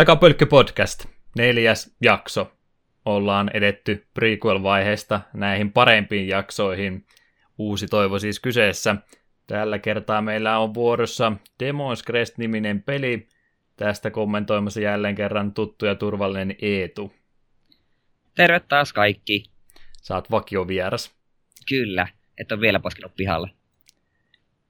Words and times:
Takapölkky 0.00 0.46
podcast, 0.46 1.06
neljäs 1.38 1.96
jakso. 2.00 2.52
Ollaan 3.04 3.50
edetty 3.54 4.06
prequel-vaiheesta 4.14 5.20
näihin 5.34 5.72
parempiin 5.72 6.28
jaksoihin. 6.28 7.06
Uusi 7.58 7.86
toivo 7.86 8.18
siis 8.18 8.40
kyseessä. 8.40 8.96
Tällä 9.46 9.78
kertaa 9.78 10.22
meillä 10.22 10.58
on 10.58 10.74
vuorossa 10.74 11.32
Demons 11.60 12.04
Crest-niminen 12.04 12.82
peli. 12.82 13.28
Tästä 13.76 14.10
kommentoimassa 14.10 14.80
jälleen 14.80 15.14
kerran 15.14 15.54
tuttu 15.54 15.86
ja 15.86 15.94
turvallinen 15.94 16.56
Eetu. 16.62 17.12
Terve 18.34 18.60
taas 18.60 18.92
kaikki. 18.92 19.44
Saat 20.02 20.30
vakiovieras. 20.30 21.14
Kyllä, 21.68 22.06
et 22.38 22.52
ole 22.52 22.60
vielä 22.60 22.80
poskinut 22.80 23.12
pihalle. 23.16 23.50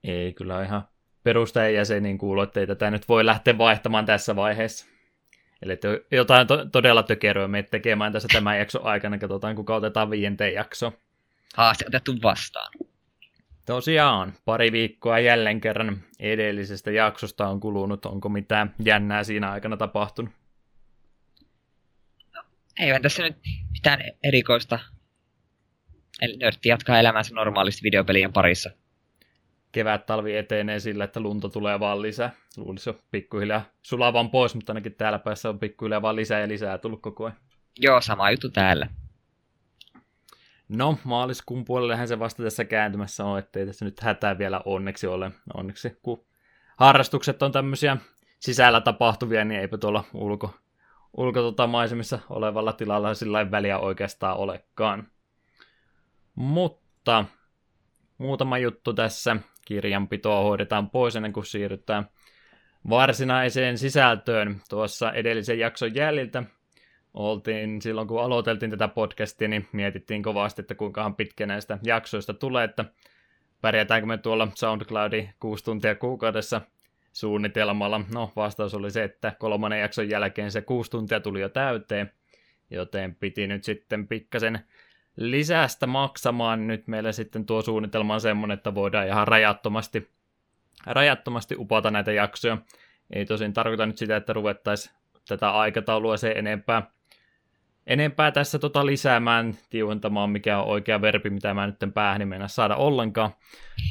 Ei, 0.03 0.33
kyllä 0.33 0.63
ihan 0.63 0.87
perustajajäseniin 1.23 2.17
kuulu, 2.17 2.41
että 2.41 2.59
ei 2.59 2.67
tätä 2.67 2.91
nyt 2.91 3.09
voi 3.09 3.25
lähteä 3.25 3.57
vaihtamaan 3.57 4.05
tässä 4.05 4.35
vaiheessa. 4.35 4.90
Eli 5.61 5.79
jotain 6.11 6.47
to- 6.47 6.65
todella 6.65 7.03
tökeröä 7.03 7.47
me 7.47 7.63
tekemään 7.63 8.13
tässä 8.13 8.27
tämän 8.33 8.59
jakson 8.59 8.85
aikana. 8.85 9.17
Katsotaan, 9.17 9.55
kuka 9.55 9.75
otetaan 9.75 10.09
viienteen 10.09 10.53
jakso. 10.53 10.93
Haaste 11.55 11.85
otettu 11.87 12.15
vastaan. 12.23 12.73
Tosiaan, 13.65 14.33
pari 14.45 14.71
viikkoa 14.71 15.19
jälleen 15.19 15.61
kerran 15.61 15.97
edellisestä 16.19 16.91
jaksosta 16.91 17.47
on 17.47 17.59
kulunut. 17.59 18.05
Onko 18.05 18.29
mitään 18.29 18.75
jännää 18.83 19.23
siinä 19.23 19.51
aikana 19.51 19.77
tapahtunut? 19.77 20.31
Eivät 22.79 23.01
tässä 23.01 23.23
nyt 23.23 23.35
mitään 23.71 23.99
erikoista. 24.23 24.79
Eli 26.21 26.37
nörtti 26.37 26.69
jatkaa 26.69 26.99
elämänsä 26.99 27.35
normaalisti 27.35 27.83
videopelien 27.83 28.33
parissa. 28.33 28.69
Kevät 29.71 30.05
talvi 30.05 30.37
etenee 30.37 30.79
sillä, 30.79 31.03
että 31.03 31.19
lunta 31.19 31.49
tulee 31.49 31.79
vaan 31.79 32.01
lisää. 32.01 32.31
Luulisi 32.57 32.89
jo 32.89 32.99
pikkuhiljaa 33.11 33.61
sulavan 33.81 34.29
pois, 34.29 34.55
mutta 34.55 34.71
ainakin 34.71 34.95
täällä 34.95 35.19
päässä 35.19 35.49
on 35.49 35.59
pikkuhiljaa 35.59 36.01
vaan 36.01 36.15
lisää 36.15 36.39
ja 36.39 36.47
lisää 36.47 36.77
tullut 36.77 37.01
koko 37.01 37.25
ajan. 37.25 37.37
Joo, 37.79 38.01
sama 38.01 38.31
juttu 38.31 38.49
täällä. 38.49 38.87
No, 40.69 40.97
maaliskuun 41.03 41.65
puolellehän 41.65 42.07
se 42.07 42.19
vasta 42.19 42.43
tässä 42.43 42.65
kääntymässä 42.65 43.25
on, 43.25 43.39
ettei 43.39 43.65
tässä 43.65 43.85
nyt 43.85 43.99
hätää 43.99 44.37
vielä 44.37 44.61
onneksi 44.65 45.07
ole. 45.07 45.31
Onneksi 45.53 45.97
kun 46.01 46.25
harrastukset 46.77 47.43
on 47.43 47.51
tämmöisiä 47.51 47.97
sisällä 48.39 48.81
tapahtuvia, 48.81 49.45
niin 49.45 49.61
eipä 49.61 49.77
tuolla 49.77 50.03
ulko, 50.13 50.53
ulko 51.17 51.41
tota 51.41 51.67
maisemissa 51.67 52.19
olevalla 52.29 52.73
tilalla 52.73 53.13
sillä 53.13 53.51
väliä 53.51 53.79
oikeastaan 53.79 54.37
olekaan. 54.37 55.07
Mutta 56.35 57.25
muutama 58.17 58.57
juttu 58.57 58.93
tässä. 58.93 59.37
Kirjanpitoa 59.71 60.41
hoidetaan 60.41 60.89
pois 60.89 61.15
ennen 61.15 61.33
kuin 61.33 61.45
siirrytään 61.45 62.09
varsinaiseen 62.89 63.77
sisältöön. 63.77 64.61
Tuossa 64.69 65.11
edellisen 65.11 65.59
jakson 65.59 65.95
jäljiltä 65.95 66.43
oltiin 67.13 67.81
silloin, 67.81 68.07
kun 68.07 68.21
aloiteltiin 68.21 68.71
tätä 68.71 68.87
podcastia, 68.87 69.47
niin 69.47 69.67
mietittiin 69.71 70.23
kovasti, 70.23 70.61
että 70.61 70.75
kuinka 70.75 71.11
pitkä 71.17 71.45
näistä 71.45 71.77
jaksoista 71.83 72.33
tulee, 72.33 72.63
että 72.63 72.85
pärjätäänkö 73.61 74.07
me 74.07 74.17
tuolla 74.17 74.47
SoundCloudin 74.55 75.29
kuusi 75.39 75.63
tuntia 75.63 75.95
kuukaudessa 75.95 76.61
suunnitelmalla. 77.13 78.01
No, 78.13 78.31
vastaus 78.35 78.73
oli 78.73 78.91
se, 78.91 79.03
että 79.03 79.33
kolmannen 79.39 79.79
jakson 79.79 80.09
jälkeen 80.09 80.51
se 80.51 80.61
kuusi 80.61 80.91
tuntia 80.91 81.19
tuli 81.19 81.41
jo 81.41 81.49
täyteen, 81.49 82.11
joten 82.69 83.15
piti 83.15 83.47
nyt 83.47 83.63
sitten 83.63 84.07
pikkasen 84.07 84.59
lisästä 85.17 85.87
maksamaan. 85.87 86.67
Nyt 86.67 86.87
meillä 86.87 87.11
sitten 87.11 87.45
tuo 87.45 87.61
suunnitelma 87.61 88.13
on 88.13 88.21
semmoinen, 88.21 88.57
että 88.57 88.75
voidaan 88.75 89.07
ihan 89.07 89.27
rajattomasti, 89.27 90.11
rajattomasti 90.85 91.55
upata 91.57 91.91
näitä 91.91 92.11
jaksoja. 92.11 92.57
Ei 93.13 93.25
tosin 93.25 93.53
tarkoita 93.53 93.85
nyt 93.85 93.97
sitä, 93.97 94.15
että 94.15 94.33
ruvettaisiin 94.33 94.95
tätä 95.27 95.51
aikataulua 95.51 96.17
se 96.17 96.31
enempää, 96.31 96.91
enempää 97.87 98.31
tässä 98.31 98.59
tota 98.59 98.85
lisäämään, 98.85 99.57
tiuentamaan, 99.69 100.29
mikä 100.29 100.59
on 100.59 100.67
oikea 100.67 101.01
verbi, 101.01 101.29
mitä 101.29 101.53
mä 101.53 101.67
nyt 101.67 101.93
päähän 101.93 102.27
mennä 102.27 102.47
saada 102.47 102.75
ollenkaan. 102.75 103.31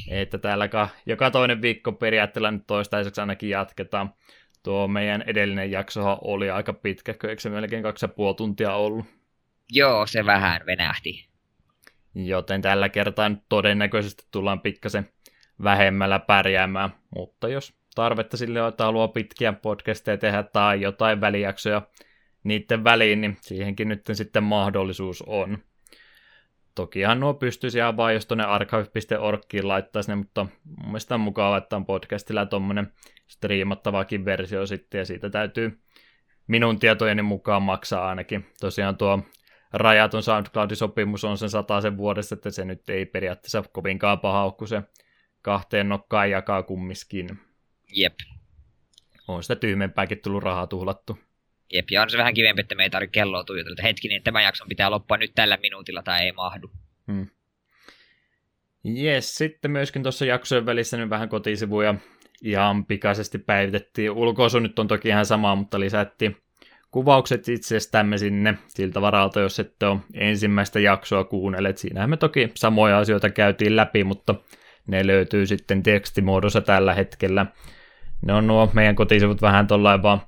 Että 0.09 0.37
täällä 0.37 0.69
joka 1.05 1.31
toinen 1.31 1.61
viikko 1.61 1.91
periaatteella 1.91 2.51
nyt 2.51 2.67
toistaiseksi 2.67 3.21
ainakin 3.21 3.49
jatketaan. 3.49 4.13
Tuo 4.63 4.87
meidän 4.87 5.23
edellinen 5.27 5.71
jaksohan 5.71 6.17
oli 6.21 6.49
aika 6.49 6.73
pitkä, 6.73 7.11
eikö 7.11 7.41
se 7.41 7.49
melkein 7.49 7.83
kaksi 7.83 8.05
ja 8.05 8.09
puoli 8.09 8.35
tuntia 8.35 8.73
ollut? 8.73 9.20
Joo, 9.73 10.07
se 10.07 10.25
vähän 10.25 10.61
venähti. 10.65 11.27
Joten 12.15 12.61
tällä 12.61 12.89
kertaa 12.89 13.31
todennäköisesti 13.49 14.23
tullaan 14.31 14.61
pikkasen 14.61 15.09
vähemmällä 15.63 16.19
pärjäämään, 16.19 16.89
mutta 17.15 17.47
jos 17.47 17.73
tarvetta 17.95 18.37
sille 18.37 18.61
on, 18.61 18.69
että 18.69 18.83
haluaa 18.83 19.07
pitkiä 19.07 19.53
podcasteja 19.53 20.17
tehdä 20.17 20.43
tai 20.43 20.81
jotain 20.81 21.21
välijaksoja 21.21 21.81
niiden 22.43 22.83
väliin, 22.83 23.21
niin 23.21 23.37
siihenkin 23.41 23.87
nyt 23.87 24.01
sitten 24.13 24.43
mahdollisuus 24.43 25.23
on. 25.27 25.57
Tokihan 26.75 27.19
nuo 27.19 27.33
pystyisi 27.33 27.77
ihan 27.77 27.97
vaan, 27.97 28.13
jos 28.13 28.25
tuonne 28.25 28.43
archive.orgkiin 28.43 29.67
laittaisi 29.67 30.11
ne, 30.11 30.15
mutta 30.15 30.45
mun 30.63 30.87
mielestä 30.87 31.15
on 31.15 31.21
mukava, 31.21 31.57
että 31.57 31.75
on 31.75 31.85
podcastilla 31.85 32.45
tuommoinen 32.45 32.93
striimattavakin 33.27 34.25
versio 34.25 34.65
sitten, 34.65 34.99
ja 34.99 35.05
siitä 35.05 35.29
täytyy 35.29 35.79
minun 36.47 36.79
tietojeni 36.79 37.21
mukaan 37.21 37.63
maksaa 37.63 38.09
ainakin. 38.09 38.45
Tosiaan 38.59 38.97
tuo 38.97 39.19
rajaton 39.73 40.23
SoundCloud-sopimus 40.23 41.23
on 41.23 41.37
sen 41.37 41.49
sen 41.81 41.97
vuodessa, 41.97 42.35
että 42.35 42.51
se 42.51 42.65
nyt 42.65 42.89
ei 42.89 43.05
periaatteessa 43.05 43.63
kovinkaan 43.71 44.19
paha 44.19 44.51
kun 44.51 44.67
se 44.67 44.81
kahteen 45.41 45.89
nokkaan 45.89 46.31
jakaa 46.31 46.63
kummiskin. 46.63 47.39
Jep. 47.95 48.13
On 49.27 49.43
sitä 49.43 49.55
tyhmempääkin 49.55 50.21
tullut 50.21 50.43
rahaa 50.43 50.67
tuhlattu. 50.67 51.19
Jep, 51.73 51.91
ja 51.91 52.01
on 52.01 52.09
se 52.09 52.17
vähän 52.17 52.33
kivempi, 52.33 52.61
että 52.61 52.75
me 52.75 52.83
ei 52.83 52.89
tarvitse 52.89 53.11
kelloa 53.11 53.43
tuijotella, 53.43 53.73
että 53.73 53.83
hetkinen, 53.83 54.17
että 54.17 54.25
tämä 54.25 54.41
jakson 54.41 54.67
pitää 54.67 54.91
loppua 54.91 55.17
nyt 55.17 55.31
tällä 55.35 55.57
minuutilla 55.57 56.03
tai 56.03 56.21
ei 56.21 56.31
mahdu. 56.31 56.71
Hmm. 57.07 57.27
Yes, 58.97 59.35
sitten 59.35 59.71
myöskin 59.71 60.03
tuossa 60.03 60.25
jaksojen 60.25 60.65
välissä 60.65 60.97
nyt 60.97 61.09
vähän 61.09 61.29
kotisivuja 61.29 61.95
ihan 62.41 62.85
pikaisesti 62.85 63.37
päivitettiin. 63.37 64.11
Ulkoasu 64.11 64.59
nyt 64.59 64.79
on 64.79 64.87
toki 64.87 65.07
ihan 65.07 65.25
sama, 65.25 65.55
mutta 65.55 65.79
lisättiin 65.79 66.40
kuvaukset 66.91 67.49
itsestämme 67.49 68.17
sinne 68.17 68.57
siltä 68.67 69.01
varalta, 69.01 69.39
jos 69.39 69.59
ette 69.59 69.85
ole 69.85 69.99
ensimmäistä 70.13 70.79
jaksoa 70.79 71.23
kuunnelleet. 71.23 71.77
Siinähän 71.77 72.09
me 72.09 72.17
toki 72.17 72.51
samoja 72.55 72.97
asioita 72.97 73.29
käytiin 73.29 73.75
läpi, 73.75 74.03
mutta 74.03 74.35
ne 74.87 75.07
löytyy 75.07 75.45
sitten 75.45 75.83
tekstimuodossa 75.83 76.61
tällä 76.61 76.93
hetkellä. 76.93 77.45
Ne 78.25 78.33
on 78.33 78.47
nuo 78.47 78.69
meidän 78.73 78.95
kotisivut 78.95 79.41
vähän 79.41 79.67
tollain 79.67 80.03
vaan 80.03 80.21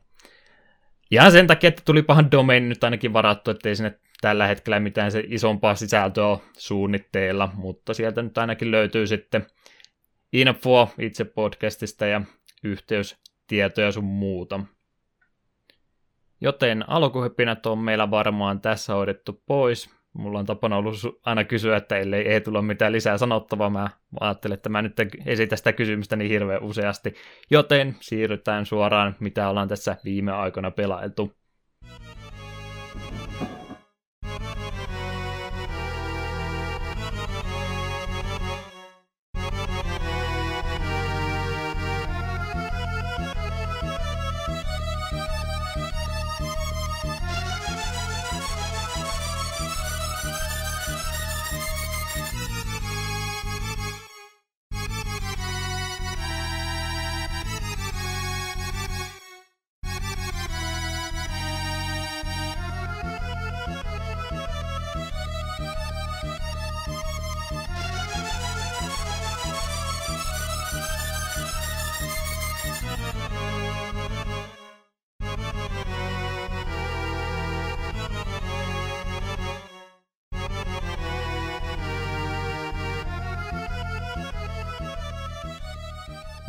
ihan 1.12 1.32
sen 1.32 1.48
takia, 1.48 1.68
että 1.68 1.82
tuli 1.86 2.02
pahan 2.02 2.32
domain 2.32 2.70
nyt 2.70 2.84
ainakin 2.84 3.14
varattu, 3.14 3.52
ettei 3.52 3.76
sinne 3.76 4.00
tällä 4.22 4.48
hetkellä 4.48 4.80
mitään 4.80 5.12
se 5.12 5.24
isompaa 5.28 5.76
sisältöä 5.76 6.26
ole 6.26 6.40
suunnitteilla, 6.58 7.50
mutta 7.54 7.94
sieltä 7.94 8.22
nyt 8.22 8.38
ainakin 8.38 8.72
löytyy 8.72 9.08
sitten 9.08 9.46
infoa 10.34 10.88
itse 11.00 11.26
podcastista 11.26 12.06
ja 12.06 12.22
yhteystietoja 12.64 13.92
sun 13.92 14.04
muuta. 14.04 14.60
Joten 16.44 16.90
alkuhyppinät 16.90 17.66
on 17.66 17.78
meillä 17.80 18.12
varmaan 18.12 18.62
tässä 18.62 18.94
hoidettu 18.94 19.44
pois. 19.46 19.90
Mulla 20.14 20.40
on 20.40 20.46
tapana 20.46 20.78
ollut 20.78 20.96
aina 21.26 21.44
kysyä, 21.44 21.78
että 21.78 21.98
ellei 21.98 22.28
ei 22.28 22.42
tulla 22.42 22.62
mitään 22.62 22.92
lisää 22.92 23.18
sanottavaa. 23.18 23.70
Mä 23.70 23.90
ajattelin, 24.20 24.54
että 24.54 24.70
mä 24.70 24.82
nyt 24.82 24.94
esitän 25.26 25.58
sitä 25.58 25.74
kysymystä 25.74 26.16
niin 26.16 26.32
hirveän 26.32 26.64
useasti. 26.64 27.16
Joten 27.52 27.96
siirrytään 28.02 28.66
suoraan, 28.66 29.16
mitä 29.20 29.50
ollaan 29.50 29.68
tässä 29.68 29.98
viime 30.06 30.32
aikoina 30.32 30.72
pelailtu. 30.72 31.34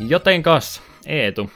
Jotenkas, 0.07 0.83
Eetu, 1.05 1.51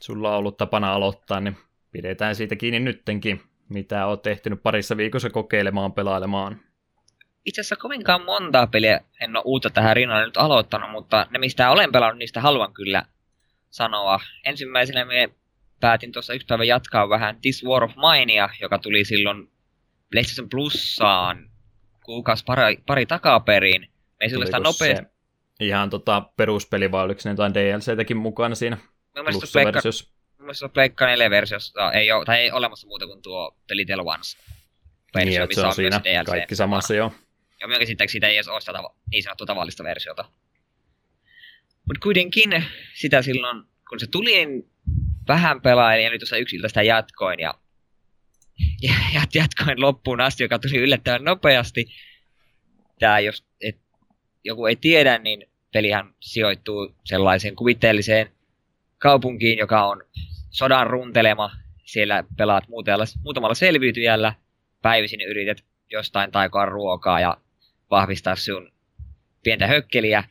sulla 0.00 0.30
on 0.30 0.36
ollut 0.36 0.56
tapana 0.56 0.92
aloittaa, 0.92 1.40
niin 1.40 1.56
pidetään 1.90 2.34
siitä 2.34 2.56
kiinni 2.56 2.80
nyttenkin, 2.80 3.42
mitä 3.68 4.06
oot 4.06 4.26
ehtinyt 4.26 4.62
parissa 4.62 4.96
viikossa 4.96 5.30
kokeilemaan, 5.30 5.92
pelailemaan. 5.92 6.60
Itse 7.44 7.60
asiassa 7.60 7.76
kovinkaan 7.76 8.24
montaa 8.24 8.66
peliä 8.66 9.00
en 9.20 9.36
ole 9.36 9.42
uutta 9.46 9.70
tähän 9.70 9.96
rinnalle 9.96 10.24
nyt 10.24 10.36
aloittanut, 10.36 10.90
mutta 10.90 11.26
ne 11.30 11.38
mistä 11.38 11.70
olen 11.70 11.92
pelannut, 11.92 12.18
niistä 12.18 12.40
haluan 12.40 12.74
kyllä 12.74 13.02
sanoa. 13.70 14.20
Ensimmäisenä 14.44 15.04
me 15.04 15.28
päätin 15.80 16.12
tuossa 16.12 16.34
yksi 16.34 16.46
päivä 16.46 16.64
jatkaa 16.64 17.08
vähän 17.08 17.38
This 17.42 17.64
War 17.64 17.84
of 17.84 17.92
Minea, 17.96 18.48
joka 18.60 18.78
tuli 18.78 19.04
silloin 19.04 19.50
PlayStation 20.10 20.48
Plussaan 20.48 21.50
kuukausi 22.04 22.44
pari, 22.44 22.76
pari 22.86 23.06
takaperin. 23.06 23.88
Ei 24.20 24.30
sillä 24.30 24.44
sitä 24.44 24.58
nopeasti. 24.58 25.11
Ihan 25.62 25.90
tota 25.90 26.20
peruspeli, 26.36 26.90
vai 26.90 27.04
oliko 27.04 27.20
ne 27.24 27.30
jotain 27.30 27.54
DLCtäkin 27.54 28.16
mukana 28.16 28.54
siinä 28.54 28.78
Plussa-versiossa? 29.30 30.12
Mun 30.38 30.46
mielestä 30.46 30.68
Pleikka 30.68 31.06
4-versiossa 31.06 31.92
ei 31.92 32.12
ole, 32.12 32.24
tai 32.24 32.38
ei 32.38 32.50
olemassa 32.50 32.86
muuta 32.86 33.06
kuin 33.06 33.22
tuo 33.22 33.56
Telltale 33.66 34.02
Ones. 34.02 34.36
Versio, 35.14 35.46
niin, 35.46 35.54
se 35.54 35.60
on, 35.60 35.66
on 35.66 35.74
siinä 35.74 36.00
DLC 36.04 36.26
kaikki 36.26 36.56
samassa, 36.56 36.94
joo. 36.94 37.12
Ja 37.60 37.68
minun 37.68 37.80
käsittääkseni 37.80 38.12
siitä 38.12 38.26
ei 38.26 38.36
edes 38.36 38.48
ole 38.48 38.60
sitä 38.60 38.72
niin 39.10 39.22
sanottua 39.22 39.46
tavallista 39.46 39.84
versiota. 39.84 40.24
Mutta 41.86 42.00
kuitenkin 42.02 42.64
sitä 42.94 43.22
silloin, 43.22 43.64
kun 43.88 44.00
se 44.00 44.06
tuli, 44.06 44.46
niin 44.46 44.70
vähän 45.28 45.60
pelailin 45.60 46.04
ja 46.04 46.10
nyt 46.10 46.20
tuossa 46.20 46.36
yksiltä 46.36 46.68
sitä 46.68 46.82
jatkoin 46.82 47.40
ja, 47.40 47.54
ja 48.82 48.92
jatkoin 49.34 49.80
loppuun 49.80 50.20
asti, 50.20 50.44
joka 50.44 50.58
tuli 50.58 50.76
yllättävän 50.76 51.24
nopeasti. 51.24 51.86
Tää, 52.98 53.20
jos 53.20 53.44
et, 53.60 53.80
joku 54.44 54.66
ei 54.66 54.76
tiedä, 54.76 55.18
niin 55.18 55.51
pelihän 55.72 56.14
sijoittuu 56.20 56.94
sellaiseen 57.04 57.56
kuvitteelliseen 57.56 58.32
kaupunkiin, 58.98 59.58
joka 59.58 59.86
on 59.86 60.02
sodan 60.50 60.86
runtelema. 60.86 61.50
Siellä 61.84 62.24
pelaat 62.36 62.68
muutamalla, 62.68 63.04
muutamalla 63.24 63.54
selviytyjällä. 63.54 64.34
Päivisin 64.82 65.20
yrität 65.20 65.64
jostain 65.90 66.32
taikoa 66.32 66.64
ruokaa 66.64 67.20
ja 67.20 67.36
vahvistaa 67.90 68.36
sun 68.36 68.72
pientä 69.42 69.66
hökkeliä. 69.66 70.24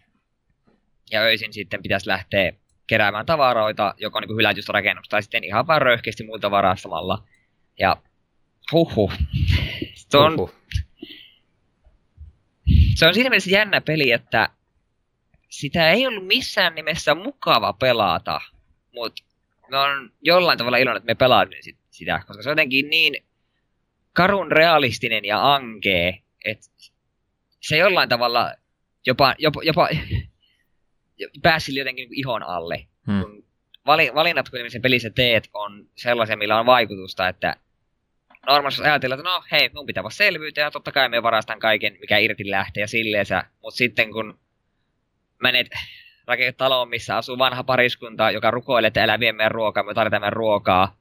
Ja 1.11 1.21
öisin 1.21 1.53
sitten 1.53 1.81
pitäisi 1.83 2.07
lähteä 2.07 2.53
keräämään 2.87 3.25
tavaroita, 3.25 3.95
joko 3.97 4.19
niin 4.19 4.35
hylätystä 4.35 4.73
rakennusta, 4.73 5.09
tai 5.09 5.23
sitten 5.23 5.43
ihan 5.43 5.67
vaan 5.67 5.81
röyhkeästi 5.81 6.23
muilta 6.23 6.51
varastamalla. 6.51 7.23
Ja 7.79 7.97
huhhuh. 8.71 9.13
Se 9.95 10.17
on, 10.17 10.37
huhhuh. 10.37 10.55
se 12.95 13.07
on 13.07 13.13
siinä 13.13 13.29
mielessä 13.29 13.51
jännä 13.51 13.81
peli, 13.81 14.11
että 14.11 14.49
sitä 15.51 15.91
ei 15.91 16.07
ollut 16.07 16.27
missään 16.27 16.75
nimessä 16.75 17.15
mukava 17.15 17.73
pelata, 17.73 18.41
mutta 18.93 19.23
me 19.69 19.77
on 19.77 20.11
jollain 20.21 20.57
tavalla 20.57 20.77
iloinen, 20.77 20.97
että 20.97 21.11
me 21.11 21.15
pelaamme 21.15 21.55
sitä, 21.89 22.23
koska 22.27 22.43
se 22.43 22.49
on 22.49 22.51
jotenkin 22.51 22.89
niin 22.89 23.25
karun 24.13 24.51
realistinen 24.51 25.25
ja 25.25 25.53
ankee, 25.53 26.21
että 26.45 26.67
se 27.59 27.77
jollain 27.77 28.09
tavalla 28.09 28.53
jopa, 29.05 29.35
jopa, 29.37 29.61
jopa 29.63 29.89
pääsi 31.41 31.75
jotenkin 31.75 32.09
niin 32.09 32.19
ihon 32.19 32.43
alle. 32.43 32.87
Hmm. 33.07 33.21
Kun 33.21 33.43
valinnat, 33.85 34.49
kun 34.49 34.59
sen 34.71 34.81
pelissä 34.81 35.09
teet, 35.09 35.49
on 35.53 35.89
sellaisia, 35.95 36.37
millä 36.37 36.59
on 36.59 36.65
vaikutusta, 36.65 37.27
että 37.27 37.55
normaalisti 38.47 38.83
ajatellaan, 38.83 39.19
että 39.19 39.29
no 39.29 39.43
hei, 39.51 39.69
mun 39.73 39.85
pitää 39.85 40.03
vaan 40.03 40.11
selvyyttä 40.11 40.61
ja 40.61 40.71
totta 40.71 40.91
kai 40.91 41.09
me 41.09 41.23
varastan 41.23 41.59
kaiken, 41.59 41.97
mikä 42.01 42.17
irti 42.17 42.49
lähtee 42.49 42.81
ja 42.81 42.87
silleensä. 42.87 43.43
Mutta 43.61 43.77
sitten 43.77 44.11
kun 44.11 44.39
menet 45.41 45.67
rakentaa 46.27 46.57
taloon, 46.57 46.89
missä 46.89 47.17
asuu 47.17 47.37
vanha 47.37 47.63
pariskunta, 47.63 48.31
joka 48.31 48.51
rukoilee, 48.51 48.87
että 48.87 49.03
älä 49.03 49.19
vie 49.19 49.31
meidän 49.31 49.51
ruokaa, 49.51 49.83
me 49.83 49.93
tarvitaan 49.93 50.21
meidän 50.21 50.33
ruokaa. 50.33 50.97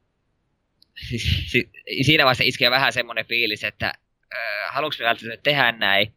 Siinä 2.02 2.24
vaiheessa 2.24 2.44
iskee 2.44 2.70
vähän 2.70 2.92
semmoinen 2.92 3.26
fiilis, 3.26 3.64
että 3.64 3.92
haluatko 4.68 4.96
me 4.98 5.06
välttämättä 5.06 5.42
tehdä 5.42 5.72
näin. 5.72 6.14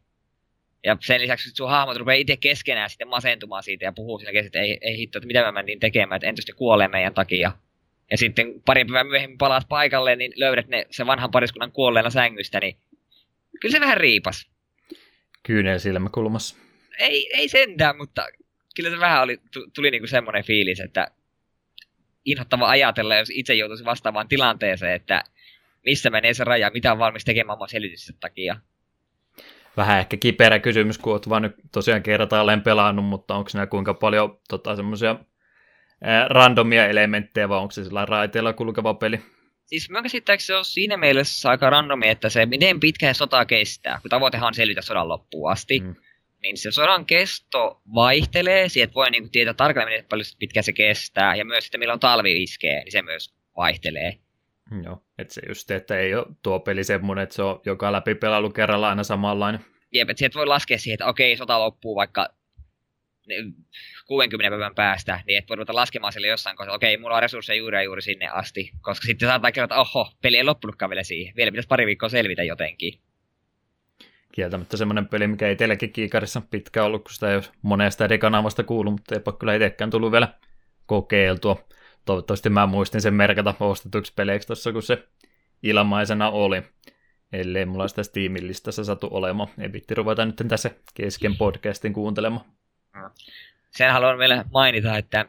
Ja 0.84 0.98
sen 1.00 1.22
lisäksi 1.22 1.50
sun 1.50 1.70
hahmot 1.70 1.98
rupeaa 1.98 2.16
itse 2.16 2.38
keskenään 2.38 2.90
sitten 2.90 3.08
masentumaan 3.08 3.64
siitä 3.64 3.86
ja 3.86 3.92
puhuu 3.92 4.20
siinä 4.20 4.40
että 4.40 4.60
ei, 4.60 4.78
ei 4.82 4.98
hitto, 4.98 5.18
että 5.18 5.28
mitä 5.28 5.42
mä 5.42 5.52
menin 5.52 5.80
tekemään, 5.80 6.18
että 6.18 6.28
entäs 6.28 6.46
kuolee 6.56 6.88
meidän 6.88 7.14
takia. 7.14 7.52
Ja 8.12 8.18
sitten 8.18 8.62
pari 8.66 8.86
päivää 8.86 9.04
myöhemmin 9.04 9.38
palaat 9.38 9.70
paikalle, 9.70 10.16
niin 10.16 10.34
löydät 10.36 10.68
ne 10.68 10.88
se 10.92 11.06
vanhan 11.06 11.32
pariskunnan 11.32 11.72
kuolleena 11.72 12.10
sängystä, 12.10 12.60
niin 12.60 12.78
kyllä 13.60 13.72
se 13.72 13.80
vähän 13.80 13.98
riipas. 13.98 14.50
Kyyneen 15.44 15.80
silmäkulmassa. 15.80 16.63
Ei, 17.00 17.30
ei 17.34 17.50
sentään, 17.50 17.98
mutta 17.98 18.28
kyllä 18.76 18.90
se 18.90 19.00
vähän 19.00 19.22
oli, 19.22 19.38
tuli 19.76 19.92
niinku 19.92 20.08
semmoinen 20.08 20.44
fiilis, 20.44 20.80
että 20.80 21.08
inhottava 22.26 22.70
ajatella, 22.70 23.16
jos 23.16 23.30
itse 23.30 23.54
joutuisi 23.54 23.86
vastaavaan 23.86 24.28
tilanteeseen, 24.28 24.94
että 24.94 25.24
missä 25.86 26.10
menee 26.10 26.34
se 26.34 26.44
raja, 26.44 26.72
mitä 26.74 26.92
on 26.92 27.00
valmis 27.00 27.26
tekemään 27.26 27.58
oman 27.58 27.70
selityksen 27.70 28.16
takia 28.20 28.56
vähän 29.78 30.00
ehkä 30.00 30.18
kiperä 30.18 30.60
kysymys, 30.60 30.98
kun 30.98 31.14
olet 31.14 31.30
vain 31.30 31.44
nyt 31.44 31.56
tosiaan 31.72 32.04
kertaalleen 32.04 32.62
pelannut, 32.62 33.06
mutta 33.06 33.36
onko 33.36 33.50
nämä 33.54 33.68
kuinka 33.68 33.94
paljon 33.94 34.40
tota, 34.50 34.76
semmoisia 34.76 35.16
randomia 36.30 36.88
elementtejä, 36.88 37.50
vai 37.50 37.60
onko 37.60 37.72
se 37.72 37.84
sillä 37.84 38.06
raiteella 38.06 38.54
kulkeva 38.54 38.94
peli? 38.94 39.20
Siis 39.66 39.90
mä 39.90 40.02
käsittääkseni 40.02 40.48
se 40.48 40.56
on 40.56 40.66
siinä 40.66 40.98
mielessä 40.98 41.50
aika 41.50 41.70
randomi, 41.70 42.08
että 42.08 42.30
se 42.30 42.46
miten 42.46 42.80
pitkä 42.80 43.14
sota 43.14 43.46
kestää, 43.46 44.00
kun 44.02 44.10
tavoitehan 44.10 44.48
on 44.48 44.54
selvitä 44.54 44.82
sodan 44.82 45.10
loppuun 45.10 45.52
asti, 45.52 45.80
mm. 45.80 45.96
Niin 46.44 46.58
se 46.58 46.72
sodan 46.72 47.06
kesto 47.06 47.82
vaihtelee, 47.96 48.70
sieltä 48.70 48.94
voi 48.94 49.10
niinku 49.10 49.30
tietää 49.32 49.54
tarkalleen, 49.54 49.94
miten 49.94 50.10
paljon 50.10 50.26
pitkä 50.40 50.62
se 50.62 50.74
kestää, 50.74 51.36
ja 51.36 51.46
myös, 51.46 51.66
että 51.66 51.78
milloin 51.78 52.00
talvi 52.00 52.44
iskee, 52.44 52.84
niin 52.84 52.92
se 52.92 53.02
myös 53.02 53.34
vaihtelee. 53.58 54.18
Joo, 54.84 55.04
että 55.18 55.34
se 55.34 55.42
just, 55.48 55.72
että 55.72 56.00
ei 56.00 56.16
ole 56.16 56.26
tuo 56.44 56.60
peli 56.60 56.84
semmoinen, 56.84 57.24
että 57.24 57.36
se 57.36 57.42
on 57.42 57.62
joka 57.66 57.92
läpi 57.92 58.16
pelailu 58.16 58.50
kerralla 58.50 58.90
aina 58.90 59.04
samanlainen. 59.04 59.66
Jep, 59.92 60.10
että 60.10 60.20
sieltä 60.20 60.36
voi 60.36 60.48
laskea 60.48 60.78
siihen, 60.78 60.94
että 60.94 61.06
okei, 61.06 61.38
sota 61.38 61.60
loppuu 61.60 61.96
vaikka 61.96 62.30
60 64.06 64.50
päivän 64.50 64.76
päästä, 64.76 65.20
niin 65.28 65.38
et 65.38 65.50
voi 65.50 65.56
ruveta 65.56 65.76
laskemaan 65.76 66.14
sille 66.14 66.28
jossain 66.28 66.58
kohdassa, 66.58 66.76
okei, 66.76 66.98
mulla 66.98 67.16
on 67.16 67.22
resursseja 67.22 67.58
juuri 67.58 67.78
ja 67.78 67.84
juuri 67.84 68.02
sinne 68.02 68.28
asti, 68.28 68.72
koska 68.82 69.06
sitten 69.06 69.30
saattaa 69.30 69.52
kertoa, 69.52 69.76
että 69.76 69.82
oho, 69.82 70.12
peli 70.22 70.38
ei 70.38 70.44
loppunutkaan 70.44 70.90
vielä 70.90 71.04
siihen, 71.04 71.36
vielä 71.36 71.52
pitäisi 71.52 71.68
pari 71.68 71.86
viikkoa 71.86 72.10
selvitä 72.10 72.44
jotenkin. 72.44 73.00
Kieltämättä 74.36 74.78
semmoinen 74.78 75.08
peli, 75.08 75.28
mikä 75.28 75.48
ei 75.48 75.56
teillekin 75.56 75.94
kiikarissa 75.94 76.42
pitkä 76.52 76.84
ollut, 76.84 77.04
kun 77.04 77.14
sitä 77.14 77.30
ei 77.30 77.36
ole 77.36 77.44
monesta 77.62 78.06
eri 78.06 78.18
kanavasta 78.18 78.64
kuullut, 78.64 78.94
mutta 78.94 79.16
eipä 79.16 79.32
kyllä 79.32 79.56
itsekään 79.56 79.90
tullut 79.90 80.12
vielä 80.12 80.34
kokeiltua 80.86 81.68
toivottavasti 82.06 82.50
mä 82.50 82.66
muistin 82.66 83.02
sen 83.02 83.14
merkata 83.14 83.56
ostetuksi 83.60 84.14
peleiksi 84.16 84.48
tuossa, 84.48 84.72
kun 84.72 84.84
se 84.84 85.08
ilmaisena 85.64 86.30
oli. 86.30 86.62
Ellei 87.34 87.66
mulla 87.66 87.88
sitä 87.88 88.04
Steamin 88.04 88.48
listassa 88.48 88.84
satu 88.84 89.08
olemaan. 89.12 89.50
Ei 89.60 89.74
vitti 89.74 89.96
ruveta 89.96 90.26
nyt 90.26 90.36
tässä 90.48 90.72
kesken 90.94 91.38
podcastin 91.38 91.94
kuuntelemaan. 91.94 92.46
Sen 93.72 93.94
haluan 93.94 94.18
vielä 94.18 94.46
mainita, 94.54 94.98
että 94.98 95.26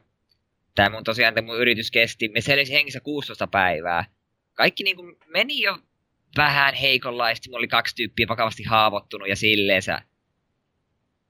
tämä 0.74 0.90
mun 0.90 1.04
tosiaan 1.04 1.34
tämä 1.34 1.46
mun 1.46 1.58
yritys 1.58 1.90
kesti, 1.90 2.28
me 2.28 2.40
selvisi 2.40 2.72
hengissä 2.72 3.00
16 3.00 3.46
päivää. 3.46 4.04
Kaikki 4.54 4.84
niin 4.84 4.96
kuin 4.96 5.16
meni 5.26 5.60
jo 5.60 5.78
vähän 6.36 6.74
heikonlaisesti, 6.74 7.48
mulla 7.48 7.58
oli 7.58 7.68
kaksi 7.68 7.96
tyyppiä 7.96 8.28
vakavasti 8.28 8.64
haavoittunut 8.64 9.28
ja 9.28 9.36
silleensä. 9.36 10.02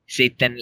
Sitten 0.07 0.57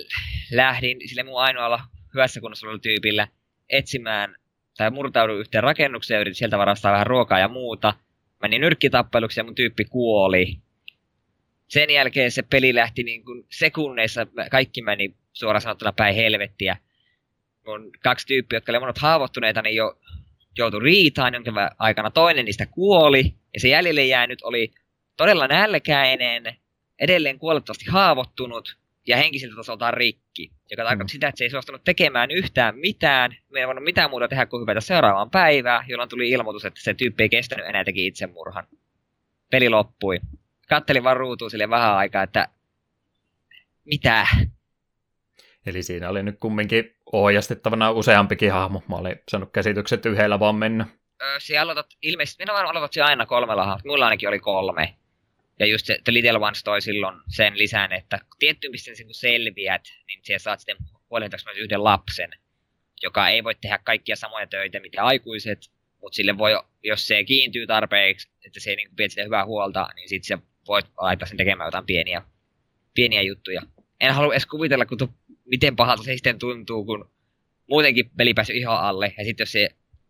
lähdin 0.52 1.08
sille 1.08 1.22
mun 1.22 1.40
ainoalla 1.40 1.80
hyvässä 2.14 2.40
kunnossa 2.40 2.66
olevalla 2.66 2.80
tyypillä 2.80 3.28
etsimään 3.68 4.36
tai 4.76 4.90
murtauduin 4.90 5.40
yhteen 5.40 5.62
rakennukseen 5.62 6.16
ja 6.16 6.20
yritin 6.20 6.34
sieltä 6.34 6.58
varastaa 6.58 6.92
vähän 6.92 7.06
ruokaa 7.06 7.38
ja 7.38 7.48
muuta. 7.48 7.94
Menin 8.42 8.60
nyrkkitappeluksi 8.60 9.40
ja 9.40 9.44
mun 9.44 9.54
tyyppi 9.54 9.84
kuoli. 9.84 10.58
Sen 11.68 11.90
jälkeen 11.90 12.30
se 12.30 12.42
peli 12.42 12.74
lähti 12.74 13.02
niin 13.02 13.24
kuin 13.24 13.46
sekunneissa, 13.50 14.26
kaikki 14.50 14.82
meni 14.82 15.14
suoraan 15.32 15.60
sanottuna 15.60 15.92
päin 15.92 16.14
helvettiä. 16.14 16.76
Mun 17.66 17.90
kaksi 18.02 18.26
tyyppiä, 18.26 18.56
jotka 18.56 18.72
oli 18.72 18.80
monet 18.80 18.98
haavoittuneita, 18.98 19.62
niin 19.62 19.76
jo 19.76 19.98
joutui 20.58 20.80
riitaan 20.80 21.34
jonkin 21.34 21.54
aikana. 21.78 22.10
Toinen 22.10 22.44
niistä 22.44 22.66
kuoli 22.66 23.34
ja 23.54 23.60
se 23.60 23.68
jäljelle 23.68 24.04
jäänyt 24.04 24.42
oli 24.42 24.72
todella 25.16 25.46
nälkäinen, 25.46 26.56
edelleen 26.98 27.38
kuolettavasti 27.38 27.84
haavoittunut 27.90 28.76
ja 29.06 29.16
henkisiltä 29.16 29.56
tasoltaan 29.56 29.94
rikki, 29.94 30.52
joka 30.70 30.84
tarkoittaa 30.84 31.04
mm. 31.04 31.08
sitä, 31.08 31.28
että 31.28 31.38
se 31.38 31.44
ei 31.44 31.50
suostunut 31.50 31.84
tekemään 31.84 32.30
yhtään 32.30 32.78
mitään. 32.78 33.36
Me 33.48 33.60
ei 33.60 33.66
voinut 33.66 33.84
mitään 33.84 34.10
muuta 34.10 34.28
tehdä 34.28 34.46
kuin 34.46 34.60
hypätä 34.60 34.80
seuraavaan 34.80 35.30
päivään, 35.30 35.84
jolloin 35.88 36.08
tuli 36.08 36.30
ilmoitus, 36.30 36.64
että 36.64 36.80
se 36.82 36.94
tyyppi 36.94 37.22
ei 37.22 37.28
kestänyt 37.28 37.66
enää 37.66 37.84
teki 37.84 38.06
itsemurhan. 38.06 38.66
Peli 39.50 39.68
loppui. 39.68 40.20
Kattelin 40.68 41.04
vaan 41.04 41.16
ruutuun 41.16 41.50
sille 41.50 41.70
vähän 41.70 41.96
aikaa, 41.96 42.22
että 42.22 42.48
mitä? 43.84 44.26
Eli 45.66 45.82
siinä 45.82 46.08
oli 46.08 46.22
nyt 46.22 46.36
kumminkin 46.40 46.96
ohjastettavana 47.12 47.90
useampikin 47.90 48.52
hahmo. 48.52 48.82
Mä 48.88 48.96
olin 48.96 49.16
saanut 49.30 49.52
käsitykset 49.52 50.06
yhdellä 50.06 50.40
vaan 50.40 50.54
mennä. 50.54 50.86
Öö, 51.22 51.40
siellä 51.40 51.62
aloitat, 51.62 51.86
ilmeisesti, 52.02 52.42
minä 52.42 52.52
aloitat 52.52 52.96
aina 53.04 53.26
kolmella 53.26 53.64
hahmolla. 53.64 53.92
Mulla 53.92 54.04
ainakin 54.04 54.28
oli 54.28 54.38
kolme. 54.38 54.94
Ja 55.58 55.66
just 55.66 55.86
se 55.86 55.98
The 56.04 56.12
Little 56.12 56.38
Ones 56.38 56.64
toi 56.64 56.80
silloin 56.80 57.20
sen 57.28 57.58
lisään, 57.58 57.92
että 57.92 58.18
tiettyyn 58.38 58.72
pisteen 58.72 58.96
kun 59.04 59.14
selviät, 59.14 59.82
niin 60.06 60.20
siellä 60.22 60.38
saat 60.38 60.60
sitten 60.60 60.76
huolehtaksi 61.10 61.46
myös 61.46 61.58
yhden 61.58 61.84
lapsen, 61.84 62.30
joka 63.02 63.28
ei 63.28 63.44
voi 63.44 63.54
tehdä 63.54 63.78
kaikkia 63.84 64.16
samoja 64.16 64.46
töitä, 64.46 64.80
mitä 64.80 65.02
aikuiset, 65.02 65.70
Mutta 66.00 66.16
sille 66.16 66.38
voi, 66.38 66.52
jos 66.82 67.06
se 67.06 67.24
kiintyy 67.24 67.66
tarpeeksi, 67.66 68.28
että 68.46 68.60
se 68.60 68.70
ei 68.70 68.76
niin 68.76 68.96
pidä 68.96 69.08
sitä 69.08 69.24
hyvää 69.24 69.44
huolta, 69.44 69.88
niin 69.94 70.08
sitten 70.08 70.38
se 70.38 70.44
voit 70.68 70.86
laittaa 71.00 71.28
sen 71.28 71.36
tekemään 71.36 71.66
jotain 71.66 71.86
pieniä, 71.86 72.22
pieniä 72.94 73.22
juttuja. 73.22 73.62
En 74.00 74.14
halua 74.14 74.32
edes 74.32 74.46
kuvitella, 74.46 74.86
kun 74.86 74.98
tu, 74.98 75.14
miten 75.52 75.76
pahalta 75.76 76.02
se 76.02 76.12
sitten 76.12 76.38
tuntuu, 76.38 76.84
kun 76.84 77.10
muutenkin 77.68 78.10
peli 78.16 78.34
päässyt 78.34 78.56
ihan 78.56 78.80
alle. 78.80 79.14
Ja 79.18 79.24
sitten 79.24 79.42
jos 79.42 79.52
se 79.52 79.68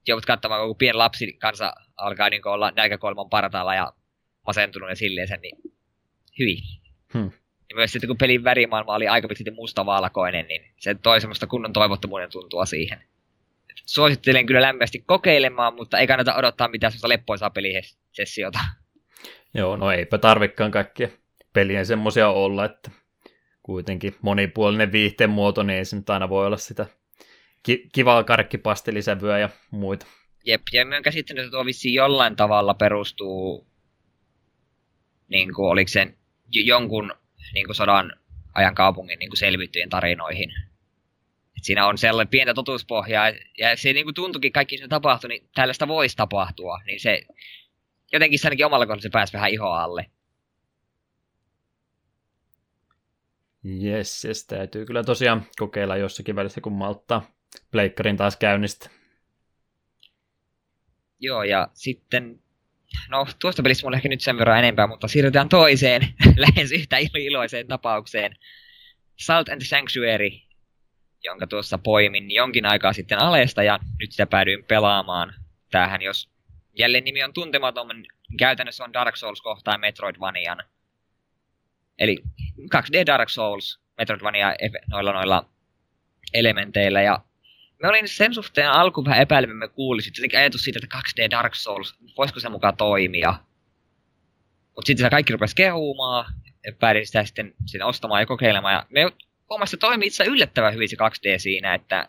joudut 0.08 0.26
katsomaan, 0.26 0.66
kun 0.66 0.76
pieni 0.76 0.96
lapsi 0.96 1.32
kanssa 1.32 1.72
alkaa 1.96 2.30
niin 2.30 2.48
olla 2.48 2.72
nälkäkolman 2.76 3.30
partaalla 3.30 3.74
ja 3.74 3.92
masentunut 4.46 4.88
ja 4.88 4.96
silleen 4.96 5.28
sen, 5.28 5.40
niin 5.40 5.56
hyvin. 6.38 6.58
Hmm. 7.14 7.30
Ja 7.70 7.76
myös 7.76 7.92
sitten 7.92 8.08
kun 8.08 8.18
pelin 8.18 8.44
värimaailma 8.44 8.94
oli 8.94 9.08
aika 9.08 9.28
pitkälti 9.28 9.50
mustavalkoinen, 9.50 10.48
niin 10.48 10.62
se 10.80 10.94
toi 10.94 11.20
semmoista 11.20 11.46
kunnon 11.46 11.72
toivottomuuden 11.72 12.30
tuntua 12.30 12.66
siihen. 12.66 13.02
Suosittelen 13.86 14.46
kyllä 14.46 14.62
lämpimästi 14.62 15.02
kokeilemaan, 15.06 15.74
mutta 15.74 15.98
ei 15.98 16.06
kannata 16.06 16.34
odottaa 16.34 16.68
mitään 16.68 16.92
semmoista 16.92 17.08
leppoisaa 17.08 17.50
pelisessiota. 17.50 18.58
Joo, 19.54 19.76
no 19.76 19.90
eipä 19.90 20.18
tarvikaan 20.18 20.70
kaikkia 20.70 21.08
pelien 21.52 21.86
semmoisia 21.86 22.28
olla, 22.28 22.64
että 22.64 22.90
kuitenkin 23.72 24.16
monipuolinen 24.22 24.92
viihteen 24.92 25.30
muoto, 25.30 25.62
niin 25.62 25.78
ei 25.78 25.84
se 25.84 25.96
nyt 25.96 26.10
aina 26.10 26.28
voi 26.28 26.46
olla 26.46 26.56
sitä 26.56 26.86
ki- 27.62 27.88
kivaa 27.92 28.24
karkkipastelisävyä 28.24 29.38
ja 29.38 29.48
muita. 29.70 30.06
Jep, 30.44 30.62
ja 30.72 30.84
mä 30.84 30.94
oon 30.94 31.02
käsittänyt, 31.02 31.44
että 31.44 31.50
tuo 31.50 31.64
vissiin 31.64 31.94
jollain 31.94 32.36
tavalla 32.36 32.74
perustuu, 32.74 33.66
niin 35.28 35.54
kuin, 35.54 35.70
oliko 35.70 35.88
sen 35.88 36.16
jonkun 36.52 37.14
niin 37.54 37.66
kuin 37.66 37.76
sodan 37.76 38.12
ajan 38.54 38.74
kaupungin 38.74 39.18
niin 39.18 39.30
kuin 39.30 39.38
selvittyjen 39.38 39.88
tarinoihin. 39.88 40.50
Et 41.56 41.64
siinä 41.64 41.86
on 41.86 41.98
sellainen 41.98 42.30
pientä 42.30 42.54
totuuspohjaa, 42.54 43.28
ja 43.58 43.76
se 43.76 43.92
niin 43.92 44.06
kuin 44.06 44.14
tuntuikin 44.14 44.52
kaikki 44.52 44.78
se 44.78 44.88
tapahtui, 44.88 45.28
niin 45.28 45.48
tällaista 45.54 45.88
voisi 45.88 46.16
tapahtua, 46.16 46.80
niin 46.86 47.00
se 47.00 47.22
jotenkin 48.12 48.38
se 48.38 48.46
ainakin 48.46 48.66
omalla 48.66 48.86
kohdalla 48.86 49.02
se 49.02 49.10
pääsi 49.10 49.32
vähän 49.32 49.50
ihoa 49.50 49.82
alle. 49.82 50.06
Jes, 53.64 54.24
jes, 54.24 54.46
täytyy 54.46 54.86
kyllä 54.86 55.04
tosiaan 55.04 55.46
kokeilla 55.58 55.96
jossakin 55.96 56.36
välissä, 56.36 56.60
kun 56.60 56.72
malttaa 56.72 57.30
pleikkarin 57.70 58.16
taas 58.16 58.36
käynnistä. 58.36 58.90
Joo, 61.20 61.42
ja 61.42 61.68
sitten, 61.74 62.40
no 63.08 63.26
tuosta 63.38 63.62
pelistä 63.62 63.86
mulla 63.86 63.96
ehkä 63.96 64.08
nyt 64.08 64.20
sen 64.20 64.38
verran 64.38 64.58
enempää, 64.58 64.86
mutta 64.86 65.08
siirrytään 65.08 65.48
toiseen, 65.48 66.02
lähes 66.36 66.72
yhtä 66.72 66.96
iloiseen 67.14 67.66
tapaukseen. 67.66 68.36
Salt 69.16 69.48
and 69.48 69.62
Sanctuary, 69.62 70.30
jonka 71.24 71.46
tuossa 71.46 71.78
poimin 71.78 72.30
jonkin 72.30 72.66
aikaa 72.66 72.92
sitten 72.92 73.18
alesta, 73.18 73.62
ja 73.62 73.78
nyt 74.00 74.12
sitä 74.12 74.26
päädyin 74.26 74.64
pelaamaan. 74.64 75.34
Tämähän, 75.70 76.02
jos 76.02 76.30
jälleen 76.78 77.04
nimi 77.04 77.24
on 77.24 77.32
tuntematon, 77.32 78.04
käytännössä 78.38 78.84
on 78.84 78.92
Dark 78.92 79.16
Souls 79.16 79.42
kohtaan 79.42 79.80
Metroidvanian. 79.80 80.58
Eli 82.02 82.22
2D 82.60 83.06
Dark 83.06 83.28
Souls, 83.28 83.80
Metroidvania 83.98 84.54
noilla 84.90 85.12
noilla 85.12 85.48
elementeillä, 86.34 87.02
ja 87.02 87.20
me 87.82 87.88
olin 87.88 88.08
sen 88.08 88.34
suhteen 88.34 88.70
alkuun 88.70 89.04
vähän 89.04 89.20
epäilemään, 89.20 89.58
me 89.58 89.68
kuulisin, 89.68 90.12
jotenkin 90.16 90.38
ajatus 90.38 90.64
siitä, 90.64 90.80
että 90.82 90.98
2D 90.98 91.30
Dark 91.30 91.54
Souls, 91.54 91.94
voisiko 92.18 92.40
se 92.40 92.48
mukaan 92.48 92.76
toimia. 92.76 93.34
Mutta 94.76 94.86
sitten 94.86 95.06
se 95.06 95.10
kaikki 95.10 95.32
rupesi 95.32 95.56
kehumaan, 95.56 96.34
ja 96.66 96.72
päädin 96.72 97.06
sitä 97.06 97.24
sitten 97.24 97.54
siinä 97.66 97.86
ostamaan 97.86 98.22
ja 98.22 98.26
kokeilemaan. 98.26 98.74
Ja 98.74 98.86
me 98.90 99.12
huomasimme, 99.50 99.76
että 99.76 99.86
toimii 99.86 100.06
itse 100.06 100.24
yllättävän 100.24 100.74
hyvin 100.74 100.88
se 100.88 100.96
2D 100.96 101.38
siinä, 101.38 101.74
että 101.74 102.08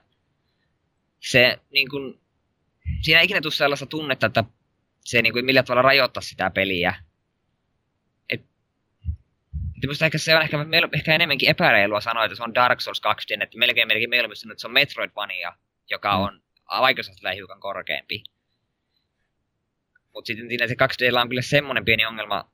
se 1.20 1.60
niin 1.70 1.90
kun, 1.90 2.22
siinä 3.02 3.20
ei 3.20 3.26
ikinä 3.26 3.42
tule 3.42 3.54
sellaista 3.54 3.86
tunnetta, 3.86 4.28
että 4.28 4.44
se 5.06 5.22
niin 5.22 5.34
kuin, 5.34 5.46
millä 5.46 5.64
tavalla 5.64 5.82
rajoittaa 5.82 6.22
sitä 6.22 6.50
peliä. 6.50 6.96
Et, 9.84 9.90
et 9.96 10.02
ehkä 10.02 10.18
se 10.18 10.36
on 10.36 10.42
ehkä, 10.42 10.64
meillä 10.64 10.86
on 10.86 10.96
ehkä 10.96 11.16
enemmänkin 11.16 11.50
epäreilua 11.50 12.02
sanoa, 12.02 12.26
että 12.26 12.36
se 12.36 12.44
on 12.44 12.56
Dark 12.56 12.82
Souls 12.82 13.02
2D, 13.02 13.44
että 13.44 13.58
melkein 13.58 13.88
melkein 13.88 14.10
mieluummin 14.10 14.36
sanoo, 14.36 14.52
että 14.52 14.62
se 14.62 14.68
on 14.68 14.74
Metroidvania, 14.74 15.54
joka 15.90 16.18
mm. 16.18 16.24
on 16.24 16.42
vaikeusasteella 16.82 17.36
hiukan 17.36 17.60
korkeampi. 17.60 18.24
Mutta 20.14 20.28
sitten 20.28 20.50
siinä 20.50 20.68
se 20.68 20.74
2D 20.74 21.20
on 21.22 21.30
kyllä 21.30 21.42
semmoinen 21.42 21.86
pieni 21.86 22.06
ongelma, 22.06 22.52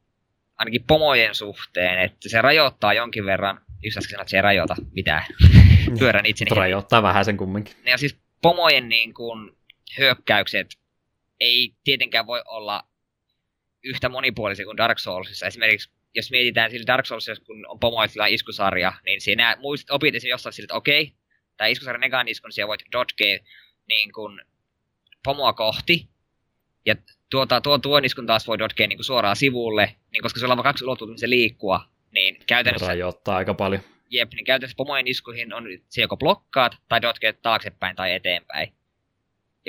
ainakin 0.58 0.84
pomojen 0.88 1.36
suhteen, 1.36 2.00
että 2.00 2.30
se 2.30 2.42
rajoittaa 2.42 2.94
jonkin 2.94 3.26
verran, 3.26 3.62
just 3.84 3.98
äsken 3.98 4.12
sanoin, 4.12 4.22
että 4.22 4.32
se 4.32 4.38
ei 4.38 4.42
rajoita 4.42 4.76
mitään. 4.92 5.26
Pyörän 6.00 6.26
itseni. 6.26 6.56
Rajoittaa 6.56 7.04
vähän 7.04 7.26
sen 7.26 7.38
kumminkin. 7.38 7.76
Ja 7.86 7.98
siis 7.98 8.18
pomojen 8.42 8.90
niin 8.90 9.14
kuin, 9.14 9.58
hyökkäykset 9.98 10.68
ei 11.40 11.74
tietenkään 11.84 12.28
voi 12.28 12.42
olla 12.46 12.84
yhtä 13.84 14.10
monipuolisia 14.10 14.66
kuin 14.66 14.78
Dark 14.78 15.00
Soulsissa. 15.00 15.46
Esimerkiksi 15.46 15.92
jos 16.16 16.32
mietitään 16.32 16.72
sillä 16.72 16.88
Dark 16.88 17.06
Soulsissa, 17.06 17.46
kun 17.46 17.66
on 17.68 17.80
pomoilla 17.80 18.26
iskusarja, 18.26 18.94
niin 19.06 19.22
siinä 19.22 19.58
muistat, 19.60 19.92
opit 19.96 20.16
jostain 20.24 20.54
sillä, 20.54 20.66
että 20.66 20.76
okei, 20.76 21.14
tämä 21.58 21.68
iskusarjan 21.68 22.04
ekan 22.04 22.28
iskun, 22.28 22.52
siellä 22.52 22.68
voit 22.68 22.84
dodgea 22.92 23.40
niin 23.88 24.14
kuin 24.14 24.42
pomoa 25.24 25.54
kohti, 25.54 26.10
ja 26.86 26.96
tuota, 27.32 27.62
tuo 27.62 27.78
tuon 27.78 28.06
iskun 28.06 28.26
taas 28.26 28.48
voi 28.48 28.60
dodgea 28.60 28.88
niin 28.88 28.98
kuin 28.98 29.06
suoraan 29.06 29.36
sivulle, 29.36 29.96
niin 30.12 30.22
koska 30.22 30.40
se 30.40 30.46
on 30.46 30.50
vain 30.50 30.64
kaksi 30.64 30.86
ulottuvuutta, 30.86 31.20
se 31.20 31.30
liikkua, 31.30 31.86
niin 32.12 32.38
käytännössä... 32.48 32.88
Rajoittaa 32.88 33.36
aika 33.36 33.54
paljon. 33.54 33.82
Jep, 34.10 34.34
niin 34.34 34.46
käytännössä 34.46 34.78
pomojen 34.78 35.08
iskuihin 35.08 35.54
on 35.54 35.64
se 35.90 36.02
joko 36.02 36.18
blokkaat 36.18 36.76
tai 36.90 37.02
dodgeet 37.02 37.42
taaksepäin 37.42 37.96
tai 37.96 38.14
eteenpäin. 38.14 38.74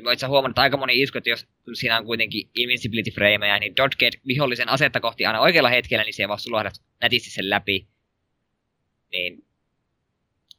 Ja 0.00 0.04
voit 0.04 0.28
huomata, 0.28 0.50
että 0.50 0.62
aika 0.62 0.76
moni 0.76 1.02
isku, 1.02 1.18
että 1.18 1.30
jos 1.30 1.46
siinä 1.72 1.98
on 1.98 2.04
kuitenkin 2.04 2.50
invincibility 2.54 3.10
frameja, 3.10 3.58
niin 3.58 3.76
dodgeet 3.76 4.20
vihollisen 4.26 4.68
asetta 4.68 5.00
kohti 5.00 5.26
aina 5.26 5.40
oikealla 5.40 5.68
hetkellä, 5.68 6.04
niin 6.04 6.14
se 6.14 6.28
vaan 6.28 6.38
sulahdat 6.38 6.74
nätisti 7.00 7.30
sen 7.30 7.50
läpi. 7.50 7.86
Niin 9.12 9.44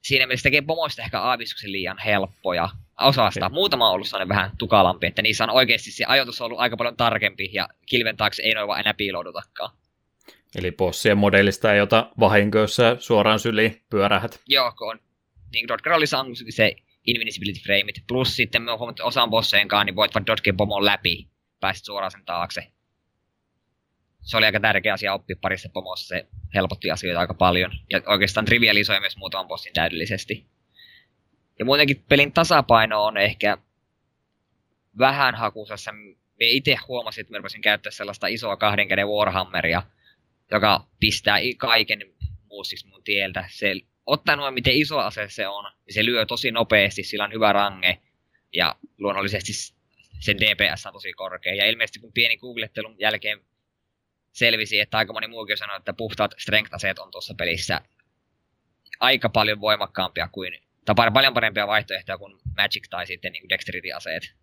siinä 0.01 0.27
mielessä 0.27 0.43
tekee 0.43 0.61
pomoista 0.61 1.01
ehkä 1.01 1.21
aavistuksen 1.21 1.71
liian 1.71 1.97
helppoja 2.05 2.69
osasta. 3.01 3.45
Okay. 3.45 3.53
Muutama 3.53 3.87
on 3.87 3.93
ollut 3.93 4.07
sellainen 4.07 4.29
vähän 4.29 4.51
tukalampi, 4.57 5.07
että 5.07 5.21
niissä 5.21 5.43
on 5.43 5.49
oikeasti 5.49 5.91
se 5.91 6.05
ajoitus 6.05 6.41
ollut 6.41 6.59
aika 6.59 6.77
paljon 6.77 6.97
tarkempi 6.97 7.49
ja 7.53 7.69
kilven 7.85 8.17
taakse 8.17 8.43
ei 8.43 8.53
noin 8.53 8.67
vaan 8.67 8.79
enää 8.79 8.93
piiloudutakaan. 8.93 9.71
Eli 10.55 10.71
bossien 10.71 11.17
modellista 11.17 11.73
ei 11.73 11.81
ota 11.81 12.11
vahinkoissa 12.19 12.95
suoraan 12.99 13.39
syliin 13.39 13.81
pyörähät. 13.89 14.41
Joo, 14.47 14.71
kun 14.77 14.89
on. 14.89 14.99
Niin 15.53 15.67
Dodger 15.67 15.93
oli 15.93 16.07
saanut 16.07 16.37
se 16.49 16.75
invincibility 17.05 17.59
frameit, 17.59 18.03
plus 18.07 18.35
sitten 18.35 18.61
me 18.61 18.71
huomattu 18.71 19.03
osan 19.05 19.29
bosseenkaan, 19.29 19.85
niin 19.85 19.95
voit 19.95 20.13
vaan 20.15 20.25
dodgea 20.25 20.53
pomon 20.57 20.85
läpi, 20.85 21.27
pääsit 21.59 21.85
suoraan 21.85 22.11
sen 22.11 22.25
taakse. 22.25 22.67
Se 24.21 24.37
oli 24.37 24.45
aika 24.45 24.59
tärkeä 24.59 24.93
asia 24.93 25.13
oppia 25.13 25.35
parissa 25.41 25.69
pomossa, 25.69 26.07
se 26.07 26.27
helpotti 26.53 26.91
asioita 26.91 27.19
aika 27.19 27.33
paljon. 27.33 27.71
Ja 27.89 28.01
oikeastaan 28.05 28.45
trivialisoi 28.45 28.99
myös 28.99 29.17
muutaman 29.17 29.47
bossin 29.47 29.73
täydellisesti. 29.73 30.45
Ja 31.59 31.65
muutenkin 31.65 32.03
pelin 32.09 32.31
tasapaino 32.31 33.03
on 33.03 33.17
ehkä 33.17 33.57
vähän 34.97 35.35
hakusassa. 35.35 35.91
Me 35.91 36.15
itse 36.47 36.75
huomasin, 36.87 37.21
että 37.21 37.33
mä 37.33 37.37
rupesin 37.37 37.61
käyttää 37.61 37.91
sellaista 37.91 38.27
isoa 38.27 38.57
kahden 38.57 38.87
käden 38.87 39.07
Warhammeria, 39.07 39.83
joka 40.51 40.87
pistää 40.99 41.37
kaiken 41.57 42.01
muustiksi 42.49 42.87
mun 42.87 43.03
tieltä. 43.03 43.45
Se, 43.49 43.75
ottaen 44.05 44.39
nuo, 44.39 44.51
miten 44.51 44.73
iso 44.73 44.99
ase 44.99 45.29
se 45.29 45.47
on, 45.47 45.63
niin 45.85 45.93
se 45.93 46.05
lyö 46.05 46.25
tosi 46.25 46.51
nopeasti, 46.51 47.03
sillä 47.03 47.23
on 47.23 47.33
hyvä 47.33 47.53
range. 47.53 47.97
Ja 48.53 48.75
luonnollisesti 48.97 49.53
sen 50.19 50.37
DPS 50.37 50.85
on 50.85 50.93
tosi 50.93 51.13
korkea. 51.13 51.53
Ja 51.53 51.65
ilmeisesti 51.65 51.99
kun 51.99 52.13
pieni 52.13 52.37
googlettelun 52.37 52.95
jälkeen 52.99 53.39
selvisi, 54.31 54.79
että 54.79 54.97
aika 54.97 55.13
moni 55.13 55.27
muukin 55.27 55.57
sanoi, 55.57 55.77
että 55.77 55.93
puhtaat 55.93 56.35
strength-aseet 56.37 56.99
on 56.99 57.11
tuossa 57.11 57.33
pelissä 57.33 57.81
aika 59.01 59.29
paljon 59.29 59.61
voimakkaampia 59.61 60.29
kuin, 60.31 60.53
tai 60.85 60.95
paljon 60.95 61.33
parempia 61.33 61.67
vaihtoehtoja 61.67 62.17
kuin 62.17 62.37
Magic 62.57 62.89
tai 62.89 63.07
sitten 63.07 63.31
niin 63.31 63.49
Dexterity-aseet. 63.49 64.33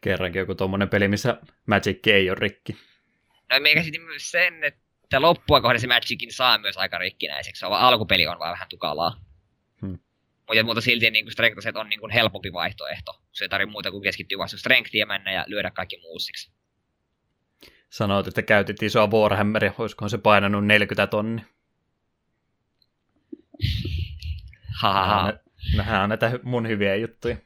Kerrankin 0.00 0.40
joku 0.40 0.54
tuommoinen 0.54 0.88
peli, 0.88 1.08
missä 1.08 1.36
Magic 1.66 2.06
ei 2.06 2.30
ole 2.30 2.38
rikki. 2.40 2.76
No 3.52 3.60
me 3.60 3.74
käsitin 3.74 4.02
myös 4.02 4.30
sen, 4.30 4.64
että 4.64 4.80
loppua 5.18 5.60
kohden 5.60 5.80
se 5.80 5.86
Magicin 5.86 6.32
saa 6.32 6.58
myös 6.58 6.76
aika 6.76 6.98
rikkinäiseksi, 6.98 7.66
vaan 7.66 7.82
alkupeli 7.82 8.26
on 8.26 8.38
vaan 8.38 8.52
vähän 8.52 8.68
tukalaa. 8.68 9.20
Hmm. 9.80 9.98
Mutta, 10.48 10.64
mutta 10.64 10.80
silti 10.80 11.10
niin 11.10 11.32
strength 11.32 11.76
on 11.76 11.88
niin 11.88 12.00
kuin 12.00 12.12
helpompi 12.12 12.52
vaihtoehto. 12.52 13.20
Se 13.32 13.44
ei 13.44 13.48
tarvitse 13.48 13.72
muuta 13.72 13.90
kuin 13.90 14.02
keskittyä 14.02 14.38
vasta 14.38 14.58
strengthia 14.58 15.06
mennä 15.06 15.32
ja 15.32 15.44
lyödä 15.48 15.70
kaikki 15.70 16.00
muusiksi 16.02 16.50
sanoit, 17.90 18.26
että 18.26 18.42
käytit 18.42 18.82
isoa 18.82 19.06
Warhammeria, 19.06 19.72
olisikohan 19.78 20.10
se 20.10 20.18
painanut 20.18 20.66
40 20.66 21.06
tonni? 21.06 21.42
Haha. 24.80 25.32
Nähdään 25.76 26.08
näitä 26.08 26.38
mun 26.42 26.68
hyviä 26.68 26.96
juttuja. 26.96 27.36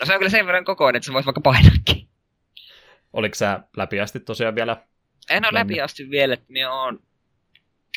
No 0.00 0.06
se 0.06 0.12
on 0.12 0.18
kyllä 0.18 0.30
sen 0.30 0.46
verran 0.46 0.64
kokoinen, 0.64 0.98
että 0.98 1.06
se 1.06 1.12
voisi 1.12 1.26
vaikka 1.26 1.40
painaakin. 1.40 2.08
Oliko 3.12 3.34
sä 3.34 3.60
läpi 3.76 4.00
asti 4.00 4.20
tosiaan 4.20 4.54
vielä? 4.54 4.76
En 5.30 5.44
ole 5.44 5.58
läpi 5.58 5.80
asti 5.80 6.10
vielä, 6.10 6.34
että 6.34 6.46
me 6.52 6.68
oon 6.68 7.02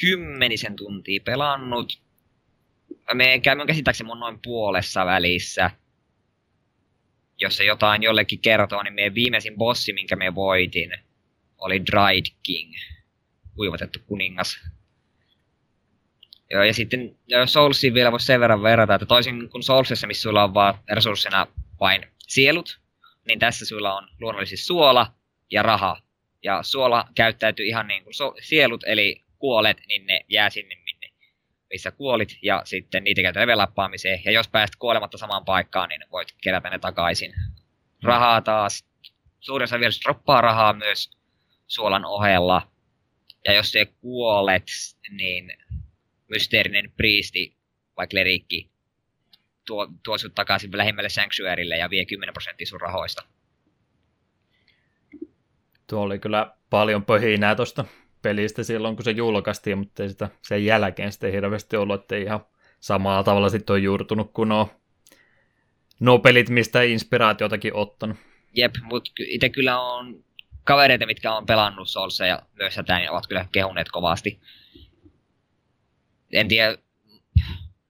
kymmenisen 0.02 0.76
tuntia 0.76 1.22
pelannut. 1.26 2.02
Me 3.14 3.40
käyn 3.40 3.68
käsittääkseni 3.68 4.08
mun 4.08 4.20
noin 4.20 4.40
puolessa 4.44 5.06
välissä. 5.06 5.72
jos 7.38 7.58
se 7.58 7.64
jotain 7.64 8.04
jollekin 8.04 8.40
kertoo, 8.40 8.84
niin 8.84 8.94
meidän 8.94 9.16
viimeisin 9.16 9.58
bossi, 9.58 9.94
minkä 9.94 10.16
me 10.16 10.36
voitin, 10.36 10.92
oli 11.58 11.86
Dried 11.86 12.26
King, 12.44 12.74
kuivatettu 13.56 14.00
kuningas. 14.08 14.60
Joo, 16.52 16.64
ja 16.64 16.74
sitten 16.74 17.16
Soulsiin 17.46 17.94
vielä 17.94 18.12
voisi 18.12 18.26
sen 18.26 18.40
verran 18.40 18.64
verrata, 18.64 18.96
että 18.96 19.06
toisin 19.06 19.50
kuin 19.50 19.64
Soulsissa, 19.64 20.08
missä 20.08 20.22
sulla 20.22 20.44
on 20.44 20.54
vaan 20.54 20.80
resurssina 20.92 21.48
vain 21.80 22.06
sielut, 22.28 22.80
niin 23.28 23.40
tässä 23.40 23.66
sulla 23.66 23.94
on 23.94 24.08
luonnollisesti 24.20 24.66
suola 24.66 25.14
ja 25.52 25.64
raha. 25.64 26.02
Ja 26.44 26.64
suola 26.64 27.08
käyttäytyy 27.16 27.66
ihan 27.66 27.88
niin 27.88 28.04
kuin 28.04 28.14
so- 28.14 28.36
sielut, 28.42 28.84
eli 28.88 29.24
kuolet, 29.40 29.82
niin 29.88 30.08
ne 30.08 30.26
jää 30.30 30.50
sinne, 30.50 30.76
minne, 30.76 31.10
missä 31.70 31.92
kuolit, 31.92 32.38
ja 32.42 32.62
sitten 32.66 33.04
niitä 33.04 33.22
käytetään 33.22 33.48
levelappaamiseen. 33.48 34.22
Ja 34.26 34.32
jos 34.32 34.48
pääset 34.48 34.76
kuolematta 34.76 35.18
samaan 35.18 35.46
paikkaan, 35.46 35.90
niin 35.90 36.02
voit 36.12 36.36
kerätä 36.44 36.70
ne 36.70 36.80
takaisin. 36.80 37.34
Rahaa 38.04 38.42
taas, 38.42 38.86
suurin 39.40 39.64
osa 39.64 39.80
vielä 39.80 39.94
droppaa 40.04 40.42
rahaa 40.42 40.74
myös 40.74 41.12
suolan 41.68 42.06
ohella. 42.06 42.72
Ja 43.46 43.54
jos 43.54 43.72
se 43.72 43.86
kuolet, 43.86 44.64
niin 45.12 45.58
mysteerinen 46.30 46.92
priisti, 46.98 47.58
vaikka 47.98 48.16
lerikki, 48.16 48.70
tuo, 49.66 49.88
tuo 50.04 50.18
sut 50.18 50.36
takaisin 50.36 50.78
lähimmälle 50.78 51.10
Sanctuarylle 51.10 51.78
ja 51.78 51.90
vie 51.90 52.06
10 52.06 52.34
prosenttia 52.34 52.68
sun 52.68 52.82
rahoista. 52.82 53.24
Tuo 55.94 56.02
oli 56.02 56.20
kyllä 56.20 56.52
paljon 56.70 57.06
pöhinää 57.06 57.56
tuosta 57.56 57.86
pelistä 58.22 58.64
silloin, 58.64 58.96
kun 58.96 59.04
se 59.06 59.12
julkaistiin, 59.12 59.78
mutta 59.78 60.04
ei 60.04 60.10
sitä 60.10 60.30
sen 60.42 60.66
jälkeen 60.66 61.12
sitten 61.12 61.32
hirveästi 61.32 61.78
ollut, 61.78 62.02
että 62.02 62.16
ihan 62.16 62.46
samalla 62.80 63.24
tavalla 63.24 63.50
sitten 63.50 63.74
on 63.74 63.84
juurtunut 63.84 64.32
kuin 64.34 64.50
nuo, 64.50 64.70
nuo 66.00 66.20
pelit, 66.20 66.50
mistä 66.50 66.82
inspiraatiotakin 66.82 67.74
ottanut. 67.74 68.18
Jep, 68.54 68.76
mutta 68.84 69.12
itse 69.20 69.50
kyllä 69.50 69.80
on 69.80 70.24
kavereita, 70.64 71.06
mitkä 71.06 71.34
on 71.34 71.46
pelannut 71.46 71.90
Soulsa 71.90 72.26
ja 72.26 72.40
myös 72.54 72.76
tätä, 72.76 72.98
niin 72.98 73.12
ovat 73.12 73.28
kyllä 73.28 73.46
kehuneet 73.52 73.88
kovasti. 73.92 74.40
En 76.32 76.48
tiedä, 76.48 76.78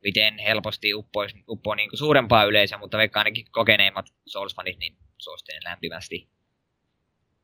miten 0.04 0.40
helposti 0.40 0.94
uppoisi, 0.94 1.44
uppoo 1.50 1.76
niin 1.76 1.90
suurempaa 1.94 2.44
yleisöä, 2.44 2.78
mutta 2.78 2.98
vaikka 2.98 3.20
ainakin 3.20 3.46
kokeneimmat 3.52 4.06
Souls-fanit, 4.10 4.78
niin 4.78 4.98
suosittelen 5.18 5.64
lämpimästi. 5.64 6.33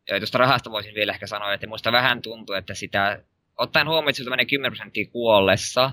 Ja 0.10 0.20
tuosta 0.20 0.38
rahasta 0.38 0.72
voisin 0.72 0.96
vielä 0.96 1.12
ehkä 1.12 1.28
sanoa, 1.28 1.54
että 1.54 1.68
muista 1.68 1.92
vähän 1.92 2.22
tuntuu, 2.22 2.56
että 2.56 2.74
sitä, 2.74 3.24
ottaen 3.58 3.88
huomioon, 3.88 4.10
että 4.10 4.24
se 4.24 4.30
menee 4.30 4.46
10 4.46 4.72
prosenttia 4.72 5.08
kuollessa, 5.12 5.92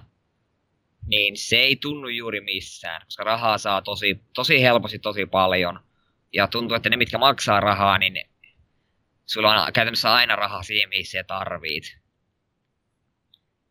niin 1.06 1.36
se 1.36 1.56
ei 1.56 1.76
tunnu 1.76 2.08
juuri 2.08 2.40
missään, 2.40 3.02
koska 3.04 3.24
rahaa 3.24 3.58
saa 3.58 3.82
tosi, 3.82 4.20
tosi 4.34 4.62
helposti 4.62 4.98
tosi 4.98 5.26
paljon. 5.26 5.80
Ja 6.32 6.46
tuntuu, 6.46 6.76
että 6.76 6.90
ne, 6.90 6.96
mitkä 6.96 7.18
maksaa 7.18 7.60
rahaa, 7.60 7.98
niin 7.98 8.28
sulla 9.26 9.62
on 9.62 9.72
käytännössä 9.72 10.14
aina 10.14 10.36
rahaa 10.36 10.62
siihen, 10.62 10.88
missä 10.88 11.24
tarvit. 11.24 11.98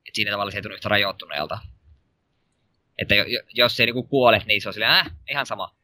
Et 0.08 0.15
siinä 0.15 0.31
tavalla 0.31 0.51
se 0.51 0.58
ei 0.58 0.62
tunnu 0.62 0.75
yhtä 0.75 0.89
rajoittuneelta. 0.89 1.60
Että 2.97 3.15
jos 3.53 3.77
se 3.77 3.86
niinku 3.86 4.03
kuolet, 4.03 4.45
niin 4.45 4.62
se 4.62 4.69
on 4.69 4.73
silleen, 4.73 4.91
äh, 4.91 5.12
ihan 5.29 5.45
sama. 5.45 5.75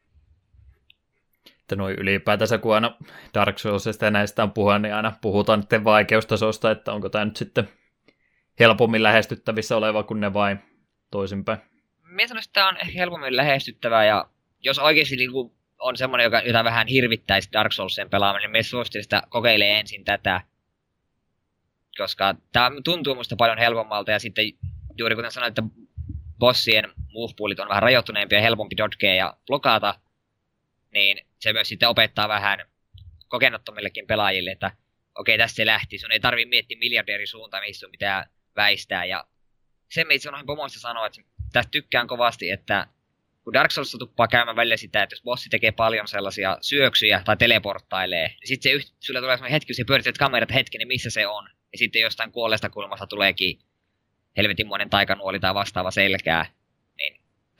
Että 1.72 1.82
noin 1.82 1.96
ylipäätänsä, 1.98 2.58
kun 2.58 2.74
aina 2.74 2.96
Dark 3.34 3.58
Soulsista 3.58 4.04
ja 4.04 4.10
näistä 4.10 4.42
on 4.42 4.52
puhua, 4.52 4.78
niin 4.78 4.94
aina 4.94 5.12
puhutaan 5.20 5.60
nyt 5.60 5.84
vaikeustasosta, 5.84 6.70
että 6.70 6.92
onko 6.92 7.08
tämä 7.08 7.24
nyt 7.24 7.36
sitten 7.36 7.68
helpommin 8.60 9.02
lähestyttävissä 9.02 9.76
oleva 9.76 10.02
kuin 10.02 10.20
ne 10.20 10.32
vai 10.32 10.56
toisinpäin. 11.10 11.58
Minä 12.02 12.28
sanoisin, 12.28 12.48
että 12.48 12.60
tämä 12.60 12.68
on 12.68 12.76
helpommin 12.94 13.36
lähestyttävää 13.36 14.04
ja 14.04 14.28
jos 14.60 14.78
oikeasti 14.78 15.16
niinku 15.16 15.54
on 15.78 15.96
semmoinen, 15.96 16.24
joka, 16.24 16.40
jota 16.40 16.64
vähän 16.64 16.86
hirvittäisi 16.86 17.48
Dark 17.52 17.72
Soulsien 17.72 18.10
pelaaminen, 18.10 18.42
niin 18.42 18.50
minä 18.50 18.62
suosittelen 18.62 19.04
sitä 19.04 19.22
kokeilee 19.28 19.80
ensin 19.80 20.04
tätä. 20.04 20.40
Koska 21.98 22.34
tämä 22.52 22.70
tuntuu 22.84 23.14
musta 23.14 23.36
paljon 23.36 23.58
helpommalta 23.58 24.10
ja 24.10 24.18
sitten 24.18 24.44
juuri 24.98 25.14
kuten 25.14 25.32
sanoin, 25.32 25.48
että 25.48 25.62
bossien 26.38 26.84
move 27.12 27.62
on 27.62 27.68
vähän 27.68 27.82
rajoittuneempia 27.82 28.38
ja 28.38 28.42
helpompi 28.42 28.76
dodgea 28.76 29.14
ja 29.14 29.36
blokata, 29.46 29.94
niin 30.92 31.31
se 31.42 31.52
myös 31.52 31.68
sitten 31.68 31.88
opettaa 31.88 32.28
vähän 32.28 32.58
kokenottomillekin 33.28 34.06
pelaajille, 34.06 34.50
että 34.50 34.70
okei, 35.14 35.34
okay, 35.34 35.44
tästä 35.44 35.56
se 35.56 35.66
lähti, 35.66 35.98
sun 35.98 36.12
ei 36.12 36.20
tarvi 36.20 36.46
miettiä 36.46 36.78
miljarderi 36.78 37.26
suuntaan, 37.26 37.62
missä 37.62 37.80
sun 37.80 37.90
pitää 37.90 38.26
väistää. 38.56 39.04
Ja 39.04 39.24
se, 39.90 40.04
mitä 40.04 40.22
sanoin 40.22 40.46
pomoista 40.46 40.80
sanoa, 40.80 41.06
että 41.06 41.20
tästä 41.52 41.70
tykkään 41.70 42.06
kovasti, 42.06 42.50
että 42.50 42.86
kun 43.44 43.52
Dark 43.52 43.70
Souls 43.70 43.96
tuppaa 43.98 44.28
käymään 44.28 44.56
välillä 44.56 44.76
sitä, 44.76 45.02
että 45.02 45.12
jos 45.12 45.22
bossi 45.22 45.48
tekee 45.50 45.72
paljon 45.72 46.08
sellaisia 46.08 46.58
syöksyjä 46.60 47.22
tai 47.24 47.36
teleporttailee, 47.36 48.28
niin 48.28 48.48
sitten 48.48 48.70
se 48.70 48.76
yht, 48.76 48.94
sulle 49.00 49.20
tulee 49.20 49.36
sellainen 49.36 49.52
hetki, 49.52 49.66
kun 49.66 49.74
sä 49.74 49.82
pyörität 49.86 50.18
kamerat 50.18 50.54
hetkinen, 50.54 50.88
missä 50.88 51.10
se 51.10 51.26
on. 51.26 51.48
Ja 51.72 51.78
sitten 51.78 52.02
jostain 52.02 52.32
kuolleesta 52.32 52.70
kulmasta 52.70 53.06
tuleekin 53.06 53.58
helvetinmoinen 54.36 54.90
taikanuoli 54.90 55.40
tai 55.40 55.54
vastaava 55.54 55.90
selkää. 55.90 56.46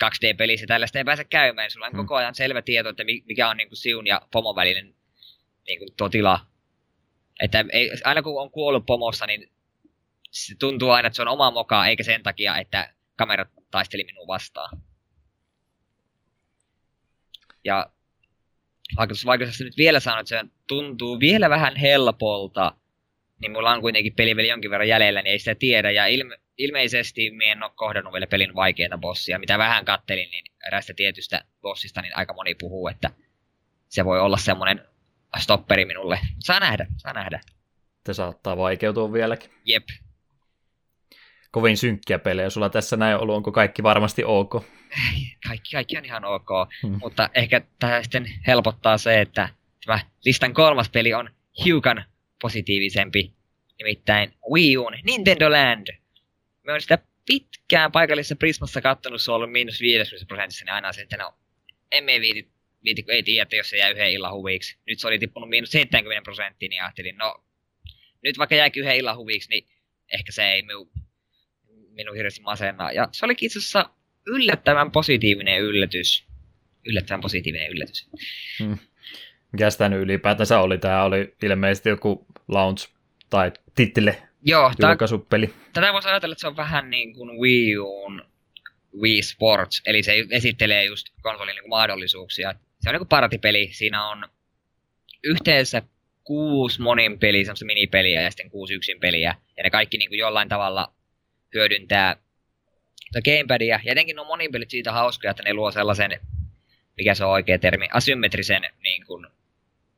Niin 0.03 0.35
2D-pelissä 0.35 0.67
tällaista 0.67 0.99
ei 0.99 1.05
pääse 1.05 1.25
käymään. 1.25 1.71
Sulla 1.71 1.87
on 1.87 1.93
mm. 1.93 1.97
koko 1.97 2.15
ajan 2.15 2.35
selvä 2.35 2.63
tieto, 2.63 2.89
että 2.89 3.05
mikä 3.05 3.49
on 3.49 3.57
niin 3.57 3.69
kuin 3.69 3.77
siun 3.77 4.07
ja 4.07 4.23
pomon 4.33 4.57
välinen 4.57 4.95
niin 5.67 5.79
kuin 5.79 5.89
tuo 5.97 6.09
tila. 6.09 6.47
Että 7.41 7.65
ei, 7.73 7.91
aina 8.05 8.23
kun 8.23 8.43
on 8.43 8.51
kuollut 8.51 8.87
pomossa, 8.87 9.27
niin 9.27 9.53
se 10.31 10.55
tuntuu 10.59 10.91
aina, 10.91 11.07
että 11.07 11.17
se 11.17 11.23
on 11.23 11.29
oma 11.29 11.51
moka, 11.51 11.87
eikä 11.87 12.03
sen 12.03 12.23
takia, 12.23 12.57
että 12.57 12.95
kamerat 13.17 13.49
taisteli 13.71 14.05
minua 14.05 14.27
vastaan. 14.27 14.83
Ja 17.65 17.91
vaikutuksesta 19.27 19.65
nyt 19.65 19.77
vielä 19.77 20.01
sanon, 20.01 20.21
että 20.21 20.29
se 20.29 20.51
tuntuu 20.67 21.21
vielä 21.21 21.51
vähän 21.51 21.77
helpolta, 21.77 22.77
niin 23.43 23.53
mulla 23.53 23.73
on 23.73 23.81
kuitenkin 23.81 24.15
peli 24.15 24.37
vielä 24.37 24.49
jonkin 24.49 24.71
verran 24.71 24.89
jäljellä, 24.89 25.23
niin 25.23 25.33
ei 25.33 25.39
sitä 25.39 25.55
tiedä. 25.55 25.91
Ja 25.91 26.07
ilme, 26.07 26.39
ilmeisesti 26.59 27.31
me 27.31 27.45
en 27.45 27.63
ole 27.63 27.73
kohdannut 27.75 28.13
vielä 28.13 28.27
pelin 28.27 28.55
vaikeita 28.55 28.99
bossia. 28.99 29.39
Mitä 29.39 29.59
vähän 29.59 29.85
kattelin, 29.85 30.31
niin 30.31 30.45
erästä 30.67 30.95
tietystä 30.97 31.45
bossista 31.63 32.03
niin 32.03 32.17
aika 32.17 32.35
moni 32.35 32.55
puhuu, 32.55 32.89
että 32.89 33.11
se 33.89 34.05
voi 34.05 34.21
olla 34.21 34.37
semmoinen 34.37 34.83
stopperi 35.39 35.85
minulle. 35.85 36.19
Saa 36.39 36.61
nähdä, 36.61 36.87
saa 36.97 37.13
nähdä. 37.13 37.41
Että 37.99 38.13
saattaa 38.13 38.57
vaikeutua 38.57 39.13
vieläkin. 39.13 39.51
Jep. 39.65 39.89
Kovin 41.51 41.77
synkkiä 41.77 42.19
pelejä 42.19 42.51
sulla 42.51 42.69
tässä 42.69 42.97
näin 42.97 43.17
ollut, 43.17 43.37
onko 43.37 43.53
kaikki 43.53 43.83
varmasti 43.83 44.25
ok? 44.25 44.55
Kaikki, 45.49 45.71
kaikki 45.73 45.99
on 45.99 46.05
ihan 46.05 46.25
ok, 46.25 46.49
hmm. 46.83 46.99
mutta 47.03 47.31
ehkä 47.35 47.61
tämä 47.79 48.03
sitten 48.03 48.27
helpottaa 48.47 48.99
se, 48.99 49.21
että 49.21 49.49
tämä 49.87 49.99
listan 50.25 50.55
kolmas 50.55 50.89
peli 50.89 51.15
on 51.15 51.31
hiukan 51.65 52.05
positiivisempi, 52.43 53.33
nimittäin 53.79 54.35
Wii 54.53 54.77
Uun 54.77 54.93
Nintendo 55.05 55.51
Land. 55.51 55.87
Me 56.63 56.73
on 56.73 56.81
sitä 56.81 56.99
pitkään 57.27 57.93
paikallisessa 57.93 58.37
Prismassa 58.37 58.81
kattonut, 58.81 59.23
se 59.23 59.31
on 59.31 59.37
ollut 59.37 59.53
miinus 59.53 59.81
50 59.81 60.29
prosentissa, 60.29 60.65
niin 60.65 60.75
aina 60.75 60.93
se, 60.93 61.03
että 61.03 61.17
no, 61.17 61.35
emme 61.93 62.21
viiti, 62.21 62.51
viiti 62.85 63.05
ei 63.09 63.23
tiedä, 63.23 63.57
jos 63.57 63.71
se 63.71 63.77
jää 63.77 63.91
yhden 63.91 64.11
illan 64.11 64.35
huviksi. 64.35 64.79
Nyt 64.87 64.99
se 64.99 65.07
oli 65.07 65.19
tippunut 65.19 65.49
miinus 65.49 65.71
70 65.71 66.25
prosenttia, 66.25 66.69
niin 66.69 66.83
ajattelin, 66.83 67.17
no, 67.17 67.45
nyt 68.23 68.39
vaikka 68.39 68.55
jääkin 68.55 68.83
yhden 68.83 68.97
illan 68.97 69.17
huviksi, 69.17 69.51
niin 69.51 69.69
ehkä 70.13 70.33
se 70.33 70.53
ei 70.53 70.63
minun, 70.63 70.91
minun 71.91 72.17
hirveästi 72.17 72.41
masennaa. 72.41 72.93
Ja 72.93 73.09
se 73.13 73.25
oli 73.25 73.35
itse 73.41 73.59
asiassa 73.59 73.91
yllättävän 74.27 74.91
positiivinen 74.91 75.61
yllätys. 75.61 76.25
Yllättävän 76.85 77.21
positiivinen 77.21 77.71
yllätys. 77.71 78.09
Hmm. 78.59 78.79
Mikäs 79.53 79.77
tämä 79.77 79.97
ylipäätänsä 79.97 80.61
oli? 80.61 80.79
Tämä 80.79 81.05
oli 81.05 81.35
ilmeisesti 81.43 81.89
joku 81.89 82.27
launch 82.49 82.89
tai 83.31 83.53
tittille 83.75 84.23
Joo, 84.43 84.73
julkaisupeli. 84.83 85.55
Tätä 85.73 85.93
voisi 85.93 86.09
ajatella, 86.09 86.33
että 86.33 86.41
se 86.41 86.47
on 86.47 86.57
vähän 86.57 86.91
niin 86.91 87.15
kuin 87.15 87.41
Wii 87.41 87.79
Uun 87.79 88.25
Wii 89.01 89.23
Sports, 89.23 89.83
eli 89.87 90.03
se 90.03 90.27
esittelee 90.31 90.85
just 90.85 91.07
konsolin 91.23 91.55
niin 91.55 91.71
mahdollisuuksia. 91.71 92.55
Se 92.81 92.89
on 92.89 92.93
niin 92.93 93.01
kuin 93.01 93.09
partipeli, 93.09 93.69
siinä 93.73 94.09
on 94.09 94.29
yhteensä 95.25 95.83
kuusi 96.25 96.83
monin 96.83 97.19
peli, 97.19 97.45
semmoista 97.45 97.65
minipeliä 97.65 98.23
ja 98.23 98.31
sitten 98.31 98.51
kuusi 98.51 98.75
yksin 98.75 99.01
peliä. 99.01 99.35
Ja 99.57 99.63
ne 99.63 99.71
kaikki 99.71 99.99
niin 99.99 100.11
kuin 100.11 100.19
jollain 100.19 100.49
tavalla 100.49 100.93
hyödyntää 101.55 102.17
gamepadia. 103.25 103.81
Ja 103.85 103.91
jotenkin 103.91 104.19
on 104.19 104.27
monin 104.27 104.53
pelit 104.53 104.71
siitä 104.71 104.93
hauskoja, 104.93 105.31
että 105.31 105.43
ne 105.43 105.55
luo 105.55 105.71
sellaisen, 105.71 106.21
mikä 106.97 107.15
se 107.15 107.25
on 107.25 107.31
oikea 107.31 107.59
termi, 107.59 107.89
asymmetrisen 107.93 108.63
niin 108.83 109.07
kuin 109.07 109.27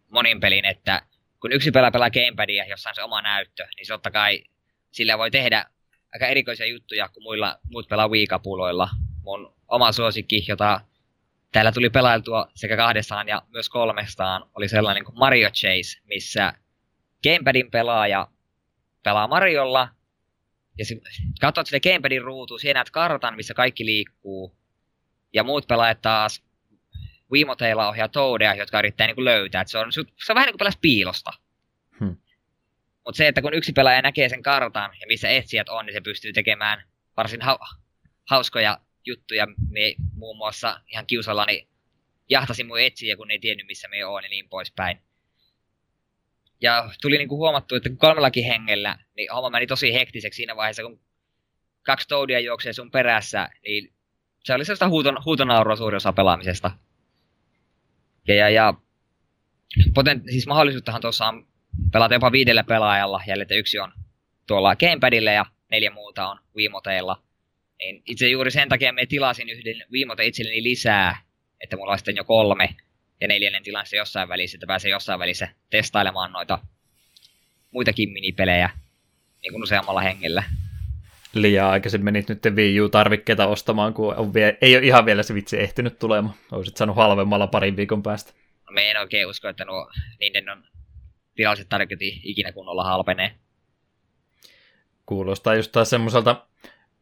monin 0.08 0.40
pelin, 0.40 0.64
että 0.64 1.02
kun 1.44 1.52
yksi 1.52 1.70
pelaa 1.70 1.90
pelaa 1.90 2.10
gamepadia, 2.10 2.66
jossa 2.66 2.88
on 2.88 2.94
se 2.94 3.02
oma 3.02 3.22
näyttö, 3.22 3.66
niin 3.76 3.86
se 3.86 3.92
totta 3.92 4.10
kai 4.10 4.44
sillä 4.90 5.18
voi 5.18 5.30
tehdä 5.30 5.64
aika 6.14 6.26
erikoisia 6.26 6.66
juttuja, 6.66 7.08
kun 7.08 7.22
muilla, 7.22 7.58
muut 7.70 7.88
pelaa 7.88 8.08
Wii-kapuloilla. 8.08 8.88
Mun 9.22 9.54
oma 9.68 9.92
suosikki, 9.92 10.44
jota 10.48 10.80
täällä 11.52 11.72
tuli 11.72 11.90
pelailtua 11.90 12.48
sekä 12.54 12.76
kahdestaan 12.76 13.28
ja 13.28 13.42
myös 13.48 13.68
kolmestaan, 13.68 14.50
oli 14.54 14.68
sellainen 14.68 15.04
kuin 15.04 15.18
Mario 15.18 15.50
Chase, 15.50 16.00
missä 16.04 16.52
gamepadin 17.24 17.70
pelaaja 17.70 18.28
pelaa 19.02 19.28
Mariolla, 19.28 19.88
ja 20.78 20.84
katsot 21.40 21.66
sille 21.66 21.80
gamepadin 21.80 22.22
ruutuun, 22.22 22.60
siellä 22.60 22.78
näet 22.78 22.90
kartan, 22.90 23.36
missä 23.36 23.54
kaikki 23.54 23.84
liikkuu, 23.84 24.56
ja 25.32 25.44
muut 25.44 25.66
pelaajat 25.66 26.02
taas 26.02 26.42
Wiimoteilla 27.32 27.88
ohjaa 27.88 28.08
Toadeja, 28.08 28.54
jotka 28.54 28.78
yrittää 28.78 29.06
niin 29.06 29.14
kuin 29.14 29.24
löytää. 29.24 29.62
Et 29.62 29.68
se, 29.68 29.78
on, 29.78 29.92
se 29.92 30.00
on 30.00 30.34
vähän 30.34 30.46
niin 30.46 30.52
kuin 30.52 30.58
pelas 30.58 30.78
piilosta. 30.80 31.30
Hmm. 32.00 32.16
Mutta 33.04 33.16
se, 33.16 33.28
että 33.28 33.42
kun 33.42 33.54
yksi 33.54 33.72
pelaaja 33.72 34.02
näkee 34.02 34.28
sen 34.28 34.42
kartan 34.42 34.90
ja 35.00 35.06
missä 35.06 35.28
etsijät 35.28 35.68
on, 35.68 35.86
niin 35.86 35.94
se 35.94 36.00
pystyy 36.00 36.32
tekemään 36.32 36.84
varsin 37.16 37.42
ha- 37.42 37.58
hauskoja 38.30 38.78
juttuja. 39.06 39.46
Me 39.70 39.94
muun 40.12 40.36
muassa 40.36 40.80
ihan 40.92 41.06
kiusallani 41.06 41.68
jahtasin 42.30 42.66
mun 42.66 42.80
etsiä, 42.80 43.16
kun 43.16 43.30
ei 43.30 43.38
tiennyt 43.38 43.66
missä 43.66 43.88
me 43.88 44.04
on 44.04 44.22
ja 44.22 44.28
niin 44.28 44.48
poispäin. 44.48 44.98
Ja 46.60 46.90
tuli 47.02 47.18
niinku 47.18 47.36
huomattu, 47.36 47.74
että 47.74 47.90
kolmellakin 47.98 48.44
hengellä, 48.44 48.98
niin 49.16 49.32
homma 49.32 49.50
meni 49.50 49.66
tosi 49.66 49.94
hektiseksi 49.94 50.36
siinä 50.36 50.56
vaiheessa, 50.56 50.82
kun 50.82 51.00
kaksi 51.82 52.08
Toadia 52.08 52.40
juoksee 52.40 52.72
sun 52.72 52.90
perässä, 52.90 53.48
niin 53.62 53.94
se 54.44 54.54
oli 54.54 54.64
sellaista 54.64 54.88
huuton, 54.88 55.24
huutonaurua 55.24 55.76
suurin 55.76 55.96
osa 55.96 56.12
pelaamisesta. 56.12 56.70
Ja, 58.28 58.34
ja, 58.34 58.50
ja 58.50 58.74
poten, 59.94 60.22
siis 60.30 60.46
mahdollisuuttahan 60.46 61.00
tuossa 61.00 61.26
on 61.26 61.46
pelata 61.92 62.14
jopa 62.14 62.32
viidellä 62.32 62.64
pelaajalla, 62.64 63.20
että 63.42 63.54
yksi 63.54 63.78
on 63.78 63.92
tuolla 64.46 64.76
gamepadilla 64.76 65.30
ja 65.30 65.46
neljä 65.70 65.90
muuta 65.90 66.28
on 66.28 66.38
Wiimoteilla. 66.56 67.22
Niin 67.78 68.02
itse 68.06 68.28
juuri 68.28 68.50
sen 68.50 68.68
takia 68.68 68.92
me 68.92 69.06
tilasin 69.06 69.48
yhden 69.48 69.84
Wiimote 69.92 70.26
itselleni 70.26 70.62
lisää, 70.62 71.16
että 71.60 71.76
mulla 71.76 71.92
on 71.92 71.98
sitten 71.98 72.16
jo 72.16 72.24
kolme 72.24 72.76
ja 73.20 73.28
neljännen 73.28 73.62
tilansa 73.62 73.96
jossain 73.96 74.28
välissä, 74.28 74.56
että 74.56 74.66
pääsee 74.66 74.90
jossain 74.90 75.18
välissä 75.18 75.48
testailemaan 75.70 76.32
noita 76.32 76.58
muitakin 77.70 78.10
minipelejä 78.10 78.70
niin 79.42 79.52
kuin 79.52 79.62
useammalla 79.62 80.00
hengellä. 80.00 80.42
Liian 81.34 81.70
aikaisin 81.70 82.04
menit 82.04 82.28
nyt 82.28 82.44
Wii 82.54 82.80
U-tarvikkeita 82.80 83.46
ostamaan, 83.46 83.94
kun 83.94 84.14
on 84.16 84.34
vie, 84.34 84.58
ei 84.60 84.76
ole 84.76 84.86
ihan 84.86 85.06
vielä 85.06 85.22
se 85.22 85.34
vitsi 85.34 85.60
ehtinyt 85.60 85.98
tulemaan. 85.98 86.34
Olisit 86.52 86.76
saanut 86.76 86.96
halvemmalla 86.96 87.46
parin 87.46 87.76
viikon 87.76 88.02
päästä. 88.02 88.32
No 88.66 88.72
me 88.72 88.90
en 88.90 89.00
oikein 89.00 89.26
usko, 89.26 89.48
että 89.48 89.64
nuo 89.64 89.90
on 90.52 90.64
viralliset 91.38 91.68
tarkoitti 91.68 92.20
ikinä 92.24 92.52
kunnolla 92.52 92.84
halpenee. 92.84 93.34
Kuulostaa 95.06 95.54
just 95.54 95.72
taas 95.72 95.90
semmoiselta 95.90 96.46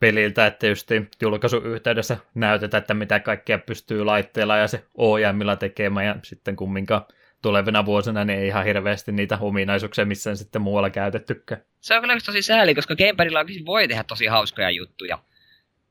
peliltä, 0.01 0.47
että 0.47 0.67
just 0.67 0.91
julkaisun 1.23 1.67
yhteydessä 1.67 2.17
näytetään, 2.35 2.81
että 2.81 2.95
mitä 2.95 3.21
kaikkea 3.21 3.59
pystyy 3.59 4.05
laitteella 4.05 4.57
ja 4.57 4.69
se 4.69 4.85
ohjaimilla 4.95 5.57
tekemään, 5.57 6.07
ja 6.07 6.17
sitten 6.23 6.57
kumminkaan 6.57 7.03
tulevina 7.43 7.87
vuosina 7.87 8.25
niin 8.25 8.39
ei 8.39 8.47
ihan 8.47 8.65
hirveästi 8.65 9.13
niitä 9.13 9.39
ominaisuuksia 9.41 10.05
missään 10.05 10.37
sitten 10.37 10.63
muualla 10.63 10.91
käytettykään. 10.91 11.63
Se 11.81 11.95
on 11.95 12.01
kyllä 12.01 12.19
tosi 12.27 12.43
sääli, 12.43 12.75
koska 12.75 12.97
Gamepadilla 12.97 13.47
voi 13.67 13.89
tehdä 13.89 14.05
tosi 14.05 14.27
hauskoja 14.27 14.71
juttuja. 14.71 15.19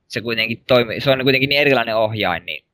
Se, 0.07 0.21
kuitenkin 0.21 0.63
toimi, 0.67 0.99
se 0.99 1.11
on 1.11 1.23
kuitenkin 1.23 1.49
niin 1.49 1.61
erilainen 1.61 1.95
ohjain, 1.95 2.45
niin 2.45 2.65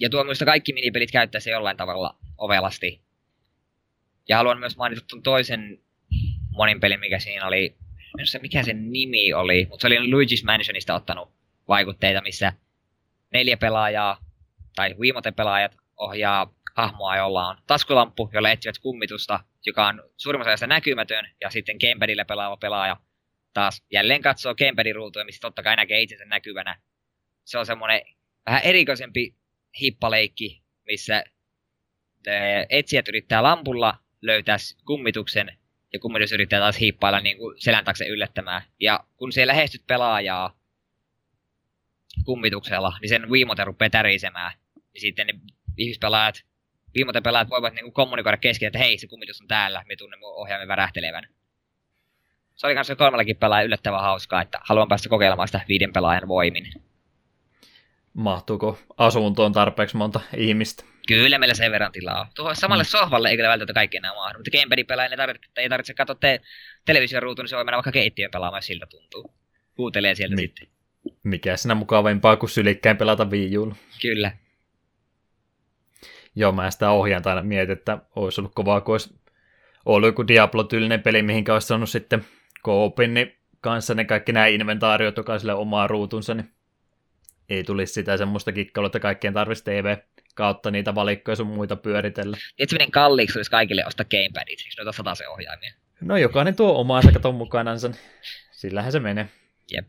ja 0.00 0.10
tuo 0.10 0.24
minusta 0.24 0.44
kaikki 0.44 0.72
minipelit 0.72 1.10
käyttää 1.10 1.40
se 1.40 1.50
jollain 1.50 1.76
tavalla 1.76 2.18
ovelasti. 2.38 3.02
Ja 4.28 4.36
haluan 4.36 4.58
myös 4.58 4.76
mainita 4.76 5.02
tuon 5.10 5.22
toisen 5.22 5.78
monin 6.50 6.80
pelin, 6.80 7.00
mikä 7.00 7.18
siinä 7.18 7.46
oli, 7.46 7.76
se 8.24 8.38
mikä 8.38 8.62
sen 8.62 8.92
nimi 8.92 9.32
oli, 9.32 9.66
mutta 9.70 9.82
se 9.82 9.86
oli 9.86 9.98
Luigi's 9.98 10.44
Mansionista 10.44 10.94
ottanut 10.94 11.32
vaikutteita, 11.68 12.20
missä 12.22 12.52
neljä 13.32 13.56
pelaajaa, 13.56 14.24
tai 14.74 14.94
Wiimote-pelaajat 14.98 15.76
ohjaa 15.96 16.54
hahmoa, 16.76 17.16
jolla 17.16 17.48
on 17.48 17.56
taskulamppu, 17.66 18.30
jolla 18.32 18.50
etsivät 18.50 18.78
kummitusta, 18.78 19.40
joka 19.66 19.86
on 19.86 20.02
suurimmassa 20.16 20.50
ajassa 20.50 20.66
näkymätön, 20.66 21.28
ja 21.40 21.50
sitten 21.50 21.76
gamepadilla 21.80 22.24
pelaava 22.24 22.56
pelaaja 22.56 22.96
taas 23.52 23.84
jälleen 23.90 24.22
katsoo 24.22 24.54
gamepadin 24.54 24.94
ruutuja, 24.94 25.24
missä 25.24 25.40
totta 25.40 25.62
kai 25.62 25.76
näkee 25.76 26.02
itsensä 26.02 26.24
näkyvänä. 26.24 26.80
Se 27.44 27.58
on 27.58 27.66
semmoinen 27.66 28.00
vähän 28.46 28.62
erikoisempi 28.62 29.34
hippaleikki, 29.80 30.62
missä 30.86 31.24
etsijät 32.70 33.08
yrittää 33.08 33.42
lampulla 33.42 33.98
löytää 34.22 34.56
kummituksen, 34.86 35.58
ja 35.92 35.98
kummitus 35.98 36.32
yrittää 36.32 36.60
taas 36.60 36.80
hiippailla 36.80 37.20
niin 37.20 37.36
kuin 37.36 37.60
selän 37.60 37.84
taakse 37.84 38.06
yllättämään. 38.06 38.62
Ja 38.80 39.04
kun 39.16 39.32
siellä 39.32 39.50
lähestyt 39.52 39.86
pelaajaa 39.86 40.58
kummituksella, 42.24 42.98
niin 43.00 43.08
sen 43.08 43.30
viimote 43.30 43.64
rupeaa 43.64 43.90
tärisemään. 43.90 44.52
Niin 44.74 45.00
sitten 45.00 45.26
ne 45.26 45.34
ihmispelaajat, 45.76 46.44
viimote-pelaajat 46.94 47.50
voivat 47.50 47.74
niin 47.74 47.84
kuin 47.84 47.92
kommunikoida 47.92 48.36
kesken, 48.36 48.66
että 48.66 48.78
hei, 48.78 48.98
se 48.98 49.06
kummitus 49.06 49.40
on 49.40 49.48
täällä, 49.48 49.84
me 49.88 49.96
tunnen 49.96 50.20
mun 50.20 50.34
ohjaamme 50.34 50.68
värähtelevän. 50.68 51.24
Se 52.54 52.66
oli 52.66 52.74
kanssa 52.74 52.96
kolmellakin 52.96 53.36
pelaaja 53.36 53.64
yllättävän 53.64 54.00
hauskaa, 54.00 54.42
että 54.42 54.58
haluan 54.62 54.88
päästä 54.88 55.08
kokeilemaan 55.08 55.48
sitä 55.48 55.60
viiden 55.68 55.92
pelaajan 55.92 56.28
voimin. 56.28 56.72
Mahtuuko 58.14 58.78
asuntoon 58.96 59.52
tarpeeksi 59.52 59.96
monta 59.96 60.20
ihmistä? 60.36 60.84
Kyllä 61.06 61.38
meillä 61.38 61.54
sen 61.54 61.72
verran 61.72 61.92
tilaa 61.92 62.20
on. 62.20 62.26
Tuohon 62.36 62.56
samalle 62.56 62.82
mm. 62.82 62.86
sohvalle 62.86 63.30
ei 63.30 63.36
kyllä 63.36 63.48
välttämättä 63.48 63.72
kaikki 63.72 63.96
enää 63.96 64.14
mahdu. 64.14 64.38
Mutta 64.38 64.50
gamepadin 64.50 64.86
pelaajan 64.86 65.12
ei 65.12 65.16
tarvitse, 65.16 65.50
ei 65.56 65.68
tarvitse 65.68 65.94
katsoa 65.94 66.16
te, 66.20 66.40
television 66.84 67.22
ruutuun, 67.22 67.44
niin 67.44 67.48
se 67.48 67.56
voi 67.56 67.64
mennä 67.64 67.76
vaikka 67.76 67.92
keittiön 67.92 68.30
pelaamaan, 68.30 68.58
jos 68.58 68.66
siltä 68.66 68.86
tuntuu. 68.86 69.34
Kuuntelee 69.74 70.14
sieltä 70.14 70.36
Mi- 70.36 70.42
sitten. 70.42 70.68
Mikä 71.22 71.56
sinä 71.56 71.74
mukavampaa 71.74 72.36
kuin 72.36 72.50
sylikkäin 72.50 72.96
pelata 72.96 73.26
Ulla. 73.58 73.76
Kyllä. 74.02 74.32
Joo, 76.34 76.52
mä 76.52 76.70
sitä 76.70 76.90
ohjaan 76.90 77.22
aina 77.24 77.42
mietin, 77.42 77.72
että 77.72 77.98
olisi 78.16 78.40
ollut 78.40 78.54
kovaa, 78.54 78.80
kun 78.80 78.92
olisi 78.94 79.14
ollut 79.86 80.08
joku 80.08 80.28
Diablo-tyylinen 80.28 81.02
peli, 81.02 81.22
mihinkä 81.22 81.52
olisi 81.52 81.66
saanut 81.66 81.88
sitten 81.90 82.24
koopin 82.62 83.14
niin 83.14 83.36
kanssa 83.60 83.94
ne 83.94 84.04
kaikki 84.04 84.32
nämä 84.32 84.46
inventaariot 84.46 85.16
jokaiselle 85.16 85.54
omaa 85.54 85.86
ruutunsa, 85.86 86.34
niin 86.34 86.50
ei 87.48 87.64
tulisi 87.64 87.92
sitä 87.92 88.16
semmoista 88.16 88.52
kikkailua, 88.52 88.86
että 88.86 89.00
kaikkien 89.00 89.34
tarvitsisi 89.34 89.64
TV 89.64 89.96
kautta 90.34 90.70
niitä 90.70 90.94
valikkoja 90.94 91.36
sun 91.36 91.46
muita 91.46 91.76
pyöritellä. 91.76 92.36
Tietysti 92.56 92.74
miten 92.74 92.90
kalliiksi 92.90 93.38
olisi 93.38 93.50
kaikille 93.50 93.86
ostaa 93.86 94.06
gamepadit, 94.10 94.60
eikö 94.60 94.74
noita 94.78 94.92
sataisen 94.92 95.28
ohjaimia? 95.28 95.72
No 96.00 96.16
jokainen 96.16 96.56
tuo 96.56 96.80
omaansa 96.80 97.12
katon 97.12 97.34
mukanansa, 97.34 97.88
niin 97.88 98.00
sillähän 98.52 98.92
se 98.92 99.00
menee. 99.00 99.28
Jep. 99.72 99.86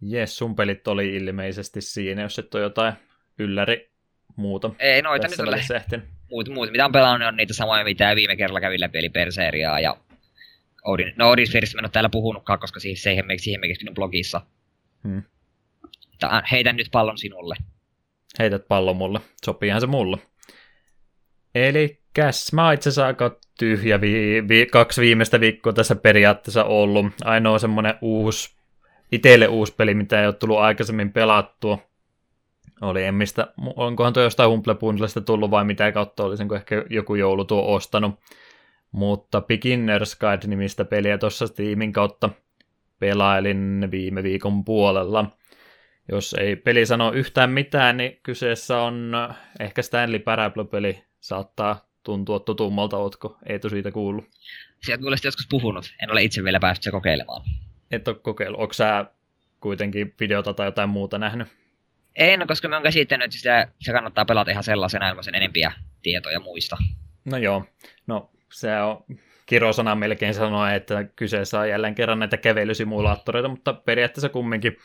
Jes, 0.00 0.38
sun 0.38 0.56
pelit 0.56 0.88
oli 0.88 1.16
ilmeisesti 1.16 1.80
siinä, 1.80 2.22
jos 2.22 2.38
et 2.38 2.54
ole 2.54 2.62
jotain 2.62 2.92
ylläri 3.38 3.90
muuta. 4.36 4.70
Ei 4.78 5.02
noita 5.02 5.28
nyt 5.28 5.40
ole. 5.40 5.62
Muut, 6.30 6.48
muut, 6.48 6.70
mitä 6.70 6.84
on 6.84 6.92
pelannut, 6.92 7.28
on 7.28 7.36
niitä 7.36 7.54
samoja, 7.54 7.84
mitä 7.84 8.16
viime 8.16 8.36
kerralla 8.36 8.60
kävi 8.60 8.80
läpi, 8.80 8.98
eli 8.98 9.08
Perseriaa 9.08 9.80
ja 9.80 9.96
Odin. 10.84 11.12
No 11.16 11.30
Odin 11.30 11.46
Sphereista 11.46 11.78
en 11.78 11.84
ole 11.84 11.90
täällä 11.90 12.08
puhunutkaan, 12.08 12.58
koska 12.58 12.80
siihen, 12.80 12.96
siihen 12.96 13.60
me 13.60 13.68
keskityn 13.68 13.94
blogissa. 13.94 14.40
Hmm. 15.08 15.22
Heitän 16.50 16.76
nyt 16.76 16.88
pallon 16.92 17.18
sinulle. 17.18 17.56
Heität 18.38 18.68
pallon 18.68 18.96
mulle. 18.96 19.20
Sopiihan 19.44 19.80
se 19.80 19.86
mulle. 19.86 20.18
Eli 21.54 22.00
mä 22.52 22.72
itse 22.72 22.88
asiassa 22.88 23.06
aika 23.06 23.38
tyhjä 23.58 24.00
vi- 24.00 24.48
vi- 24.48 24.66
kaksi 24.66 25.00
viimeistä 25.00 25.40
viikkoa 25.40 25.72
tässä 25.72 25.94
periaatteessa 25.94 26.64
ollut. 26.64 27.06
Ainoa 27.24 27.58
semmonen 27.58 27.94
uusi, 28.00 28.55
itselle 29.12 29.48
uusi 29.48 29.74
peli, 29.74 29.94
mitä 29.94 30.20
ei 30.20 30.26
ole 30.26 30.34
tullut 30.34 30.58
aikaisemmin 30.58 31.12
pelattua. 31.12 31.78
Oli 32.80 33.04
en 33.04 33.14
mistä, 33.14 33.52
onkohan 33.76 34.12
tuo 34.12 34.22
jostain 34.22 34.50
Humble 34.50 34.76
tullut 35.24 35.50
vai 35.50 35.64
mitä 35.64 35.92
kautta 35.92 36.24
olisinko 36.24 36.54
ehkä 36.54 36.84
joku 36.90 37.14
joulu 37.14 37.44
tuo 37.44 37.74
ostanut. 37.74 38.20
Mutta 38.92 39.40
Beginner's 39.40 40.18
Guide-nimistä 40.20 40.84
peliä 40.84 41.18
tuossa 41.18 41.46
Steamin 41.46 41.92
kautta 41.92 42.30
pelailin 42.98 43.88
viime 43.90 44.22
viikon 44.22 44.64
puolella. 44.64 45.30
Jos 46.12 46.34
ei 46.38 46.56
peli 46.56 46.86
sano 46.86 47.12
yhtään 47.12 47.50
mitään, 47.50 47.96
niin 47.96 48.20
kyseessä 48.22 48.78
on 48.78 49.14
äh, 49.14 49.36
ehkä 49.60 49.82
Stanley 49.82 50.18
Parable-peli. 50.18 51.04
Saattaa 51.20 51.88
tuntua 52.02 52.38
tutummalta, 52.40 52.96
ootko 52.96 53.38
Eetu 53.46 53.70
siitä 53.70 53.90
kuullut? 53.90 54.24
Sieltä 54.82 55.02
kuulosti 55.02 55.26
joskus 55.26 55.46
puhunut. 55.50 55.94
En 56.02 56.10
ole 56.10 56.22
itse 56.22 56.44
vielä 56.44 56.60
päässyt 56.60 56.82
se 56.82 56.90
kokeilemaan. 56.90 57.42
Et 57.90 58.08
ole 58.08 58.16
kokeillut. 58.22 58.60
Onko 58.60 58.72
sä 58.72 59.06
kuitenkin 59.60 60.14
videota 60.20 60.54
tai 60.54 60.66
jotain 60.66 60.88
muuta 60.88 61.18
nähnyt? 61.18 61.48
En, 62.16 62.46
koska 62.46 62.68
mä 62.68 62.76
oon 62.76 62.82
käsittänyt, 62.82 63.24
että 63.24 63.36
sitä, 63.36 63.68
se 63.80 63.92
kannattaa 63.92 64.24
pelata 64.24 64.50
ihan 64.50 64.64
sellaisena 64.64 65.08
ilman 65.08 65.24
sen 65.24 65.34
enempiä 65.34 65.72
tietoja 66.02 66.40
muista. 66.40 66.76
No 67.24 67.36
joo. 67.36 67.64
No 68.06 68.30
se 68.52 68.80
on 68.80 69.04
kirosana 69.46 69.94
melkein 69.94 70.34
sanoa, 70.34 70.72
että 70.72 71.04
kyseessä 71.04 71.60
on 71.60 71.68
jälleen 71.68 71.94
kerran 71.94 72.18
näitä 72.18 72.36
kävelysimulaattoreita, 72.36 73.48
mutta 73.48 73.72
periaatteessa 73.72 74.28
kumminkin 74.28 74.76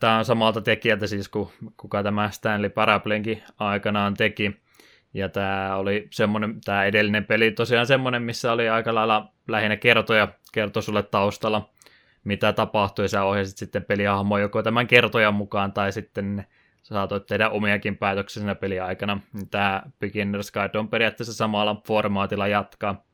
Tämä 0.00 0.18
on 0.18 0.24
samalta 0.24 0.60
tekijältä 0.60 1.06
siis 1.06 1.28
kuin 1.28 1.48
kuka 1.76 2.02
tämä 2.02 2.30
Stanley 2.30 2.70
Parablenkin 2.70 3.42
aikanaan 3.58 4.14
teki. 4.14 4.60
Ja 5.14 5.28
tämä 5.28 5.76
oli 5.76 6.08
semmoinen, 6.10 6.60
tämä 6.64 6.84
edellinen 6.84 7.24
peli 7.24 7.50
tosiaan 7.50 7.86
semmoinen, 7.86 8.22
missä 8.22 8.52
oli 8.52 8.68
aika 8.68 8.94
lailla 8.94 9.32
lähinnä 9.48 9.76
kertoja, 9.76 10.28
kertoi 10.52 10.82
sulle 10.82 11.02
taustalla, 11.02 11.70
mitä 12.24 12.52
tapahtui, 12.52 13.08
sä 13.08 13.24
ohjasit 13.24 13.56
sitten 13.56 13.84
pelihahmoa 13.84 14.40
joko 14.40 14.62
tämän 14.62 14.86
kertojan 14.86 15.34
mukaan, 15.34 15.72
tai 15.72 15.92
sitten 15.92 16.46
saatoit 16.82 17.26
tehdä 17.26 17.48
omiakin 17.48 17.96
päätöksiä 17.96 18.40
siinä 18.40 18.54
peliaikana. 18.54 19.20
Tämä 19.50 19.82
Beginner's 20.04 20.52
Guide 20.52 20.78
on 20.78 20.88
periaatteessa 20.88 21.34
samalla 21.34 21.82
formaatilla 21.86 22.48
jatkaa. 22.48 23.04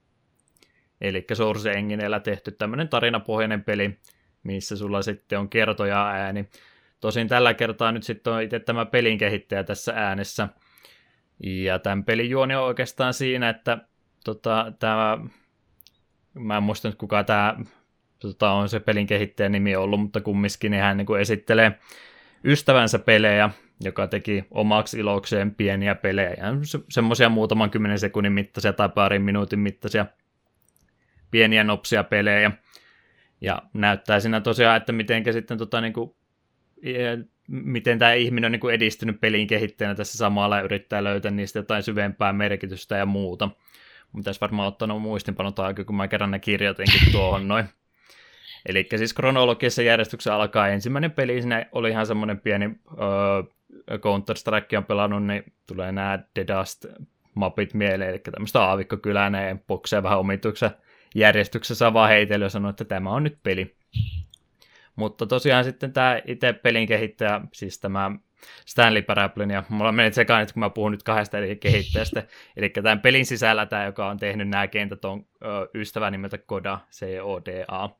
Eli 1.00 1.24
Source 1.32 1.72
Engineellä 1.72 2.20
tehty 2.20 2.50
tämmöinen 2.50 2.88
tarinapohjainen 2.88 3.64
peli, 3.64 3.98
missä 4.42 4.76
sulla 4.76 5.02
sitten 5.02 5.38
on 5.38 5.48
kertoja 5.48 6.06
ääni. 6.06 6.48
Tosin 7.00 7.28
tällä 7.28 7.54
kertaa 7.54 7.92
nyt 7.92 8.02
sitten 8.02 8.32
on 8.32 8.42
itse 8.42 8.60
tämä 8.60 8.86
pelin 8.86 9.18
kehittäjä 9.18 9.64
tässä 9.64 9.92
äänessä. 9.96 10.48
Ja 11.42 11.78
tämän 11.78 12.04
pelin 12.04 12.30
juoni 12.30 12.54
on 12.54 12.64
oikeastaan 12.64 13.14
siinä, 13.14 13.48
että 13.48 13.78
tota, 14.24 14.72
tämä, 14.78 15.18
mä 16.34 16.56
en 16.56 16.62
muista 16.62 16.88
nyt 16.88 16.98
kuka 16.98 17.24
tämä 17.24 17.56
tota, 18.26 18.50
on 18.50 18.68
se 18.68 18.80
pelin 18.80 19.06
kehittäjän 19.06 19.52
nimi 19.52 19.76
ollut, 19.76 20.00
mutta 20.00 20.20
kumminkin 20.20 20.70
niin 20.70 20.82
hän 20.82 20.96
niin 20.96 21.06
kuin 21.06 21.20
esittelee 21.20 21.78
ystävänsä 22.44 22.98
pelejä, 22.98 23.50
joka 23.84 24.06
teki 24.06 24.44
omaksi 24.50 24.98
ilokseen 24.98 25.54
pieniä 25.54 25.94
pelejä, 25.94 26.36
se, 26.62 26.78
semmoisia 26.90 27.28
muutaman 27.28 27.70
kymmenen 27.70 27.98
sekunnin 27.98 28.32
mittaisia 28.32 28.72
tai 28.72 28.88
parin 28.88 29.22
minuutin 29.22 29.58
mittaisia 29.58 30.06
pieniä 31.30 31.64
nopsia 31.64 32.04
pelejä. 32.04 32.52
Ja 33.40 33.62
näyttää 33.72 34.20
siinä 34.20 34.40
tosiaan, 34.40 34.76
että 34.76 34.92
miten 34.92 35.32
sitten 35.32 35.58
tota, 35.58 35.80
niin 35.80 35.92
kuin, 35.92 36.16
miten 37.48 37.98
tämä 37.98 38.12
ihminen 38.12 38.48
on 38.48 38.52
niin 38.52 38.60
kuin 38.60 38.74
edistynyt 38.74 39.20
pelin 39.20 39.46
kehittäjänä 39.46 39.94
tässä 39.94 40.18
samalla 40.18 40.56
ja 40.56 40.62
yrittää 40.62 41.04
löytää 41.04 41.30
niistä 41.30 41.58
jotain 41.58 41.82
syvempää 41.82 42.32
merkitystä 42.32 42.96
ja 42.96 43.06
muuta. 43.06 43.48
Mutta 44.12 44.28
tässä 44.28 44.40
varmaan 44.40 44.68
ottanut 44.68 45.02
muistinpanot 45.02 45.58
aika, 45.58 45.84
kun 45.84 45.96
mä 45.96 46.08
kerran 46.08 46.30
ne 46.30 46.38
kirjoitinkin 46.38 47.12
tuohon 47.12 47.48
noin. 47.48 47.64
Eli 48.66 48.86
siis 48.96 49.14
kronologisessa 49.14 49.82
järjestyksessä 49.82 50.34
alkaa. 50.34 50.68
Ensimmäinen 50.68 51.10
peli, 51.10 51.42
siinä 51.42 51.66
oli 51.72 51.90
ihan 51.90 52.06
semmoinen 52.06 52.40
pieni 52.40 52.64
öö, 52.64 53.42
Counter-Strike 53.90 54.76
on 54.76 54.84
pelannut, 54.84 55.26
niin 55.26 55.52
tulee 55.66 55.92
nämä 55.92 56.18
The 56.34 56.46
Dust 56.46 56.86
mapit 57.34 57.74
mieleen, 57.74 58.10
eli 58.10 58.18
tämmöistä 58.18 58.62
aavikkokylää, 58.62 59.30
ne 59.30 59.56
bokseja 59.66 60.02
vähän 60.02 60.18
omituksessa. 60.18 60.70
Järjestyksessä 61.14 61.92
vaan 61.92 62.08
heitellyt 62.08 62.46
ja 62.46 62.50
sanoi, 62.50 62.70
että 62.70 62.84
tämä 62.84 63.10
on 63.10 63.24
nyt 63.24 63.38
peli. 63.42 63.76
Mutta 64.96 65.26
tosiaan 65.26 65.64
sitten 65.64 65.92
tämä 65.92 66.20
itse 66.24 66.52
pelin 66.52 66.86
kehittäjä, 66.86 67.40
siis 67.52 67.78
tämä 67.78 68.10
Stanley 68.66 69.02
Paraplin, 69.02 69.50
ja 69.50 69.64
mulla 69.68 69.92
menee 69.92 70.12
sekaan, 70.12 70.42
että 70.42 70.54
kun 70.54 70.60
mä 70.60 70.70
puhun 70.70 70.92
nyt 70.92 71.02
kahdesta 71.02 71.38
eri 71.38 71.56
kehittäjästä, 71.56 72.22
eli 72.56 72.68
tämän 72.68 73.00
pelin 73.00 73.26
sisällä 73.26 73.66
tämä, 73.66 73.84
joka 73.84 74.06
on 74.08 74.16
tehnyt 74.16 74.48
nämä 74.48 74.66
kentät, 74.66 75.04
on 75.04 75.26
ö, 75.44 75.68
ystävä 75.74 76.10
nimeltä 76.10 76.38
Koda, 76.38 76.78
C-O-D-A, 76.92 77.90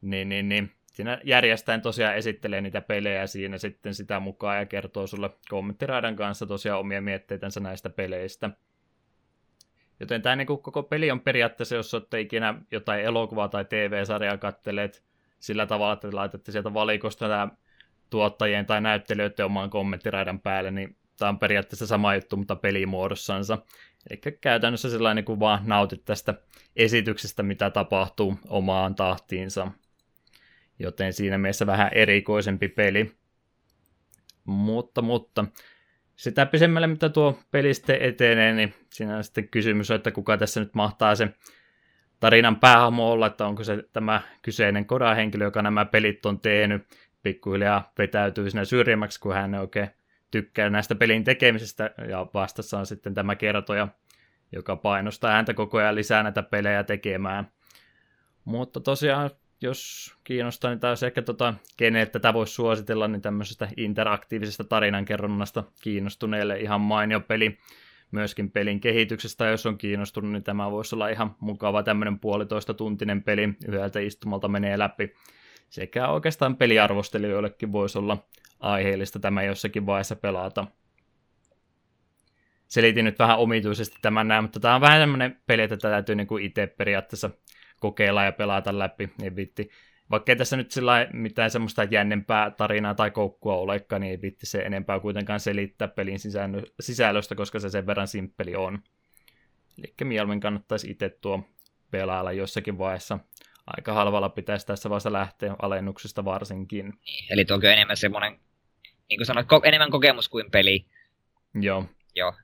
niin, 0.00 0.28
niin, 0.28 0.48
niin 0.48 0.72
siinä 0.92 1.20
järjestäen 1.24 1.82
tosiaan 1.82 2.16
esittelee 2.16 2.60
niitä 2.60 2.80
pelejä 2.80 3.26
siinä 3.26 3.58
sitten 3.58 3.94
sitä 3.94 4.20
mukaan 4.20 4.58
ja 4.58 4.66
kertoo 4.66 5.06
sulle 5.06 5.30
kommenttiraidan 5.48 6.16
kanssa 6.16 6.46
tosiaan 6.46 6.80
omia 6.80 7.02
mietteitänsä 7.02 7.60
näistä 7.60 7.90
peleistä. 7.90 8.50
Joten 10.00 10.22
tämä 10.22 10.36
niin 10.36 10.46
koko 10.46 10.82
peli 10.82 11.10
on 11.10 11.20
periaatteessa, 11.20 11.74
jos 11.74 11.94
olette 11.94 12.20
ikinä 12.20 12.54
jotain 12.70 13.00
elokuvaa 13.00 13.48
tai 13.48 13.64
TV-sarjaa 13.64 14.38
katteleet 14.38 15.04
sillä 15.38 15.66
tavalla, 15.66 15.92
että 15.92 16.08
laitatte 16.12 16.52
sieltä 16.52 16.74
valikosta 16.74 17.28
tämä 17.28 17.48
tuottajien 18.10 18.66
tai 18.66 18.80
näyttelijöiden 18.80 19.46
oman 19.46 19.70
kommenttiraidan 19.70 20.40
päälle, 20.40 20.70
niin 20.70 20.96
tämä 21.18 21.28
on 21.28 21.38
periaatteessa 21.38 21.86
sama 21.86 22.14
juttu, 22.14 22.36
mutta 22.36 22.56
pelimuodossansa. 22.56 23.58
Eli 24.10 24.20
käytännössä 24.40 24.90
sellainen, 24.90 25.24
kun 25.24 25.40
vaan 25.40 25.62
nautit 25.66 26.04
tästä 26.04 26.34
esityksestä, 26.76 27.42
mitä 27.42 27.70
tapahtuu 27.70 28.38
omaan 28.48 28.94
tahtiinsa. 28.94 29.72
Joten 30.78 31.12
siinä 31.12 31.38
mielessä 31.38 31.66
vähän 31.66 31.90
erikoisempi 31.94 32.68
peli. 32.68 33.12
Mutta, 34.44 35.02
mutta 35.02 35.44
sitä 36.16 36.46
pisemmälle, 36.46 36.86
mitä 36.86 37.08
tuo 37.08 37.38
peli 37.50 37.74
sitten 37.74 38.02
etenee, 38.02 38.52
niin 38.52 38.74
siinä 38.92 39.16
on 39.16 39.24
sitten 39.24 39.48
kysymys, 39.48 39.90
että 39.90 40.10
kuka 40.10 40.38
tässä 40.38 40.60
nyt 40.60 40.74
mahtaa 40.74 41.14
se 41.14 41.28
tarinan 42.20 42.56
päähahmo 42.56 43.10
olla, 43.10 43.26
että 43.26 43.46
onko 43.46 43.64
se 43.64 43.84
tämä 43.92 44.20
kyseinen 44.42 44.86
kodahenkilö, 44.86 45.44
joka 45.44 45.62
nämä 45.62 45.84
pelit 45.84 46.26
on 46.26 46.40
tehnyt, 46.40 46.82
pikkuhiljaa 47.22 47.92
vetäytyy 47.98 48.50
sinne 48.50 48.64
syrjimmäksi, 48.64 49.20
kun 49.20 49.34
hän 49.34 49.54
oikein 49.54 49.90
tykkää 50.30 50.70
näistä 50.70 50.94
pelin 50.94 51.24
tekemisestä, 51.24 51.90
ja 52.08 52.26
vastassa 52.34 52.78
on 52.78 52.86
sitten 52.86 53.14
tämä 53.14 53.36
kertoja, 53.36 53.88
joka 54.52 54.76
painostaa 54.76 55.32
häntä 55.32 55.54
koko 55.54 55.78
ajan 55.78 55.94
lisää 55.94 56.22
näitä 56.22 56.42
pelejä 56.42 56.84
tekemään. 56.84 57.50
Mutta 58.44 58.80
tosiaan 58.80 59.30
jos 59.60 60.12
kiinnostaa, 60.24 60.70
niin 60.70 60.80
taas 60.80 61.02
ehkä 61.02 61.22
tota, 61.22 61.54
kenet 61.76 62.12
tätä 62.12 62.34
voisi 62.34 62.54
suositella, 62.54 63.08
niin 63.08 63.22
tämmöisestä 63.22 63.68
interaktiivisesta 63.76 64.64
tarinankerronnasta 64.64 65.64
kiinnostuneille 65.82 66.60
ihan 66.60 66.80
mainio 66.80 67.20
peli. 67.20 67.58
Myöskin 68.10 68.50
pelin 68.50 68.80
kehityksestä, 68.80 69.46
jos 69.46 69.66
on 69.66 69.78
kiinnostunut, 69.78 70.32
niin 70.32 70.42
tämä 70.42 70.70
voisi 70.70 70.94
olla 70.94 71.08
ihan 71.08 71.36
mukava 71.40 71.82
tämmöinen 71.82 72.18
puolitoista 72.18 72.74
tuntinen 72.74 73.22
peli, 73.22 73.48
yhdeltä 73.68 74.00
istumalta 74.00 74.48
menee 74.48 74.78
läpi. 74.78 75.14
Sekä 75.68 76.08
oikeastaan 76.08 76.56
peliarvostelijoillekin 76.56 77.72
voisi 77.72 77.98
olla 77.98 78.26
aiheellista 78.60 79.18
tämä 79.18 79.42
jossakin 79.42 79.86
vaiheessa 79.86 80.16
pelata. 80.16 80.66
Selitin 82.66 83.04
nyt 83.04 83.18
vähän 83.18 83.38
omituisesti 83.38 83.96
tämän 84.02 84.28
näin, 84.28 84.44
mutta 84.44 84.60
tämä 84.60 84.74
on 84.74 84.80
vähän 84.80 85.00
tämmöinen 85.00 85.40
peli, 85.46 85.62
että 85.62 85.76
tätä 85.76 85.90
täytyy 85.90 86.14
niin 86.14 86.40
itse 86.40 86.66
periaatteessa 86.66 87.30
kokeilla 87.78 88.24
ja 88.24 88.32
pelata 88.32 88.78
läpi, 88.78 89.10
niin 89.20 89.36
vitti. 89.36 89.70
Vaikka 90.10 90.32
ei 90.32 90.36
tässä 90.36 90.56
nyt 90.56 90.70
sillä 90.70 91.08
mitään 91.12 91.50
semmoista 91.50 91.84
jännempää 91.84 92.50
tarinaa 92.50 92.94
tai 92.94 93.10
koukkua 93.10 93.54
olekaan, 93.56 94.00
niin 94.00 94.10
ei 94.10 94.22
vitti 94.22 94.46
se 94.46 94.58
enempää 94.58 95.00
kuitenkaan 95.00 95.40
selittää 95.40 95.88
pelin 95.88 96.18
sisällöstä, 96.80 97.34
koska 97.34 97.58
se 97.58 97.70
sen 97.70 97.86
verran 97.86 98.08
simppeli 98.08 98.56
on. 98.56 98.78
Eli 99.78 99.94
mieluummin 100.04 100.40
kannattaisi 100.40 100.90
itse 100.90 101.08
tuo 101.08 101.44
pelailla 101.90 102.32
jossakin 102.32 102.78
vaiheessa. 102.78 103.18
Aika 103.66 103.92
halvalla 103.92 104.28
pitäisi 104.28 104.66
tässä 104.66 104.90
vaiheessa 104.90 105.12
lähteä 105.12 105.56
alennuksesta 105.62 106.24
varsinkin. 106.24 106.92
Eli 107.30 107.44
toki 107.44 107.66
enemmän 107.66 107.96
semmoinen, 107.96 108.40
niin 109.08 109.18
kuin 109.18 109.26
sanoit, 109.26 109.46
enemmän 109.64 109.90
kokemus 109.90 110.28
kuin 110.28 110.50
peli. 110.50 110.86
Joo. 111.54 111.84
Joo, 112.14 112.34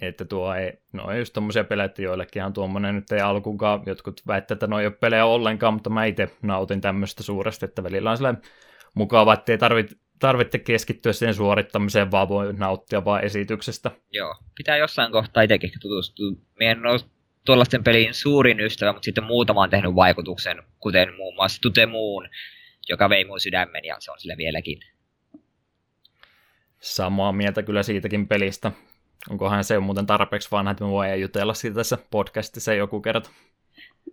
että 0.00 0.24
tuo 0.24 0.54
ei, 0.54 0.72
no 0.92 1.12
just 1.12 1.32
tommosia 1.32 1.64
pelejä, 1.64 1.84
että 1.84 2.02
joillekinhan 2.02 2.52
tuommoinen 2.52 2.94
nyt 2.94 3.12
ei 3.12 3.20
alkuunkaan, 3.20 3.82
jotkut 3.86 4.20
väittävät, 4.26 4.56
että 4.56 4.66
no 4.66 4.80
ei 4.80 4.86
ole 4.86 4.94
pelejä 5.00 5.26
ollenkaan, 5.26 5.74
mutta 5.74 5.90
mä 5.90 6.04
itse 6.04 6.30
nautin 6.42 6.80
tämmöistä 6.80 7.22
suuresti, 7.22 7.64
että 7.64 7.82
välillä 7.82 8.10
on 8.10 8.16
sellainen 8.16 8.42
mukava, 8.94 9.34
että 9.34 9.52
ei 9.52 9.58
tarvitse 9.58 9.96
tarvitse 10.20 10.58
keskittyä 10.58 11.12
siihen 11.12 11.34
suorittamiseen, 11.34 12.10
vaan 12.10 12.28
voi 12.28 12.52
nauttia 12.52 13.04
vaan 13.04 13.24
esityksestä. 13.24 13.90
Joo, 14.10 14.36
pitää 14.56 14.76
jossain 14.76 15.12
kohtaa 15.12 15.42
itsekin 15.42 15.70
tutustua. 15.80 16.30
Mie 16.58 16.70
en 16.70 16.86
ole 16.86 17.00
tuollaisten 17.44 17.84
pelin 17.84 18.14
suurin 18.14 18.60
ystävä, 18.60 18.92
mutta 18.92 19.04
sitten 19.04 19.24
muutama 19.24 19.62
on 19.62 19.70
tehnyt 19.70 19.94
vaikutuksen, 19.94 20.62
kuten 20.78 21.14
muun 21.16 21.34
muassa 21.34 21.60
Tute 21.62 21.86
Moon, 21.86 22.28
joka 22.88 23.08
vei 23.08 23.24
mun 23.24 23.40
sydämen 23.40 23.84
ja 23.84 23.96
se 23.98 24.10
on 24.10 24.20
sillä 24.20 24.36
vieläkin. 24.36 24.80
Samaa 26.80 27.32
mieltä 27.32 27.62
kyllä 27.62 27.82
siitäkin 27.82 28.28
pelistä. 28.28 28.72
Onkohan 29.30 29.64
se 29.64 29.78
muuten 29.78 30.06
tarpeeksi 30.06 30.48
vanha, 30.50 30.70
että 30.70 30.84
me 30.84 30.90
voidaan 30.90 31.20
jutella 31.20 31.54
siitä 31.54 31.74
tässä 31.74 31.98
podcastissa 32.10 32.74
joku 32.74 33.00
kerta. 33.00 33.30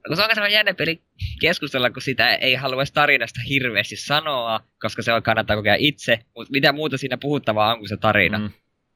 No, 0.10 0.16
se 0.16 0.22
on 0.22 0.30
sellainen 0.34 0.56
jännä 0.56 0.74
peli 0.74 1.02
keskustella, 1.42 1.90
kun 1.90 2.02
sitä 2.02 2.36
ei 2.36 2.56
halua 2.56 2.84
tarinasta 2.94 3.40
hirveästi 3.50 3.96
sanoa, 3.96 4.60
koska 4.82 5.02
se 5.02 5.14
on 5.14 5.24
kannattaa 5.24 5.56
kokea 5.56 5.76
itse, 5.80 6.20
mutta 6.36 6.52
mitä 6.52 6.72
muuta 6.72 6.98
siinä 6.98 7.18
puhuttavaa 7.18 7.72
on 7.74 7.80
kuin 7.80 7.90
se 7.90 7.98
tarina. 7.98 8.40
Mm. 8.40 8.50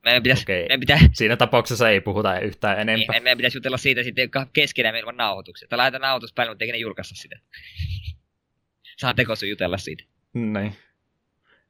Meidän 0.03 0.23
pitäisi, 0.23 0.43
okay. 0.43 0.59
meidän 0.59 0.79
pitää... 0.79 0.99
Siinä 1.13 1.37
tapauksessa 1.37 1.89
ei 1.89 2.01
puhuta 2.01 2.39
yhtään 2.39 2.79
enempää. 2.79 3.13
Niin, 3.15 3.23
meidän 3.23 3.37
pitäisi 3.37 3.57
jutella 3.57 3.77
siitä 3.77 4.03
sitten 4.03 4.29
keskenään 4.53 4.95
ilman 4.95 5.17
nauhoituksia. 5.17 5.67
Tai 5.67 5.77
laitetaan 5.77 6.01
nauhoitus 6.01 6.33
päälle, 6.33 6.51
mutta 6.51 6.65
ne 6.65 6.77
julkaista 6.77 7.15
sitä. 7.15 7.39
Saa 8.97 9.13
tekosu 9.13 9.45
jutella 9.45 9.77
siitä. 9.77 10.03
Niin. 10.33 10.75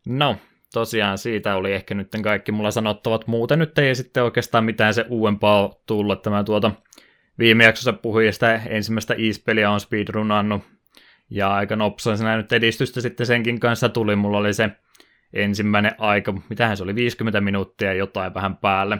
No, 0.06 0.38
tosiaan 0.74 1.18
siitä 1.18 1.56
oli 1.56 1.74
ehkä 1.74 1.96
nyt 1.96 2.12
kaikki 2.24 2.52
mulla 2.52 2.72
sanottavat. 2.72 3.28
Muuten 3.28 3.60
nyt 3.60 3.78
ei 3.78 3.96
sitten 3.96 4.24
oikeastaan 4.24 4.66
mitään 4.66 4.94
se 4.94 5.06
uudempaa 5.10 5.74
tullut. 5.86 6.22
Tämä 6.22 6.44
tuota, 6.44 6.72
viime 7.40 7.64
jaksossa 7.64 7.94
puhuin 7.94 8.34
sitä 8.34 8.62
ensimmäistä 8.70 9.14
East-peliä 9.14 9.72
on 9.72 9.80
speedrunannut. 9.80 10.62
Ja 11.30 11.54
aika 11.54 11.76
nopsaisena 11.76 12.38
nyt 12.38 12.54
edistystä 12.54 13.02
sitten 13.02 13.26
senkin 13.26 13.60
kanssa 13.60 13.90
tuli. 13.90 14.16
Mulla 14.16 14.38
oli 14.38 14.54
se 14.54 14.70
ensimmäinen 15.34 15.96
aika, 15.98 16.34
mitähän 16.50 16.78
se 16.78 16.84
oli, 16.84 16.96
50 16.96 17.42
minuuttia 17.42 17.94
jotain 17.94 18.34
vähän 18.34 18.58
päälle. 18.58 19.00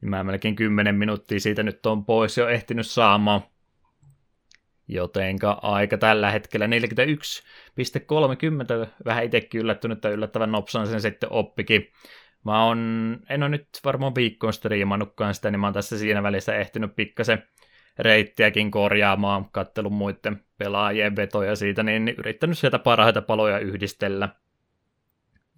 Niin 0.00 0.10
mä 0.10 0.24
melkein 0.24 0.56
10 0.56 0.94
minuuttia 0.94 1.40
siitä 1.40 1.62
nyt 1.62 1.86
on 1.86 2.04
pois 2.04 2.38
jo 2.38 2.48
ehtinyt 2.48 2.86
saamaan. 2.86 3.40
Jotenka 4.88 5.58
aika 5.62 5.98
tällä 5.98 6.30
hetkellä 6.30 6.66
41,30, 6.66 6.70
vähän 9.04 9.24
itsekin 9.24 9.60
yllättynyt, 9.60 9.98
että 9.98 10.08
yllättävän 10.08 10.52
nopsan 10.52 10.86
sen 10.86 11.00
sitten 11.00 11.32
oppikin. 11.32 11.92
Mä 12.44 12.64
on, 12.64 12.78
en 13.28 13.42
ole 13.42 13.50
nyt 13.50 13.68
varmaan 13.84 14.14
viikkoon 14.14 14.52
striimannutkaan 14.52 15.34
sitä, 15.34 15.50
niin 15.50 15.60
mä 15.60 15.66
oon 15.66 15.74
tässä 15.74 15.98
siinä 15.98 16.22
välissä 16.22 16.56
ehtinyt 16.56 16.96
pikkasen 16.96 17.42
reittiäkin 17.98 18.70
korjaamaan, 18.70 19.50
kattelun 19.50 19.92
muiden 19.92 20.44
pelaajien 20.58 21.16
vetoja 21.16 21.56
siitä, 21.56 21.82
niin 21.82 22.08
yrittänyt 22.08 22.58
sieltä 22.58 22.78
parhaita 22.78 23.22
paloja 23.22 23.58
yhdistellä. 23.58 24.28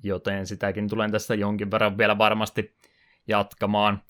Joten 0.03 0.47
sitäkin 0.47 0.89
tulen 0.89 1.13
tässä 1.13 1.35
jonkin 1.35 1.71
verran 1.71 1.99
vielä 1.99 2.19
varmasti 2.19 2.77
jatkamaan. 3.29 4.03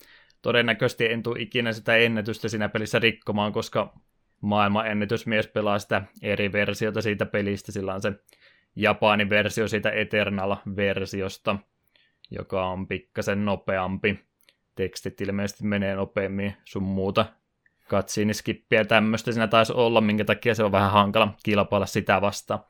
Todennäköisesti 0.42 1.12
en 1.12 1.22
tule 1.22 1.40
ikinä 1.40 1.72
sitä 1.72 1.96
ennätystä 1.96 2.48
siinä 2.48 2.68
pelissä 2.68 2.98
rikkomaan, 2.98 3.52
koska 3.52 3.94
maailman 4.40 4.86
ennätysmies 4.86 5.48
pelaa 5.48 5.78
sitä 5.78 6.02
eri 6.22 6.52
versiota 6.52 7.02
siitä 7.02 7.26
pelistä, 7.26 7.72
sillä 7.72 7.94
on 7.94 8.02
se 8.02 8.12
Japanin 8.76 9.30
versio 9.30 9.68
siitä 9.68 9.90
Eternal-versiosta, 9.90 11.56
joka 12.30 12.66
on 12.66 12.88
pikkasen 12.88 13.44
nopeampi. 13.44 14.18
Tekstit 14.74 15.20
ilmeisesti 15.20 15.66
menee 15.66 15.94
nopeammin 15.94 16.56
sun 16.64 16.82
muuta. 16.82 17.26
Katsiiniskippiä 17.88 18.84
tämmöistä 18.84 19.32
siinä 19.32 19.48
taisi 19.48 19.72
olla, 19.72 20.00
minkä 20.00 20.24
takia 20.24 20.54
se 20.54 20.64
on 20.64 20.72
vähän 20.72 20.90
hankala 20.90 21.34
kilpailla 21.42 21.86
sitä 21.86 22.20
vastaan. 22.20 22.60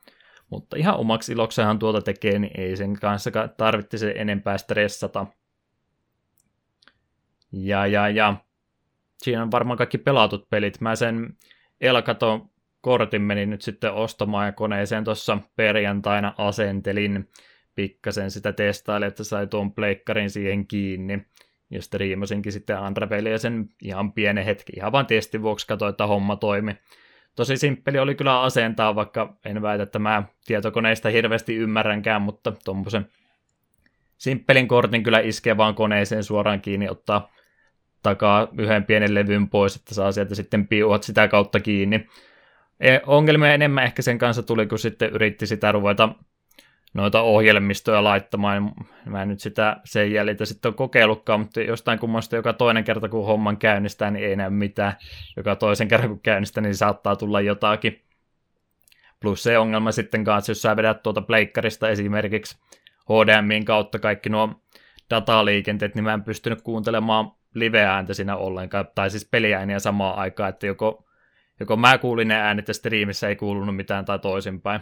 Mutta 0.49 0.77
ihan 0.77 0.95
omaksi 0.95 1.31
iloksenhan 1.31 1.79
tuota 1.79 2.01
tekee, 2.01 2.39
niin 2.39 2.61
ei 2.61 2.75
sen 2.75 2.93
kanssa 2.93 3.31
tarvitti 3.57 3.97
se 3.97 4.13
enempää 4.17 4.57
stressata. 4.57 5.25
Ja, 7.51 7.87
ja, 7.87 8.09
ja. 8.09 8.35
Siinä 9.17 9.41
on 9.43 9.51
varmaan 9.51 9.77
kaikki 9.77 9.97
pelatut 9.97 10.49
pelit. 10.49 10.81
Mä 10.81 10.95
sen 10.95 11.37
Elkaton 11.81 12.49
kortin 12.81 13.21
menin 13.21 13.49
nyt 13.49 13.61
sitten 13.61 13.93
ostamaan 13.93 14.45
ja 14.45 14.51
koneeseen 14.51 15.03
tuossa 15.03 15.37
perjantaina 15.55 16.33
asentelin 16.37 17.29
pikkasen 17.75 18.31
sitä 18.31 18.53
testailin, 18.53 19.07
että 19.07 19.23
sai 19.23 19.47
tuon 19.47 19.73
pleikkarin 19.73 20.29
siihen 20.29 20.67
kiinni. 20.67 21.25
Ja 21.69 21.81
striimasinkin 21.81 22.51
sitten 22.51 22.77
Andrepeliä 22.77 23.37
sen 23.37 23.69
ihan 23.81 24.13
pienen 24.13 24.45
hetki, 24.45 24.73
ihan 24.75 24.91
vaan 24.91 25.05
testin 25.05 25.41
vuoksi 25.41 25.67
katsoin, 25.67 25.89
että 25.89 26.07
homma 26.07 26.35
toimi. 26.35 26.75
Tosi 27.35 27.57
simppeli 27.57 27.99
oli 27.99 28.15
kyllä 28.15 28.41
asentaa, 28.41 28.95
vaikka 28.95 29.37
en 29.45 29.61
väitä, 29.61 29.83
että 29.83 29.99
mä 29.99 30.23
tietokoneista 30.45 31.09
hirveästi 31.09 31.55
ymmärränkään, 31.55 32.21
mutta 32.21 32.53
tuommoisen 32.65 33.09
simppelin 34.17 34.67
kortin 34.67 35.03
kyllä 35.03 35.19
iskee 35.19 35.57
vaan 35.57 35.75
koneeseen 35.75 36.23
suoraan 36.23 36.61
kiinni, 36.61 36.89
ottaa 36.89 37.31
takaa 38.03 38.47
yhden 38.57 38.83
pienen 38.83 39.15
levyn 39.15 39.49
pois, 39.49 39.75
että 39.75 39.93
saa 39.93 40.11
sieltä 40.11 40.35
sitten 40.35 40.67
piuhat 40.67 41.03
sitä 41.03 41.27
kautta 41.27 41.59
kiinni. 41.59 42.07
E, 42.79 42.99
ongelmia 43.05 43.53
enemmän 43.53 43.83
ehkä 43.83 44.01
sen 44.01 44.17
kanssa 44.17 44.43
tuli, 44.43 44.67
kun 44.67 44.79
sitten 44.79 45.09
yritti 45.09 45.47
sitä 45.47 45.71
ruveta 45.71 46.09
noita 46.93 47.21
ohjelmistoja 47.21 48.03
laittamaan. 48.03 48.71
Mä 49.05 49.21
en 49.21 49.27
nyt 49.27 49.39
sitä 49.39 49.77
sen 49.85 50.11
jäljiltä 50.11 50.45
sitten 50.45 50.69
ole 50.69 50.75
kokeillutkaan, 50.75 51.39
mutta 51.39 51.61
jostain 51.61 51.99
kummasta 51.99 52.35
joka 52.35 52.53
toinen 52.53 52.83
kerta, 52.83 53.09
kun 53.09 53.25
homman 53.25 53.57
käynnistää, 53.57 54.11
niin 54.11 54.25
ei 54.25 54.35
näy 54.35 54.49
mitään. 54.49 54.93
Joka 55.37 55.55
toisen 55.55 55.87
kerran, 55.87 56.09
kun 56.09 56.19
käynnistää, 56.19 56.61
niin 56.61 56.75
saattaa 56.75 57.15
tulla 57.15 57.41
jotakin. 57.41 58.01
Plus 59.19 59.43
se 59.43 59.57
ongelma 59.57 59.91
sitten 59.91 60.23
kanssa, 60.23 60.51
jos 60.51 60.61
sä 60.61 60.75
vedät 60.75 61.03
tuota 61.03 61.21
pleikkarista 61.21 61.89
esimerkiksi 61.89 62.57
HDMIin 63.09 63.65
kautta 63.65 63.99
kaikki 63.99 64.29
nuo 64.29 64.61
dataliikenteet, 65.09 65.95
niin 65.95 66.03
mä 66.03 66.13
en 66.13 66.23
pystynyt 66.23 66.61
kuuntelemaan 66.61 67.31
live-ääntä 67.53 68.13
siinä 68.13 68.35
ollenkaan, 68.35 68.87
tai 68.95 69.09
siis 69.09 69.27
peliääniä 69.31 69.79
samaan 69.79 70.15
aikaan, 70.15 70.49
että 70.49 70.67
joko, 70.67 71.09
joko 71.59 71.77
mä 71.77 71.97
kuulin 71.97 72.27
ne 72.27 72.35
äänet 72.35 72.67
ja 72.67 72.73
striimissä 72.73 73.29
ei 73.29 73.35
kuulunut 73.35 73.75
mitään 73.75 74.05
tai 74.05 74.19
toisinpäin. 74.19 74.81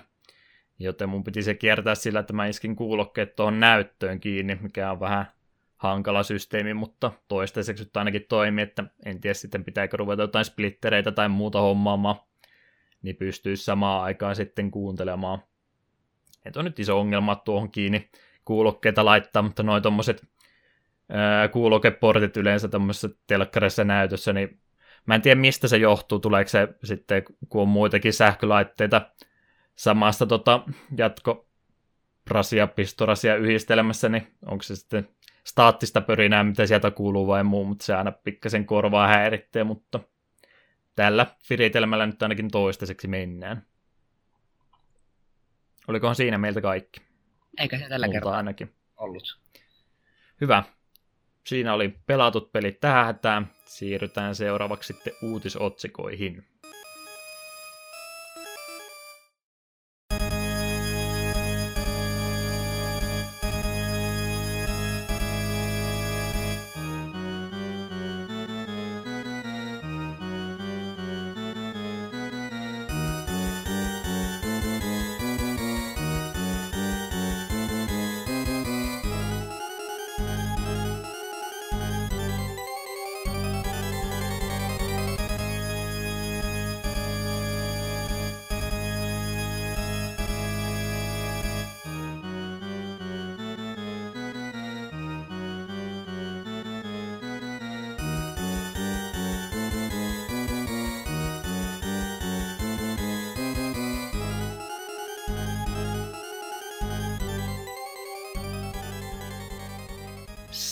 Joten 0.80 1.10
mun 1.10 1.24
piti 1.24 1.44
se 1.44 1.54
kiertää 1.54 1.96
sillä, 1.96 2.20
että 2.20 2.34
mä 2.34 2.48
iskin 2.48 2.76
kuulokkeet 2.76 3.36
tuohon 3.36 3.60
näyttöön 3.60 4.20
kiinni, 4.20 4.56
mikä 4.62 4.92
on 4.92 5.00
vähän 5.00 5.26
hankala 5.78 6.24
systeemi, 6.24 6.74
mutta 6.74 7.12
toistaiseksi 7.28 7.84
nyt 7.84 7.98
ainakin 7.98 8.26
toimii, 8.30 8.64
että 8.64 8.84
en 9.06 9.22
tiedä 9.22 9.34
sitten 9.34 9.64
pitääkö 9.64 9.98
ruveta 9.98 10.22
jotain 10.22 10.46
splittereitä 10.46 11.12
tai 11.12 11.30
muuta 11.30 11.62
hommaamaan, 11.62 12.16
niin 13.02 13.16
pystyy 13.16 13.56
samaan 13.56 14.04
aikaan 14.04 14.36
sitten 14.36 14.72
kuuntelemaan. 14.72 15.44
Et 16.46 16.58
on 16.58 16.66
nyt 16.66 16.80
iso 16.80 17.00
ongelma 17.00 17.36
tuohon 17.36 17.72
kiinni 17.72 18.10
kuulokkeita 18.46 19.06
laittaa, 19.06 19.42
mutta 19.42 19.64
noin 19.64 19.84
tommoset 19.84 20.28
kuulokeportit 21.52 22.38
yleensä 22.38 22.68
tämmöisessä 22.68 23.10
telkkarissa 23.28 23.84
näytössä, 23.84 24.34
niin 24.34 24.60
mä 25.06 25.16
en 25.16 25.22
tiedä 25.22 25.42
mistä 25.42 25.68
se 25.68 25.78
johtuu, 25.78 26.20
tuleeko 26.20 26.50
se 26.50 26.68
sitten, 26.84 27.24
kun 27.50 27.62
on 27.62 27.68
muitakin 27.68 28.14
sähkölaitteita 28.14 29.02
samasta 29.76 30.26
tota, 30.26 30.64
jatko 30.98 31.48
rasia, 32.30 32.68
pistorasia 32.68 33.36
yhdistelmässä, 33.36 34.10
niin 34.10 34.28
onko 34.46 34.64
se 34.64 34.76
sitten 34.76 35.10
staattista 35.44 36.02
pörinää, 36.02 36.44
mitä 36.44 36.66
sieltä 36.66 36.92
kuuluu 36.92 37.28
vai 37.28 37.44
muu, 37.44 37.66
mutta 37.66 37.86
se 37.86 37.96
aina 37.96 38.12
pikkasen 38.12 38.66
korvaa 38.66 39.08
häirittää, 39.08 39.64
mutta 39.64 40.00
tällä 40.96 41.26
viritelmällä 41.50 42.06
nyt 42.06 42.24
ainakin 42.24 42.52
toistaiseksi 42.52 43.08
mennään. 43.08 43.66
Olikohan 45.88 46.16
siinä 46.16 46.38
meiltä 46.38 46.62
kaikki? 46.62 47.02
Eikä 47.58 47.78
se 47.78 47.90
tällä 47.90 48.10
kertaa 48.10 48.38
ainakin. 48.38 48.74
ollut. 48.98 49.40
Hyvä. 50.42 50.64
Siinä 51.50 51.74
oli 51.74 51.94
pelatut 52.06 52.52
pelit 52.52 52.80
tähän 52.80 53.06
hätään. 53.06 53.52
Siirrytään 53.66 54.36
seuraavaksi 54.36 54.94
sitten 54.94 55.14
uutisotsikoihin. 55.22 56.44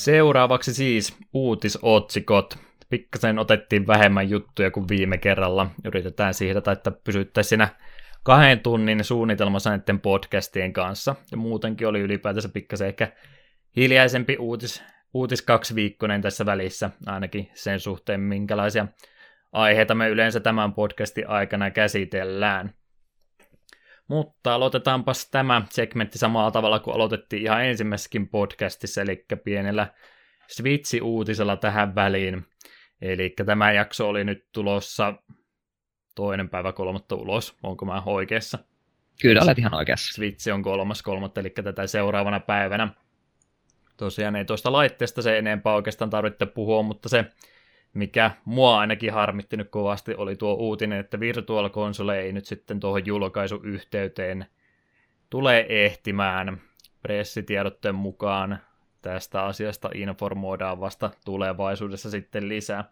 Seuraavaksi 0.07 0.73
siis 0.73 1.17
uutisotsikot. 1.33 2.57
Pikkasen 2.89 3.39
otettiin 3.39 3.87
vähemmän 3.87 4.29
juttuja 4.29 4.71
kuin 4.71 4.87
viime 4.89 5.17
kerralla. 5.17 5.67
Yritetään 5.85 6.33
sihdata, 6.33 6.71
että 6.71 6.91
pysyttäisiin 6.91 7.49
siinä 7.49 7.69
kahden 8.23 8.59
tunnin 8.59 9.03
suunnitelmassa 9.03 9.69
näiden 9.69 9.99
podcastien 9.99 10.73
kanssa. 10.73 11.15
Ja 11.31 11.37
muutenkin 11.37 11.87
oli 11.87 11.99
ylipäätänsä 11.99 12.49
pikkasen 12.49 12.87
ehkä 12.87 13.11
hiljaisempi 13.75 14.37
uutis, 14.39 14.83
uutis 15.13 15.45
viikkoinen 15.75 16.21
tässä 16.21 16.45
välissä, 16.45 16.89
ainakin 17.05 17.49
sen 17.53 17.79
suhteen, 17.79 18.19
minkälaisia 18.19 18.87
aiheita 19.51 19.95
me 19.95 20.09
yleensä 20.09 20.39
tämän 20.39 20.73
podcastin 20.73 21.29
aikana 21.29 21.71
käsitellään. 21.71 22.73
Mutta 24.07 24.55
aloitetaanpas 24.55 25.29
tämä 25.29 25.61
segmentti 25.69 26.17
samalla 26.17 26.51
tavalla 26.51 26.79
kuin 26.79 26.95
aloitettiin 26.95 27.43
ihan 27.43 27.65
ensimmäisessäkin 27.65 28.27
podcastissa, 28.27 29.01
eli 29.01 29.25
pienellä 29.43 29.87
Switch-uutisella 30.47 31.57
tähän 31.57 31.95
väliin. 31.95 32.45
Eli 33.01 33.33
tämä 33.45 33.71
jakso 33.71 34.09
oli 34.09 34.23
nyt 34.23 34.47
tulossa 34.51 35.13
toinen 36.15 36.49
päivä 36.49 36.73
kolmatta 36.73 37.15
ulos, 37.15 37.57
onko 37.63 37.85
mä 37.85 38.03
oikeassa? 38.05 38.59
Kyllä, 39.21 39.41
olet 39.43 39.59
ihan 39.59 39.73
oikeassa. 39.73 40.13
Switch 40.13 40.53
on 40.53 40.63
kolmas 40.63 41.01
kolmatta, 41.01 41.39
eli 41.39 41.49
tätä 41.49 41.87
seuraavana 41.87 42.39
päivänä. 42.39 42.89
Tosiaan 43.97 44.35
ei 44.35 44.45
tuosta 44.45 44.71
laitteesta 44.71 45.21
se 45.21 45.37
enempää 45.37 45.73
oikeastaan 45.73 46.09
tarvitse 46.09 46.45
puhua, 46.45 46.83
mutta 46.83 47.09
se 47.09 47.25
mikä 47.97 48.31
mua 48.45 48.79
ainakin 48.79 49.13
harmitti 49.13 49.57
nyt 49.57 49.69
kovasti, 49.69 50.15
oli 50.15 50.35
tuo 50.35 50.53
uutinen, 50.53 50.99
että 50.99 51.19
Virtual 51.19 51.69
Console 51.69 52.19
ei 52.19 52.33
nyt 52.33 52.45
sitten 52.45 52.79
tuohon 52.79 53.05
julkaisuyhteyteen 53.05 54.45
tule 55.29 55.65
ehtimään. 55.69 56.61
Pressitiedotteen 57.01 57.95
mukaan 57.95 58.59
tästä 59.01 59.43
asiasta 59.43 59.89
informoidaan 59.93 60.79
vasta 60.79 61.11
tulevaisuudessa 61.25 62.09
sitten 62.09 62.49
lisää, 62.49 62.91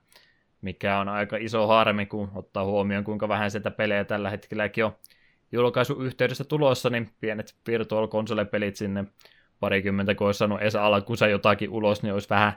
mikä 0.62 1.00
on 1.00 1.10
aika 1.10 1.38
iso 1.38 1.68
harmi, 1.68 2.06
kun 2.06 2.32
ottaa 2.36 2.66
huomioon, 2.66 3.04
kuinka 3.04 3.28
vähän 3.28 3.52
sieltä 3.52 3.72
pelejä 3.72 4.06
tällä 4.06 4.30
hetkelläkin 4.30 4.86
on 4.86 4.96
julkaisuyhteydessä 5.52 6.44
tulossa, 6.44 6.90
niin 6.90 7.10
pienet 7.20 7.56
Virtual 7.68 8.08
Console-pelit 8.08 8.76
sinne 8.76 9.06
parikymmentä, 9.60 10.16
kun 10.16 10.28
olisi 10.28 10.38
saanut 10.38 10.62
edes 10.62 10.76
alkuunsa 10.76 11.28
jotakin 11.28 11.70
ulos, 11.70 12.04
niin 12.04 12.14
olisi 12.14 12.30
vähän 12.30 12.54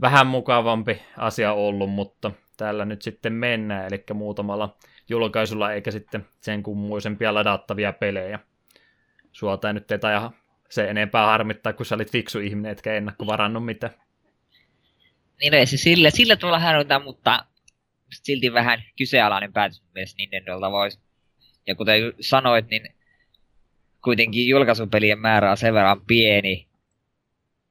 vähän 0.00 0.26
mukavampi 0.26 1.02
asia 1.16 1.52
ollut, 1.52 1.90
mutta 1.90 2.30
tällä 2.56 2.84
nyt 2.84 3.02
sitten 3.02 3.32
mennään, 3.32 3.86
eli 3.86 4.04
muutamalla 4.14 4.76
julkaisulla 5.08 5.72
eikä 5.72 5.90
sitten 5.90 6.26
sen 6.40 6.62
kummuisempia 6.62 7.34
ladattavia 7.34 7.92
pelejä. 7.92 8.38
Suolta 9.32 9.72
nyt 9.72 9.92
ei 9.92 9.98
taja 9.98 10.30
se 10.68 10.90
enempää 10.90 11.26
harmittaa, 11.26 11.72
kun 11.72 11.86
sä 11.86 11.94
olit 11.94 12.12
fiksu 12.12 12.38
ihminen, 12.38 12.72
etkä 12.72 12.94
ennakkovarannut 12.94 13.64
mitään. 13.64 13.94
Niin 15.40 15.54
ei 15.54 15.66
se 15.66 15.76
sille, 15.76 16.10
sille 16.10 16.36
tuolla 16.36 16.58
harmittaa, 16.58 16.98
mutta 16.98 17.46
silti 18.10 18.52
vähän 18.52 18.82
kyseenalainen 18.98 19.52
päätös 19.52 19.82
mielestäni 19.94 20.22
Nintendolta 20.22 20.70
voisi. 20.70 20.98
Ja 21.66 21.74
kuten 21.74 22.12
sanoit, 22.20 22.68
niin 22.68 22.94
kuitenkin 24.04 24.48
julkaisupelien 24.48 25.18
määrä 25.18 25.50
on 25.50 25.56
sen 25.56 25.74
verran 25.74 26.00
pieni, 26.06 26.66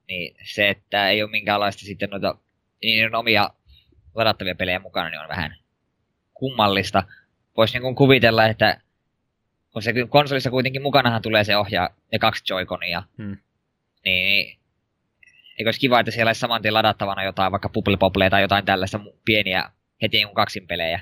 niin 0.07 0.35
se, 0.43 0.69
että 0.69 1.09
ei 1.09 1.23
ole 1.23 1.31
minkäänlaista 1.31 1.85
sitten 1.85 2.09
noita 2.09 2.37
niin 2.81 3.15
omia 3.15 3.49
ladattavia 4.15 4.55
pelejä 4.55 4.79
mukana, 4.79 5.09
niin 5.09 5.19
on 5.19 5.29
vähän 5.29 5.55
kummallista. 6.33 7.03
Voisi 7.57 7.79
niin 7.79 7.95
kuvitella, 7.95 8.45
että 8.45 8.81
kun 9.73 9.81
se 9.81 9.93
konsolissa 10.09 10.49
kuitenkin 10.49 10.81
mukanahan 10.81 11.21
tulee 11.21 11.43
se 11.43 11.57
ohjaa 11.57 11.89
ja 12.11 12.19
kaksi 12.19 12.53
Joy-Conia, 12.53 13.03
hmm. 13.17 13.37
niin 14.05 14.59
eikö 15.59 15.67
olisi 15.67 15.79
kiva, 15.79 15.99
että 15.99 16.11
siellä 16.11 16.29
olisi 16.29 16.39
saman 16.39 16.61
tien 16.61 16.73
ladattavana 16.73 17.23
jotain 17.23 17.51
vaikka 17.51 17.69
Bubble 17.99 18.29
tai 18.29 18.41
jotain 18.41 18.65
tällaista 18.65 18.99
pieniä 19.25 19.69
heti 20.01 20.17
niin 20.17 20.35
kaksin 20.35 20.67
pelejä. 20.67 21.01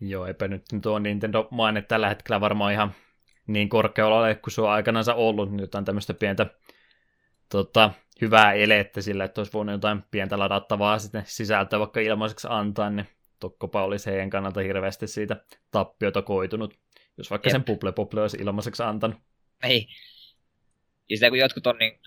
Joo, 0.00 0.26
eipä 0.26 0.48
nyt 0.48 0.62
tuo 0.82 0.98
Nintendo 0.98 1.48
maine 1.50 1.82
tällä 1.82 2.08
hetkellä 2.08 2.40
varmaan 2.40 2.72
ihan 2.72 2.94
niin 3.46 3.68
korkealla 3.68 4.18
ole, 4.18 4.34
kun 4.34 4.52
se 4.52 4.60
on 4.60 4.70
aikanaan 4.70 5.04
ollut, 5.14 5.50
niin 5.50 5.60
jotain 5.60 5.84
tämmöistä 5.84 6.14
pientä 6.14 6.46
tota, 7.52 7.90
hyvää 8.20 8.52
elettä 8.52 9.02
sillä, 9.02 9.24
että 9.24 9.40
olisi 9.40 9.52
voinut 9.52 9.72
jotain 9.72 10.02
pientä 10.10 10.38
ladattavaa 10.38 10.98
sitten 10.98 11.22
sisältöä 11.26 11.78
vaikka 11.78 12.00
ilmaiseksi 12.00 12.46
antaa, 12.50 12.90
niin 12.90 13.06
tokkopa 13.40 13.84
olisi 13.84 14.10
heidän 14.10 14.30
kannalta 14.30 14.60
hirveästi 14.60 15.06
siitä 15.06 15.44
tappiota 15.70 16.22
koitunut, 16.22 16.74
jos 17.18 17.30
vaikka 17.30 17.48
Jep. 17.48 17.52
sen 17.52 17.64
Puple 17.64 17.92
Puple 17.92 18.20
olisi 18.20 18.36
ilmaiseksi 18.40 18.82
antanut. 18.82 19.16
Ei. 19.62 19.86
Ja 21.10 21.16
sitä 21.16 21.28
kun 21.28 21.38
jotkut 21.38 21.66
on 21.66 21.78
niin 21.78 22.00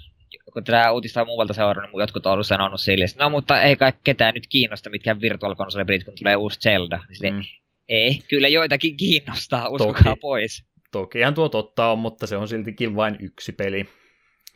kun 0.53 0.63
tätä 0.63 0.91
uutista 0.91 1.21
on 1.21 1.27
muualta 1.27 1.53
seurannut, 1.53 1.91
niin 1.91 1.99
jotkut 1.99 2.25
on 2.25 2.31
ollut 2.33 2.47
sanonut 2.47 2.81
sille, 2.81 3.05
no 3.19 3.29
mutta 3.29 3.61
ei 3.61 3.75
kai 3.75 3.93
ketään 4.03 4.33
nyt 4.33 4.47
kiinnosta 4.47 4.89
mitkään 4.89 5.21
virtual 5.21 5.55
console 5.55 5.85
kun 6.05 6.13
tulee 6.19 6.35
uusi 6.35 6.59
Zelda. 6.59 6.99
Sille, 7.13 7.31
mm. 7.31 7.41
Ei, 7.89 8.19
kyllä 8.29 8.47
joitakin 8.47 8.97
kiinnostaa, 8.97 9.69
uskokaa 9.69 10.03
toki, 10.03 10.19
pois. 10.19 10.65
Tokihan 10.91 11.33
tuo 11.33 11.49
totta 11.49 11.87
on, 11.87 11.99
mutta 11.99 12.27
se 12.27 12.37
on 12.37 12.47
siltikin 12.47 12.95
vain 12.95 13.17
yksi 13.19 13.51
peli. 13.51 13.89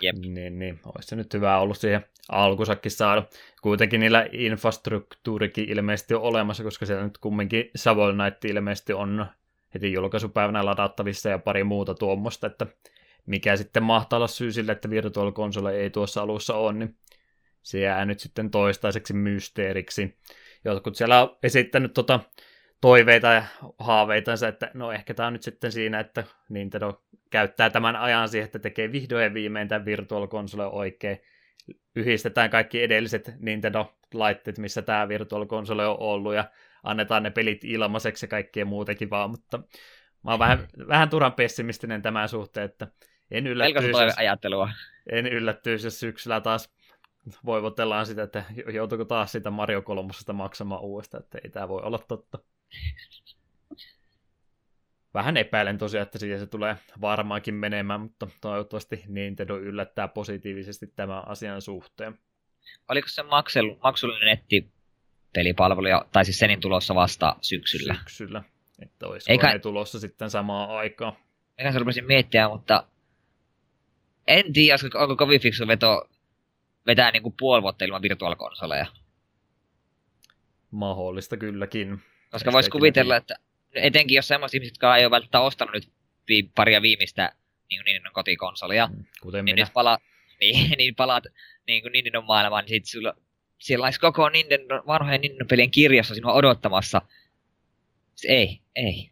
Jep. 0.02 0.16
Niin, 0.16 0.60
niin, 0.60 0.80
olisi 0.86 1.08
se 1.08 1.16
nyt 1.16 1.34
hyvä 1.34 1.60
ollut 1.60 1.78
siihen 1.78 2.06
alkusakin 2.30 2.92
saada. 2.92 3.24
Kuitenkin 3.62 4.00
niillä 4.00 4.28
infrastruktuurikin 4.32 5.70
ilmeisesti 5.70 6.14
on 6.14 6.22
olemassa, 6.22 6.64
koska 6.64 6.86
siellä 6.86 7.04
nyt 7.04 7.18
kumminkin 7.18 7.72
Savol 7.76 8.14
Night 8.14 8.46
ilmeisesti 8.46 8.94
on 8.94 9.26
heti 9.74 9.94
julkaisupäivänä 9.94 10.66
ladattavissa 10.66 11.30
ja 11.30 11.40
pari 11.40 11.64
muuta 11.64 11.94
tuommoista, 11.94 12.48
että 12.48 12.68
mikä 13.26 13.58
sitten 13.58 13.84
mahtaa 13.84 14.18
olla 14.18 14.28
syy 14.28 14.52
sille, 14.52 14.72
että 14.72 14.90
Virtual 14.90 15.32
Console 15.32 15.76
ei 15.76 15.90
tuossa 15.90 16.22
alussa 16.22 16.56
ole, 16.56 16.74
niin 16.74 16.98
se 17.62 17.80
jää 17.80 18.06
nyt 18.06 18.20
sitten 18.20 18.52
toistaiseksi 18.52 19.14
mysteeriksi. 19.14 20.18
Jotkut 20.66 20.96
siellä 20.96 21.22
on 21.22 21.38
esittänyt 21.44 21.94
tota 21.94 22.20
toiveita 22.82 23.28
ja 23.28 23.44
haaveitansa, 23.80 24.48
että 24.48 24.72
no 24.74 24.92
ehkä 24.92 25.14
tämä 25.14 25.28
on 25.28 25.34
nyt 25.34 25.44
sitten 25.44 25.72
siinä, 25.72 26.00
että 26.00 26.24
Nintendo 26.50 27.04
käyttää 27.30 27.70
tämän 27.70 27.96
ajan 27.96 28.30
siihen, 28.30 28.46
että 28.46 28.60
tekee 28.60 28.92
vihdoin 28.92 29.24
ja 29.24 29.34
viimein 29.34 29.68
tämän 29.68 29.86
Virtual 29.86 30.28
Console 30.28 30.66
oikein. 30.66 31.22
Yhdistetään 31.96 32.50
kaikki 32.50 32.84
edelliset 32.84 33.32
Nintendo-laitteet, 33.40 34.58
missä 34.58 34.82
tämä 34.82 35.08
Virtual 35.08 35.46
Console 35.46 35.88
on 35.88 36.00
ollut, 36.00 36.36
ja 36.36 36.46
annetaan 36.84 37.24
ne 37.24 37.30
pelit 37.30 37.64
ilmaiseksi 37.64 38.26
ja 38.26 38.30
kaikkea 38.30 38.66
muutenkin 38.66 39.10
vaan, 39.10 39.30
mutta 39.30 39.60
mä 40.24 40.32
oon 40.32 40.40
vähän, 40.40 40.68
vähän 40.88 41.10
turhan 41.10 41.34
pessimistinen 41.34 42.02
tämän 42.02 42.30
suhteen, 42.30 42.66
että 42.66 42.88
en 43.32 43.48
yllättyisi, 43.48 43.90
jos, 43.90 44.14
ajattelua. 44.18 44.70
en 45.12 45.26
yllättyisi, 45.28 45.88
jos 45.88 46.00
syksyllä 46.00 46.42
taas 46.42 46.74
voivotellaan 47.46 48.06
sitä, 48.06 48.24
että 48.24 48.44
joutuuko 48.74 49.06
taas 49.06 49.32
sitä 49.32 49.50
Mario 49.50 49.82
3 49.82 50.12
maksamaan 50.34 50.82
uudestaan, 50.82 51.24
että 51.24 51.38
ei 51.44 51.50
tämä 51.50 51.68
voi 51.68 51.82
olla 51.82 52.00
totta. 52.08 52.40
Vähän 55.14 55.38
epäilen 55.38 55.78
tosiaan, 55.78 56.04
että 56.04 56.20
siihen 56.20 56.40
se 56.40 56.48
tulee 56.48 56.78
varmaankin 57.02 57.54
menemään, 57.54 58.02
mutta 58.02 58.28
toivottavasti 58.42 59.04
Nintendo 59.08 59.58
yllättää 59.58 60.08
positiivisesti 60.08 60.88
tämän 60.88 61.28
asian 61.28 61.62
suhteen. 61.62 62.20
Oliko 62.90 63.08
se 63.08 63.24
maksel, 63.24 63.76
maksullinen 63.84 64.28
nettipelipalvelu, 64.28 65.88
tai 66.12 66.26
siis 66.26 66.40
senin 66.40 66.62
tulossa 66.62 66.96
vasta 66.96 67.36
syksyllä? 67.42 67.94
Syksyllä, 67.94 68.44
että 68.82 69.08
olisiko 69.08 69.32
Eikä... 69.32 69.54
ne 69.54 69.60
tulossa 69.60 70.00
sitten 70.00 70.30
samaan 70.30 70.70
aikaan. 70.70 71.14
Eikä 71.58 71.72
se 71.72 71.80
rupesin 71.80 72.06
miettiä, 72.06 72.50
mutta 72.50 72.88
en 74.28 74.54
tiedä, 74.54 74.78
onko 74.96 75.16
kovin 75.16 75.42
fiksu 75.42 75.68
veto 75.68 76.10
vetää 76.88 77.12
niin 77.12 77.34
puoli 77.40 77.62
vuotta 77.62 77.86
ilman 77.86 78.02
virtuaalikonsoleja. 78.02 78.86
Mahdollista 80.72 81.38
kylläkin. 81.38 82.02
Koska 82.32 82.52
voisi 82.52 82.70
kuvitella, 82.70 83.16
että 83.16 83.36
etenkin 83.74 84.16
jos 84.16 84.28
semmoiset 84.28 84.56
ihmiset, 84.56 84.72
jotka 84.72 84.98
ei 84.98 85.06
ole 85.06 85.12
välttämättä 85.12 85.40
ostanut 85.40 85.74
nyt 85.74 85.90
vi- 86.28 86.52
paria 86.56 86.82
viimeistä 86.82 87.32
niin 87.70 87.82
niin 87.86 88.02
kotikonsolia, 88.14 88.88
mm, 88.88 89.06
Kuten 89.22 89.46
niin 89.46 89.56
minä. 89.56 89.66
Nyt 89.66 89.74
pala, 89.74 89.98
niin, 90.42 90.72
niin 90.78 90.96
palaat 90.96 91.24
niin 91.68 91.82
kuin 91.82 91.92
Nintendo 91.92 92.22
maailmaan, 92.22 92.64
niin 92.64 92.70
sitten 92.70 92.92
sulla, 92.92 93.14
siellä 93.58 93.86
olisi 93.86 94.00
koko 94.00 94.30
Nintendo, 94.30 94.84
vanhojen 94.88 95.22
Nintendo-pelien 95.22 95.72
kirjassa 95.72 96.16
sinua 96.16 96.34
odottamassa. 96.34 97.02
Ei, 98.28 98.60
ei. 98.76 99.10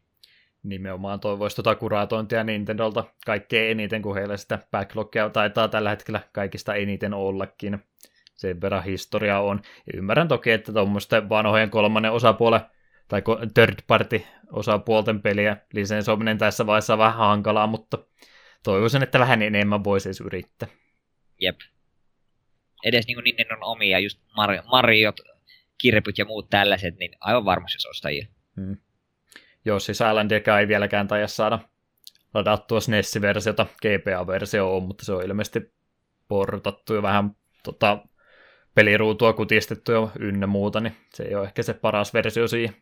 Nimenomaan 0.63 1.20
toivoisi 1.20 1.55
tuota 1.55 1.76
kuraatointia 1.76 2.43
Nintendolta 2.43 3.03
kaikkein 3.26 3.72
eniten, 3.72 4.01
kun 4.01 4.15
heillä 4.15 4.38
sitä 4.38 4.59
backlogia 4.72 5.30
taitaa 5.30 5.68
tällä 5.68 5.89
hetkellä 5.89 6.22
kaikista 6.32 6.76
eniten 6.76 7.13
ollakin. 7.13 7.80
Sen 8.36 8.61
verran 8.61 8.84
historia 8.84 9.39
on. 9.39 9.61
Ja 9.63 9.93
ymmärrän 9.97 10.28
toki, 10.28 10.51
että 10.51 10.74
tuommoisten 10.74 11.30
vanhojen 11.30 11.70
kolmannen 11.70 12.11
osapuolen 12.11 12.61
tai 13.08 13.22
third 13.53 13.80
party 13.88 14.24
osapuolten 14.51 15.22
peliä 15.22 15.58
lisensoiminen 15.74 16.38
tässä 16.38 16.66
vaiheessa 16.66 16.93
on 16.93 16.99
vähän 16.99 17.16
hankalaa, 17.16 17.68
mutta 17.68 17.97
toivoisin, 18.64 19.03
että 19.03 19.20
vähän 19.20 19.41
enemmän 19.41 19.84
voisi 19.84 20.10
edes 20.10 20.22
yrittää. 20.22 20.70
Jep. 21.41 21.60
Edes 22.84 23.08
niin 23.08 23.16
kuin 23.16 23.58
on 23.58 23.64
omia, 23.64 23.99
just 23.99 24.20
Mar- 24.20 24.70
Mariot, 24.72 25.16
kirpyt 25.78 26.18
ja 26.18 26.26
muut 26.26 26.49
tällaiset, 26.49 26.97
niin 26.97 27.12
aivan 27.20 27.45
varmasti 27.45 27.76
jos 27.76 27.86
ostajia. 27.86 28.28
Hmm. 28.55 28.78
Joo, 29.66 29.80
siis 29.80 30.01
Islandiakaan 30.01 30.60
ei 30.60 30.68
vieläkään 30.68 31.08
taida 31.08 31.28
saada 31.28 31.60
ladattua 32.34 32.80
SNES-versiota, 32.80 33.66
GPA-versio 33.82 34.76
on, 34.76 34.84
mutta 34.84 35.05
se 35.05 35.14
on 35.14 35.26
ilmeisesti 35.26 35.74
portattu 36.28 36.93
ja 36.93 37.01
vähän 37.01 37.36
tota, 37.64 38.05
peliruutua 38.76 39.34
kutistettu 39.34 39.91
jo 39.91 40.12
ynnä 40.20 40.47
muuta, 40.47 40.80
niin 40.80 40.95
se 41.14 41.24
ei 41.24 41.36
ole 41.36 41.43
ehkä 41.43 41.64
se 41.64 41.74
paras 41.74 42.14
versio 42.14 42.47
siihen. 42.47 42.76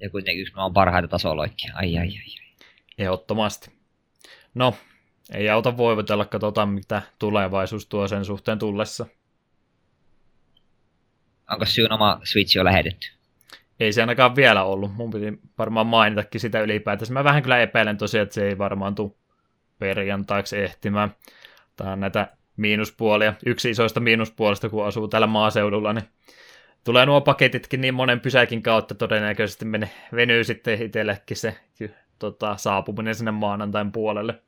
Ja 0.00 0.10
kuitenkin 0.10 0.42
yksi 0.42 0.54
on 0.56 0.72
parhaita 0.72 1.08
tasoloikkia. 1.08 1.72
Ai, 1.76 1.98
ai, 1.98 2.06
ai, 2.06 2.08
ai. 2.08 2.64
Ehdottomasti. 2.98 3.70
No, 4.54 4.74
ei 5.34 5.48
auta 5.50 5.76
voivotella, 5.76 6.24
katsotaan 6.24 6.68
mitä 6.68 7.02
tulevaisuus 7.18 7.86
tuo 7.86 8.08
sen 8.08 8.24
suhteen 8.24 8.58
tullessa. 8.58 9.06
Onko 11.50 11.64
syyn 11.64 11.92
oma 11.92 12.20
Switch 12.24 12.56
jo 12.56 12.64
lähetetty? 12.64 13.10
Ei 13.80 13.92
se 13.92 14.00
ainakaan 14.00 14.36
vielä 14.36 14.64
ollut. 14.64 14.94
Mun 14.94 15.10
piti 15.10 15.38
varmaan 15.58 15.86
mainitakin 15.86 16.40
sitä 16.40 16.60
ylipäätänsä. 16.60 17.12
Mä 17.12 17.24
vähän 17.24 17.42
kyllä 17.42 17.60
epäilen 17.60 17.96
tosiaan, 17.96 18.22
että 18.22 18.34
se 18.34 18.48
ei 18.48 18.58
varmaan 18.58 18.94
tule 18.94 19.10
perjantaiksi 19.78 20.58
ehtimään. 20.58 21.14
Tämä 21.76 21.92
on 21.92 22.00
näitä 22.00 22.36
miinuspuolia. 22.56 23.34
Yksi 23.46 23.70
isoista 23.70 24.00
miinuspuolista, 24.00 24.68
kun 24.68 24.86
asuu 24.86 25.08
täällä 25.08 25.26
maaseudulla, 25.26 25.92
niin 25.92 26.08
tulee 26.88 27.06
nuo 27.06 27.20
paketitkin 27.20 27.80
niin 27.80 27.94
monen 27.94 28.20
pysäkin 28.20 28.62
kautta 28.62 28.94
todennäköisesti 28.94 29.64
mene, 29.64 29.90
venyy 30.14 30.44
sitten 30.44 30.82
itsellekin 30.82 31.36
se 31.36 31.56
tota, 32.18 32.56
saapuminen 32.56 33.14
sinne 33.14 33.30
maanantain 33.30 33.92
puolelle. 33.92 34.42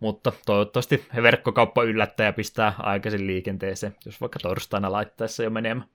Mutta 0.00 0.32
toivottavasti 0.46 1.04
verkkokauppa 1.22 1.82
yllättää 1.82 2.26
ja 2.26 2.32
pistää 2.32 2.72
aikaisin 2.78 3.26
liikenteeseen, 3.26 3.96
jos 4.06 4.20
vaikka 4.20 4.38
torstaina 4.38 4.92
laittaessa 4.92 5.42
jo 5.42 5.50
menemään 5.50 5.88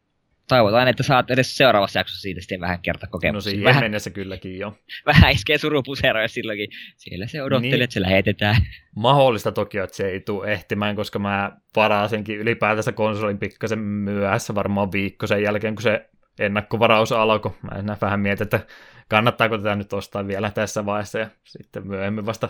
toivotaan, 0.48 0.88
että 0.88 1.04
saat 1.04 1.32
edes 1.32 1.58
seuraavassa 1.58 2.00
jaksossa 2.00 2.22
siitä 2.22 2.42
sitten 2.42 2.62
vähän 2.62 2.80
kerta 2.80 3.08
kokemuksia. 3.08 3.50
No 3.50 3.52
siihen 3.52 3.64
vähän, 3.64 3.84
mennessä 3.84 4.10
kylläkin 4.10 4.60
jo. 4.60 4.78
Vähän 5.06 5.32
iskee 5.32 5.58
surupuseroja 5.58 6.28
silloinkin. 6.28 6.70
Siellä 6.98 7.28
se 7.28 7.44
odottelee, 7.44 7.72
niin, 7.72 7.84
että 7.84 7.94
se 7.94 8.02
lähetetään. 8.02 8.56
Mahdollista 8.96 9.52
toki, 9.52 9.78
että 9.78 9.96
se 9.96 10.08
ei 10.08 10.20
tule 10.20 10.52
ehtimään, 10.54 10.96
koska 10.96 11.20
mä 11.20 11.52
varasinkin 11.76 12.38
ylipäätänsä 12.38 12.92
konsolin 12.92 13.38
pikkasen 13.38 13.80
myöhässä 13.80 14.56
varmaan 14.56 14.92
viikko 14.92 15.28
sen 15.28 15.44
jälkeen, 15.44 15.76
kun 15.76 15.84
se 15.84 16.10
ennakkovaraus 16.40 17.12
alkoi. 17.12 17.52
Mä 17.62 17.80
enää 17.80 17.98
vähän 18.02 18.20
mietin, 18.20 18.44
että 18.44 18.60
kannattaako 19.08 19.58
tätä 19.58 19.76
nyt 19.76 19.94
ostaa 19.94 20.28
vielä 20.28 20.52
tässä 20.52 20.86
vaiheessa 20.86 21.20
ja 21.20 21.30
sitten 21.44 21.88
myöhemmin 21.88 22.26
vasta 22.26 22.50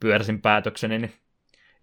pyörsin 0.00 0.40
päätökseni, 0.40 0.98
niin 0.98 1.12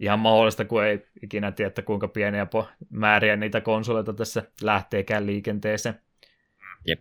ihan 0.04 0.20
mahdollista, 0.20 0.66
kun 0.66 0.84
ei 0.84 1.06
ikinä 1.24 1.51
tiedä, 1.51 1.68
että 1.68 1.82
kuinka 1.82 2.08
pieniä 2.08 2.47
määriä 2.89 3.36
niitä 3.36 3.62
konsoleita 3.62 4.14
tässä 4.14 4.43
lähteekään 4.62 5.26
liikenteeseen. 5.26 6.01
Jep. 6.88 6.99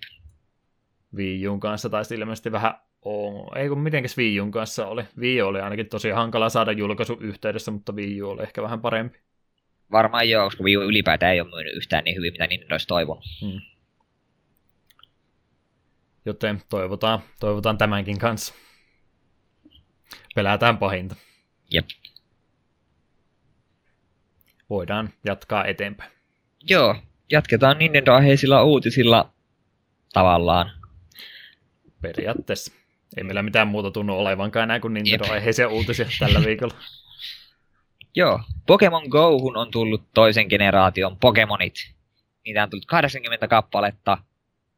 Wii 1.17 1.49
Uun 1.49 1.61
kanssa 1.61 1.89
taisi 1.89 2.15
ilmeisesti 2.15 2.53
vähän 2.53 2.75
on. 3.03 3.59
Ei 3.59 3.69
kun 3.69 3.81
mitenkäs 3.81 4.19
Wii 4.19 4.41
Uun 4.41 4.51
kanssa 4.51 4.87
oli. 4.87 5.03
Wii 5.19 5.43
oli 5.43 5.61
ainakin 5.61 5.89
tosi 5.89 6.11
hankala 6.11 6.49
saada 6.49 6.73
julkaisu 6.73 7.17
yhteydessä, 7.21 7.71
mutta 7.71 7.93
Wii 7.93 8.23
U 8.23 8.29
oli 8.29 8.43
ehkä 8.43 8.63
vähän 8.63 8.81
parempi. 8.81 9.19
Varmaan 9.93 10.29
joo, 10.29 10.47
koska 10.47 10.65
Wii 10.65 10.77
U 10.77 10.83
ylipäätään 10.83 11.33
ei 11.33 11.41
ole 11.41 11.51
myynyt 11.51 11.75
yhtään 11.75 12.05
niin 12.05 12.17
hyvin, 12.17 12.33
mitä 12.33 12.47
niin 12.47 12.73
olisi 12.73 12.87
toivonut. 12.87 13.25
Hmm. 13.41 13.61
Joten 16.25 16.63
toivotaan, 16.69 17.23
toivotaan 17.41 17.79
tämänkin 17.79 18.19
kanssa. 18.19 18.55
Pelätään 20.35 20.79
pahinta. 20.79 21.17
Jep. 21.71 21.85
Voidaan 24.73 25.11
jatkaa 25.25 25.65
eteenpäin. 25.65 26.13
Joo, 26.63 26.97
jatketaan 27.31 27.79
Nintendo-aiheisilla 27.79 28.63
uutisilla 28.63 29.31
tavallaan. 30.13 30.71
Periaatteessa. 32.01 32.73
Ei 33.17 33.25
meillä 33.25 33.43
mitään 33.43 33.69
muuta 33.69 33.91
tunnu 33.91 34.19
olevankaan 34.19 34.65
enää 34.65 34.81
kuin 34.81 34.95
Nintendo-aiheisia 34.95 35.69
uutisia 35.69 36.07
tällä 36.19 36.41
viikolla. 36.47 36.75
Joo, 38.15 38.41
Pokemon 38.67 39.03
Gohun 39.09 39.57
on 39.57 39.71
tullut 39.71 40.03
toisen 40.15 40.47
generaation 40.49 41.17
Pokemonit. 41.17 41.75
Niitä 42.45 42.63
on 42.63 42.71
tullut 42.71 42.87
80 42.87 43.49
kappaletta. 43.49 44.19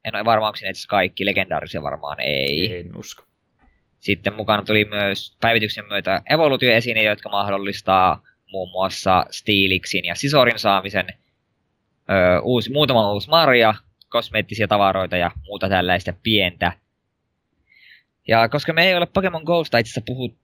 En 0.05 0.17
ole 0.17 0.25
varma, 0.25 0.47
onko 0.47 0.59
itse 0.71 0.89
kaikki, 0.89 1.27
legendaarisia 1.27 1.83
varmaan 1.83 2.21
ei. 2.21 2.77
En 2.77 2.97
usko. 2.97 3.25
Sitten 4.01 4.35
mukana 4.35 4.63
tuli 4.63 4.85
myös 4.85 5.37
päivityksen 5.41 5.85
myötä 5.89 6.23
evoluutioesineitä, 6.31 7.11
jotka 7.11 7.29
mahdollistaa 7.29 8.23
muun 8.55 8.71
muassa 8.71 9.27
Steelixin 9.31 10.05
ja 10.05 10.15
Sisorin 10.15 10.59
saamisen, 10.59 11.07
öö, 12.11 12.41
uusi, 12.41 12.73
muutama 12.73 13.13
uusi 13.13 13.29
Maria, 13.29 13.75
kosmeettisia 14.09 14.69
tavaroita 14.69 15.17
ja 15.17 15.31
muuta 15.47 15.69
tällaista 15.69 16.13
pientä. 16.23 16.73
Ja 18.29 18.49
koska 18.49 18.73
me 18.73 18.87
ei 18.87 18.95
ole 18.95 19.07
Pokemon 19.07 19.43
Gosta 19.43 19.79
itse 19.79 19.91
asiassa 19.91 20.07
puhut, 20.07 20.37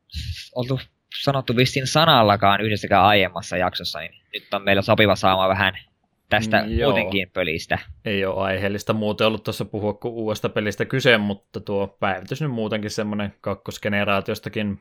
oltu 0.55 0.81
sanottu 1.23 1.57
vissiin 1.57 1.87
sanallakaan 1.87 2.61
yhdessäkään 2.61 3.05
aiemmassa 3.05 3.57
jaksossa, 3.57 3.99
niin 3.99 4.15
nyt 4.35 4.55
on 4.55 4.63
meillä 4.63 4.83
sopiva 4.83 5.17
saama 5.17 5.49
vähän 5.49 5.79
tästä 6.29 6.63
Mm, 6.63 6.79
joo. 6.79 6.91
muutenkin 6.91 7.31
pölistä. 7.31 7.79
Ei 8.05 8.25
ole 8.25 8.45
aiheellista 8.45 8.93
muuten 8.93 9.27
ollut 9.27 9.45
tuossa 9.45 9.65
puhua 9.65 9.93
kuin 9.93 10.15
uudesta 10.15 10.49
pelistä 10.49 10.85
kyse, 10.85 11.19
mutta 11.19 11.61
tuo 11.61 11.87
päivitys 12.01 12.41
nyt 12.41 12.51
muutenkin 12.51 12.91
semmoinen 12.91 13.35
kakkosgeneraatiostakin 13.41 14.81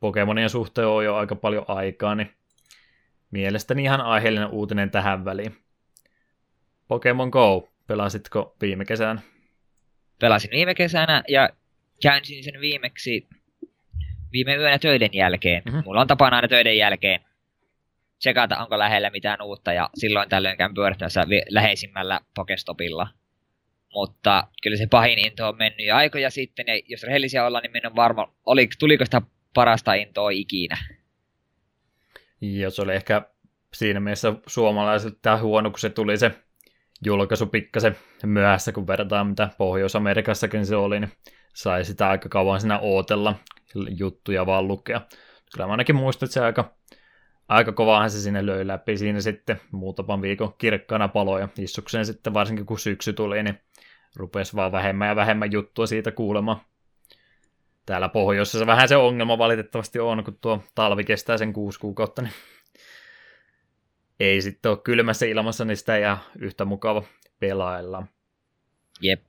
Pokemonien 0.00 0.50
suhteen 0.50 0.86
on 0.86 1.04
jo 1.04 1.16
aika 1.16 1.36
paljon 1.36 1.64
aikaa, 1.68 2.14
niin 2.14 2.30
mielestäni 3.30 3.82
ihan 3.82 4.00
aiheellinen 4.00 4.50
uutinen 4.50 4.90
tähän 4.90 5.24
väliin. 5.24 5.56
Pokemon 6.88 7.28
Go, 7.28 7.68
pelasitko 7.86 8.56
viime 8.60 8.84
kesänä? 8.84 9.20
Pelasin 10.20 10.50
viime 10.50 10.74
kesänä 10.74 11.22
ja 11.28 11.50
käynsin 12.02 12.44
sen 12.44 12.60
viimeksi 12.60 13.28
viime 14.32 14.56
yönä 14.56 14.78
töiden 14.78 15.10
jälkeen. 15.12 15.62
Mhm. 15.64 15.74
Mm-hmm. 15.74 15.84
Mulla 15.84 16.00
on 16.00 16.06
tapana 16.06 16.36
aina 16.36 16.48
töiden 16.48 16.76
jälkeen 16.78 17.20
tsekata, 18.18 18.58
onko 18.58 18.78
lähellä 18.78 19.10
mitään 19.10 19.42
uutta, 19.42 19.72
ja 19.72 19.90
silloin 19.94 20.28
tällöin 20.28 20.56
käyn 20.56 20.74
pyörittämässä 20.74 21.26
läheisimmällä 21.48 22.20
Pokestopilla. 22.34 23.08
Mutta 23.92 24.48
kyllä 24.62 24.76
se 24.76 24.86
pahin 24.86 25.18
into 25.18 25.48
on 25.48 25.56
mennyt 25.58 25.86
jo 25.86 25.96
aikoja 25.96 26.30
sitten, 26.30 26.66
ja 26.66 26.80
jos 26.86 27.02
rehellisiä 27.02 27.46
ollaan, 27.46 27.62
niin 27.62 27.72
minä 27.72 27.88
en 27.88 27.96
varma, 27.96 28.32
oliko, 28.46 28.72
tuliko 28.78 29.04
sitä 29.04 29.22
parasta 29.54 29.94
intoa 29.94 30.30
ikinä. 30.30 30.78
Ja 32.40 32.70
se 32.70 32.82
oli 32.82 32.94
ehkä 32.94 33.22
siinä 33.74 34.00
mielessä 34.00 34.32
suomalaisilta 34.46 35.18
tää 35.22 35.38
huono, 35.38 35.70
kun 35.70 35.78
se 35.78 35.90
tuli 35.90 36.16
se 36.16 36.34
julkaisu 37.04 37.46
pikkasen 37.46 37.96
myöhässä, 38.24 38.72
kun 38.72 38.86
verrataan 38.86 39.26
mitä 39.26 39.48
Pohjois-Amerikassakin 39.58 40.66
se 40.66 40.76
oli, 40.76 41.00
niin 41.00 41.12
sai 41.54 41.84
sitä 41.84 42.08
aika 42.08 42.28
kauan 42.28 42.60
siinä 42.60 42.78
ootella 42.78 43.34
juttuja 43.98 44.46
vaan 44.46 44.68
lukea. 44.68 45.00
Kyllä 45.52 45.66
mä 45.66 45.72
ainakin 45.72 45.96
muistan, 45.96 46.26
että 46.26 46.34
se 46.34 46.40
aika, 46.40 46.74
aika 47.48 47.72
kovahan 47.72 48.10
se 48.10 48.20
sinne 48.20 48.46
löi 48.46 48.66
läpi 48.66 48.96
siinä 48.96 49.20
sitten 49.20 49.60
muutaman 49.72 50.22
viikon 50.22 50.54
kirkkaana 50.58 51.08
paloja. 51.08 51.48
Issukseen 51.58 52.06
sitten 52.06 52.34
varsinkin 52.34 52.66
kun 52.66 52.78
syksy 52.78 53.12
tuli, 53.12 53.42
niin 53.42 53.60
rupesi 54.16 54.56
vaan 54.56 54.72
vähemmän 54.72 55.08
ja 55.08 55.16
vähemmän 55.16 55.52
juttua 55.52 55.86
siitä 55.86 56.12
kuulemaan. 56.12 56.60
Täällä 57.88 58.08
pohjoisessa 58.08 58.66
vähän 58.66 58.88
se 58.88 58.96
ongelma 58.96 59.38
valitettavasti 59.38 59.98
on, 59.98 60.24
kun 60.24 60.38
tuo 60.40 60.62
talvi 60.74 61.04
kestää 61.04 61.38
sen 61.38 61.52
kuusi 61.52 61.80
kuukautta, 61.80 62.22
niin 62.22 62.32
ei 64.20 64.42
sitten 64.42 64.70
ole 64.70 64.78
kylmässä 64.84 65.26
ilmassa, 65.26 65.64
niin 65.64 65.76
sitä 65.76 65.96
ei 65.96 66.02
yhtä 66.38 66.64
mukava 66.64 67.02
pelailla. 67.40 68.06
Jep. 69.00 69.22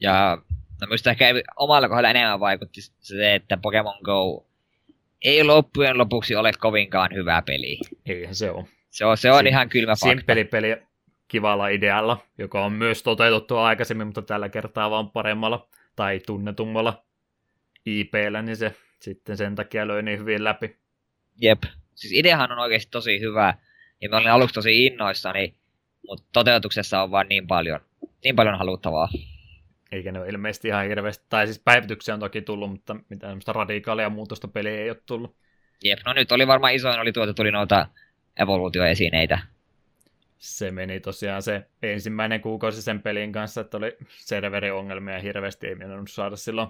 Ja 0.00 0.38
no 0.80 0.86
minusta 0.86 1.10
ehkä 1.10 1.24
omalla 1.56 1.88
kohdalla 1.88 2.10
enemmän 2.10 2.40
vaikutti 2.40 2.80
se, 2.80 3.34
että 3.34 3.56
Pokemon 3.56 3.98
Go 4.04 4.46
ei 5.24 5.44
loppujen 5.44 5.98
lopuksi 5.98 6.36
ole 6.36 6.52
kovinkaan 6.60 7.14
hyvä 7.14 7.42
peli. 7.46 7.78
Eihän 8.06 8.34
se 8.34 8.50
ole. 8.50 8.64
Se 8.90 9.04
on, 9.04 9.16
se 9.16 9.32
on 9.32 9.44
Sim- 9.44 9.48
ihan 9.48 9.68
kylmä 9.68 9.92
fakta. 9.92 10.06
Simppeli 10.06 10.44
peli 10.44 10.76
kivalla 11.28 11.68
idealla, 11.68 12.18
joka 12.38 12.64
on 12.64 12.72
myös 12.72 13.02
toteutettu 13.02 13.56
aikaisemmin, 13.56 14.06
mutta 14.06 14.22
tällä 14.22 14.48
kertaa 14.48 14.90
vaan 14.90 15.10
paremmalla 15.10 15.68
tai 15.96 16.20
tunnetummalla 16.26 17.04
IPllä, 17.86 18.42
niin 18.42 18.56
se 18.56 18.76
sitten 19.00 19.36
sen 19.36 19.54
takia 19.54 19.88
löi 19.88 20.02
niin 20.02 20.18
hyvin 20.18 20.44
läpi. 20.44 20.76
Jep. 21.40 21.62
Siis 21.94 22.12
ideahan 22.12 22.52
on 22.52 22.58
oikeasti 22.58 22.90
tosi 22.90 23.20
hyvä. 23.20 23.54
Ja 24.00 24.08
mä 24.08 24.16
olin 24.16 24.30
aluksi 24.30 24.54
tosi 24.54 24.86
innoissani, 24.86 25.54
mutta 26.06 26.26
toteutuksessa 26.32 27.02
on 27.02 27.10
vaan 27.10 27.28
niin 27.28 27.46
paljon, 27.46 27.80
niin 28.24 28.36
paljon 28.36 28.58
haluttavaa. 28.58 29.08
Eikä 29.92 30.12
ne 30.12 30.20
ole 30.20 30.28
ilmeisesti 30.28 30.68
ihan 30.68 30.86
hirveästi, 30.88 31.26
tai 31.28 31.46
siis 31.46 31.58
päivityksiä 31.58 32.14
on 32.14 32.20
toki 32.20 32.42
tullut, 32.42 32.70
mutta 32.70 32.94
mitään 33.08 33.30
semmoista 33.30 33.52
radikaalia 33.52 34.10
muutosta 34.10 34.48
peliä 34.48 34.80
ei 34.80 34.90
ole 34.90 34.98
tullut. 35.06 35.36
Jep, 35.84 35.98
no 36.06 36.12
nyt 36.12 36.32
oli 36.32 36.46
varmaan 36.46 36.74
isoin 36.74 37.00
oli 37.00 37.12
tuota, 37.12 37.34
tuli 37.34 37.50
noita 37.50 37.86
evoluutioesineitä. 38.36 39.38
Se 40.38 40.70
meni 40.70 41.00
tosiaan 41.00 41.42
se 41.42 41.66
ensimmäinen 41.82 42.40
kuukausi 42.40 42.82
sen 42.82 43.02
pelin 43.02 43.32
kanssa, 43.32 43.60
että 43.60 43.76
oli 43.76 43.96
serveriongelmia 44.08 45.20
hirveästi, 45.20 45.66
ei 45.66 45.74
mennyt 45.74 46.10
saada 46.10 46.36
silloin, 46.36 46.68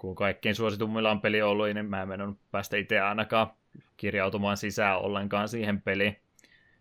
kun 0.00 0.14
kaikkein 0.14 0.54
suositummilla 0.54 1.10
on 1.10 1.20
peli 1.20 1.42
ollut, 1.42 1.66
niin 1.74 1.86
mä 1.86 2.02
en 2.02 2.08
mennyt 2.08 2.38
päästä 2.50 2.76
itse 2.76 3.00
ainakaan 3.00 3.50
kirjautumaan 3.96 4.56
sisään 4.56 4.98
ollenkaan 4.98 5.48
siihen 5.48 5.82
peliin. 5.82 6.16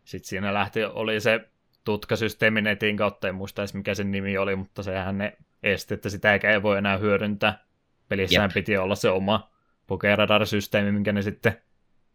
Sitten 0.03 0.29
siinä 0.29 0.53
lähti, 0.53 0.83
oli 0.83 1.19
se 1.19 1.49
tutkasysteemi 1.85 2.61
netin 2.61 2.97
kautta, 2.97 3.27
en 3.27 3.35
muista 3.35 3.61
edes 3.61 3.73
mikä 3.73 3.93
sen 3.93 4.11
nimi 4.11 4.37
oli, 4.37 4.55
mutta 4.55 4.83
sehän 4.83 5.17
ne 5.17 5.37
esti, 5.63 5.93
että 5.93 6.09
sitä 6.09 6.33
eikä 6.33 6.51
ei 6.51 6.63
voi 6.63 6.77
enää 6.77 6.97
hyödyntää. 6.97 7.65
Pelissään 8.09 8.49
Jep. 8.49 8.53
piti 8.53 8.77
olla 8.77 8.95
se 8.95 9.09
oma 9.09 9.51
Pokeradar-systeemi, 9.87 10.91
minkä 10.91 11.11
ne 11.11 11.21
sitten 11.21 11.57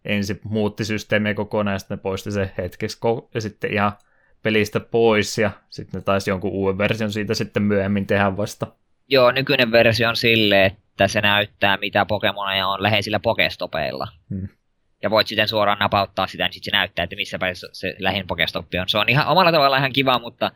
ensin 0.04 0.40
muutti 0.44 0.84
systeemiä 0.84 1.34
kokonaan, 1.34 1.74
ja 1.74 1.78
sitten 1.78 1.98
ne 1.98 2.02
poisti 2.02 2.30
se 2.30 2.50
hetkeksi 2.58 2.98
ko- 2.98 3.28
ja 3.34 3.40
sitten 3.40 3.72
ihan 3.72 3.92
pelistä 4.42 4.80
pois, 4.80 5.38
ja 5.38 5.50
sitten 5.68 5.98
ne 5.98 6.04
taisi 6.04 6.30
jonkun 6.30 6.50
uuden 6.50 6.78
version 6.78 7.12
siitä 7.12 7.34
sitten 7.34 7.62
myöhemmin 7.62 8.06
tehdä 8.06 8.36
vasta. 8.36 8.66
Joo, 9.08 9.32
nykyinen 9.32 9.72
versio 9.72 10.08
on 10.08 10.16
silleen, 10.16 10.66
että 10.66 10.83
se 11.06 11.20
näyttää 11.20 11.76
mitä 11.76 12.06
Pokemoneja 12.06 12.66
on 12.66 12.82
läheisillä 12.82 13.20
Pokestopeilla. 13.20 14.08
Hmm. 14.30 14.48
Ja 15.02 15.10
voit 15.10 15.26
sitten 15.26 15.48
suoraan 15.48 15.78
napauttaa 15.78 16.26
sitä, 16.26 16.44
niin 16.44 16.52
sitten 16.52 16.70
se 16.70 16.76
näyttää, 16.76 17.02
että 17.02 17.16
missä 17.16 17.38
päin 17.38 17.56
se- 17.72 17.96
lähin 17.98 18.26
Pokestoppi 18.26 18.78
on. 18.78 18.88
Se 18.88 18.98
on 18.98 19.08
ihan 19.08 19.26
omalla 19.26 19.52
tavallaan 19.52 19.80
ihan 19.80 19.92
kiva, 19.92 20.18
mutta 20.18 20.52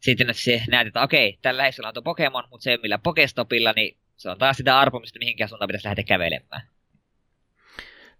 sitten 0.00 0.30
että 0.30 0.42
se 0.42 0.62
näet, 0.68 0.86
että 0.86 1.02
okei, 1.02 1.38
tällä 1.42 1.58
läheisellä 1.58 1.88
on 1.88 1.94
tuo 1.94 2.02
Pokemon, 2.02 2.44
mutta 2.50 2.64
se 2.64 2.78
millä 2.82 2.98
Pokestopilla, 2.98 3.72
niin 3.76 3.96
se 4.16 4.30
on 4.30 4.38
taas 4.38 4.56
sitä 4.56 4.78
arpomista, 4.78 5.18
mihinkään 5.18 5.48
suuntaan 5.48 5.66
pitäisi 5.66 5.88
lähteä 5.88 6.04
kävelemään. 6.04 6.62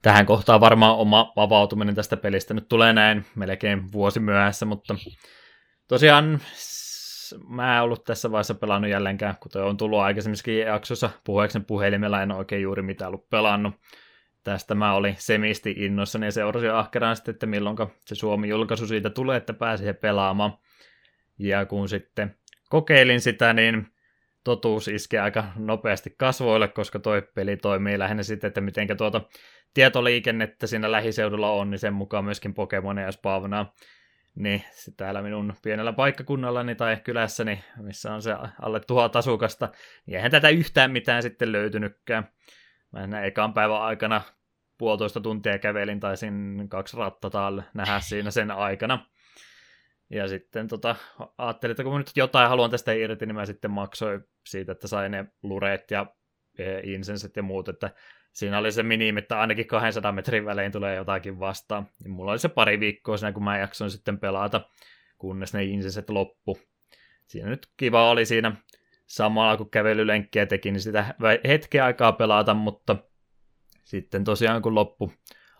Tähän 0.02 0.26
kohtaan 0.26 0.60
varmaan 0.60 0.96
oma 0.96 1.32
vapautuminen 1.36 1.94
tästä 1.94 2.16
pelistä 2.16 2.54
nyt 2.54 2.68
tulee 2.68 2.92
näin 2.92 3.26
melkein 3.34 3.92
vuosi 3.92 4.20
myöhässä, 4.20 4.66
mutta 4.66 4.94
tosiaan 5.88 6.40
mä 7.48 7.76
en 7.76 7.82
ollut 7.82 8.04
tässä 8.04 8.30
vaiheessa 8.30 8.54
pelannut 8.54 8.90
jälleenkään, 8.90 9.34
kuten 9.40 9.62
on 9.62 9.76
tullut 9.76 9.98
aikaisemmissakin 9.98 10.58
jaksossa 10.58 11.10
puheeksi 11.24 11.60
puhelimella, 11.60 12.22
en 12.22 12.32
oikein 12.32 12.62
juuri 12.62 12.82
mitään 12.82 13.08
ollut 13.08 13.28
pelannut. 13.28 13.74
Tästä 14.44 14.74
mä 14.74 14.94
olin 14.94 15.14
semisti 15.18 15.74
innoissani 15.76 16.26
ja 16.26 16.32
seurasin 16.32 16.72
ahkeraan 16.72 17.16
sitten, 17.16 17.32
että 17.32 17.46
milloin 17.46 17.76
se 18.06 18.14
Suomi-julkaisu 18.14 18.86
siitä 18.86 19.10
tulee, 19.10 19.36
että 19.36 19.52
pääsee 19.52 19.92
pelaamaan. 19.92 20.58
Ja 21.38 21.66
kun 21.66 21.88
sitten 21.88 22.36
kokeilin 22.70 23.20
sitä, 23.20 23.52
niin 23.52 23.86
totuus 24.44 24.88
iskee 24.88 25.20
aika 25.20 25.44
nopeasti 25.56 26.14
kasvoille, 26.18 26.68
koska 26.68 26.98
toi 26.98 27.22
peli 27.34 27.56
toimii 27.56 27.98
lähinnä 27.98 28.22
sitten, 28.22 28.48
että 28.48 28.60
miten 28.60 28.96
tuota 28.96 29.20
tietoliikennettä 29.74 30.66
siinä 30.66 30.92
lähiseudulla 30.92 31.50
on, 31.50 31.70
niin 31.70 31.78
sen 31.78 31.94
mukaan 31.94 32.24
myöskin 32.24 32.54
Pokemoneja 32.54 33.12
spawnaa. 33.12 33.74
Niin 34.34 34.64
täällä 34.96 35.22
minun 35.22 35.54
pienellä 35.62 35.92
paikkakunnallani 35.92 36.74
tai 36.74 36.96
kylässäni, 37.04 37.64
missä 37.76 38.14
on 38.14 38.22
se 38.22 38.32
alle 38.62 38.80
tuhat 38.80 39.16
asukasta, 39.16 39.68
niin 40.06 40.16
eihän 40.16 40.30
tätä 40.30 40.48
yhtään 40.48 40.90
mitään 40.90 41.22
sitten 41.22 41.52
löytynytkään. 41.52 42.28
Mä 42.92 43.04
en 43.04 43.14
ekan 43.14 43.54
päivän 43.54 43.82
aikana 43.82 44.22
puolitoista 44.78 45.20
tuntia 45.20 45.58
kävelin, 45.58 46.00
taisin 46.00 46.66
kaksi 46.68 46.96
rattataa 46.96 47.62
nähdä 47.74 48.00
siinä 48.00 48.30
sen 48.30 48.50
aikana. 48.50 49.06
Ja 50.10 50.28
sitten 50.28 50.68
tota, 50.68 50.96
ajattelin, 51.38 51.70
että 51.70 51.82
kun 51.82 51.92
mä 51.92 51.98
nyt 51.98 52.10
jotain 52.16 52.48
haluan 52.48 52.70
tästä 52.70 52.92
irti, 52.92 53.26
niin 53.26 53.34
mä 53.34 53.46
sitten 53.46 53.70
maksoin 53.70 54.24
siitä, 54.46 54.72
että 54.72 54.88
sain 54.88 55.12
ne 55.12 55.24
lureet 55.42 55.90
ja 55.90 56.06
e, 56.58 56.80
insenset 56.80 57.36
ja 57.36 57.42
muut, 57.42 57.68
että 57.68 57.90
siinä 58.32 58.58
oli 58.58 58.72
se 58.72 58.82
minimi, 58.82 59.18
että 59.18 59.40
ainakin 59.40 59.66
200 59.66 60.12
metrin 60.12 60.44
välein 60.44 60.72
tulee 60.72 60.96
jotakin 60.96 61.40
vastaan. 61.40 61.88
Niin 62.04 62.10
mulla 62.10 62.30
oli 62.30 62.38
se 62.38 62.48
pari 62.48 62.80
viikkoa 62.80 63.16
siinä, 63.16 63.32
kun 63.32 63.44
mä 63.44 63.58
jaksoin 63.58 63.90
sitten 63.90 64.18
pelata, 64.18 64.60
kunnes 65.18 65.54
ne 65.54 65.64
insenset 65.64 66.10
loppu. 66.10 66.58
Siinä 67.26 67.48
nyt 67.48 67.66
kiva 67.76 68.10
oli 68.10 68.26
siinä 68.26 68.56
samalla, 69.06 69.56
kun 69.56 69.70
kävelylenkkiä 69.70 70.46
teki, 70.46 70.70
niin 70.70 70.80
sitä 70.80 71.14
hetken 71.48 71.84
aikaa 71.84 72.12
pelata, 72.12 72.54
mutta 72.54 72.96
sitten 73.84 74.24
tosiaan 74.24 74.62
kun 74.62 74.74
loppu, 74.74 75.12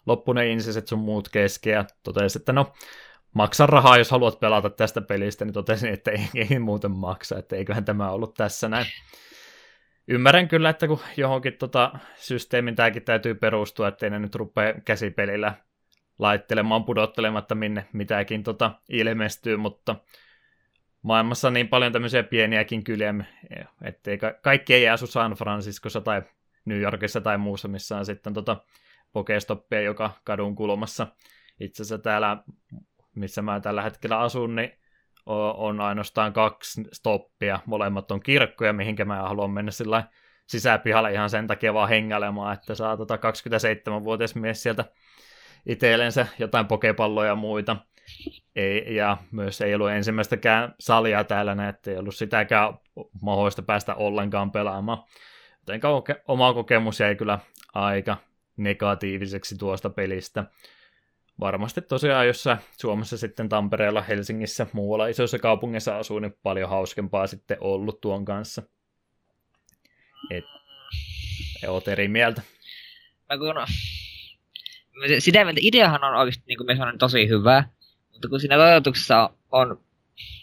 loppu 0.07 0.33
ne 0.33 0.49
insiset 0.49 0.89
sun 0.89 0.99
muut 0.99 1.29
kesken 1.29 1.73
ja 1.73 1.85
totesi, 2.03 2.39
että 2.39 2.53
no 2.53 2.73
maksa 3.35 3.67
rahaa, 3.67 3.99
jos 3.99 4.11
haluat 4.11 4.41
pelata 4.41 4.71
tästä 4.71 5.01
pelistä, 5.01 5.45
niin 5.45 5.55
totesin, 5.55 5.93
että 5.93 6.11
ei, 6.11 6.29
ei 6.51 6.59
muuten 6.59 6.91
maksa, 6.91 7.39
että 7.39 7.57
eiköhän 7.57 7.85
tämä 7.85 8.11
ollut 8.11 8.35
tässä 8.35 8.69
näin. 8.69 8.87
Ymmärrän 10.11 10.49
kyllä, 10.49 10.71
että 10.71 10.87
kun 10.87 11.01
johonkin 11.17 11.53
tota 11.53 11.93
systeemin 12.15 12.77
tämäkin 12.77 13.03
täytyy 13.03 13.35
perustua, 13.35 13.89
ettei 13.89 14.11
ne 14.11 14.19
nyt 14.19 14.35
rupea 14.35 14.75
käsipelillä 14.85 15.55
laittelemaan 16.19 16.85
pudottelematta 16.85 17.55
minne 17.55 17.87
mitäkin 17.93 18.43
tota 18.43 18.73
ilmestyy, 18.89 19.57
mutta 19.57 19.97
maailmassa 21.03 21.49
on 21.49 21.55
niin 21.55 21.69
paljon 21.69 21.93
tämmöisiä 21.93 22.23
pieniäkin 22.23 22.85
kyliä, 22.85 23.15
ettei 23.83 24.19
ka- 24.19 24.35
kaikki 24.43 24.75
ei 24.75 24.89
asu 24.89 25.07
San 25.07 25.33
Franciscossa 25.33 26.01
tai 26.01 26.23
New 26.65 26.81
Yorkissa 26.81 27.21
tai 27.21 27.39
muussa, 27.39 27.69
missä 27.69 27.97
on 27.97 28.07
sitten 28.07 28.35
tota 28.35 28.57
Pokestoppia 29.13 29.81
joka 29.81 30.11
kadun 30.25 30.57
kulmassa. 30.57 31.07
Itse 31.61 31.83
asiassa 31.83 32.03
täällä, 32.03 32.37
missä 33.15 33.43
mä 33.43 33.61
tällä 33.61 33.83
hetkellä 33.83 34.19
asun, 34.19 34.57
niin 34.57 34.73
on 35.27 35.81
ainoastaan 35.81 36.33
kaksi 36.33 36.83
stoppia. 36.93 37.61
Molemmat 37.67 38.11
on 38.11 38.21
kirkkoja, 38.21 38.73
mihinkä 38.73 39.05
mä 39.05 39.23
haluan 39.23 39.51
mennä 39.51 39.71
sillä 39.71 40.05
sisäpihalle 40.47 41.13
ihan 41.13 41.31
sen 41.31 41.47
takia 41.47 41.75
vaan 41.75 41.89
hengailemaan, 41.89 42.55
että 42.55 42.75
saa 42.75 42.97
tota 42.97 43.17
27-vuotias 43.17 44.35
mies 44.35 44.63
sieltä 44.63 44.85
itsellensä 45.67 46.27
jotain 46.39 46.67
pokepalloja 46.67 47.29
ja 47.29 47.35
muita. 47.35 47.77
Ei, 48.57 48.95
ja 48.95 49.17
myös 49.33 49.61
ei 49.61 49.75
ollut 49.75 49.91
ensimmäistäkään 49.91 50.75
salia 50.81 51.25
täällä, 51.25 51.69
että 51.69 51.91
ei 51.91 51.97
ollut 51.97 52.15
sitäkään 52.15 52.75
mahdollista 53.23 53.63
päästä 53.63 53.95
ollenkaan 53.95 54.51
pelaamaan. 54.51 55.05
Joten 55.61 55.81
oma 56.29 56.55
kokemus 56.55 57.01
jäi 57.01 57.17
kyllä 57.17 57.39
aika 57.75 58.17
negatiiviseksi 58.57 59.59
tuosta 59.59 59.91
pelistä. 59.91 60.45
Varmasti 61.41 61.81
tosiaan, 61.83 62.27
jos 62.27 62.43
sä 62.43 62.59
Suomessa 62.79 63.19
sitten 63.19 63.49
Tampereella, 63.49 64.03
Helsingissä, 64.03 64.67
muualla 64.73 65.07
isoissa 65.07 65.39
kaupungeissa 65.39 65.99
asuu, 65.99 66.19
niin 66.19 66.35
paljon 66.43 66.71
hauskempaa 66.71 67.27
sitten 67.27 67.57
ollut 67.61 68.01
tuon 68.01 68.25
kanssa. 68.25 68.63
Et, 70.31 70.45
oot 71.69 71.89
eri 71.89 72.09
mieltä. 72.09 72.43
Mä 73.29 73.39
kun... 73.39 73.55
Sitä 75.19 75.45
mieltä 75.45 75.61
ideahan 75.63 76.05
on 76.05 76.15
oikeasti 76.15 76.45
niin 76.47 76.59
kuin 76.59 76.99
tosi 76.99 77.29
hyvä, 77.29 77.65
mutta 78.13 78.29
kun 78.29 78.41
siinä 78.41 78.57
toteutuksessa 78.57 79.31
on 79.53 79.85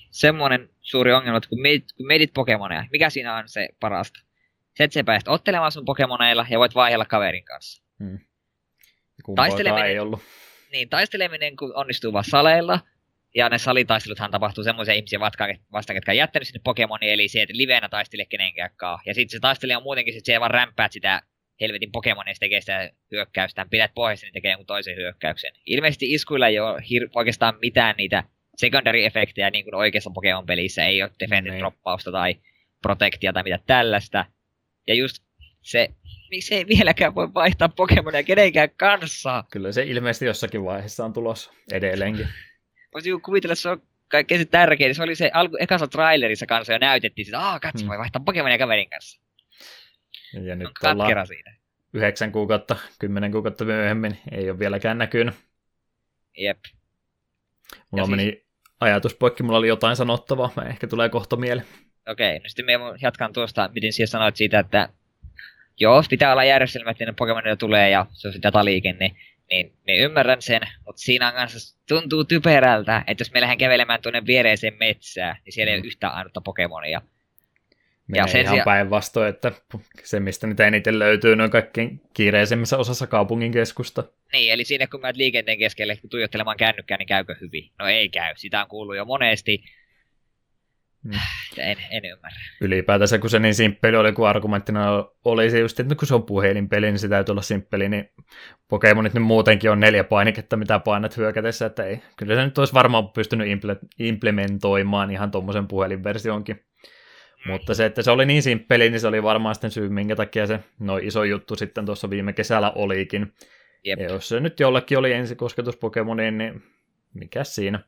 semmoinen 0.09 0.69
suuri 0.81 1.13
ongelma, 1.13 1.37
että 1.37 1.49
kun 1.49 1.61
mietit, 1.61 1.93
kun 1.97 2.07
mietit 2.07 2.33
Pokemoneja, 2.33 2.85
mikä 2.91 3.09
siinä 3.09 3.35
on 3.35 3.49
se 3.49 3.67
parasta? 3.79 4.19
Se, 4.75 4.83
että 4.83 4.93
sä 4.93 5.03
pääset 5.03 5.27
ottelemaan 5.27 5.71
sun 5.71 5.85
Pokemoneilla 5.85 6.45
ja 6.49 6.59
voit 6.59 6.75
vaihdella 6.75 7.05
kaverin 7.05 7.45
kanssa. 7.45 7.83
Hmm. 7.99 8.19
Taisteleminen, 9.35 9.89
ei 9.89 9.99
ollut. 9.99 10.21
Niin, 10.71 10.89
taisteleminen 10.89 11.55
kun 11.55 11.75
onnistuu 11.75 12.13
vaan 12.13 12.23
saleilla, 12.23 12.79
ja 13.35 13.49
ne 13.49 13.57
salitaisteluthan 13.57 14.31
tapahtuu 14.31 14.63
semmoisia 14.63 14.93
ihmisiä 14.93 15.19
vastaan, 15.19 15.95
ketkä 15.95 16.11
on 16.11 16.17
jättänyt 16.17 16.47
sinne 16.47 16.61
Pokemoni, 16.63 17.11
eli 17.11 17.27
se, 17.27 17.41
että 17.41 17.57
livenä 17.57 17.89
taistele 17.89 18.25
kenenkään 18.25 18.69
Ja 19.05 19.13
sitten 19.13 19.31
se 19.31 19.39
taistelija 19.39 19.77
on 19.77 19.83
muutenkin, 19.83 20.17
että 20.17 20.25
se 20.25 20.39
vaan 20.39 20.51
rämpäät 20.51 20.91
sitä 20.91 21.21
helvetin 21.61 21.91
Pokemonista 21.91 22.39
tekee 22.39 22.61
sitä 22.61 22.91
hyökkäystä, 23.11 23.65
pidät 23.69 23.91
pohjassa, 23.95 24.25
niin 24.25 24.33
tekee 24.33 24.51
jonkun 24.51 24.65
toisen 24.65 24.95
hyökkäyksen. 24.95 25.51
Ilmeisesti 25.65 26.13
iskuilla 26.13 26.47
ei 26.47 26.59
ole 26.59 26.79
hir- 26.79 27.09
oikeastaan 27.15 27.57
mitään 27.61 27.95
niitä 27.97 28.23
secondary-efektejä, 28.57 29.49
niin 29.51 29.63
kuin 29.63 29.75
oikeassa 29.75 30.09
Pokemon-pelissä 30.13 30.85
ei 30.85 31.03
ole 31.03 31.11
defended 31.19 31.51
niin. 31.51 31.59
droppausta 31.59 32.11
tai 32.11 32.35
protektia 32.81 33.33
tai 33.33 33.43
mitä 33.43 33.59
tällaista. 33.65 34.25
Ja 34.87 34.95
just 34.95 35.23
se, 35.61 35.89
miksi 36.29 36.55
ei 36.55 36.67
vieläkään 36.67 37.15
voi 37.15 37.33
vaihtaa 37.33 37.69
Pokemonia 37.69 38.23
kenenkään 38.23 38.69
kanssa. 38.77 39.43
Kyllä 39.51 39.71
se 39.71 39.83
ilmeisesti 39.83 40.25
jossakin 40.25 40.65
vaiheessa 40.65 41.05
on 41.05 41.13
tulossa 41.13 41.51
edelleenkin. 41.71 42.27
Voisi 42.93 43.09
kuvitella, 43.25 43.53
että 43.53 43.61
se 43.61 43.69
on 43.69 43.81
kaikkein 44.07 44.47
tärkein. 44.47 44.95
Se 44.95 45.03
oli 45.03 45.15
se 45.15 45.31
alku, 45.33 45.57
ekassa 45.59 45.87
trailerissa 45.87 46.45
kanssa 46.45 46.73
jo 46.73 46.79
näytettiin, 46.79 47.27
että 47.27 47.39
aah, 47.39 47.61
katso, 47.61 47.79
hmm. 47.79 47.89
voi 47.89 47.97
vaihtaa 47.97 48.21
Pokemonia 48.25 48.57
kaverin 48.57 48.89
kanssa. 48.89 49.21
Ja 50.43 50.55
nyt 50.55 50.69
ollaan 50.83 51.27
siinä. 51.27 51.55
yhdeksän 51.93 52.31
kuukautta, 52.31 52.75
kymmenen 52.99 53.31
kuukautta 53.31 53.65
myöhemmin, 53.65 54.17
ei 54.31 54.49
ole 54.49 54.59
vieläkään 54.59 54.97
näkynyt. 54.97 55.35
Jep. 56.37 56.57
Mulla 57.91 58.03
ja 58.03 58.07
meni 58.07 58.23
siis... 58.23 58.45
ajatus 58.79 59.15
poikki, 59.15 59.43
mulla 59.43 59.57
oli 59.57 59.67
jotain 59.67 59.95
sanottavaa, 59.95 60.51
mä 60.55 60.63
ehkä 60.63 60.87
tulee 60.87 61.09
kohta 61.09 61.35
mieleen. 61.35 61.67
Okei, 62.07 62.29
okay, 62.29 62.39
no 62.43 62.49
sitten 62.49 62.65
me 62.65 62.73
jatkan 63.01 63.33
tuosta, 63.33 63.69
miten 63.73 63.93
siellä 63.93 64.09
sanoit 64.09 64.35
siitä, 64.35 64.59
että 64.59 64.89
joo, 65.79 66.03
pitää 66.09 66.31
olla 66.31 66.43
järjestelmä, 66.43 66.91
että 66.91 67.05
ne 67.05 67.13
Pokemonilla 67.17 67.55
tulee 67.55 67.89
ja 67.89 68.05
se 68.13 68.27
on 68.27 68.33
se 68.33 68.39
dataliikenne, 68.43 69.07
niin, 69.07 69.17
niin, 69.51 69.73
niin 69.87 70.03
ymmärrän 70.03 70.41
sen, 70.41 70.61
mutta 70.85 71.01
siinä 71.01 71.27
on 71.27 71.33
kanssa 71.33 71.77
tuntuu 71.87 72.23
typerältä, 72.23 73.03
että 73.07 73.21
jos 73.21 73.31
me 73.33 73.41
lähden 73.41 73.57
kävelemään 73.57 74.01
tuonne 74.01 74.25
viereiseen 74.25 74.73
metsään, 74.79 75.37
niin 75.45 75.53
siellä 75.53 75.71
ei 75.71 75.75
ole 75.75 75.83
mm. 75.83 75.87
yhtään 75.87 76.13
ainutta 76.13 76.41
Pokemonia. 76.41 77.01
Menee 78.07 78.21
ja 78.21 78.27
sen 78.27 78.41
ihan 78.41 78.53
sija... 78.53 78.63
päinvastoin, 78.63 79.29
että 79.29 79.51
se, 80.03 80.19
mistä 80.19 80.47
nyt 80.47 80.59
eniten 80.59 80.99
löytyy, 80.99 81.33
on 81.33 81.49
kaikkein 81.49 82.01
kiireisemmässä 82.13 82.77
osassa 82.77 83.07
kaupungin 83.07 83.51
keskusta. 83.51 84.03
Niin, 84.33 84.53
eli 84.53 84.65
siinä 84.65 84.87
kun 84.87 85.01
mä 85.01 85.11
liikenteen 85.15 85.57
keskelle 85.57 85.97
tuijottelemaan 86.09 86.57
kännykkää, 86.57 86.97
niin 86.97 87.07
käykö 87.07 87.35
hyvin? 87.41 87.71
No 87.79 87.87
ei 87.87 88.09
käy, 88.09 88.33
sitä 88.35 88.61
on 88.61 88.67
kuullut 88.67 88.95
jo 88.95 89.05
monesti. 89.05 89.63
Mm. 91.07 91.13
En, 91.57 91.77
en 91.91 92.05
ymmärrä. 92.05 92.37
Ylipäätänsä, 92.61 93.19
kun 93.19 93.29
se 93.29 93.39
niin 93.39 93.55
simppeli 93.55 93.97
oli, 93.97 94.13
kun 94.13 94.27
argumenttina 94.27 95.05
oli 95.25 95.49
se 95.49 95.59
just, 95.59 95.79
että 95.79 95.95
kun 95.95 96.07
se 96.07 96.15
on 96.15 96.23
puhelinpeli, 96.23 96.85
niin 96.85 96.99
se 96.99 97.09
täytyy 97.09 97.33
olla 97.33 97.41
simppeli, 97.41 97.89
niin 97.89 98.09
Pokemonit 98.67 99.13
nyt 99.13 99.23
muutenkin 99.23 99.71
on 99.71 99.79
neljä 99.79 100.03
painiketta, 100.03 100.57
mitä 100.57 100.79
painat 100.79 101.17
hyökätessä, 101.17 101.65
että 101.65 101.83
ei. 101.83 101.99
Kyllä 102.17 102.35
se 102.35 102.45
nyt 102.45 102.57
olisi 102.57 102.73
varmaan 102.73 103.09
pystynyt 103.09 103.47
implementoimaan 103.99 105.11
ihan 105.11 105.31
tuommoisen 105.31 105.67
puhelinversionkin. 105.67 106.65
Mutta 107.47 107.73
se, 107.73 107.85
että 107.85 108.01
se 108.01 108.11
oli 108.11 108.25
niin 108.25 108.43
simppeli, 108.43 108.89
niin 108.89 108.99
se 108.99 109.07
oli 109.07 109.23
varmaan 109.23 109.55
sitten 109.55 109.71
syy, 109.71 109.89
minkä 109.89 110.15
takia 110.15 110.47
se 110.47 110.59
no 110.79 110.97
iso 110.97 111.23
juttu 111.23 111.55
sitten 111.55 111.85
tuossa 111.85 112.09
viime 112.09 112.33
kesällä 112.33 112.71
olikin. 112.71 113.33
Jep. 113.83 113.99
Ja 113.99 114.05
jos 114.05 114.29
se 114.29 114.39
nyt 114.39 114.59
jollekin 114.59 114.97
oli 114.97 115.13
ensikosketus 115.13 115.77
Pokemoniin, 115.77 116.37
niin 116.37 116.63
mikä 117.13 117.43
siinä? 117.43 117.79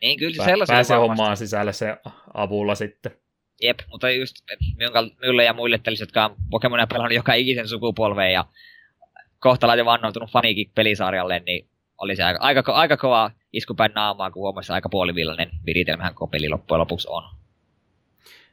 Niin, 0.00 0.18
kyllä 0.18 0.44
se 0.44 0.52
Pä- 0.52 0.66
Pääsee 0.66 0.96
hommaan 0.96 1.36
sisälle 1.36 1.72
se 1.72 1.96
avulla 2.34 2.74
sitten. 2.74 3.12
Jep, 3.62 3.78
mutta 3.90 4.10
just 4.10 4.36
minulle 5.20 5.44
ja 5.44 5.52
muille 5.52 5.78
tällaiset, 5.78 6.08
jotka 6.08 6.24
on 6.24 6.36
Pokemonia 6.50 6.86
pelannut 6.86 7.14
joka 7.14 7.34
ikisen 7.34 7.68
sukupolveen 7.68 8.32
ja 8.32 8.44
kohta 9.38 9.66
laitin 9.66 9.84
vannoutunut 9.84 10.30
faniikin 10.30 10.70
pelisarjalle, 10.74 11.40
niin 11.46 11.68
oli 11.98 12.16
se 12.16 12.22
aika, 12.22 12.38
aika, 12.40 12.72
aika 12.72 12.96
kova 12.96 13.30
iskupäin 13.52 13.92
naamaa, 13.94 14.30
kun 14.30 14.40
huomasi 14.40 14.72
aika 14.72 14.88
puolivillainen 14.88 15.50
viritelmähän 15.66 16.14
koko 16.14 16.26
peli 16.26 16.48
loppujen 16.48 16.80
lopuksi 16.80 17.08
on 17.10 17.22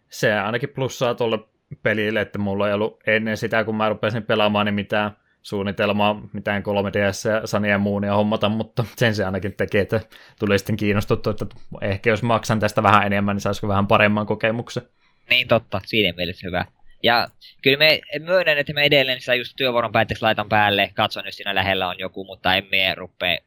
se 0.10 0.34
ainakin 0.34 0.70
plussaa 0.70 1.16
tuolle 1.16 1.40
pelille, 1.84 2.22
että 2.22 2.40
mulla 2.40 2.68
ei 2.68 2.74
ollut 2.74 3.00
ennen 3.08 3.38
sitä, 3.38 3.64
kun 3.64 3.76
mä 3.76 3.90
rupesin 3.90 4.24
pelaamaan, 4.24 4.66
niin 4.66 4.74
mitään 4.74 5.18
suunnitelmaa, 5.48 6.22
mitään 6.34 6.64
3DS 6.64 7.30
ja 7.30 7.48
Sania 7.48 7.78
muunia 7.78 8.16
hommata, 8.16 8.50
mutta 8.50 8.86
sen 8.96 9.16
se 9.16 9.26
ainakin 9.26 9.54
tekee, 9.54 9.82
että 9.82 10.02
tuli 10.40 10.60
sitten 10.60 10.78
kiinnostuttu, 10.78 11.30
että 11.30 11.46
ehkä 11.82 12.10
jos 12.10 12.24
maksan 12.24 12.60
tästä 12.60 12.84
vähän 12.84 13.06
enemmän, 13.06 13.36
niin 13.36 13.42
saisiko 13.42 13.68
vähän 13.68 13.88
paremman 13.88 14.26
kokemuksen. 14.26 14.84
Niin 15.30 15.48
totta, 15.48 15.82
siinä 15.86 16.14
mielessä 16.18 16.48
hyvä. 16.48 16.66
Ja 17.04 17.28
kyllä 17.62 17.78
me 17.78 18.02
myönnän, 18.20 18.58
että 18.58 18.74
me 18.74 18.84
edelleen 18.84 19.20
sitä 19.20 19.36
just 19.36 19.54
työvuoron 19.58 19.92
päätteeksi 19.92 20.22
laitan 20.22 20.50
päälle, 20.50 20.92
katson, 20.94 21.26
jos 21.26 21.36
siinä 21.36 21.56
lähellä 21.56 21.88
on 21.88 22.00
joku, 22.00 22.26
mutta 22.26 22.56
emme 22.56 22.96
rupea 22.96 23.38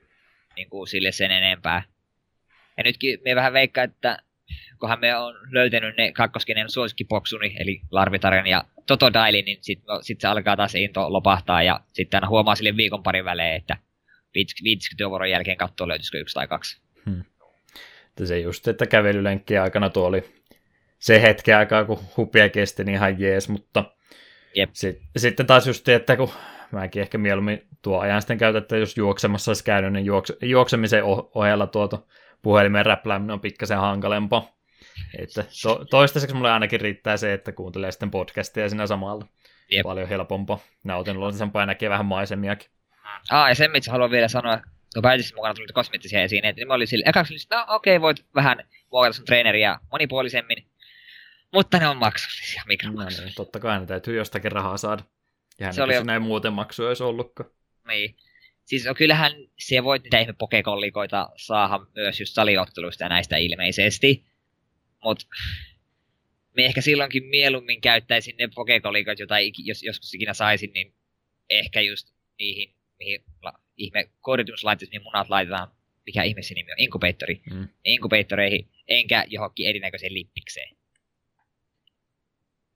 niin 0.57 0.71
kuin 0.71 0.89
sille 0.89 1.13
sen 1.13 1.31
enempää. 1.31 1.83
Ja 2.77 2.83
nytkin 2.83 3.19
me 3.25 3.35
vähän 3.35 3.53
veikkaa, 3.53 3.85
että 3.85 4.19
kunhan 4.81 5.01
me 5.01 5.17
on 5.17 5.35
löytänyt 5.51 5.97
ne 5.97 6.13
kakkoskenen 6.13 6.71
suosikkipoksuni, 6.71 7.57
eli 7.59 7.81
Larvitarian 7.91 8.47
ja 8.47 8.65
Totodile, 8.87 9.43
niin 9.43 9.59
sitten 9.61 9.87
no, 9.89 9.99
sit 10.03 10.21
se 10.21 10.29
alkaa 10.29 10.57
taas 10.57 10.75
into 10.75 11.13
lopahtaa, 11.13 11.63
ja 11.63 11.81
sitten 11.93 12.19
aina 12.19 12.29
huomaa 12.29 12.55
sille 12.55 12.77
viikon 12.77 13.03
parin 13.03 13.25
välein, 13.25 13.57
että 13.57 13.77
50 14.35 14.87
työvuoron 14.97 15.31
jälkeen 15.31 15.57
katsoa 15.57 15.89
löytyisikö 15.89 16.19
yksi 16.19 16.35
tai 16.35 16.49
kaksi. 16.49 16.81
Hmm. 17.07 17.25
Se 18.25 18.39
just, 18.39 18.69
että 18.69 18.87
kävelylenkkien 18.87 19.63
aikana 19.63 19.91
tuo 19.91 20.07
oli 20.07 20.25
se 20.99 21.23
hetki 21.23 21.53
aikaa, 21.53 21.85
kun 21.85 21.99
hupia 22.17 22.49
kesti, 22.49 22.85
niin 22.85 22.95
ihan 22.95 23.21
jees, 23.21 23.49
mutta 23.49 23.85
Jep. 24.55 24.71
Sit, 24.73 24.99
sitten 25.17 25.47
taas 25.47 25.67
just, 25.67 25.89
että 25.89 26.17
kun 26.17 26.31
mäkin 26.73 27.03
ehkä 27.03 27.19
mieluummin 27.19 27.67
tuo 27.83 27.99
ajan 27.99 28.23
sitten 28.23 28.39
käytän, 28.39 28.63
että 28.63 28.77
jos 28.77 28.97
juoksemassa 28.97 29.51
olisi 29.51 29.65
käynyt, 29.65 29.93
niin 29.93 30.05
juokse, 30.05 30.37
juoksemisen 30.43 31.03
ohella 31.35 31.67
tuota 31.67 31.99
puhelimen 32.43 32.87
räplääminen 32.87 33.35
on 33.35 33.41
pikkasen 33.41 33.79
hankalempaa. 33.79 34.57
Että 35.19 35.45
to, 35.63 35.85
toistaiseksi 35.91 36.37
mulle 36.37 36.51
ainakin 36.51 36.81
riittää 36.81 37.17
se, 37.17 37.33
että 37.33 37.53
kuuntelee 37.53 37.93
sitten 37.93 38.11
podcastia 38.11 38.69
siinä 38.69 38.87
samalla. 38.87 39.27
Jep. 39.71 39.83
Paljon 39.83 40.09
helpompaa. 40.09 40.59
Nautinnollisen 40.85 41.51
näkee 41.67 41.91
vähän 41.91 42.07
maisemiakin. 42.07 42.71
Ah, 43.31 43.49
ja 43.49 43.55
sen, 43.55 43.71
mitä 43.71 43.91
haluan 43.91 44.11
vielä 44.11 44.29
sanoa, 44.29 44.61
kun 44.95 45.03
päätissä 45.03 45.35
mukana 45.35 45.55
tuli 45.55 45.67
kosmeettisia 45.67 46.23
esiin, 46.23 46.45
että 46.45 46.67
mä 46.67 46.75
olin 46.75 46.87
sille, 46.87 47.05
ekaksi 47.09 47.35
no 47.51 47.65
okei, 47.69 47.97
okay, 47.97 48.03
voit 48.03 48.27
vähän 48.35 48.65
muokata 48.93 49.13
sun 49.13 49.25
treeneriä 49.25 49.79
monipuolisemmin, 49.93 50.67
mutta 51.53 51.79
ne 51.79 51.89
on 51.89 51.97
maksullisia, 51.97 52.63
mikromaksullisia. 52.67 53.23
No, 53.23 53.27
niin, 53.27 53.35
totta 53.35 53.61
kai 53.61 53.81
ne 53.81 53.87
täytyy 53.87 54.17
jostakin 54.17 54.53
rahaa 54.53 54.77
saada. 54.77 55.03
Ja 55.61 55.73
Se 55.73 55.83
oli- 55.83 55.97
oli... 55.97 56.05
näin 56.05 56.23
muuten 56.23 56.53
maksu 56.53 56.87
olisi 56.87 57.03
ollutkaan. 57.03 57.51
Niin. 57.89 58.17
Siis 58.71 58.87
on, 58.87 58.95
kyllähän 58.95 59.33
se 59.59 59.85
voit 59.85 60.03
niitä 60.03 60.19
ihme 60.21 60.33
pokekollikoita 60.33 61.29
saada 61.37 61.87
myös 61.95 62.21
just 62.21 62.35
saliotteluista 62.35 63.05
ja 63.05 63.09
näistä 63.09 63.37
ilmeisesti. 63.37 64.25
Mut 65.05 65.29
me 66.57 66.65
ehkä 66.65 66.81
silloinkin 66.81 67.25
mieluummin 67.25 67.81
käyttäisin 67.81 68.37
ne 68.37 68.49
pokekolikot, 68.55 69.19
joita 69.19 69.35
jos, 69.65 69.83
joskus 69.83 70.15
ikinä 70.15 70.35
saisin, 70.35 70.73
niin 70.73 70.95
ehkä 71.51 71.81
just 71.81 72.09
niihin, 72.39 72.75
mihin 72.99 73.25
la, 73.43 73.53
ihme 73.77 74.11
koodituslaitteisiin, 74.21 74.91
mihin 74.91 75.03
munat 75.03 75.31
laitetaan, 75.31 75.69
mikä 76.07 76.23
ihme 76.23 76.43
se 76.43 76.55
nimi 76.55 76.73
on, 76.73 76.79
inkubaattori, 76.79 77.43
Mm. 77.51 77.69
inkubaattoreihin, 77.85 78.69
enkä 78.89 79.25
johonkin 79.29 79.67
erinäköiseen 79.67 80.15
lippikseen. 80.15 80.77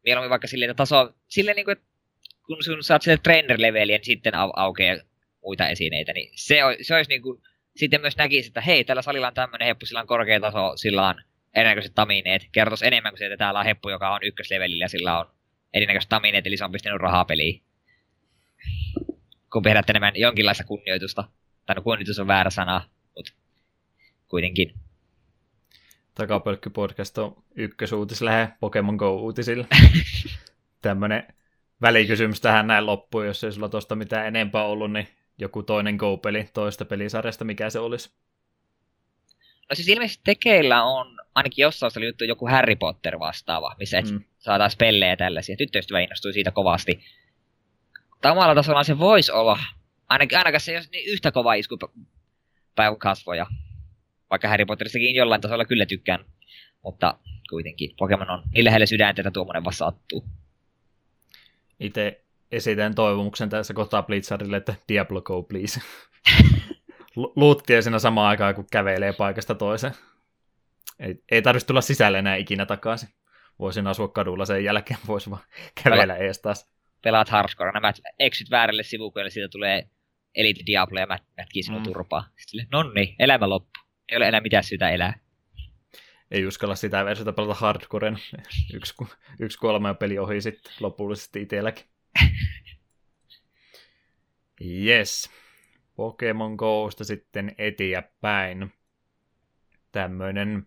Mieluummin 0.04 0.30
vaikka 0.30 0.46
silleen, 0.48 0.70
että 0.70 0.80
taso, 0.80 1.14
silleen 1.28 1.56
niin 1.56 1.64
kuin, 1.64 1.76
kun 2.46 2.64
sun 2.64 2.84
saat 2.84 3.02
sille 3.02 3.18
trainer-leveliä, 3.22 3.96
niin 3.96 4.04
sitten 4.04 4.34
au, 4.34 4.52
aukeaa 4.56 5.13
muita 5.44 5.68
esineitä, 5.68 6.12
niin 6.12 6.30
se, 6.34 6.64
o- 6.64 6.76
se 6.82 6.94
olisi 6.94 7.08
niin 7.08 7.22
kuin, 7.22 7.42
sitten 7.76 8.00
myös 8.00 8.16
näkisi, 8.16 8.48
että 8.48 8.60
hei, 8.60 8.84
tällä 8.84 9.02
salilla 9.02 9.26
on 9.26 9.34
tämmöinen 9.34 9.66
heppu, 9.66 9.86
sillä 9.86 10.00
on 10.00 10.06
korkea 10.06 10.40
taso, 10.40 10.76
sillä 10.76 11.08
on 11.08 11.14
erinäköiset 11.54 11.94
tamineet, 11.94 12.48
kertois 12.52 12.82
enemmän 12.82 13.12
kuin 13.12 13.18
se, 13.18 13.26
että 13.26 13.36
täällä 13.36 13.60
on 13.60 13.66
heppu, 13.66 13.88
joka 13.88 14.14
on 14.14 14.22
ykköslevelillä 14.22 14.84
ja 14.84 14.88
sillä 14.88 15.18
on 15.18 15.26
erinäköiset 15.74 16.08
tamineet, 16.08 16.46
eli 16.46 16.56
se 16.56 16.64
on 16.64 16.72
pistänyt 16.72 17.00
rahaa 17.00 17.24
peliin. 17.24 17.62
Kun 19.52 19.62
herätte 19.64 19.92
enemmän 19.92 20.12
jonkinlaista 20.16 20.64
kunnioitusta. 20.64 21.24
Tai 21.66 21.76
no 21.76 21.82
kunnioitus 21.82 22.18
on 22.18 22.26
väärä 22.26 22.50
sana, 22.50 22.90
mutta 23.16 23.32
kuitenkin. 24.28 24.74
Takapölkky-podcast 26.14 27.18
on 27.18 27.44
ykkösuutislähe 27.54 28.48
Pokemon 28.60 28.96
Go-uutisilla. 28.96 29.66
Tämmönen 30.82 31.34
välikysymys 31.82 32.40
tähän 32.40 32.66
näin 32.66 32.86
loppuun, 32.86 33.26
jos 33.26 33.44
ei 33.44 33.52
sulla 33.52 33.68
tosta 33.68 33.96
mitään 33.96 34.26
enempää 34.26 34.64
ollut, 34.64 34.92
niin 34.92 35.08
joku 35.38 35.62
toinen 35.62 35.96
Go-peli 35.96 36.48
toista 36.54 36.84
pelisarjasta, 36.84 37.44
mikä 37.44 37.70
se 37.70 37.78
olisi? 37.78 38.10
No 39.70 39.74
siis 39.74 39.88
ilmeisesti 39.88 40.22
tekeillä 40.24 40.82
on, 40.84 41.20
ainakin 41.34 41.62
jossain 41.62 41.92
oli 41.96 42.06
juttu 42.06 42.24
joku 42.24 42.48
Harry 42.48 42.76
Potter 42.76 43.18
vastaava, 43.18 43.74
missä 43.78 43.98
et 43.98 44.10
Mm. 44.10 44.12
mm. 44.12 44.24
saataisiin 44.38 44.78
pellejä 44.78 45.12
ja 45.12 45.16
tällaisia. 45.16 45.56
Tyttöystävä 45.56 46.00
innostui 46.00 46.32
siitä 46.32 46.50
kovasti. 46.50 47.04
Tai 48.20 48.32
omalla 48.32 48.54
tasolla 48.54 48.84
se 48.84 48.98
voisi 48.98 49.32
olla, 49.32 49.58
ainakin, 50.08 50.38
ainakaan 50.38 50.60
se 50.60 50.72
ei 50.72 50.76
olisi 50.76 50.90
niin 50.90 51.12
yhtä 51.12 51.32
kova 51.32 51.54
isku 51.54 51.78
päivän 52.74 52.98
kasvoja. 52.98 53.46
Vaikka 54.30 54.48
Harry 54.48 54.66
Potteristakin 54.66 55.14
jollain 55.14 55.40
tasolla 55.40 55.64
kyllä 55.64 55.86
tykkään. 55.86 56.24
Mutta 56.82 57.18
kuitenkin 57.50 57.94
Pokemon 57.98 58.30
on 58.30 58.42
niin 58.54 58.64
lähellä 58.64 58.86
sydäntä, 58.86 59.22
että 59.22 59.30
tuommoinen 59.30 59.64
vaan 59.64 59.74
sattuu. 59.74 60.24
Itse 61.80 62.23
esitän 62.56 62.94
toivomuksen 62.94 63.48
tässä 63.48 63.74
kohtaa 63.74 64.02
Blitzardille, 64.02 64.56
että 64.56 64.74
Diablo 64.88 65.22
Go 65.22 65.42
please. 65.42 65.80
Lu- 67.16 67.32
Luuttia 67.36 67.82
siinä 67.82 67.98
samaan 67.98 68.28
aikaan, 68.28 68.54
kun 68.54 68.66
kävelee 68.72 69.12
paikasta 69.12 69.54
toiseen. 69.54 69.94
Ei, 71.00 71.14
ei 71.30 71.42
tarvitsisi 71.42 71.66
tulla 71.66 71.80
sisälle 71.80 72.18
enää 72.18 72.36
ikinä 72.36 72.66
takaisin. 72.66 73.08
Voisin 73.58 73.86
asua 73.86 74.08
kadulla 74.08 74.44
sen 74.44 74.64
jälkeen, 74.64 75.00
voisi 75.08 75.30
vaan 75.30 75.42
kävellä 75.84 76.16
ees 76.16 76.40
taas. 76.42 76.70
Pelaat 77.02 77.28
hardcore, 77.28 77.72
nämä 77.72 77.92
eksyt 78.18 78.50
väärälle 78.50 78.82
sivukoille, 78.82 79.30
siitä 79.30 79.48
tulee 79.48 79.88
Elite 80.34 80.62
Diablo 80.66 81.00
ja 81.00 81.06
mät- 81.06 81.24
mätkii 81.36 81.62
sinun 81.62 81.80
Mm. 81.80 81.84
turpaa. 81.84 82.24
Sitten 82.36 82.68
nonni, 82.72 83.16
elämä 83.18 83.48
loppu. 83.48 83.70
Ei 84.08 84.16
ole 84.16 84.28
enää 84.28 84.40
mitään 84.40 84.64
syytä 84.64 84.90
elää. 84.90 85.14
Ei 86.30 86.46
uskalla 86.46 86.74
sitä 86.74 87.04
versiota 87.04 87.32
pelata 87.32 87.54
hardcoren. 87.54 88.18
Yksi, 88.74 88.94
yksi 89.40 89.58
kolme 89.58 89.94
peli 89.94 90.18
ohi 90.18 90.40
sitten 90.40 90.72
lopullisesti 90.80 91.42
itselläkin. 91.42 91.84
Yes. 94.64 95.30
Pokemon 95.96 96.54
Gosta 96.54 97.04
sitten 97.04 97.54
eteenpäin. 97.58 98.72
Tämmöinen 99.92 100.66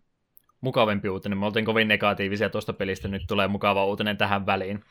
mukavampi 0.61 1.09
uutinen. 1.09 1.37
Me 1.37 1.45
oltiin 1.45 1.65
kovin 1.65 1.87
negatiivisia 1.87 2.49
tuosta 2.49 2.73
pelistä, 2.73 3.07
nyt 3.07 3.21
tulee 3.27 3.47
mukava 3.47 3.85
uutinen 3.85 4.17
tähän 4.17 4.45
väliin. 4.45 4.83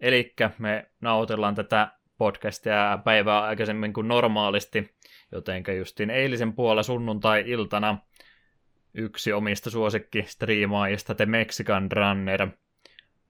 Eli 0.00 0.34
me 0.58 0.90
nautellaan 1.00 1.54
tätä 1.54 1.92
podcastia 2.18 2.98
päivää 3.04 3.42
aikaisemmin 3.42 3.92
kuin 3.92 4.08
normaalisti, 4.08 4.94
jotenka 5.32 5.72
justiin 5.72 6.10
eilisen 6.10 6.52
puolella 6.52 6.82
sunnuntai-iltana 6.82 7.98
yksi 8.94 9.32
omista 9.32 9.70
suosikkistriimaajista, 9.70 11.14
The 11.14 11.26
Mexican 11.26 11.92
Runner, 11.92 12.48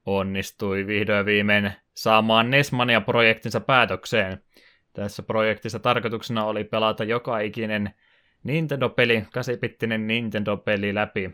onnistui 0.07 0.87
vihdoin 0.87 1.27
viimein 1.27 1.73
saamaan 1.95 2.51
Nesmania-projektinsa 2.51 3.61
päätökseen. 3.61 4.43
Tässä 4.93 5.23
projektissa 5.23 5.79
tarkoituksena 5.79 6.45
oli 6.45 6.65
pelata 6.65 7.05
joka 7.05 7.39
ikinen 7.39 7.95
Nintendo-peli, 8.45 9.21
8-bittinen 9.21 10.07
Nintendo-peli 10.07 10.95
läpi. 10.95 11.31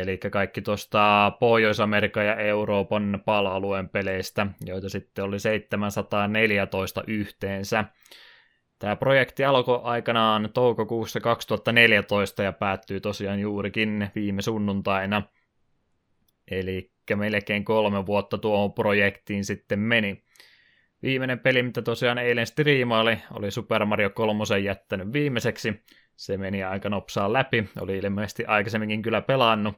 Eli 0.00 0.18
kaikki 0.18 0.62
tuosta 0.62 1.32
Pohjois-Amerikan 1.40 2.26
ja 2.26 2.36
Euroopan 2.36 3.22
pala-alueen 3.24 3.88
peleistä, 3.88 4.46
joita 4.66 4.88
sitten 4.88 5.24
oli 5.24 5.38
714 5.40 7.04
yhteensä. 7.06 7.84
Tämä 8.78 8.96
projekti 8.96 9.44
alkoi 9.44 9.80
aikanaan 9.82 10.50
toukokuussa 10.54 11.20
2014 11.20 12.42
ja 12.42 12.52
päättyy 12.52 13.00
tosiaan 13.00 13.40
juurikin 13.40 14.10
viime 14.14 14.42
sunnuntaina. 14.42 15.22
Eli 16.50 16.95
melkein 17.14 17.64
kolme 17.64 18.06
vuotta 18.06 18.38
tuohon 18.38 18.72
projektiin 18.72 19.44
sitten 19.44 19.78
meni. 19.78 20.24
Viimeinen 21.02 21.38
peli, 21.38 21.62
mitä 21.62 21.82
tosiaan 21.82 22.18
eilen 22.18 22.46
striimaili, 22.46 23.18
oli 23.30 23.50
Super 23.50 23.84
Mario 23.84 24.10
3 24.10 24.58
jättänyt 24.64 25.12
viimeiseksi. 25.12 25.84
Se 26.16 26.36
meni 26.36 26.64
aika 26.64 26.88
nopsaan 26.88 27.32
läpi, 27.32 27.68
oli 27.80 27.98
ilmeisesti 27.98 28.44
aikaisemminkin 28.44 29.02
kyllä 29.02 29.22
pelannut, 29.22 29.74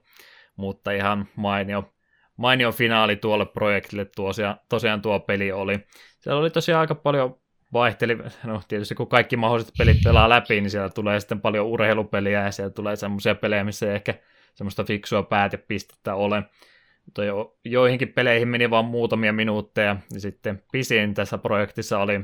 mutta 0.56 0.90
ihan 0.90 1.28
mainio, 1.36 1.94
mainio 2.36 2.72
finaali 2.72 3.16
tuolle 3.16 3.46
projektille 3.46 4.04
tosiaan, 4.04 4.60
tosiaan 4.68 5.02
tuo 5.02 5.20
peli 5.20 5.52
oli. 5.52 5.78
Siellä 6.20 6.40
oli 6.40 6.50
tosiaan 6.50 6.80
aika 6.80 6.94
paljon 6.94 7.40
vaihteli, 7.72 8.18
no 8.44 8.62
tietysti 8.68 8.94
kun 8.94 9.08
kaikki 9.08 9.36
mahdolliset 9.36 9.74
pelit 9.78 9.96
pelaa 10.04 10.28
läpi, 10.28 10.60
niin 10.60 10.70
siellä 10.70 10.88
tulee 10.88 11.20
sitten 11.20 11.40
paljon 11.40 11.66
urheilupeliä 11.66 12.42
ja 12.44 12.50
siellä 12.50 12.72
tulee 12.72 12.96
semmoisia 12.96 13.34
pelejä, 13.34 13.64
missä 13.64 13.86
ei 13.86 13.94
ehkä 13.94 14.14
semmoista 14.54 14.84
fiksua 14.84 15.22
päätepistettä 15.22 16.14
ole. 16.14 16.42
Mutta 17.08 17.24
jo, 17.24 17.58
joihinkin 17.64 18.12
peleihin 18.12 18.48
meni 18.48 18.70
vain 18.70 18.84
muutamia 18.84 19.32
minuutteja, 19.32 19.96
ja 20.14 20.20
sitten 20.20 20.62
pisin 20.72 21.14
tässä 21.14 21.38
projektissa 21.38 21.98
oli 21.98 22.20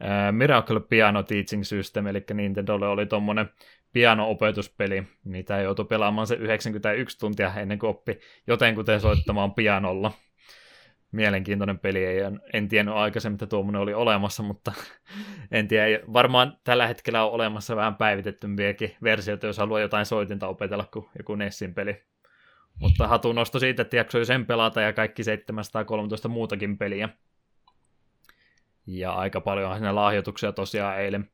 ää, 0.00 0.32
Miracle 0.32 0.80
Piano 0.80 1.22
Teaching 1.22 1.62
System, 1.64 2.06
eli 2.06 2.24
Nintendolle 2.34 2.88
oli 2.88 3.06
tuommoinen 3.06 3.50
piano-opetuspeli, 3.92 5.02
mitä 5.24 5.60
joutui 5.60 5.84
pelaamaan 5.84 6.26
se 6.26 6.34
91 6.34 7.18
tuntia 7.18 7.54
ennen 7.54 7.78
kuin 7.78 7.90
oppi 7.90 8.20
jotenkuten 8.46 9.00
soittamaan 9.00 9.54
pianolla. 9.54 10.12
Mielenkiintoinen 11.12 11.78
peli, 11.78 12.04
ei, 12.04 12.18
en 12.52 12.68
tiennyt 12.68 12.94
aikaisemmin, 12.94 13.34
että 13.34 13.46
tuommoinen 13.46 13.82
oli 13.82 13.94
olemassa, 13.94 14.42
mutta 14.42 14.72
en 15.50 15.68
tiedä, 15.68 16.00
varmaan 16.12 16.58
tällä 16.64 16.86
hetkellä 16.86 17.24
on 17.24 17.32
olemassa 17.32 17.76
vähän 17.76 17.96
päivitettympiäkin 17.96 18.96
versioita, 19.02 19.46
jos 19.46 19.58
haluaa 19.58 19.80
jotain 19.80 20.06
soitinta 20.06 20.48
opetella 20.48 20.84
kuin 20.92 21.06
joku 21.18 21.34
Nessin 21.34 21.74
peli. 21.74 22.08
Mutta 22.80 23.08
hatun 23.08 23.34
nosto 23.34 23.58
siitä, 23.58 23.82
että 23.82 23.96
jaksoi 23.96 24.26
sen 24.26 24.46
pelata 24.46 24.80
ja 24.80 24.92
kaikki 24.92 25.24
713 25.24 26.28
muutakin 26.28 26.78
peliä. 26.78 27.08
Ja 28.86 29.12
aika 29.12 29.40
paljon 29.40 29.74
siinä 29.74 29.94
lahjoituksia 29.94 30.52
tosiaan 30.52 31.00
eilen, 31.00 31.30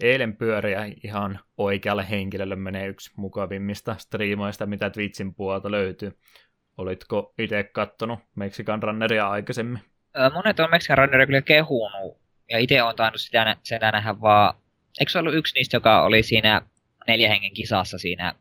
eilen 0.00 0.36
pyöriä 0.36 0.84
ihan 1.04 1.40
oikealle 1.56 2.10
henkilölle 2.10 2.56
menee 2.56 2.86
yksi 2.86 3.10
mukavimmista 3.16 3.96
striimaista, 3.98 4.66
mitä 4.66 4.90
Twitchin 4.90 5.34
puolelta 5.34 5.70
löytyy. 5.70 6.18
Olitko 6.76 7.34
itse 7.38 7.64
kattonut 7.64 8.18
Mexican 8.34 8.82
Runneria 8.82 9.28
aikaisemmin? 9.30 9.78
Monet 10.34 10.60
on 10.60 10.70
Mexican 10.70 10.98
Runneria 10.98 11.26
kyllä 11.26 11.42
kehunut. 11.42 12.18
Ja 12.50 12.58
itse 12.58 12.82
on 12.82 12.96
tainnut 12.96 13.20
sitä, 13.20 13.56
sitä 13.62 13.90
nähdä 13.92 14.20
vaan... 14.20 14.54
Eikö 15.00 15.12
se 15.12 15.18
ollut 15.18 15.34
yksi 15.34 15.54
niistä, 15.54 15.76
joka 15.76 16.02
oli 16.02 16.22
siinä 16.22 16.62
neljä 17.08 17.28
hengen 17.28 17.54
kisassa 17.54 17.98
siinä 17.98 18.34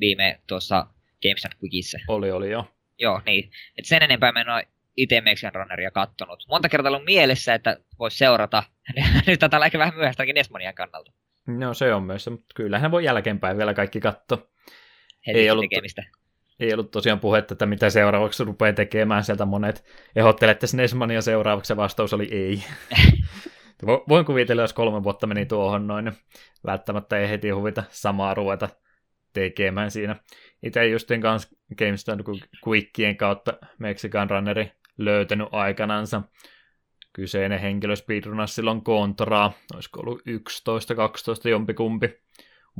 viime 0.00 0.40
tuossa 0.46 0.86
Games 1.22 1.46
Quickissa? 1.62 1.98
Oli, 2.08 2.30
oli 2.30 2.50
jo. 2.50 2.70
Joo, 2.98 3.20
niin. 3.26 3.50
Et 3.78 3.84
sen 3.84 4.02
enempää 4.02 4.32
mä 4.32 4.40
en 4.40 4.48
ole 4.50 4.68
itse 4.96 5.20
Mexican 5.20 5.54
Runneria 5.54 5.90
kattonut. 5.90 6.44
Monta 6.48 6.68
kertaa 6.68 6.90
ollut 6.92 7.04
mielessä, 7.04 7.54
että 7.54 7.76
voisi 7.98 8.18
seurata. 8.18 8.62
Nyt 9.26 9.42
olla 9.54 9.66
ehkä 9.66 9.78
vähän 9.78 9.94
myöhäistäkin 9.94 10.34
Nesmanian 10.34 10.74
kannalta. 10.74 11.12
No 11.46 11.74
se 11.74 11.94
on 11.94 12.02
myös, 12.02 12.28
mutta 12.30 12.46
kyllähän 12.54 12.90
voi 12.90 13.04
jälkeenpäin 13.04 13.56
vielä 13.58 13.74
kaikki 13.74 14.00
katsoa. 14.00 14.46
Heti 15.26 15.38
Ei 15.38 15.50
ollut- 15.50 15.64
tekemistä. 15.70 16.02
Ei 16.60 16.72
ollut 16.72 16.90
tosiaan 16.90 17.20
puhetta, 17.20 17.54
että 17.54 17.66
mitä 17.66 17.90
seuraavaksi 17.90 18.44
rupeaa 18.44 18.72
tekemään 18.72 19.24
sieltä 19.24 19.44
monet. 19.44 19.84
Ehdottelette 20.16 20.66
Nesmania 20.74 21.22
seuraavaksi 21.22 21.72
ja 21.72 21.76
vastaus 21.76 22.12
oli 22.12 22.28
ei. 22.32 22.64
Vo- 23.86 24.04
Voin 24.08 24.24
kuvitella, 24.24 24.62
jos 24.62 24.72
kolme 24.72 25.02
vuotta 25.02 25.26
meni 25.26 25.46
tuohon 25.46 25.86
noin, 25.86 26.04
niin 26.04 26.14
välttämättä 26.66 27.18
ei 27.18 27.28
heti 27.28 27.50
huvita 27.50 27.82
samaa 27.90 28.34
ruveta 28.34 28.68
tekemään 29.32 29.90
siinä. 29.90 30.16
Itse 30.62 30.86
justin 30.86 31.20
kanssa 31.20 31.56
GameStop 31.78 32.20
Quickien 32.66 33.16
kautta 33.16 33.52
Mexican 33.78 34.30
Runneri 34.30 34.72
löytänyt 34.98 35.48
aikanansa. 35.52 36.22
kyseinen 37.12 37.60
henkilö 37.60 37.96
speedrunasi 37.96 38.54
silloin 38.54 38.84
kontraa, 38.84 39.52
olisiko 39.74 40.00
ollut 40.00 40.20
11-12 40.20 41.48
jompikumpi 41.48 42.20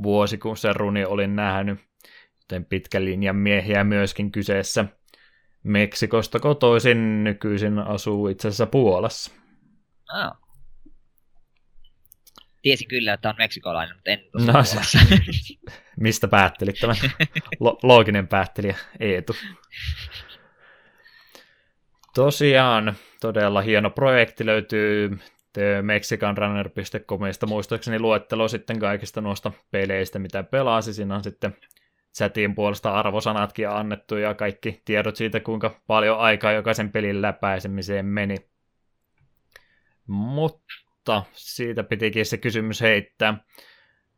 vuosi, 0.03 0.37
kun 0.37 0.57
se 0.57 0.73
runi 0.73 1.05
olin 1.05 1.35
nähnyt, 1.35 1.79
joten 2.41 2.65
pitkän 2.65 3.05
linjan 3.05 3.35
miehiä 3.35 3.83
myöskin 3.83 4.31
kyseessä. 4.31 4.85
Meksikosta 5.63 6.39
kotoisin 6.39 7.23
nykyisin 7.23 7.79
asuu 7.79 8.27
itse 8.27 8.47
asiassa 8.47 8.65
Puolassa. 8.65 9.31
Ah. 10.13 10.41
Tiesin 12.61 12.87
kyllä, 12.87 13.13
että 13.13 13.29
on 13.29 13.35
meksikolainen, 13.37 13.95
mutta 13.95 14.11
en 14.11 14.19
no, 14.33 14.53
Mistä 15.99 16.27
päättelit 16.27 16.75
tämän? 16.79 16.95
Lo- 17.59 17.79
looginen 17.83 18.27
päättelijä 18.27 18.75
Eetu. 18.99 19.35
Tosiaan, 22.15 22.95
todella 23.21 23.61
hieno 23.61 23.89
projekti 23.89 24.45
löytyy 24.45 25.19
mexicanrunner.comista 25.81 27.47
muistaakseni 27.47 27.99
luettelo 27.99 28.47
sitten 28.47 28.79
kaikista 28.79 29.21
noista 29.21 29.51
peleistä, 29.71 30.19
mitä 30.19 30.43
pelasi. 30.43 30.93
Siinä 30.93 31.15
on 31.15 31.23
sitten 31.23 31.57
chatin 32.15 32.55
puolesta 32.55 32.91
arvosanatkin 32.91 33.69
annettu 33.69 34.15
ja 34.17 34.33
kaikki 34.33 34.81
tiedot 34.85 35.15
siitä, 35.15 35.39
kuinka 35.39 35.81
paljon 35.87 36.19
aikaa 36.19 36.51
jokaisen 36.51 36.91
pelin 36.91 37.21
läpäisemiseen 37.21 38.05
meni. 38.05 38.35
Mutta 40.07 40.73
siitä 41.33 41.83
pitikin 41.83 42.25
se 42.25 42.37
kysymys 42.37 42.81
heittää. 42.81 43.43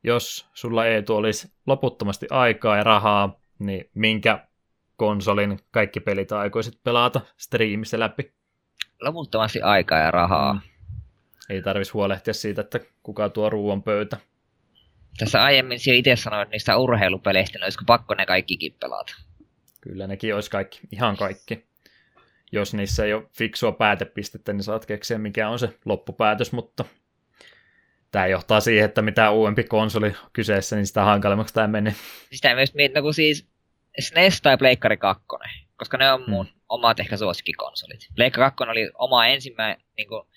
Jos 0.03 0.49
sulla 0.53 0.85
ei 0.85 1.03
olisi 1.09 1.53
loputtomasti 1.67 2.27
aikaa 2.29 2.77
ja 2.77 2.83
rahaa, 2.83 3.39
niin 3.59 3.89
minkä 3.93 4.47
konsolin 4.95 5.59
kaikki 5.71 5.99
pelit 5.99 6.31
aikoisit 6.31 6.83
pelata 6.83 7.21
striimissä 7.37 7.99
läpi? 7.99 8.33
Loputtomasti 9.01 9.61
aikaa 9.61 9.99
ja 9.99 10.11
rahaa. 10.11 10.53
Mm. 10.53 10.61
Ei 11.49 11.61
tarvis 11.61 11.93
huolehtia 11.93 12.33
siitä, 12.33 12.61
että 12.61 12.79
kuka 13.03 13.29
tuo 13.29 13.49
ruoan 13.49 13.83
pöytä. 13.83 14.17
Tässä 15.17 15.43
aiemmin 15.43 15.79
siellä 15.79 15.99
itse 15.99 16.15
sanoit 16.15 16.49
niistä 16.49 16.77
urheilupeleistä, 16.77 17.57
niin 17.57 17.63
olisiko 17.63 17.83
pakko 17.87 18.13
ne 18.13 18.25
kaikkikin 18.25 18.75
pelata? 18.79 19.15
Kyllä 19.81 20.07
nekin 20.07 20.35
olisi 20.35 20.51
kaikki, 20.51 20.79
ihan 20.91 21.17
kaikki. 21.17 21.65
Jos 22.53 22.73
niissä 22.73 23.05
ei 23.05 23.13
ole 23.13 23.23
fiksua 23.31 23.71
päätepistettä, 23.71 24.53
niin 24.53 24.63
saat 24.63 24.85
keksiä 24.85 25.17
mikä 25.17 25.49
on 25.49 25.59
se 25.59 25.69
loppupäätös, 25.85 26.51
mutta 26.51 26.85
tämä 28.11 28.27
johtaa 28.27 28.59
siihen, 28.59 28.85
että 28.85 29.01
mitä 29.01 29.31
uudempi 29.31 29.63
konsoli 29.63 30.15
kyseessä, 30.33 30.75
niin 30.75 30.87
sitä 30.87 31.03
hankalemmaksi 31.03 31.53
tämä 31.53 31.67
menee. 31.67 31.95
Sitä 32.31 32.55
myös 32.55 32.73
mietin, 32.73 32.95
no 32.95 33.01
kun 33.01 33.13
siis 33.13 33.47
SNES 33.99 34.41
tai 34.41 34.57
Pleikkari 34.57 34.97
2, 34.97 35.23
koska 35.77 35.97
ne 35.97 36.11
on 36.11 36.23
mun 36.27 36.45
hmm. 36.45 36.59
omat 36.69 36.99
ehkä 36.99 37.17
suosikkikonsolit. 37.17 37.99
Pleikkari 38.15 38.45
2 38.45 38.63
oli 38.63 38.91
oma 38.93 39.25
ensimmäinen, 39.25 39.85
niin 39.97 40.07
kuin, 40.07 40.27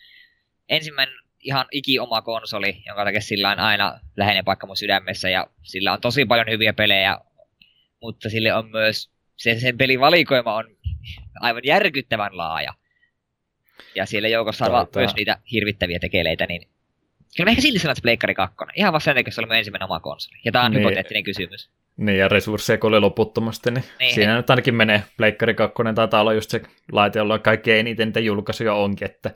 ensimmäinen 0.69 1.15
ihan 1.41 1.67
iki 1.73 1.99
oma 1.99 2.23
konsoli, 2.23 2.83
jonka 2.87 3.05
takia 3.05 3.21
sillä 3.21 3.51
on 3.51 3.59
aina 3.59 4.01
läheinen 4.17 4.45
paikka 4.45 4.67
mun 4.67 4.77
sydämessä 4.77 5.29
ja 5.29 5.47
sillä 5.63 5.93
on 5.93 6.01
tosi 6.01 6.25
paljon 6.25 6.51
hyviä 6.51 6.73
pelejä, 6.73 7.19
mutta 8.03 8.31
sille 8.31 8.55
on 8.55 8.71
myös, 8.71 9.11
se, 9.37 9.61
sen 9.61 9.79
pelivalikoima 9.79 10.55
on 10.55 10.76
aivan 11.41 11.63
järkyttävän 11.65 12.37
laaja. 12.37 12.75
Ja 13.95 14.07
siellä 14.07 14.29
joukossa 14.29 14.67
on 14.67 14.89
myös 14.95 15.15
niitä 15.15 15.39
hirvittäviä 15.53 15.99
tekeleitä, 15.99 16.47
niin 16.47 16.69
kyllä 17.37 17.49
mä 17.49 17.51
ehkä 17.51 17.63
silti 17.63 17.79
sanon, 17.79 17.93
että 17.93 18.03
Pleikkari 18.03 18.35
2. 18.35 18.57
Ihan 18.77 18.93
vaan 18.93 19.01
sen 19.01 19.17
takia, 19.17 19.33
se 19.33 19.41
oli 19.41 19.47
mun 19.47 19.57
ensimmäinen 19.57 19.85
oma 19.85 20.01
konsoli. 20.01 20.39
Ja 20.45 20.53
tää 20.53 20.63
on 20.63 20.71
niin. 20.71 20.81
hypoteettinen 20.81 21.25
kysymys. 21.25 21.71
Niin, 21.97 22.19
ja 22.19 22.29
resursseja 22.29 22.79
kun 22.79 22.89
oli 22.89 23.01
loputtomasti, 23.01 23.71
niin, 23.71 23.85
niin 23.99 24.15
siinä 24.15 24.33
he... 24.33 24.37
nyt 24.37 24.51
ainakin 24.51 24.75
menee. 24.75 25.03
Pleikkari 25.17 25.55
2 25.55 25.75
taitaa 25.95 26.21
olla 26.21 26.33
just 26.33 26.51
se 26.51 26.63
laite, 26.93 27.19
jolla 27.19 27.39
kaikkein 27.39 27.81
eniten 27.81 28.09
niitä 28.09 28.21
julkaisuja 28.21 28.75
onkin, 28.75 29.05
että 29.05 29.31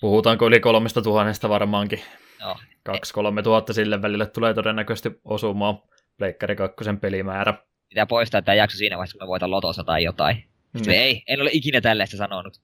puhutaanko 0.00 0.46
yli 0.46 0.60
kolmesta 0.60 1.02
tuhannesta 1.02 1.48
varmaankin. 1.48 2.00
No. 2.40 2.56
Kaksi-kolme 2.82 3.42
tuhatta 3.42 3.72
sille 3.72 4.02
välille 4.02 4.26
tulee 4.26 4.54
todennäköisesti 4.54 5.20
osumaan 5.24 5.78
Pleikkari 6.18 6.56
2 6.56 6.84
pelimäärä. 7.00 7.54
Pitää 7.94 8.06
poistaa 8.06 8.42
tämä 8.42 8.54
jakso 8.54 8.76
siinä 8.76 8.96
vaiheessa, 8.96 9.18
kun 9.18 9.26
me 9.26 9.28
voitaan 9.28 9.50
lotossa 9.50 9.84
tai 9.84 10.04
jotain. 10.04 10.44
Mm. 10.72 10.90
ei, 10.90 11.22
en 11.28 11.40
ole 11.40 11.50
ikinä 11.52 11.80
tällaista 11.80 12.16
sanonut. 12.16 12.60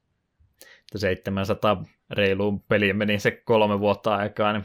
700 0.97 1.85
reiluun 2.11 2.61
peliin 2.61 2.97
meni 2.97 3.19
se 3.19 3.31
kolme 3.31 3.81
vuotta 3.81 4.15
aikaa, 4.15 4.53
niin 4.53 4.65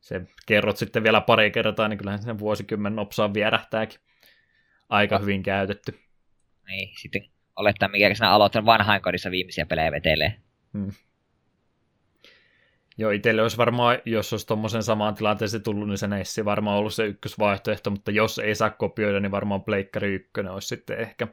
se 0.00 0.20
kerrot 0.46 0.76
sitten 0.76 1.02
vielä 1.02 1.20
pari 1.20 1.50
kertaa, 1.50 1.88
niin 1.88 1.98
kyllähän 1.98 2.22
sen 2.22 2.38
vuosikymmen 2.38 2.96
nopsaan 2.96 3.34
vierähtääkin. 3.34 4.00
Aika 4.88 5.14
no. 5.14 5.22
hyvin 5.22 5.42
käytetty. 5.42 5.98
Niin, 6.66 6.94
sitten 7.00 7.22
olettaa, 7.56 7.88
mikä 7.88 8.14
sinä 8.14 8.30
aloittanut 8.30 8.66
vanhainkodissa 8.66 9.30
viimeisiä 9.30 9.66
pelejä 9.66 9.92
vetelee. 9.92 10.34
Hmm. 10.72 10.92
Joo, 13.00 13.10
itselle 13.10 13.42
olisi 13.42 13.56
varmaan, 13.56 13.98
jos 14.04 14.32
olisi 14.32 14.46
tuommoisen 14.46 14.82
samaan 14.82 15.14
tilanteeseen 15.14 15.62
tullut, 15.62 15.88
niin 15.88 15.98
se 15.98 16.06
Nessi 16.06 16.44
varmaan 16.44 16.78
ollut 16.78 16.94
se 16.94 17.06
ykkösvaihtoehto, 17.06 17.90
mutta 17.90 18.10
jos 18.10 18.38
ei 18.38 18.54
saa 18.54 18.70
kopioida, 18.70 19.20
niin 19.20 19.30
varmaan 19.30 19.62
Pleikkari 19.62 20.14
1 20.14 20.30
olisi 20.50 20.68
sitten 20.68 20.98
ehkä 20.98 21.28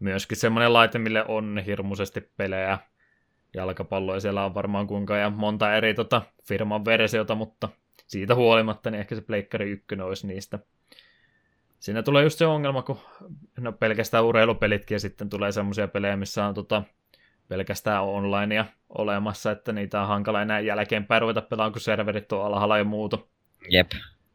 myöskin 0.00 0.36
semmoinen 0.36 0.72
laite, 0.72 0.98
mille 0.98 1.24
on 1.28 1.62
hirmuisesti 1.66 2.30
pelejä 2.36 2.78
jalkapalloa, 3.54 4.20
siellä 4.20 4.44
on 4.44 4.54
varmaan 4.54 4.86
kuinka 4.86 5.16
ja 5.16 5.30
monta 5.30 5.74
eri 5.74 5.94
tota, 5.94 6.22
firman 6.48 6.84
versiota, 6.84 7.34
mutta 7.34 7.68
siitä 8.06 8.34
huolimatta 8.34 8.90
niin 8.90 9.00
ehkä 9.00 9.14
se 9.14 9.20
Pleikkari 9.20 9.70
1 9.70 9.86
olisi 10.02 10.26
niistä. 10.26 10.58
Siinä 11.78 12.02
tulee 12.02 12.22
just 12.22 12.38
se 12.38 12.46
ongelma, 12.46 12.82
kun 12.82 12.98
no 13.58 13.72
pelkästään 13.72 14.24
urheilupelitkin 14.24 14.94
ja 14.94 15.00
sitten 15.00 15.28
tulee 15.28 15.52
semmoisia 15.52 15.88
pelejä, 15.88 16.16
missä 16.16 16.46
on 16.46 16.54
tota, 16.54 16.82
pelkästään 17.48 18.04
onlinea 18.04 18.64
olemassa, 18.88 19.50
että 19.50 19.72
niitä 19.72 20.00
on 20.00 20.08
hankala 20.08 20.42
enää 20.42 20.60
jälkeenpäin 20.60 21.22
ruveta 21.22 21.42
pelaamaan, 21.42 21.72
kun 21.72 21.80
serverit 21.80 22.32
on 22.32 22.46
alhaalla 22.46 22.78
ja 22.78 22.84
muuta. 22.84 23.18
Jep. 23.68 23.90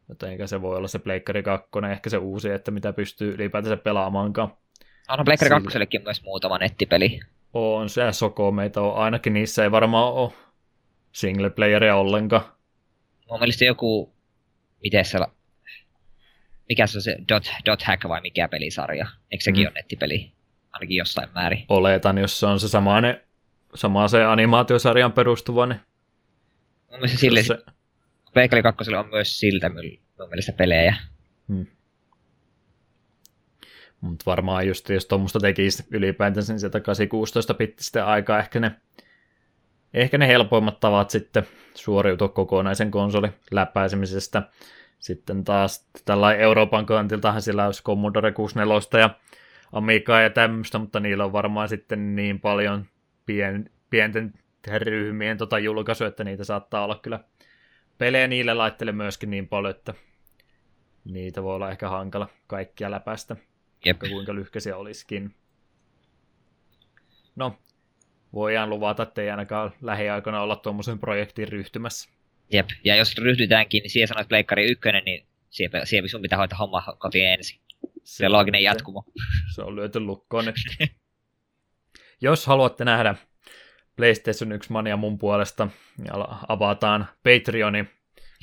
Joten 0.10 0.48
se 0.48 0.62
voi 0.62 0.78
olla 0.78 0.88
se 0.88 1.00
Pleikkari 1.00 1.44
2, 1.44 1.70
ehkä 1.92 2.10
se 2.10 2.18
uusi, 2.18 2.50
että 2.50 2.72
mitä 2.72 2.94
pystyy 2.94 3.34
ylipäätänsä 3.34 3.78
pelaamaankaan. 3.78 4.54
Onhan 5.10 5.26
Pleikkari 5.26 5.50
2 5.50 6.00
myös 6.04 6.24
muutama 6.24 6.58
nettipeli. 6.58 7.20
On 7.54 7.90
se 7.90 8.12
Soko 8.12 8.52
meitä 8.52 8.82
on, 8.82 8.96
ainakin 8.96 9.34
niissä 9.34 9.64
ei 9.64 9.72
varmaan 9.72 10.14
ole 10.14 10.32
single 11.12 11.50
playeria 11.50 11.96
ollenkaan. 11.96 12.42
Mun 13.30 13.40
mielestä 13.40 13.66
joku, 13.66 14.14
miten 14.84 15.06
se, 15.06 15.20
mikä 16.70 16.88
se 16.88 16.98
on 16.98 17.02
se 17.02 17.16
Dot, 17.30 17.44
Dot 17.66 17.82
Hack 17.84 18.04
vai 18.08 18.22
mikä 18.22 18.48
pelisarja? 18.48 19.08
Eikö 19.32 19.44
sekin 19.44 19.64
mm. 19.64 19.68
ole 19.68 19.74
nettipeli? 19.74 20.32
Ainakin 20.72 20.98
jossain 20.98 21.30
määrin. 21.36 21.66
Oletan, 21.70 22.18
jos 22.18 22.40
se 22.40 22.46
on 22.46 22.60
se 22.60 22.68
samainen, 22.68 23.22
sama 23.76 24.08
se 24.08 24.24
animaatiosarjan 24.24 25.12
perustuva, 25.12 25.66
niin... 25.66 25.80
Mun 26.90 27.00
mielestä 27.00 27.18
sille, 27.18 27.44
se... 27.44 27.58
Veikali 28.36 28.64
2 28.64 28.96
on 28.96 29.10
myös 29.10 29.40
siltä 29.40 29.70
mun 29.70 30.30
mielestä 30.30 30.54
pelejä. 30.54 30.96
Hmm. 31.48 31.66
Mutta 34.02 34.24
varmaan 34.26 34.68
just 34.68 34.90
jos 34.90 35.06
tuommoista 35.06 35.40
tekisi 35.40 35.84
ylipäätänsä 35.92 36.54
niin 36.54 36.60
sieltä 36.60 36.80
816 36.80 37.54
pittistä 37.54 38.06
aikaa 38.06 38.40
ehkä 38.40 38.60
ne, 38.60 38.72
ehkä 39.94 40.18
ne 40.18 40.28
helpoimmat 40.28 40.80
tavat 40.80 41.10
sitten 41.10 41.48
suoriutua 41.76 42.30
kokonaisen 42.30 42.92
konsoli 42.92 43.30
läpäisemisestä. 43.52 44.44
Sitten 45.00 45.44
taas 45.44 45.90
tällä 46.06 46.34
Euroopan 46.34 46.86
kantiltahan 46.86 47.42
sillä 47.42 47.66
olisi 47.66 47.84
Commodore 47.84 48.32
64 48.32 49.00
ja 49.00 49.10
Amigaa 49.72 50.22
ja 50.22 50.30
tämmöistä, 50.30 50.80
mutta 50.80 51.00
niillä 51.00 51.26
on 51.26 51.34
varmaan 51.34 51.70
sitten 51.70 52.16
niin 52.16 52.40
paljon 52.40 52.86
pien, 53.26 53.70
pienten 53.90 54.34
ryhmien 54.78 55.38
tota 55.38 55.60
julkaisu, 55.60 56.04
että 56.06 56.24
niitä 56.24 56.44
saattaa 56.44 56.84
olla 56.84 57.00
kyllä 57.02 57.20
pelejä 57.98 58.28
niille 58.28 58.54
laittele 58.54 58.92
myöskin 58.92 59.30
niin 59.30 59.48
paljon, 59.48 59.76
että 59.76 59.94
niitä 61.06 61.44
voi 61.44 61.56
olla 61.56 61.72
ehkä 61.72 61.90
hankala 61.90 62.30
kaikkia 62.48 62.92
läpäistä. 62.92 63.36
Jep. 63.86 64.00
kuinka 64.00 64.36
lyhkäisiä 64.36 64.78
olisikin. 64.78 65.36
No, 67.36 67.60
voidaan 68.34 68.70
luvata, 68.70 69.04
että 69.04 69.22
ei 69.22 69.30
ainakaan 69.30 69.72
lähiaikoina 69.82 70.42
olla 70.42 70.56
tuommoisen 70.56 71.00
projektiin 71.00 71.48
ryhtymässä. 71.48 72.10
Jep, 72.54 72.68
ja 72.84 72.96
jos 72.96 73.18
ryhdytäänkin, 73.18 73.82
niin 73.82 73.92
siihen 73.92 74.08
sanoit 74.08 74.28
Pleikkari 74.28 74.72
ykkönen, 74.72 75.04
niin 75.06 75.26
siellä, 75.50 75.86
siellä 75.86 76.08
sun 76.08 76.22
pitää 76.22 76.38
hoitaa 76.38 76.58
homma 76.58 76.84
kotiin 76.98 77.28
ensin. 77.28 77.60
Se, 78.04 78.18
se 78.18 78.30
looginen 78.30 78.64
jatkumo. 78.64 79.04
Se 79.56 79.62
on 79.62 79.76
lyöty 79.76 80.00
lukkoon 80.00 80.46
nyt. 80.46 80.56
jos 82.22 82.48
haluatte 82.48 82.86
nähdä 82.86 83.16
PlayStation 83.96 84.52
1 84.52 84.72
Mania 84.72 84.98
mun 84.98 85.18
puolesta, 85.18 85.68
niin 85.98 86.12
avataan 86.48 87.08
Patreoni 87.24 87.86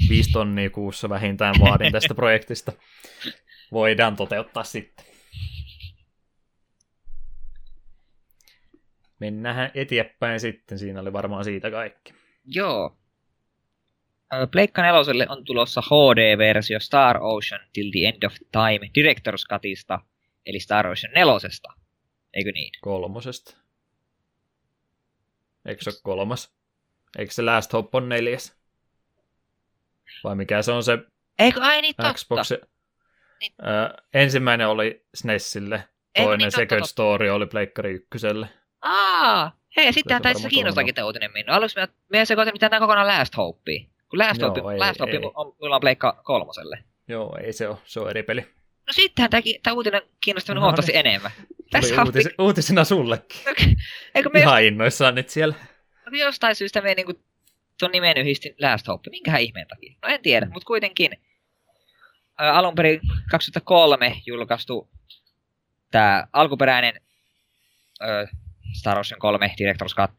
5 0.09 0.31
tonnia 0.31 0.71
kuussa 0.71 1.09
vähintään 1.09 1.55
vaadin 1.61 1.93
tästä 1.93 2.15
projektista. 2.23 2.73
Voidaan 3.73 4.17
toteuttaa 4.17 4.65
sitten. 4.65 5.07
Mennään 9.21 9.71
eteenpäin 9.75 10.41
sitten, 10.41 10.79
siinä 10.79 11.01
oli 11.01 11.13
varmaan 11.13 11.45
siitä 11.45 11.71
kaikki. 11.71 12.15
Joo. 12.45 12.99
Pleikka 14.51 14.83
neloselle 14.83 15.27
on 15.29 15.45
tulossa 15.45 15.81
HD-versio 15.81 16.81
Star 16.81 17.19
Ocean 17.21 17.61
Till 17.73 17.91
the 17.91 18.09
End 18.09 18.23
of 18.23 18.35
Time 18.53 18.91
Director's 18.99 19.47
Cutista, 19.53 20.01
eli 20.47 20.61
Star 20.61 20.87
Ocean 20.87 21.13
nelosesta. 21.15 21.69
Eikö 22.35 22.53
niin? 22.53 22.73
Kolmosesta. 22.81 23.57
Eikö 25.67 25.85
se 25.85 25.91
ole 25.91 25.99
kolmas? 26.03 26.55
Eikö 27.19 27.33
se 27.33 27.43
Last 27.43 27.73
Hope 27.73 27.97
on 27.97 28.09
neljäs? 28.09 28.57
Vai 30.25 30.37
mikä 30.37 30.63
se 30.63 30.73
on 30.73 30.83
se 30.83 30.99
Eikö, 31.39 31.61
ai 31.63 31.83
niin 31.83 31.95
totta. 31.95 32.15
Xbox? 32.15 32.51
Niin. 33.41 33.53
Ö, 33.63 34.03
ensimmäinen 34.15 34.69
oli 34.69 35.07
SNESille, 35.15 35.77
Eikö 35.77 36.27
toinen 36.29 36.39
niin, 36.39 36.51
Second 36.51 36.81
totta. 36.81 36.87
Story 36.87 37.29
oli 37.29 37.47
Pleikkari 37.47 37.93
ykköselle. 37.93 38.49
Aa, 38.83 39.53
hei, 39.77 39.93
sittenhän 39.93 40.21
se 40.21 40.23
taisi 40.23 40.43
se 40.43 40.49
kiinnostakin 40.49 40.95
tämä 40.95 41.07
uutinen 41.07 41.33
minua. 41.33 41.55
Aluksi 41.55 41.81
me, 41.81 41.89
me 42.09 42.25
sekoitin 42.25 42.55
mitä 42.55 42.69
tämä 42.69 42.81
kokonaan 42.81 43.07
Last 43.07 43.37
Hopea. 43.37 43.81
Kun 44.11 44.19
Last 44.19 44.41
Joo, 44.41 44.71
ei, 44.71 44.79
Last 44.79 45.01
Hope 45.01 45.13
ei. 45.13 45.21
on, 45.35 45.57
mulla 45.61 45.75
on 45.75 45.81
Pleikka 45.81 46.21
kolmoselle. 46.25 46.85
Joo, 47.09 47.39
ei 47.45 47.53
se 47.53 47.69
ole, 47.69 47.79
se 47.85 48.01
on 48.01 48.11
eri 48.11 48.23
peli. 48.23 48.41
No 48.87 48.93
sittenhän 48.93 49.31
tämä 49.63 49.75
uutinen 49.75 50.03
kiinnosti 50.21 50.53
minua 50.53 50.61
No 50.61 50.65
huomattavasti 50.65 50.93
niin. 50.93 51.07
enemmän. 51.07 51.31
Tässä 51.71 52.03
uutis, 52.03 52.29
uutisena 52.39 52.85
sullekin. 52.85 53.41
eikö 54.15 54.29
me 54.33 54.41
Ihan 54.41 54.63
innoissaan 54.65 55.15
nyt 55.15 55.29
siellä. 55.29 55.55
jos, 56.07 56.21
jostain 56.21 56.55
syystä 56.55 56.81
me 56.81 56.95
niinku 56.95 57.13
tuon 57.79 57.93
nimen 57.93 58.17
yhdistin 58.19 58.55
Last 58.61 58.89
Hope. 58.89 59.11
Minkähän 59.11 59.41
ihmeen 59.41 59.69
takia? 59.69 59.95
No 60.03 60.09
en 60.09 60.23
tiedä, 60.23 60.47
mutta 60.53 60.67
kuitenkin. 60.67 61.13
Ä, 62.41 62.53
alun 62.53 62.75
perin 62.75 63.01
2003 63.31 64.17
julkaistu 64.27 64.89
tämä 65.91 66.27
alkuperäinen 66.33 67.01
ö, 68.03 68.27
Star 68.73 68.99
Ocean 68.99 69.19
3 69.19 69.47
Director's 69.61 69.95
Cut. 69.97 70.11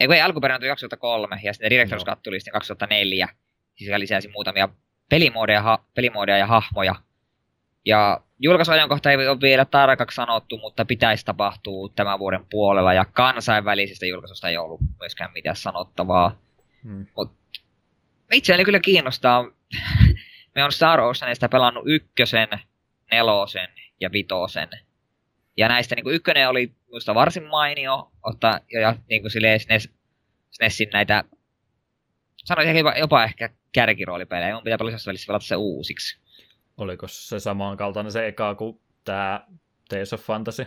Ei 0.00 0.06
kun 0.06 0.16
ei, 0.16 0.22
alkuperäinen 0.22 0.60
tuli 0.60 0.68
2003 0.68 1.40
ja 1.42 1.52
sitten 1.52 1.72
Director's. 1.72 2.04
Cut 2.04 2.22
tuli 2.22 2.40
sitten 2.40 2.52
2004. 2.52 3.28
Siis 3.74 3.88
joka 3.88 3.98
lisäsi 3.98 4.28
muutamia 4.28 4.68
pelimoodeja, 5.08 5.62
ha, 5.62 5.84
pelimoodeja 5.94 6.38
ja 6.38 6.46
hahmoja. 6.46 6.94
Ja 7.84 8.20
julkaisuajankohta 8.38 9.10
ei 9.10 9.28
ole 9.28 9.40
vielä 9.40 9.64
tarkaksi 9.64 10.14
sanottu, 10.14 10.58
mutta 10.58 10.84
pitäisi 10.84 11.24
tapahtua 11.24 11.88
tämän 11.96 12.18
vuoden 12.18 12.46
puolella. 12.50 12.92
Ja 12.92 13.04
kansainvälisestä 13.04 14.06
julkaisusta 14.06 14.48
ei 14.48 14.56
ollut 14.56 14.80
myöskään 15.00 15.32
mitään 15.32 15.56
sanottavaa. 15.56 16.38
Hmm. 16.82 17.06
Itseäni 18.32 18.64
kyllä 18.64 18.80
kiinnostaa. 18.80 19.44
Me 20.54 20.64
on 20.64 20.72
Star 20.72 21.00
Oceanista 21.00 21.48
pelannut 21.48 21.84
ykkösen, 21.86 22.48
nelosen 23.10 23.68
ja 24.00 24.12
vitosen. 24.12 24.68
Ja 25.56 25.68
näistä 25.68 25.94
niin 25.94 26.04
kuin 26.04 26.14
ykkönen 26.14 26.48
oli 26.48 26.72
minusta 26.92 27.14
varsin 27.14 27.42
mainio, 27.44 28.12
ottaa, 28.22 28.60
ja, 28.72 28.80
ja 28.80 28.96
niin 29.08 29.22
kuin 29.22 29.30
silleen 29.30 29.60
SNES, 29.60 29.88
SNESin 30.50 30.88
näitä, 30.92 31.24
sanoisin 32.44 32.76
jopa, 32.76 32.94
jopa 32.98 33.24
ehkä 33.24 33.50
kärkiroolipelejä. 33.72 34.54
Mun 34.54 34.62
pitää 34.64 34.78
paljon 34.78 34.98
välissä 35.06 35.26
pelata 35.26 35.44
se 35.44 35.56
uusiksi. 35.56 36.18
Oliko 36.76 37.08
se 37.08 37.40
samankaltainen 37.40 38.12
se 38.12 38.26
eka 38.26 38.54
kuin 38.54 38.80
tämä 39.04 39.46
Tales 39.88 40.12
of 40.12 40.20
Fantasy? 40.20 40.66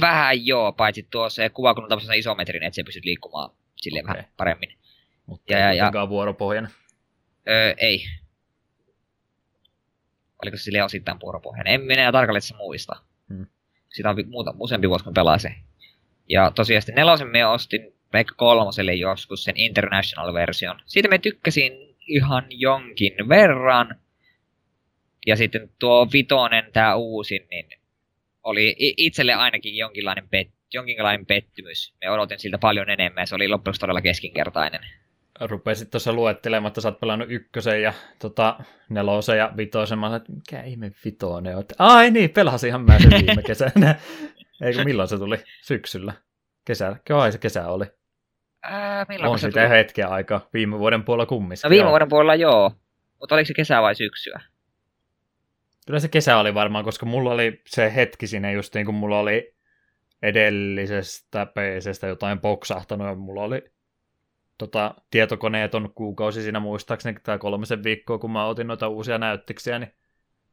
Vähän 0.00 0.46
joo, 0.46 0.72
paitsi 0.72 1.06
tuo 1.10 1.30
se 1.30 1.48
kuva, 1.48 1.74
kun 1.74 1.82
on 1.84 1.88
tämmöisen 1.88 2.18
isometrin, 2.18 2.62
että 2.62 2.74
se 2.74 2.82
pystyt 2.82 3.04
liikkumaan 3.04 3.50
silleen 3.76 4.04
Okei. 4.04 4.14
vähän 4.16 4.30
paremmin. 4.36 4.78
Mutta 5.26 5.52
Ja- 5.52 5.70
ei 5.70 5.78
ja- 5.78 5.90
ja- 5.94 6.08
vuoropohjainen. 6.08 6.70
Öö, 7.48 7.74
ei. 7.78 8.04
Oliko 10.42 10.56
se 10.56 10.62
silleen 10.62 10.84
osittain 10.84 11.20
vuoropohjainen? 11.22 11.74
En 11.74 11.80
minä 11.80 12.12
tarkalleen 12.12 12.42
se 12.42 12.56
muista. 12.56 12.96
Hmm. 13.28 13.46
Sitä 13.88 14.10
on 14.10 14.16
muuta, 14.28 14.54
useampi 14.58 14.88
vuosi, 14.88 15.04
kun 15.04 15.14
pelasin. 15.14 15.54
Ja 16.28 16.52
tosiaan 16.54 16.82
sitten 16.82 16.94
nelosen 16.94 17.28
me 17.28 17.46
ostin 17.46 17.94
Pleikka 18.10 18.34
kolmoselle 18.34 18.94
joskus 18.94 19.44
sen 19.44 19.56
International-version. 19.56 20.80
Siitä 20.86 21.08
me 21.08 21.18
tykkäsin 21.18 21.72
ihan 22.06 22.46
jonkin 22.50 23.12
verran. 23.28 24.00
Ja 25.26 25.36
sitten 25.36 25.70
tuo 25.78 26.08
vitonen, 26.12 26.72
tämä 26.72 26.94
uusin, 26.94 27.46
niin 27.50 27.66
oli 28.44 28.76
itselle 28.78 29.34
ainakin 29.34 29.76
jonkinlainen, 29.76 30.24
pet- 30.24 30.52
jonkinlainen 30.74 31.26
pettymys. 31.26 31.94
Me 32.00 32.10
odotin 32.10 32.38
siltä 32.38 32.58
paljon 32.58 32.90
enemmän 32.90 33.22
ja 33.22 33.26
se 33.26 33.34
oli 33.34 33.48
loppujen 33.48 33.74
todella 33.80 34.00
keskinkertainen. 34.00 34.80
Rupesit 35.40 35.90
tuossa 35.90 36.12
luettelemaan, 36.12 36.68
että 36.68 36.80
sä 36.80 36.88
oot 36.88 37.00
pelannut 37.00 37.30
ykkösen 37.30 37.82
ja 37.82 37.92
tota, 38.18 38.58
nelosen 38.88 39.38
ja 39.38 39.52
vitosen. 39.56 39.98
Mä 39.98 40.06
sanoin, 40.06 40.20
että 40.20 40.32
mikä 40.32 40.62
ihme 40.62 40.92
vitonen 41.04 41.56
on. 41.56 41.64
Ai 41.78 42.10
niin, 42.10 42.30
pelasinhan 42.30 42.84
mä 42.84 42.98
sen 42.98 43.10
viime 43.10 43.42
kesänä. 43.42 43.94
Eikö 44.62 44.84
milloin 44.84 45.08
se 45.08 45.18
tuli? 45.18 45.36
Syksyllä? 45.62 46.12
Kesällä? 46.64 46.96
Kai 47.08 47.32
se 47.32 47.38
kesä 47.38 47.68
oli. 47.68 47.84
Ää, 48.62 49.06
milloin 49.08 49.32
On 49.32 49.38
se 49.38 49.46
sitä 49.46 49.60
tuli? 49.60 49.70
hetken 49.70 50.08
aikaa. 50.08 50.48
Viime 50.52 50.78
vuoden 50.78 51.04
puolella 51.04 51.26
kumminkin. 51.26 51.60
No 51.64 51.70
viime 51.70 51.82
Joo. 51.84 51.90
vuoden 51.90 52.08
puolella 52.08 52.34
joo. 52.34 52.72
Mutta 53.20 53.34
oliko 53.34 53.46
se 53.46 53.54
kesää 53.54 53.82
vai 53.82 53.94
syksyä? 53.94 54.40
Kyllä 55.86 56.00
se 56.00 56.08
kesä 56.08 56.36
oli 56.36 56.54
varmaan, 56.54 56.84
koska 56.84 57.06
mulla 57.06 57.30
oli 57.32 57.62
se 57.66 57.94
hetki 57.94 58.26
siinä 58.26 58.52
just 58.52 58.74
niin 58.74 58.86
kuin 58.86 58.94
mulla 58.94 59.18
oli 59.18 59.54
edellisestä 60.22 61.46
PCstä 61.46 62.06
jotain 62.06 62.40
boksahtanut 62.40 63.06
ja 63.06 63.14
mulla 63.14 63.42
oli 63.42 63.70
tota, 64.58 64.94
tietokoneeton 65.10 65.92
kuukausi 65.94 66.42
siinä 66.42 66.60
muistaakseni 66.60 67.18
tai 67.22 67.38
kolmisen 67.38 67.84
viikkoa, 67.84 68.18
kun 68.18 68.30
mä 68.30 68.44
otin 68.44 68.66
noita 68.66 68.88
uusia 68.88 69.18
näyttiksiä, 69.18 69.78
niin 69.78 69.92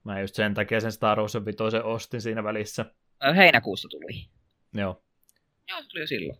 mä 0.03 0.19
just 0.21 0.35
sen 0.35 0.53
takia 0.53 0.81
sen 0.81 0.91
Star 0.91 1.19
Wars 1.19 1.35
5 1.45 1.77
ostin 1.83 2.21
siinä 2.21 2.43
välissä. 2.43 2.85
Heinäkuussa 3.35 3.87
tuli. 3.89 4.25
Joo, 4.73 5.03
Joo, 5.69 5.81
se 5.81 5.87
tuli 5.89 6.01
jo 6.03 6.07
silloin. 6.07 6.39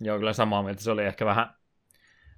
joo 0.00 0.18
kyllä 0.18 0.32
samaa 0.32 0.62
mieltä. 0.62 0.82
Se 0.82 0.90
oli 0.90 1.04
ehkä 1.04 1.26
vähän, 1.26 1.54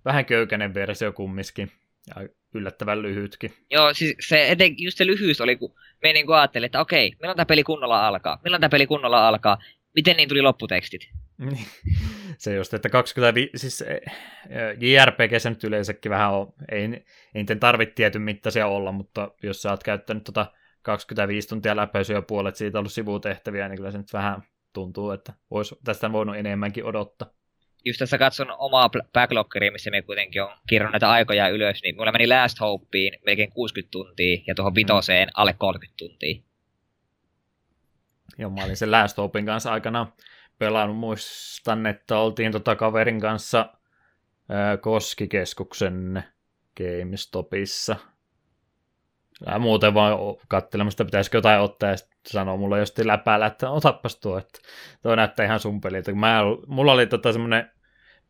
vähän 0.05 0.24
köykäinen 0.24 0.74
versio 0.74 1.12
kumminkin 1.12 1.72
ja 2.07 2.29
yllättävän 2.55 3.03
lyhytkin. 3.03 3.53
Joo, 3.70 3.95
siis 3.95 4.16
se, 4.29 4.49
eten, 4.49 4.74
just 4.79 4.99
se 4.99 5.07
lyhyys 5.07 5.41
oli, 5.41 5.57
kun 5.57 5.74
me 6.03 6.12
niin 6.12 6.33
ajattelin, 6.33 6.66
että 6.66 6.81
okei, 6.81 7.12
milloin 7.20 7.37
tämä 7.37 7.47
peli 7.47 7.62
kunnolla 7.62 8.07
alkaa? 8.07 8.41
Milloin 8.45 8.61
tämä 8.61 8.68
peli 8.70 8.87
kunnolla 8.87 9.29
alkaa? 9.29 9.59
Miten 9.95 10.16
niin 10.16 10.29
tuli 10.29 10.43
lopputekstit? 10.43 11.09
Se 12.39 12.55
just, 12.55 12.74
että 12.74 12.89
25, 12.89 13.59
siis 13.59 13.82
eh, 13.82 14.01
JRPG 14.80 15.39
se 15.39 15.51
nyt 15.51 15.64
yleensäkin 15.64 16.11
vähän 16.11 16.34
on, 16.34 16.53
ei, 16.72 16.80
ei 16.82 17.05
niiden 17.34 17.61
tarvitse 17.61 17.95
tietyn 17.95 18.22
mittaisia 18.22 18.66
olla, 18.66 18.93
mutta 18.93 19.30
jos 19.43 19.62
sä 19.62 19.70
oot 19.70 19.82
käyttänyt 19.82 20.24
tota 20.24 20.47
25 20.82 21.49
tuntia 21.49 21.76
läpäisyä 21.76 22.16
ja 22.16 22.22
puolet 22.22 22.57
siitä 22.57 22.78
ollut 22.78 22.93
sivutehtäviä, 22.93 23.68
niin 23.68 23.76
kyllä 23.76 23.91
se 23.91 23.99
nyt 23.99 24.12
vähän 24.12 24.43
tuntuu, 24.72 25.11
että 25.11 25.32
olisi 25.51 25.76
tästä 25.84 26.12
voinut 26.12 26.37
enemmänkin 26.37 26.84
odottaa. 26.84 27.28
Just 27.84 27.99
tässä 27.99 28.18
katson 28.18 28.55
omaa 28.59 28.91
backloggeria, 29.12 29.72
missä 29.72 29.91
me 29.91 30.03
kuitenkin 30.03 30.43
on 30.43 30.51
kirjannut 30.68 30.93
näitä 30.93 31.11
aikoja 31.11 31.49
ylös, 31.49 31.82
niin 31.82 31.97
mulla 31.97 32.12
meni 32.12 32.28
Last 32.28 32.61
Hopeen 32.61 33.18
melkein 33.26 33.53
60 33.53 33.91
tuntia 33.91 34.43
ja 34.47 34.55
tuohon 34.55 34.74
vitoseen 34.74 35.28
alle 35.34 35.53
30 35.53 35.95
tuntia. 35.99 36.43
Joo, 38.39 38.51
mä 38.51 38.64
olin 38.64 38.76
sen 38.76 38.91
Last 38.91 39.16
Hopein 39.16 39.47
kanssa 39.47 39.72
aikana 39.72 40.07
pelannut, 40.59 40.97
muistan, 40.97 41.87
että 41.87 42.19
oltiin 42.19 42.53
tota 42.53 42.77
kaverin 42.77 43.21
kanssa 43.21 43.75
ää, 44.49 44.77
Koskikeskuksen 44.77 46.25
GameStopissa. 46.77 47.97
Ja 49.47 49.59
muuten 49.59 49.95
vaan 49.95 50.19
katselemasta, 50.49 51.05
pitäisikö 51.05 51.39
jotain 51.39 51.61
ottaa, 51.61 51.91
ja 51.91 51.97
sitten 51.97 52.19
sanoo 52.27 52.57
mulle 52.57 52.79
jostain 52.79 53.09
läpäällä, 53.09 53.47
että 53.47 53.71
otapas 53.71 54.17
tuo, 54.17 54.39
että 54.39 54.59
tuo 55.03 55.15
näyttää 55.15 55.47
ihan 55.47 55.61
sun 55.61 55.81
peliltä. 55.81 56.13
Mä, 56.13 56.41
mulla 56.67 56.93
oli 56.93 57.07
tota 57.07 57.33
semmoinen 57.33 57.71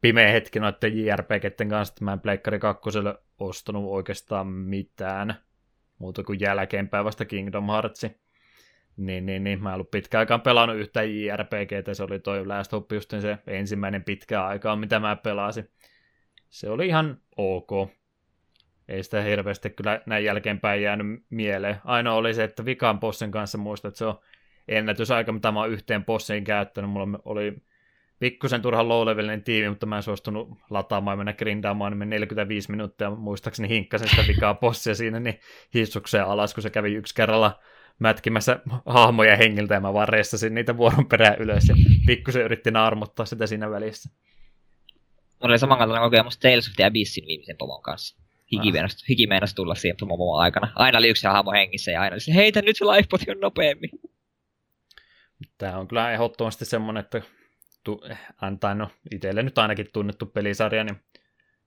pimeä 0.01 0.33
hetki 0.33 0.61
noiden 0.61 0.99
JRPGten 0.99 1.69
kanssa, 1.69 1.93
että 1.93 2.05
mä 2.05 2.13
en 2.13 2.21
Pleikkari 2.21 2.59
2 2.59 2.91
ostanut 3.39 3.85
oikeastaan 3.87 4.47
mitään 4.47 5.35
muuta 5.99 6.23
kuin 6.23 6.41
jälkeenpäin 6.41 7.05
vasta 7.05 7.25
Kingdom 7.25 7.67
Heartsi. 7.67 8.26
Niin, 8.97 9.27
niin, 9.27 9.45
niin. 9.45 9.63
Mä 9.63 9.69
en 9.69 9.75
ollut 9.75 9.91
pitkään 9.91 10.21
aikaan 10.21 10.41
pelannut 10.41 10.77
yhtään 10.77 11.15
JRPGtä, 11.15 11.95
se 11.95 12.03
oli 12.03 12.19
toi 12.19 12.47
Last 12.47 12.73
Hope 12.73 12.95
just 12.95 13.11
se 13.11 13.39
ensimmäinen 13.47 14.05
pitkä 14.05 14.45
aikaa, 14.45 14.77
mitä 14.77 15.01
mä 15.01 15.17
pelasin. 15.17 15.69
Se 16.51 16.71
oli 16.71 16.87
ihan 16.87 17.21
ok. 17.37 17.71
Ei 18.89 19.03
sitä 19.03 19.23
hirveästi 19.23 19.71
kyllä 19.71 20.01
näin 20.07 20.25
jälkeenpäin 20.25 20.83
jäänyt 20.83 21.07
mieleen. 21.31 21.77
Ainoa 21.85 22.15
oli 22.15 22.35
se, 22.35 22.45
että 22.45 22.65
vikan 22.65 23.01
bossen 23.01 23.31
kanssa 23.31 23.59
muistan, 23.59 23.89
että 23.89 23.99
se 23.99 24.05
on 24.05 24.21
ennätysaika, 24.69 25.33
mitä 25.33 25.53
mä 25.53 25.61
oon 25.61 25.71
yhteen 25.71 26.05
bossiin 26.05 26.45
käyttänyt. 26.45 26.91
Mulla 26.91 27.21
oli 27.25 27.57
pikkusen 28.19 28.63
turhan 28.63 28.89
low 28.89 29.09
tiimi, 29.45 29.69
mutta 29.69 29.87
mä 29.87 29.97
en 29.97 30.03
suostunut 30.03 30.59
lataamaan 30.71 31.13
ja 31.13 31.17
mennä 31.17 31.33
grindaamaan, 31.33 31.93
niin 31.93 31.99
meni 31.99 32.11
45 32.11 32.71
minuuttia, 32.71 33.11
muistaakseni 33.11 33.69
hinkkasin 33.69 34.09
sitä 34.09 34.25
vikaa 34.29 34.55
bossia 34.55 34.95
siinä, 34.95 35.21
niin 35.21 35.41
hissukseen 35.75 36.25
alas, 36.25 36.55
kun 36.55 36.63
se 36.63 36.71
kävi 36.71 36.95
yksi 36.95 37.15
kerralla 37.15 37.61
mätkimässä 37.99 38.61
hahmoja 38.87 39.37
hengiltä 39.37 39.75
ja 39.75 39.81
mä 39.81 39.93
vaan 39.93 40.09
ressasin 40.09 40.55
niitä 40.55 40.77
vuoron 40.77 41.07
perään 41.09 41.39
ylös 41.39 41.69
ja 41.69 41.77
pikkusen 42.07 42.43
yritti 42.43 42.71
naarmuttaa 42.71 43.27
sitä 43.27 43.47
siinä 43.47 43.71
välissä. 43.71 44.11
Mulla 45.43 45.53
oli 45.53 45.59
samankaltainen 45.59 46.11
kokemus 46.11 46.39
Tales 46.39 46.69
of 46.69 46.75
the 46.77 46.85
Abyssin 46.85 47.27
viimeisen 47.27 47.57
pomon 47.57 47.83
kanssa. 47.83 48.17
Hiki, 48.53 48.69
Ah. 48.69 48.73
meinas, 48.73 49.05
hiki 49.09 49.27
meinas 49.27 49.55
tulla 49.55 49.75
siihen 49.75 49.97
pomon 50.01 50.41
aikana. 50.41 50.73
Aina 50.75 50.99
oli 50.99 51.09
yksi 51.09 51.27
hahmo 51.27 51.53
hengissä 51.53 51.91
ja 51.91 52.01
aina 52.01 52.15
oli 52.15 52.21
se, 52.21 52.35
heitä 52.35 52.63
nyt 52.63 52.77
se 52.77 52.85
lifepoti 52.85 53.31
on 53.31 53.41
nopeammin. 53.41 53.91
Tämä 55.59 55.79
on 55.79 55.89
kyllä 55.89 56.13
ehdottomasti 56.13 56.65
semmoinen, 56.65 57.01
että 57.05 57.23
tu- 57.85 58.01
antaa 58.41 58.75
no 58.75 58.91
itselle 59.11 59.43
nyt 59.43 59.59
ainakin 59.59 59.87
tunnettu 59.93 60.27
pelisarja, 60.27 60.85
niin 60.85 60.97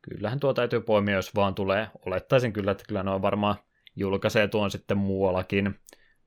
kyllähän 0.02 0.40
tuo 0.40 0.54
täytyy 0.54 0.82
poimia, 0.82 1.16
jos 1.16 1.36
vaan 1.36 1.56
tulee. 1.56 1.88
Olettaisin 2.06 2.54
kyllä, 2.54 2.72
että 2.72 2.84
kyllä 2.88 3.04
ne 3.04 3.12
on 3.12 3.22
varmaan 3.22 3.56
julkaisee 3.96 4.48
tuon 4.48 4.72
sitten 4.72 4.98
muuallakin. 4.98 5.76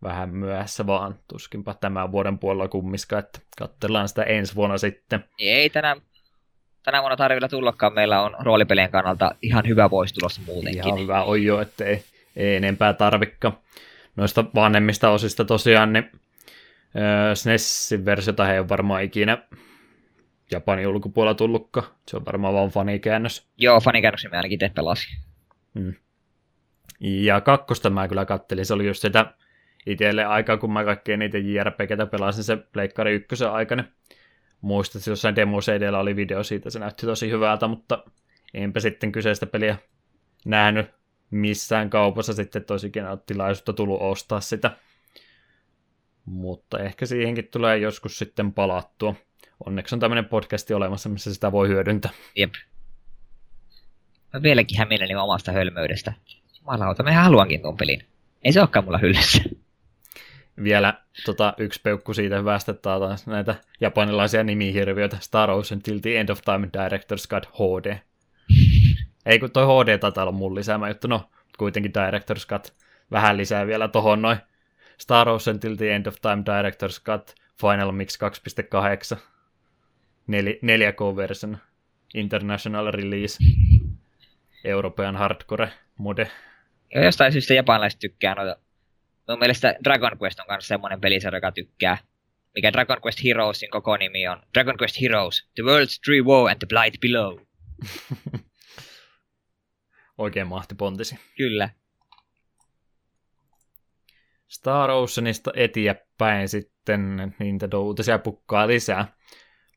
Vähän 0.03 0.30
myöhässä 0.34 0.86
vaan, 0.86 1.18
tuskinpa 1.28 1.74
tämän 1.74 2.12
vuoden 2.12 2.38
puolella 2.38 2.68
kummiska, 2.68 3.18
että 3.18 3.38
katsellaan 3.59 4.09
sitä 4.09 4.22
ensi 4.22 4.55
vuonna 4.55 4.78
sitten. 4.78 5.24
Ei 5.38 5.70
tänä, 5.70 5.96
tänä 6.82 7.00
vuonna 7.00 7.16
tarvilla 7.16 7.48
tullakaan, 7.48 7.94
meillä 7.94 8.22
on 8.22 8.36
roolipelien 8.40 8.90
kannalta 8.90 9.34
ihan 9.42 9.68
hyvä 9.68 9.90
voisi 9.90 10.14
tulossa 10.14 10.40
muutenkin. 10.46 10.86
Ihan 10.86 11.00
hyvä 11.00 11.22
on 11.22 11.42
jo, 11.42 11.61
että 11.61 11.84
ei, 11.84 12.05
ei 12.36 12.57
enempää 12.57 12.92
tarvikka. 12.92 13.53
Noista 14.16 14.44
vanhemmista 14.55 15.11
osista 15.11 15.44
tosiaan, 15.44 15.92
niin 15.92 16.11
öö, 16.96 17.34
SNESin 17.34 18.05
versiota 18.05 18.44
he 18.44 18.53
ei 18.53 18.59
ole 18.59 18.68
varmaan 18.68 19.03
ikinä 19.03 19.38
Japanin 20.50 20.88
ulkopuolella 20.88 21.34
tullutkaan. 21.34 21.86
Se 22.09 22.16
on 22.16 22.24
varmaan 22.24 22.55
vaan 22.55 22.68
fanikäännös. 22.68 23.48
Joo, 23.57 23.80
fanikäännöksen 23.80 24.30
me 24.30 24.36
ainakin 24.36 24.59
te 24.59 24.70
pelasin. 24.74 25.18
Hmm. 25.78 25.94
Ja 27.00 27.40
kakkosta 27.40 27.90
mä 27.90 28.09
kyllä 28.09 28.24
kattelin, 28.24 28.66
se 28.66 28.74
oli 28.74 28.86
just 28.86 29.03
sitä 29.03 29.34
itselle 29.87 30.24
aikaa, 30.24 30.57
kun 30.57 30.72
mä 30.72 30.85
kaikkea 30.85 31.16
niitä 31.16 31.39
JRPGtä 31.39 32.07
pelasin 32.07 32.45
se 32.45 32.57
Pleikkari 32.57 33.14
ykkösen 33.14 33.51
aikana. 33.51 33.85
Muistat, 34.61 35.01
että 35.01 35.11
jossain 35.11 35.37
demo 35.37 35.59
edellä 35.74 35.99
oli 35.99 36.16
video 36.16 36.43
siitä, 36.43 36.70
se 36.70 36.78
näytti 36.78 37.07
tosi 37.07 37.30
hyvältä, 37.30 37.68
mutta 37.68 38.05
enpä 38.55 38.80
sitten 38.80 39.12
kyseistä 39.12 39.47
peliä 39.47 39.78
nähnyt 40.45 40.87
missään 41.30 41.91
kaupassa 41.91 42.33
sitten 42.33 42.64
tosikin 42.64 43.05
tilaisuutta 43.26 43.72
tullut 43.72 44.01
ostaa 44.01 44.41
sitä. 44.41 44.76
Mutta 46.24 46.78
ehkä 46.78 47.07
siihenkin 47.07 47.49
tulee 47.49 47.78
joskus 47.78 48.18
sitten 48.18 48.53
palattua. 48.53 49.14
Onneksi 49.66 49.95
on 49.95 50.01
tämmöinen 50.01 50.24
podcasti 50.24 50.74
olemassa, 50.74 51.09
missä 51.09 51.35
sitä 51.35 51.53
voi 51.53 51.68
hyödyntää. 51.68 52.11
Jep. 52.37 52.51
Mä 54.33 54.43
vieläkin 54.43 54.78
hämilleni 54.78 55.14
omasta 55.14 55.53
hölmöydestä. 55.53 56.12
Jumalauta, 56.61 57.03
mä 57.03 57.12
haluankin 57.12 57.62
tuon 57.62 57.76
pelin. 57.76 58.07
Ei 58.45 58.53
se 58.53 58.61
olekaan 58.61 58.85
mulla 58.85 58.99
hyllyssä. 58.99 59.43
Vielä 60.62 60.94
tota, 61.26 61.55
yksi 61.59 61.80
peukku 61.82 62.14
siitä 62.14 62.38
hyvästä 62.38 62.74
taas 62.74 63.26
näitä 63.26 63.55
japanilaisia 63.80 64.44
nimihirviöitä. 64.44 65.16
Star 65.20 65.50
Ocean 65.50 65.82
Till 65.82 65.98
the 65.98 66.20
End 66.20 66.28
of 66.28 66.40
Time 66.42 66.66
Director's 66.66 67.28
Cut 67.28 67.46
HD. 67.46 67.96
Ei 69.26 69.38
kun 69.38 69.50
toi 69.50 69.64
HD 69.64 69.98
taitaa 69.98 70.24
olla 70.24 70.32
mun 70.32 70.55
lisäämä 70.55 70.88
juttu, 70.88 71.09
no 71.09 71.30
kuitenkin 71.59 71.92
Director's 71.92 72.46
Cut 72.48 72.74
vähän 73.11 73.36
lisää 73.36 73.66
vielä 73.66 73.88
tohon 73.88 74.22
noin. 74.22 74.36
Star 74.98 75.28
Ocean 75.28 75.61
Till 75.61 75.76
the 75.76 75.94
End 75.94 76.07
of 76.07 76.16
Time 76.20 76.42
Director's 76.42 77.03
Cut 77.05 77.34
Final 77.61 77.92
Mix 77.92 78.18
2.8 79.14 79.18
4K-version 80.30 81.59
International 82.14 82.92
Release 82.92 83.38
European 84.64 85.16
Hardcore 85.16 85.72
Mode. 85.96 86.30
Ja 86.94 87.05
jostain 87.05 87.32
syystä 87.32 87.55
japanilaiset 87.55 88.00
tykkää 88.00 88.34
noita. 88.34 88.57
Mun 89.29 89.39
mielestä 89.39 89.77
Dragon 89.85 90.18
Quest 90.23 90.41
on 90.41 90.47
myös 90.49 90.68
semmoinen 90.68 91.01
pelisarja, 91.01 91.37
joka 91.37 91.53
tykkää. 91.53 91.99
Mikä 92.55 92.73
Dragon 92.73 92.99
Quest 93.07 93.25
Heroesin 93.25 93.70
koko 93.70 93.97
nimi 93.97 94.29
on. 94.29 94.43
Dragon 94.55 94.77
Quest 94.81 95.01
Heroes, 95.01 95.51
The 95.55 95.62
World's 95.62 96.01
Tree 96.05 96.20
Woe 96.20 96.51
and 96.51 96.59
the 96.59 96.66
Blight 96.68 97.01
Below. 97.01 97.39
Oikein 100.18 100.47
mahtipontisi. 100.47 101.18
Kyllä. 101.37 101.70
Star 104.49 104.91
Oceanista 104.91 105.51
eteenpäin 105.57 106.49
sitten 106.49 107.35
Nintendo 107.39 107.81
uutisia 107.81 108.18
pukkaa 108.18 108.66
lisää. 108.66 109.16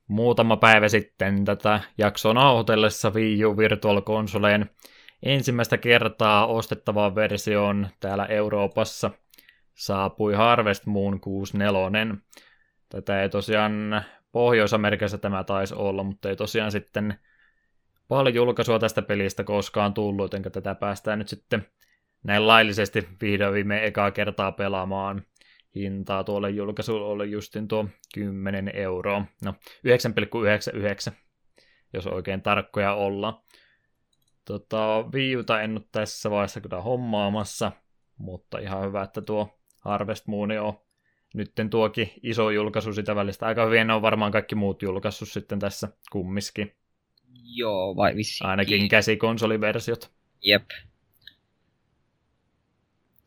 Muutama 0.07 0.57
päivä 0.57 0.89
sitten 0.89 1.45
tätä 1.45 1.79
jaksoa 1.97 2.33
nauhoitellessa 2.33 3.09
Wii 3.09 3.45
U 3.45 3.57
Virtual 3.57 4.01
Consoleen 4.01 4.69
ensimmäistä 5.23 5.77
kertaa 5.77 6.47
ostettavaan 6.47 7.15
versioon 7.15 7.87
täällä 7.99 8.25
Euroopassa 8.25 9.11
saapui 9.75 10.33
Harvest 10.33 10.85
Moon 10.85 11.19
64. 11.19 12.15
Tätä 12.89 13.21
ei 13.21 13.29
tosiaan 13.29 14.05
Pohjois-Amerikassa 14.31 15.17
tämä 15.17 15.43
taisi 15.43 15.75
olla, 15.75 16.03
mutta 16.03 16.29
ei 16.29 16.35
tosiaan 16.35 16.71
sitten 16.71 17.19
paljon 18.07 18.35
julkaisua 18.35 18.79
tästä 18.79 19.01
pelistä 19.01 19.43
koskaan 19.43 19.93
tullut, 19.93 20.33
joten 20.33 20.51
tätä 20.51 20.75
päästään 20.75 21.19
nyt 21.19 21.27
sitten 21.27 21.67
näin 22.23 22.47
laillisesti 22.47 23.07
vihdoin 23.21 23.53
viime 23.53 23.85
ekaa 23.85 24.11
kertaa 24.11 24.51
pelaamaan. 24.51 25.21
Hintaa 25.75 26.23
tuolle 26.23 26.49
julkaisulle 26.49 27.05
oli 27.05 27.31
justin 27.31 27.67
tuo 27.67 27.85
10 28.13 28.71
euroa. 28.73 29.25
No, 29.45 29.53
9,99, 31.09 31.15
jos 31.93 32.07
oikein 32.07 32.41
tarkkoja 32.41 32.93
ollaan. 32.93 33.33
Tota, 34.45 35.05
viiuta 35.13 35.61
en 35.61 35.73
nyt 35.73 35.87
tässä 35.91 36.31
vaiheessa 36.31 36.61
kyllä 36.61 36.81
hommaamassa, 36.81 37.71
mutta 38.17 38.59
ihan 38.59 38.83
hyvä, 38.83 39.03
että 39.03 39.21
tuo 39.21 39.59
Harvest 39.85 40.27
Moon 40.27 40.51
on 40.51 40.79
nytten 41.33 41.69
tuokin 41.69 42.11
iso 42.23 42.49
julkaisu 42.49 42.93
sitä 42.93 43.15
välistä. 43.15 43.45
Aika 43.45 43.65
hyvin 43.65 43.91
on 43.91 44.01
varmaan 44.01 44.31
kaikki 44.31 44.55
muut 44.55 44.81
julkaissut 44.81 45.29
sitten 45.29 45.59
tässä 45.59 45.87
kummiskin. 46.11 46.75
Joo, 47.43 47.95
vai 47.95 48.15
vissiin. 48.15 48.49
Ainakin 48.49 48.89
käsikonsoliversiot. 48.89 50.11
Jep. 50.45 50.69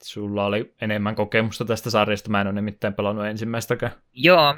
Sulla 0.02 0.44
oli 0.44 0.74
enemmän 0.80 1.14
kokemusta 1.14 1.64
tästä 1.64 1.90
sarjasta, 1.90 2.30
mä 2.30 2.40
en 2.40 2.46
ole 2.46 2.54
nimittäin 2.54 2.94
pelannut 2.94 3.26
ensimmäistäkään. 3.26 3.92
Joo, 4.12 4.56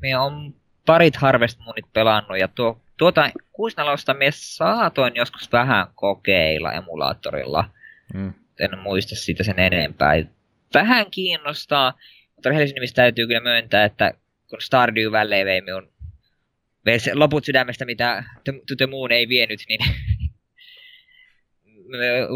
me 0.00 0.18
on 0.18 0.54
parit 0.86 1.16
Harvest 1.16 1.58
Moonit 1.58 1.92
pelannut 1.92 2.38
ja 2.38 2.48
tuo, 2.48 2.80
tuota 2.96 3.30
64 3.52 4.14
me 4.18 4.30
saatoin 4.30 5.12
joskus 5.16 5.52
vähän 5.52 5.86
kokeilla 5.94 6.72
emulaattorilla. 6.72 7.64
Mm. 8.14 8.32
En 8.60 8.78
muista 8.78 9.16
siitä 9.16 9.44
sen 9.44 9.58
enempää. 9.58 10.12
Vähän 10.74 11.10
kiinnostaa, 11.10 11.98
mutta 12.34 12.48
rehellisen 12.48 12.74
nimistä 12.74 13.02
täytyy 13.02 13.26
kyllä 13.26 13.40
myöntää, 13.40 13.84
että 13.84 14.14
kun 14.50 14.60
Stardew 14.60 15.12
Valley 15.12 15.44
vei 15.44 15.60
minun 15.60 15.92
loput 17.14 17.44
sydämestä, 17.44 17.84
mitä 17.84 18.24
To 18.44 18.76
the 18.76 18.86
Moon 18.86 19.12
ei 19.12 19.28
vienyt, 19.28 19.60
niin 19.68 19.80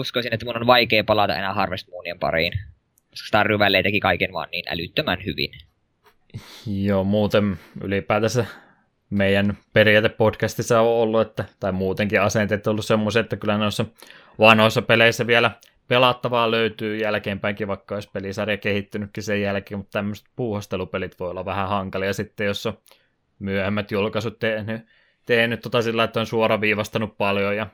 uskoisin, 0.01 0.35
että 0.35 0.47
mun 0.47 0.57
on 0.57 0.67
vaikea 0.67 1.05
palata 1.05 1.37
enää 1.37 1.55
Harvest 1.55 1.89
Moonien 1.89 2.19
pariin. 2.19 2.53
Koska 3.11 3.27
Stardew 3.27 3.59
Valley 3.59 3.83
teki 3.83 4.01
kaiken 4.01 4.33
vaan 4.33 4.49
niin 4.51 4.65
älyttömän 4.69 5.19
hyvin. 5.25 5.51
Joo, 6.67 7.05
muuten 7.05 7.59
ylipäätänsä 7.83 8.47
meidän 9.11 9.59
periaatepodcastissa 9.73 10.81
on 10.81 10.87
ollut, 10.87 11.21
että, 11.21 11.45
tai 11.61 11.73
muutenkin 11.73 12.21
asenteet 12.21 12.67
on 12.67 12.71
ollut 12.71 12.85
semmoisia, 12.85 13.21
että 13.21 13.37
kyllä 13.37 13.59
noissa 13.59 13.85
vanhoissa 14.39 14.83
peleissä 14.83 15.27
vielä 15.27 15.51
pelattavaa 15.89 16.51
löytyy 16.51 16.97
jälkeenpäinkin, 16.97 17.69
vaikka 17.69 17.95
olisi 17.95 18.11
pelisarja 18.13 18.57
kehittynytkin 18.57 19.23
sen 19.23 19.43
jälkeen, 19.43 19.79
mutta 19.79 19.99
tämmöiset 19.99 20.27
puuhastelupelit 20.37 21.21
voi 21.21 21.31
olla 21.31 21.45
vähän 21.45 21.69
hankalia 21.69 22.13
sitten, 22.13 22.47
jos 22.47 22.67
on 22.67 22.79
myöhemmät 23.39 23.91
julkaisut 23.91 24.39
tehnyt, 24.39 24.87
tehnyt 25.27 25.61
tota 25.61 25.83
sillä, 25.83 26.05
että 26.05 26.21
on 26.21 26.27
suoraviivastanut 26.27 27.19
paljon 27.19 27.57
ja 27.57 27.67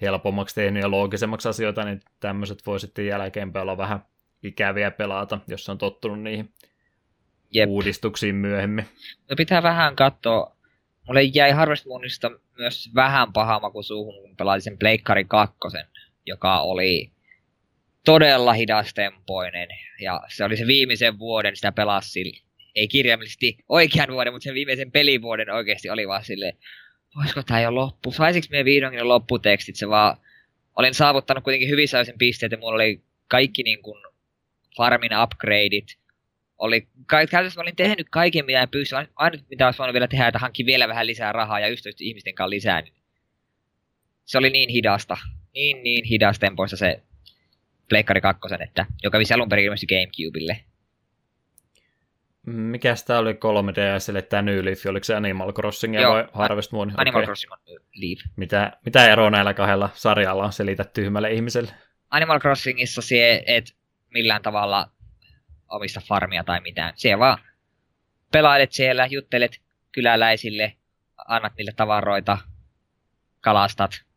helpommaksi 0.00 0.54
tehnyt 0.54 0.82
ja 0.82 0.90
loogisemmaksi 0.90 1.48
asioita, 1.48 1.84
niin 1.84 2.00
tämmöiset 2.20 2.66
voi 2.66 2.80
sitten 2.80 3.06
jälkeenpäin 3.06 3.62
olla 3.62 3.76
vähän 3.76 4.04
ikäviä 4.42 4.90
pelata, 4.90 5.38
jos 5.48 5.68
on 5.68 5.78
tottunut 5.78 6.20
niihin 6.20 6.52
Jep. 7.54 7.68
uudistuksiin 7.68 8.34
myöhemmin. 8.34 8.84
No 9.30 9.36
pitää 9.36 9.62
vähän 9.62 9.96
katsoa. 9.96 10.56
Mulle 11.06 11.22
jäi 11.22 11.50
Harvest 11.50 11.86
Moonista 11.86 12.30
myös 12.58 12.90
vähän 12.94 13.32
paha 13.32 13.60
maku 13.60 13.82
suuhun, 13.82 14.22
kun 14.22 14.36
pelasin 14.36 14.62
sen 14.62 14.78
Pleikkari 14.78 15.24
2, 15.24 15.56
joka 16.26 16.60
oli 16.60 17.12
todella 18.04 18.52
hidastempoinen. 18.52 19.68
Ja 20.00 20.20
se 20.28 20.44
oli 20.44 20.56
se 20.56 20.66
viimeisen 20.66 21.18
vuoden, 21.18 21.56
sitä 21.56 21.72
pelasi 21.72 22.42
ei 22.74 22.88
kirjaimellisesti 22.88 23.58
oikean 23.68 24.08
vuoden, 24.12 24.32
mutta 24.32 24.44
sen 24.44 24.54
viimeisen 24.54 24.92
pelivuoden 24.92 25.50
oikeasti 25.50 25.90
oli 25.90 26.08
vaan 26.08 26.24
silleen, 26.24 26.56
voisiko 27.16 27.42
tämä 27.42 27.60
jo 27.60 27.74
loppu? 27.74 28.12
Saisinko 28.12 28.46
me 28.50 28.64
vihdoinkin 28.64 29.08
lopputekstit? 29.08 29.76
Se 29.76 29.88
vaan, 29.88 30.16
olin 30.76 30.94
saavuttanut 30.94 31.44
kuitenkin 31.44 31.68
hyvissä 31.68 31.98
ajoin 31.98 32.18
pisteet 32.18 32.52
ja 32.52 32.58
mulla 32.58 32.74
oli 32.74 33.02
kaikki 33.28 33.62
niin 33.62 33.82
kuin 33.82 34.02
farmin 34.76 35.10
upgradeit. 35.22 35.98
Oli, 36.58 36.88
käytännössä 37.08 37.60
olin 37.60 37.76
tehnyt 37.76 38.06
kaiken, 38.10 38.46
mitä 38.46 38.66
pystyin. 38.66 39.08
Ainut, 39.16 39.40
mitä 39.50 39.66
olisi 39.66 39.78
voinut 39.78 39.92
vielä 39.94 40.08
tehdä, 40.08 40.26
että 40.26 40.38
hankki 40.38 40.66
vielä 40.66 40.88
vähän 40.88 41.06
lisää 41.06 41.32
rahaa 41.32 41.60
ja 41.60 41.68
ystävästi 41.68 42.08
ihmisten 42.08 42.34
kanssa 42.34 42.50
lisää. 42.50 42.80
Niin 42.80 42.94
se 44.24 44.38
oli 44.38 44.50
niin 44.50 44.68
hidasta. 44.68 45.16
Niin, 45.54 45.82
niin 45.82 46.04
hidas 46.04 46.38
tempoissa 46.38 46.76
se 46.76 47.02
Pleikkari 47.90 48.20
2, 48.20 48.40
että, 48.60 48.86
joka 49.02 49.18
kävi 49.18 49.24
alun 49.34 49.48
perin 49.48 49.64
ilmeisesti 49.64 49.94
Gamecubelle. 49.94 50.64
Mikä 52.46 52.94
tämä 53.06 53.18
oli 53.18 53.32
3DSlle 53.32 54.22
tämä 54.22 54.42
New 54.42 54.64
Leaf? 54.64 54.86
Oliko 54.86 55.04
se 55.04 55.14
Animal 55.14 55.52
Crossing 55.52 55.94
ja 56.00 56.10
vai 56.10 56.28
Harvest 56.32 56.72
Moon? 56.72 56.92
Animal 56.96 57.20
okay. 57.20 57.24
Crossing 57.24 57.52
on 57.52 57.58
Leaf. 57.94 58.18
Mitä, 58.36 58.72
mitä 58.84 59.12
eroa 59.12 59.30
näillä 59.30 59.54
kahdella 59.54 59.90
sarjalla 59.94 60.44
on 60.44 60.52
selitä 60.52 60.84
tyhmälle 60.84 61.32
ihmiselle? 61.32 61.70
Animal 62.10 62.40
Crossingissa 62.40 63.02
se 63.02 63.42
et 63.46 63.76
millään 64.14 64.42
tavalla 64.42 64.90
omista 65.68 66.00
farmia 66.08 66.44
tai 66.44 66.60
mitään. 66.60 66.92
Se 66.96 67.18
vaan 67.18 67.38
pelailet 68.32 68.72
siellä, 68.72 69.06
juttelet 69.06 69.60
kyläläisille, 69.92 70.76
annat 71.28 71.52
niille 71.56 71.72
tavaroita, 71.76 72.38
kalastat. 73.40 74.09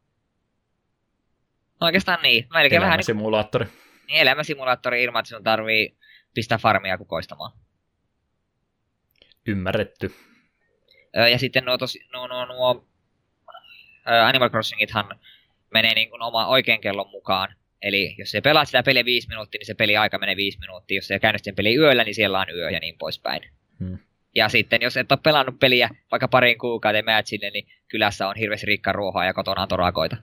No 1.83 1.87
oikeastaan 1.87 2.19
niin. 2.23 2.47
Melkein 2.53 2.81
vähän 2.81 2.93
Elämäsimulaattori. 2.93 3.65
Niin, 4.07 4.21
elämäsimulaattori 4.21 5.03
ilman, 5.03 5.19
että 5.19 5.29
sun 5.29 5.43
tarvii 5.43 5.97
pistää 6.33 6.57
farmia 6.57 6.97
kukoistamaan. 6.97 7.51
Ymmärretty. 9.47 10.13
Ja 11.31 11.37
sitten 11.37 11.65
nuo, 11.65 11.77
tosi, 11.77 11.99
nuo, 12.13 12.27
nuo, 12.27 12.45
nuo 12.45 12.87
Animal 14.25 14.49
Crossingithan 14.49 15.19
menee 15.73 15.93
niin 15.93 16.09
kuin 16.09 16.21
oma 16.21 16.47
oikean 16.47 16.81
kellon 16.81 17.09
mukaan. 17.09 17.55
Eli 17.81 18.15
jos 18.17 18.31
se 18.31 18.41
pelaat 18.41 18.67
sitä 18.67 18.83
peliä 18.83 19.05
viisi 19.05 19.27
minuuttia, 19.27 19.59
niin 19.59 19.67
se 19.67 19.73
peli 19.73 19.97
aika 19.97 20.17
menee 20.17 20.35
viisi 20.35 20.59
minuuttia. 20.59 20.97
Jos 20.97 21.07
se 21.07 21.19
käynnistää 21.19 21.51
sen 21.51 21.55
peli 21.55 21.75
yöllä, 21.75 22.03
niin 22.03 22.15
siellä 22.15 22.39
on 22.39 22.49
yö 22.55 22.71
ja 22.71 22.79
niin 22.79 22.97
poispäin. 22.97 23.41
Hmm. 23.79 23.97
Ja 24.35 24.49
sitten 24.49 24.81
jos 24.81 24.97
et 24.97 25.11
ole 25.11 25.19
pelannut 25.23 25.59
peliä 25.59 25.89
vaikka 26.11 26.27
parin 26.27 26.57
kuukauden 26.57 27.05
matchille, 27.05 27.49
niin 27.49 27.67
kylässä 27.87 28.27
on 28.27 28.35
hirveästi 28.35 28.65
rikka 28.65 28.91
ruohoa 28.91 29.25
ja 29.25 29.33
kotona 29.33 29.61
on 29.61 29.67
torakoita. 29.67 30.17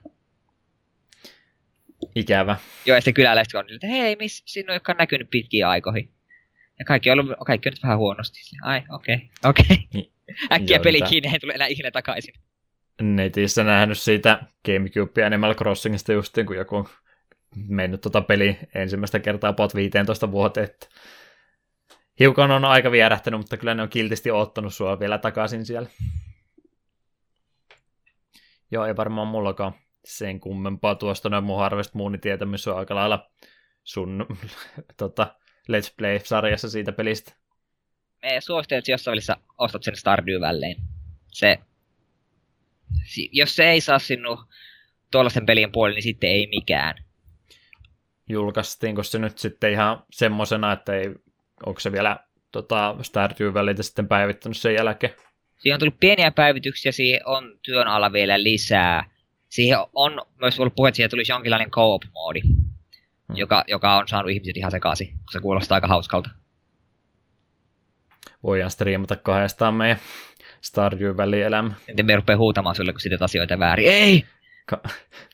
Ikävä. 2.15 2.57
Joo, 2.85 2.95
ja 2.95 3.01
sitten 3.01 3.13
kyläläiset 3.13 3.53
on, 3.55 3.65
että 3.73 3.87
hei, 3.87 4.15
missä 4.15 4.43
sinun 4.47 4.69
ei 4.69 4.79
ole 4.87 4.95
näkynyt 4.97 5.29
pitkiä 5.29 5.69
aikoihin. 5.69 6.13
Ja 6.79 6.85
kaikki 6.85 7.11
on, 7.11 7.19
ollut, 7.19 7.37
kaikki 7.45 7.69
on 7.69 7.73
nyt 7.73 7.83
vähän 7.83 7.97
huonosti. 7.97 8.39
Ai, 8.61 8.83
okei, 8.89 9.15
okay, 9.15 9.49
okei. 9.49 9.65
Okay. 9.65 9.77
Niin. 9.93 10.11
Äkkiä 10.51 10.79
peli 10.79 11.01
kiinni, 11.01 11.29
ei 11.33 11.39
tule 11.39 11.53
enää 11.53 11.67
ikinä 11.67 11.91
takaisin. 11.91 12.33
Netissä 13.01 13.63
nähnyt 13.63 13.99
siitä 13.99 14.43
GameCube 14.65 15.25
Animal 15.25 15.55
Crossingista 15.55 16.13
justiin, 16.13 16.47
kun 16.47 16.55
joku 16.55 16.75
on 16.75 16.87
mennyt 17.67 18.01
tota 18.01 18.21
peli 18.21 18.57
ensimmäistä 18.75 19.19
kertaa 19.19 19.53
pot 19.53 19.75
15 19.75 20.31
vuoteen, 20.31 20.63
että 20.63 20.87
hiukan 22.19 22.51
on 22.51 22.65
aika 22.65 22.91
vierähtänyt, 22.91 23.39
mutta 23.39 23.57
kyllä 23.57 23.73
ne 23.73 23.83
on 23.83 23.89
kiltisti 23.89 24.31
ottanut 24.31 24.73
sua 24.73 24.99
vielä 24.99 25.17
takaisin 25.17 25.65
siellä. 25.65 25.89
Joo, 28.71 28.85
ei 28.85 28.95
varmaan 28.95 29.27
mullakaan 29.27 29.73
sen 30.05 30.39
kummempaa 30.39 30.95
tuosta 30.95 31.29
noin 31.29 31.43
mun 31.43 31.59
Harvest 31.59 31.93
Moonin 31.93 32.21
tietämys 32.21 32.67
on 32.67 32.77
aika 32.77 32.95
lailla 32.95 33.31
sun 33.83 34.25
tota, 34.97 35.35
Let's 35.71 35.93
Play-sarjassa 35.97 36.69
siitä 36.69 36.91
pelistä. 36.91 37.33
Me 38.21 38.41
suosittelen, 38.41 38.79
että 38.79 38.91
jossain 38.91 39.11
välissä 39.11 39.37
ostat 39.57 39.83
sen 39.83 39.95
Stardew 39.95 40.41
Valleyn. 40.41 40.75
Se, 41.27 41.57
jos 43.31 43.55
se 43.55 43.69
ei 43.69 43.81
saa 43.81 43.99
sinun 43.99 44.37
tuollaisen 45.11 45.45
pelin 45.45 45.71
puolelle, 45.71 45.95
niin 45.95 46.03
sitten 46.03 46.29
ei 46.29 46.47
mikään. 46.47 46.95
Julkaistiinko 48.29 49.03
se 49.03 49.19
nyt 49.19 49.37
sitten 49.37 49.71
ihan 49.71 50.03
semmosena, 50.11 50.73
että 50.73 50.95
ei, 50.95 51.09
onko 51.65 51.79
se 51.79 51.91
vielä 51.91 52.17
tota, 52.51 52.95
Stardew 53.01 53.53
Valleytä 53.53 53.83
sitten 53.83 54.07
päivittänyt 54.07 54.57
sen 54.57 54.75
jälkeen? 54.75 55.13
Siihen 55.57 55.75
on 55.75 55.79
tullut 55.79 55.99
pieniä 55.99 56.31
päivityksiä, 56.31 56.91
siihen 56.91 57.21
on 57.25 57.59
työn 57.61 57.87
alla 57.87 58.13
vielä 58.13 58.43
lisää. 58.43 59.11
Siihen 59.51 59.79
on 59.93 60.21
myös 60.39 60.59
ollut 60.59 60.75
puhe, 60.75 60.89
että 60.89 60.95
siihen 60.95 61.09
tulisi 61.09 61.31
jonkinlainen 61.31 61.71
co-op-moodi, 61.71 62.41
hmm. 62.41 63.35
joka, 63.35 63.63
joka 63.67 63.97
on 63.97 64.07
saanut 64.07 64.31
ihmiset 64.31 64.57
ihan 64.57 64.71
sekaisin, 64.71 65.07
kun 65.07 65.31
se 65.31 65.39
kuulostaa 65.39 65.75
aika 65.75 65.87
hauskalta. 65.87 66.29
Voidaan 68.43 68.71
striimata 68.71 69.15
kahdestaan 69.15 69.73
meidän 69.73 69.99
Stardew 70.61 71.17
Valley-elämä. 71.17 71.73
Entä 71.87 72.03
me 72.03 72.15
rupeaa 72.15 72.37
huutamaan 72.37 72.75
sulle, 72.75 72.91
kun 72.91 73.01
sitten 73.01 73.23
asioita 73.23 73.59
väärin. 73.59 73.87
Ei! 73.87 74.25
Ka- 74.65 74.81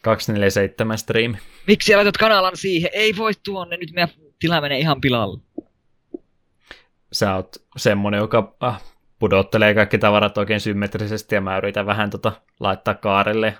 247 0.02 0.98
stream. 0.98 1.36
Miksi 1.68 1.96
laitat 1.96 2.18
kanalan 2.18 2.58
siihen? 2.58 2.90
Ei 2.94 3.18
voi 3.18 3.32
tuonne, 3.44 3.78
nyt 3.78 3.92
meidän 3.92 4.10
tila 4.40 4.62
menee 4.62 4.80
ihan 4.80 5.02
pilalle. 5.02 5.40
Sä 7.14 7.36
oot 7.36 7.56
semmonen, 7.78 8.18
joka 8.18 8.56
ah, 8.60 8.84
pudottelee 9.20 9.74
kaikki 9.74 9.98
tavarat 9.98 10.38
oikein 10.38 10.60
symmetrisesti 10.60 11.36
ja 11.36 11.42
mä 11.42 11.58
yritän 11.58 11.86
vähän 11.86 12.10
tota 12.10 12.32
laittaa 12.60 12.94
kaarelle. 12.94 13.58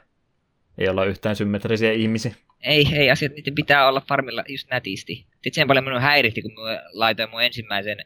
Ei 0.78 0.90
olla 0.90 1.06
yhtään 1.06 1.36
symmetrisiä 1.36 1.92
ihmisiä. 1.92 2.36
Ei, 2.62 2.88
ei 2.94 3.12
asiat, 3.12 3.34
niiden 3.34 3.56
pitää 3.56 3.88
olla 3.88 4.02
farmilla 4.08 4.44
just 4.48 4.70
nätisti. 4.70 5.16
Sitten 5.16 5.54
sen 5.54 5.68
paljon 5.68 5.86
minun 5.86 6.02
häiritti, 6.02 6.42
kun 6.42 6.54
mä 6.54 6.84
laitoin 6.94 7.30
mun 7.30 7.44
ensimmäisen 7.44 7.98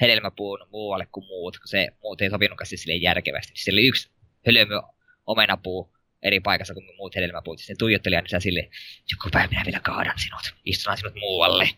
hedelmäpuun 0.00 0.66
muualle 0.72 1.06
kuin 1.12 1.26
muut, 1.26 1.58
kun 1.58 1.68
se 1.68 1.88
muut 2.02 2.20
ei 2.20 2.30
sopinutkaan 2.30 2.66
siis 2.66 2.82
sille 2.82 2.96
järkevästi. 2.96 3.48
Siis 3.48 3.64
siellä 3.64 3.78
oli 3.78 3.86
yksi 3.86 4.10
hölmö 4.46 4.80
omenapuu 5.26 5.96
eri 6.22 6.40
paikassa 6.40 6.74
kuin 6.74 6.96
muut 6.96 7.16
hedelmäpuut. 7.16 7.58
Sitten 7.58 7.78
tuijotteli 7.78 8.16
aina 8.16 8.40
sille, 8.40 8.70
joku 9.10 9.28
päivä 9.32 9.48
minä 9.48 9.62
vielä 9.66 9.80
kaadan 9.80 10.18
sinut, 10.18 10.54
istun 10.64 10.96
sinut 10.96 11.14
muualle. 11.14 11.68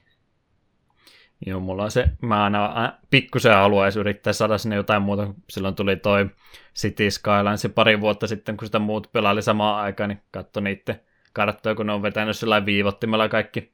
Joo, 1.46 1.60
mulla 1.60 1.84
on 1.84 1.90
se, 1.90 2.06
mä 2.22 2.44
aina 2.44 2.92
pikkusen 3.10 3.54
haluaisin 3.54 4.00
yrittää 4.00 4.32
saada 4.32 4.58
sinne 4.58 4.76
jotain 4.76 5.02
muuta, 5.02 5.34
silloin 5.50 5.74
tuli 5.74 5.96
toi 5.96 6.30
City 6.74 7.10
Skylines 7.10 7.68
pari 7.74 8.00
vuotta 8.00 8.26
sitten, 8.26 8.56
kun 8.56 8.66
sitä 8.66 8.78
muut 8.78 9.12
pelaili 9.12 9.42
samaan 9.42 9.84
aikaan, 9.84 10.08
niin 10.08 10.22
katso 10.30 10.60
niiden 10.60 11.00
karttoja, 11.32 11.74
kun 11.74 11.86
ne 11.86 11.92
on 11.92 12.02
vetänyt 12.02 12.36
sillä 12.36 12.66
viivottimella 12.66 13.28
kaikki 13.28 13.72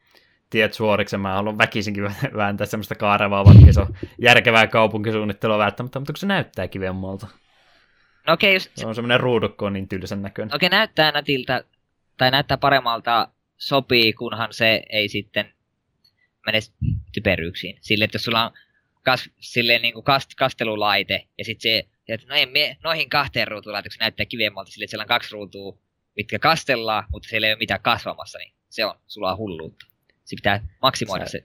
tiet 0.50 0.74
suoriksi, 0.74 1.16
mä 1.16 1.34
haluan 1.34 1.58
väkisinkin 1.58 2.04
vääntää 2.36 2.66
semmoista 2.66 2.94
kaarevaa, 2.94 3.44
vaikka 3.44 3.72
se 3.72 3.80
on 3.80 3.96
järkevää 4.22 4.66
kaupunkisuunnittelua 4.66 5.58
välttämättä, 5.58 6.00
mutta 6.00 6.12
kun 6.12 6.20
se 6.20 6.26
näyttää 6.26 6.68
kivemmalta. 6.68 7.26
No 8.26 8.32
okei, 8.32 8.56
okay, 8.56 8.68
se 8.74 8.86
on 8.86 8.94
semmoinen 8.94 9.20
ruudukko 9.20 9.70
niin 9.70 9.88
tylsän 9.88 10.22
näköinen. 10.22 10.54
Okei, 10.54 10.66
okay, 10.66 10.78
näyttää 10.78 11.12
nätiltä, 11.12 11.64
tai 12.16 12.30
näyttää 12.30 12.56
paremmalta 12.56 13.28
sopii, 13.56 14.12
kunhan 14.12 14.48
se 14.52 14.82
ei 14.90 15.08
sitten 15.08 15.55
mene 16.46 16.60
typeryyksiin. 17.12 17.78
Sille, 17.80 18.04
että 18.04 18.14
jos 18.14 18.24
sulla 18.24 18.44
on 18.44 18.52
kas, 19.02 19.30
silleen 19.40 19.82
niin 19.82 19.94
kuin 19.94 20.04
kast, 20.04 20.34
kastelulaite, 20.34 21.26
ja 21.38 21.44
sitten 21.44 21.70
se, 21.70 21.88
että 22.08 22.26
no 22.26 22.34
ei, 22.34 22.46
me, 22.46 22.76
noihin 22.84 23.08
kahteen 23.08 23.48
ruutulaiteksi 23.48 23.98
näyttää 23.98 24.26
kivemmalta, 24.26 24.70
sille, 24.70 24.84
että 24.84 24.90
siellä 24.90 25.02
on 25.02 25.08
kaksi 25.08 25.32
ruutua, 25.32 25.78
mitkä 26.16 26.38
kastellaan, 26.38 27.04
mutta 27.12 27.28
siellä 27.28 27.46
ei 27.46 27.52
ole 27.52 27.58
mitään 27.58 27.80
kasvamassa, 27.80 28.38
niin 28.38 28.52
se 28.68 28.84
on 28.84 28.94
sulla 29.06 29.36
hulluutta. 29.36 29.86
Se 30.24 30.36
pitää 30.36 30.68
maksimoida 30.82 31.24
sä, 31.24 31.30
se. 31.30 31.44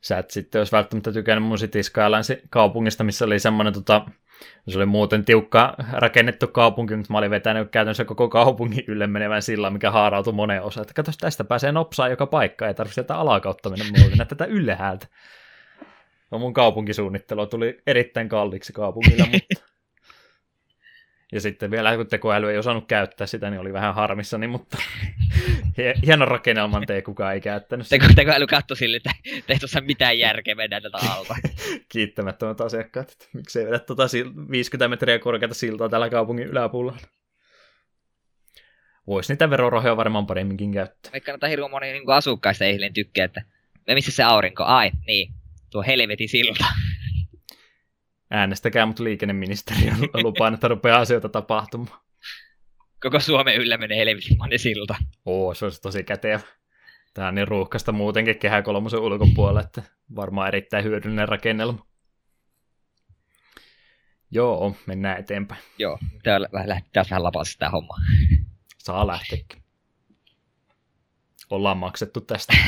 Sä 0.00 0.18
et 0.18 0.30
sitten 0.30 0.60
olisi 0.60 0.72
välttämättä 0.72 1.12
tykännyt 1.12 1.48
mun 1.48 1.58
City 1.58 1.82
Skyline 1.82 2.42
kaupungista, 2.50 3.04
missä 3.04 3.24
oli 3.24 3.38
semmoinen 3.38 3.74
tota, 3.74 4.06
se 4.68 4.78
oli 4.78 4.86
muuten 4.86 5.24
tiukka 5.24 5.74
rakennettu 5.92 6.46
kaupunki, 6.48 6.96
mutta 6.96 7.12
mä 7.12 7.18
olin 7.18 7.30
vetänyt 7.30 7.70
käytännössä 7.70 8.04
koko 8.04 8.28
kaupungin 8.28 8.84
ylle 8.86 9.06
menevän 9.06 9.42
sillä, 9.42 9.70
mikä 9.70 9.90
haarautui 9.90 10.32
moneen 10.32 10.62
osaan. 10.62 10.82
Että 10.82 10.94
katsos, 10.94 11.16
tästä 11.16 11.44
pääsee 11.44 11.72
nopsaa 11.72 12.08
joka 12.08 12.26
paikka, 12.26 12.68
ei 12.68 12.74
tarvitse 12.74 12.94
sieltä 12.94 13.16
alakautta 13.16 13.70
mennä 13.70 13.84
muuten, 13.98 14.26
tätä 14.26 14.44
ylhäältä. 14.44 15.06
No 16.30 16.38
mun 16.38 16.52
kaupunkisuunnittelu 16.52 17.46
tuli 17.46 17.82
erittäin 17.86 18.28
kalliiksi 18.28 18.72
kaupungilla, 18.72 19.26
mutta 19.32 19.69
ja 21.32 21.40
sitten 21.40 21.70
vielä 21.70 21.96
kun 21.96 22.06
tekoäly 22.06 22.50
ei 22.50 22.58
osannut 22.58 22.88
käyttää 22.88 23.26
sitä, 23.26 23.50
niin 23.50 23.60
oli 23.60 23.72
vähän 23.72 23.94
harmissani, 23.94 24.46
mutta 24.46 24.78
hienon 26.06 26.28
rakennelman 26.28 26.86
tee 26.86 27.02
kukaan 27.02 27.34
ei 27.34 27.40
käyttänyt. 27.40 27.88
Teko, 27.88 28.06
tekoäly 28.16 28.46
katsoi 28.46 28.76
sille, 28.76 28.96
että 28.96 29.10
ei 29.48 29.58
tuossa 29.58 29.80
mitään 29.80 30.18
järkeä 30.18 30.54
mennä 30.54 30.80
tätä 30.80 30.98
alta. 30.98 31.34
Kiittämättömät 31.92 32.60
asiakkaat, 32.60 33.10
että 33.10 33.26
miksei 33.32 33.66
vedä 33.66 33.78
tuota 33.78 34.02
50 34.50 34.88
metriä 34.88 35.18
korkeata 35.18 35.54
siltaa 35.54 35.88
tällä 35.88 36.10
kaupungin 36.10 36.46
yläpuolella. 36.46 37.00
Voisi 39.06 39.32
niitä 39.32 39.50
verorahoja 39.50 39.96
varmaan 39.96 40.26
paremminkin 40.26 40.72
käyttää. 40.72 41.12
Vaikka 41.12 41.32
näitä 41.32 41.48
hirveän 41.48 41.70
moni 41.70 41.92
niin 41.92 42.10
asukkaista 42.10 42.64
ei 42.64 42.90
tykkää, 42.94 43.24
että 43.24 43.42
missä 43.94 44.12
se 44.12 44.22
aurinko? 44.22 44.64
Ai, 44.64 44.90
niin, 45.06 45.32
tuo 45.70 45.82
helveti 45.86 46.28
silta 46.28 46.64
äänestäkää, 48.30 48.86
mutta 48.86 49.04
liikenneministeriö 49.04 49.92
lupaan, 50.22 50.54
että 50.54 50.68
rupeaa 50.68 51.00
asioita 51.00 51.28
tapahtumaan. 51.28 52.00
Koko 53.02 53.20
Suomen 53.20 53.56
yllä 53.56 53.76
menee 53.76 53.98
helvetimoinen 53.98 54.58
silta. 54.58 54.94
Oo, 55.26 55.54
se 55.54 55.64
olisi 55.64 55.82
tosi 55.82 56.04
kätevä. 56.04 56.40
Tämä 57.14 57.28
on 57.28 57.34
niin 57.34 57.48
ruuhkasta 57.48 57.92
muutenkin 57.92 58.38
kehä 58.38 58.62
kolmosen 58.62 59.00
ulkopuolella, 59.00 59.60
että 59.60 59.82
varmaan 60.16 60.48
erittäin 60.48 60.84
hyödyllinen 60.84 61.28
rakennelma. 61.28 61.86
Joo, 64.30 64.76
mennään 64.86 65.18
eteenpäin. 65.18 65.62
Joo, 65.78 65.98
täällä 66.22 66.48
vähän, 66.52 66.82
vähän 66.94 67.22
lapaa 67.22 67.44
sitä 67.44 67.70
hommaa. 67.70 67.98
Saa 68.78 69.06
lähteäkin. 69.06 69.62
Ollaan 71.50 71.78
maksettu 71.78 72.20
tästä. 72.20 72.56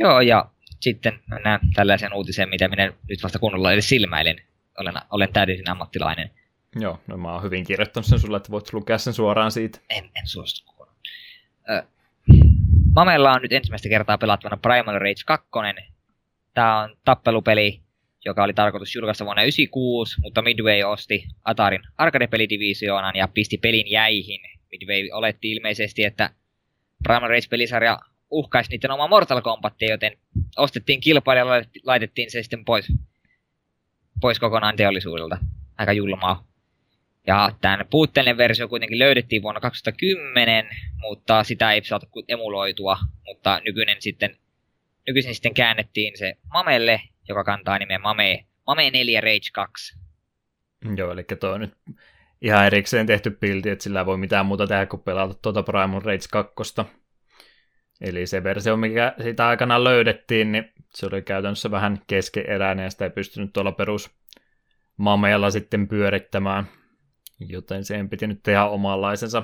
Joo, 0.00 0.20
ja 0.20 0.50
sitten 0.90 1.20
mennään 1.30 1.60
tällaisen 1.74 2.14
uutiseen, 2.14 2.48
mitä 2.48 2.68
minä 2.68 2.92
nyt 3.08 3.22
vasta 3.22 3.38
kunnolla 3.38 3.72
edes 3.72 3.88
silmäilen. 3.88 4.36
Olen, 4.78 4.94
olen 5.10 5.32
täydellisin 5.32 5.70
ammattilainen. 5.70 6.30
Joo, 6.80 7.00
no 7.06 7.16
mä 7.16 7.32
oon 7.32 7.42
hyvin 7.42 7.64
kirjoittanut 7.64 8.06
sen 8.06 8.18
sulle, 8.18 8.36
että 8.36 8.50
voit 8.50 8.72
lukea 8.72 8.98
sen 8.98 9.12
suoraan 9.12 9.52
siitä. 9.52 9.78
En, 9.90 10.04
en 10.04 10.26
suostu 10.26 10.76
Ö, 11.70 11.82
Mamella 12.94 13.32
on 13.32 13.42
nyt 13.42 13.52
ensimmäistä 13.52 13.88
kertaa 13.88 14.18
pelattavana 14.18 14.56
Primal 14.62 14.98
Rage 14.98 15.22
2. 15.26 15.48
Tämä 16.54 16.80
on 16.80 16.96
tappelupeli, 17.04 17.80
joka 18.24 18.44
oli 18.44 18.54
tarkoitus 18.54 18.94
julkaista 18.94 19.24
vuonna 19.24 19.42
1996, 19.42 20.20
mutta 20.20 20.42
Midway 20.42 20.82
osti 20.82 21.26
Atarin 21.44 21.82
arcade-pelidivisioonan 21.98 23.16
ja 23.16 23.28
pisti 23.28 23.58
pelin 23.58 23.90
jäihin. 23.90 24.40
Midway 24.70 25.10
oletti 25.12 25.52
ilmeisesti, 25.52 26.04
että 26.04 26.30
Primal 27.02 27.28
Rage-pelisarja 27.28 27.98
uhkaisi 28.30 28.70
niiden 28.70 28.90
oma 28.90 29.08
Mortal 29.08 29.40
Kombatia, 29.40 29.90
joten 29.90 30.18
ostettiin 30.56 31.00
kilpailija 31.00 31.56
ja 31.56 31.64
laitettiin 31.84 32.30
se 32.30 32.42
sitten 32.42 32.64
pois, 32.64 32.92
pois 34.20 34.38
kokonaan 34.38 34.76
teollisuudelta. 34.76 35.38
Aika 35.78 35.92
julmaa. 35.92 36.46
Ja 37.26 37.50
tämän 37.60 37.86
puutteellinen 37.90 38.36
versio 38.36 38.68
kuitenkin 38.68 38.98
löydettiin 38.98 39.42
vuonna 39.42 39.60
2010, 39.60 40.68
mutta 41.00 41.44
sitä 41.44 41.72
ei 41.72 41.84
saatu 41.84 42.06
emuloitua, 42.28 42.98
mutta 43.26 43.60
nykyinen 43.64 43.96
sitten 44.02 44.36
nykyisin 45.06 45.34
sitten 45.34 45.54
käännettiin 45.54 46.18
se 46.18 46.36
Mamelle, 46.52 47.00
joka 47.28 47.44
kantaa 47.44 47.78
nimen 47.78 48.02
Mame, 48.02 48.44
Mame 48.66 48.90
4 48.90 49.20
Rage 49.20 49.50
2. 49.52 49.98
Joo, 50.96 51.12
eli 51.12 51.24
tuo 51.40 51.50
on 51.50 51.60
nyt 51.60 51.74
ihan 52.42 52.66
erikseen 52.66 53.06
tehty 53.06 53.30
pilti, 53.30 53.70
että 53.70 53.82
sillä 53.82 54.00
ei 54.00 54.06
voi 54.06 54.16
mitään 54.16 54.46
muuta 54.46 54.66
tehdä 54.66 54.86
kuin 54.86 55.02
pelata 55.02 55.34
tuota 55.34 55.62
Primal 55.62 56.00
Rage 56.00 56.26
2. 56.30 56.54
Eli 58.00 58.26
se 58.26 58.44
versio, 58.44 58.76
mikä 58.76 59.14
siitä 59.22 59.48
aikana 59.48 59.84
löydettiin, 59.84 60.52
niin 60.52 60.72
se 60.94 61.06
oli 61.06 61.22
käytännössä 61.22 61.70
vähän 61.70 61.98
keskeeräinen 62.06 62.84
ja 62.84 62.90
sitä 62.90 63.04
ei 63.04 63.10
pystynyt 63.10 63.52
tuolla 63.52 63.72
perus 63.72 64.10
mameella 64.96 65.50
sitten 65.50 65.88
pyörittämään. 65.88 66.64
Joten 67.40 67.84
siihen 67.84 68.08
piti 68.08 68.26
nyt 68.26 68.42
tehdä 68.42 68.64
omanlaisensa, 68.64 69.42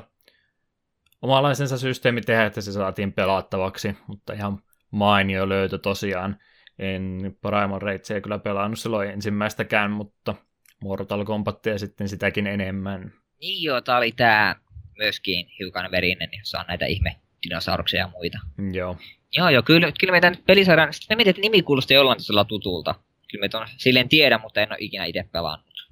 omanlaisensa 1.23 1.79
systeemi 1.79 2.21
tehdä, 2.21 2.47
että 2.47 2.61
se 2.61 2.73
saatiin 2.73 3.13
pelattavaksi, 3.13 3.97
mutta 4.07 4.33
ihan 4.33 4.63
mainio 4.91 5.49
löytö 5.49 5.79
tosiaan. 5.79 6.39
En 6.79 7.37
Primal 7.41 7.79
Ragea 7.79 8.21
kyllä 8.21 8.39
pelannut 8.39 8.79
silloin 8.79 9.11
ensimmäistäkään, 9.11 9.91
mutta 9.91 10.35
Mortal 10.83 11.25
Kombatia 11.25 11.79
sitten 11.79 12.09
sitäkin 12.09 12.47
enemmän. 12.47 13.13
Niin 13.41 13.63
joo, 13.63 13.81
tää 13.81 13.97
oli 13.97 14.13
tää 14.13 14.57
myöskin 14.99 15.47
hiukan 15.59 15.91
verinen, 15.91 16.29
jossa 16.39 16.59
on 16.59 16.65
näitä 16.69 16.87
ihme 16.87 17.22
dinosauruksia 17.43 18.01
ja 18.01 18.09
muita. 18.09 18.39
Joo. 18.73 18.97
Joo, 19.37 19.49
joo, 19.49 19.63
kyllä, 19.63 19.93
kyllä 20.01 20.13
meitä 20.13 20.33
pelisarjan, 20.47 20.93
sitten 20.93 21.17
mietin, 21.17 21.31
että 21.31 21.43
nimi 21.43 21.63
kuulosti 21.63 21.95
jollain 21.95 22.19
tasolla 22.19 22.45
tutulta. 22.45 22.95
Kyllä 23.31 23.43
meitä 23.43 23.59
on 23.59 23.67
silleen 23.77 24.09
tiedä, 24.09 24.39
mutta 24.39 24.61
en 24.61 24.73
ole 24.73 24.77
ikinä 24.81 25.05
itse 25.05 25.25
pelannut. 25.33 25.91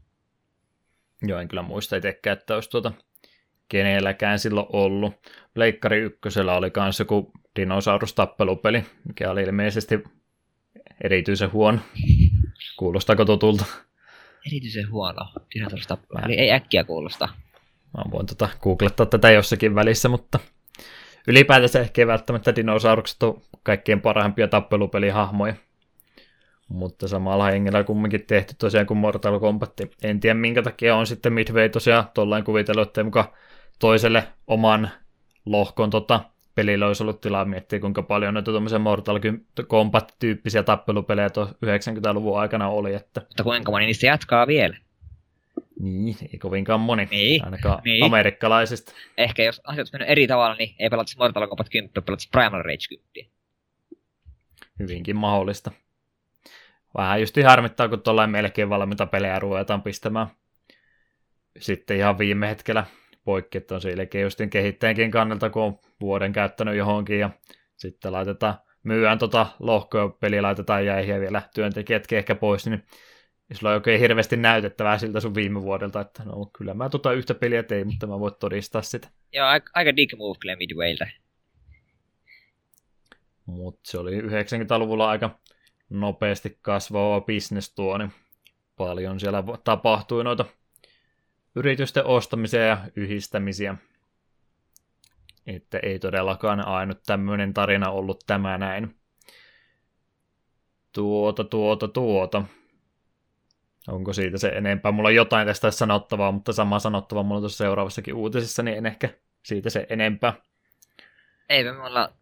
Joo, 1.22 1.40
en 1.40 1.48
kyllä 1.48 1.62
muista 1.62 1.96
itsekään, 1.96 2.38
että 2.38 2.54
olisi 2.54 2.70
tuota 2.70 2.92
kenelläkään 3.68 4.38
silloin 4.38 4.66
ollut. 4.72 5.14
Pleikkari 5.54 5.98
ykkösellä 5.98 6.56
oli 6.56 6.72
myös 6.76 6.98
joku 6.98 7.32
dinosaurus-tappelupeli, 7.56 8.84
mikä 9.08 9.30
oli 9.30 9.42
ilmeisesti 9.42 10.04
erityisen 11.04 11.52
huono. 11.52 11.78
Kuulostaako 12.78 13.24
tutulta? 13.24 13.64
Erityisen 14.46 14.90
huono 14.90 15.32
dinosaurus-tappelu. 15.54 16.24
Eli 16.24 16.34
ei 16.34 16.52
äkkiä 16.52 16.84
kuulosta. 16.84 17.28
Mä 17.96 18.04
voin 18.10 18.26
tota 18.26 18.48
googlettaa 18.60 19.06
tätä 19.06 19.30
jossakin 19.30 19.74
välissä, 19.74 20.08
mutta 20.08 20.38
ylipäätänsä 21.26 21.80
ehkä 21.80 22.02
ei 22.02 22.06
välttämättä 22.06 22.56
dinosaurukset 22.56 23.22
on 23.22 23.42
kaikkein 23.62 24.00
parhaimpia 24.00 24.48
tappelupelihahmoja. 24.48 25.54
Mutta 26.68 27.08
samalla 27.08 27.50
hengellä 27.50 27.84
kumminkin 27.84 28.26
tehty 28.26 28.54
tosiaan 28.58 28.86
kuin 28.86 28.98
Mortal 28.98 29.40
Kombat. 29.40 29.72
En 30.02 30.20
tiedä 30.20 30.34
minkä 30.34 30.62
takia 30.62 30.96
on 30.96 31.06
sitten 31.06 31.32
Midway 31.32 31.68
tosiaan 31.68 32.04
tollain 32.14 32.44
kuvitellut, 32.44 32.88
että 32.88 33.04
muka 33.04 33.32
toiselle 33.78 34.24
oman 34.46 34.90
lohkon 35.46 35.90
tota, 35.90 36.20
pelillä 36.54 36.86
olisi 36.86 37.02
ollut 37.02 37.20
tilaa 37.20 37.44
miettiä, 37.44 37.80
kuinka 37.80 38.02
paljon 38.02 38.34
näitä 38.34 38.50
tuommoisia 38.50 38.78
Mortal 38.78 39.20
Kombat-tyyppisiä 39.66 40.62
tappelupelejä 40.62 41.28
90-luvun 41.66 42.40
aikana 42.40 42.68
oli. 42.68 42.94
Että... 42.94 43.20
Mutta 43.20 43.42
kuinka 43.42 43.72
moni 43.72 43.86
niistä 43.86 44.06
jatkaa 44.06 44.46
vielä? 44.46 44.76
Niin, 45.80 46.16
ei 46.32 46.38
kovinkaan 46.38 46.80
moni, 46.80 47.08
niin, 47.10 47.44
ainakaan 47.44 47.82
niin. 47.84 48.04
amerikkalaisista. 48.04 48.92
Ehkä 49.16 49.42
jos 49.42 49.60
asiat 49.64 49.78
olisi 49.78 49.92
mennyt 49.92 50.10
eri 50.10 50.26
tavalla, 50.26 50.54
niin 50.54 50.74
ei 50.78 50.90
pelattaisi 50.90 51.18
Mortal 51.18 51.46
Kombat 51.46 51.68
10, 51.68 51.92
pelattaisi 51.92 52.28
Primal 52.32 52.62
Rage 52.62 52.96
10. 53.14 53.30
Hyvinkin 54.78 55.16
mahdollista. 55.16 55.70
Vähän 56.96 57.20
just 57.20 57.36
harmittaa, 57.44 57.88
kun 57.88 58.02
tuollain 58.02 58.30
melkein 58.30 58.68
valmiita 58.70 59.06
pelejä 59.06 59.38
ruvetaan 59.38 59.82
pistämään 59.82 60.26
sitten 61.58 61.96
ihan 61.96 62.18
viime 62.18 62.48
hetkellä 62.48 62.84
poikki, 63.24 63.58
että 63.58 63.74
on 63.74 63.80
selkeä 63.80 64.20
justin 64.20 64.50
kehittäjänkin 64.50 65.10
kannalta, 65.10 65.50
kun 65.50 65.62
on 65.62 65.78
vuoden 66.00 66.32
käyttänyt 66.32 66.76
johonkin 66.76 67.18
ja 67.18 67.30
sitten 67.76 68.12
laitetaan, 68.12 68.54
myyään 68.82 69.18
tota 69.18 69.46
lohkoa, 69.58 70.08
peli 70.08 70.40
laitetaan 70.40 70.86
jäihin 70.86 71.14
ja 71.14 71.20
vielä 71.20 71.42
työntekijätkin 71.54 72.18
ehkä 72.18 72.34
pois, 72.34 72.66
niin 72.66 72.84
sulla 73.56 73.72
ei 73.72 73.76
oikein 73.76 74.00
hirveästi 74.00 74.36
näytettävää 74.36 74.98
siltä 74.98 75.20
sun 75.20 75.34
viime 75.34 75.62
vuodelta, 75.62 76.00
että 76.00 76.22
no 76.24 76.50
kyllä 76.58 76.74
mä 76.74 76.88
tota 76.88 77.12
yhtä 77.12 77.34
peliä 77.34 77.62
tein, 77.62 77.86
mutta 77.86 78.06
mä 78.06 78.20
voin 78.20 78.34
todistaa 78.40 78.82
sitä. 78.82 79.08
Joo, 79.32 79.46
aika, 79.46 79.70
aika 79.74 79.96
dig 79.96 80.10
move 80.16 80.38
kyllä 80.40 80.56
Midwayltä. 80.56 81.10
Mutta 83.46 83.80
se 83.84 83.98
oli 83.98 84.20
90-luvulla 84.20 85.10
aika 85.10 85.38
nopeasti 85.90 86.58
kasvava 86.62 87.20
bisnes 87.20 87.74
tuo, 87.74 87.98
niin 87.98 88.12
paljon 88.76 89.20
siellä 89.20 89.44
tapahtui 89.64 90.24
noita 90.24 90.44
yritysten 91.54 92.06
ostamisia 92.06 92.60
ja 92.60 92.78
yhdistämisiä. 92.96 93.76
Että 95.46 95.78
ei 95.78 95.98
todellakaan 95.98 96.66
ainut 96.66 96.98
tämmöinen 97.06 97.54
tarina 97.54 97.90
ollut 97.90 98.24
tämä 98.26 98.58
näin. 98.58 98.96
Tuota, 100.92 101.44
tuota, 101.44 101.88
tuota. 101.88 102.44
Onko 103.88 104.12
siitä 104.12 104.38
se 104.38 104.48
enempää? 104.48 104.92
Mulla 104.92 105.08
on 105.08 105.14
jotain 105.14 105.46
tästä 105.46 105.70
sanottavaa, 105.70 106.32
mutta 106.32 106.52
sama 106.52 106.78
sanottavaa 106.78 107.22
mulla 107.22 107.36
on 107.36 107.42
tuossa 107.42 107.64
seuraavassakin 107.64 108.14
uutisissa, 108.14 108.62
niin 108.62 108.78
en 108.78 108.86
ehkä 108.86 109.08
siitä 109.42 109.70
se 109.70 109.86
enempää. 109.90 110.32
Eipä 111.48 111.72
mulla 111.72 112.12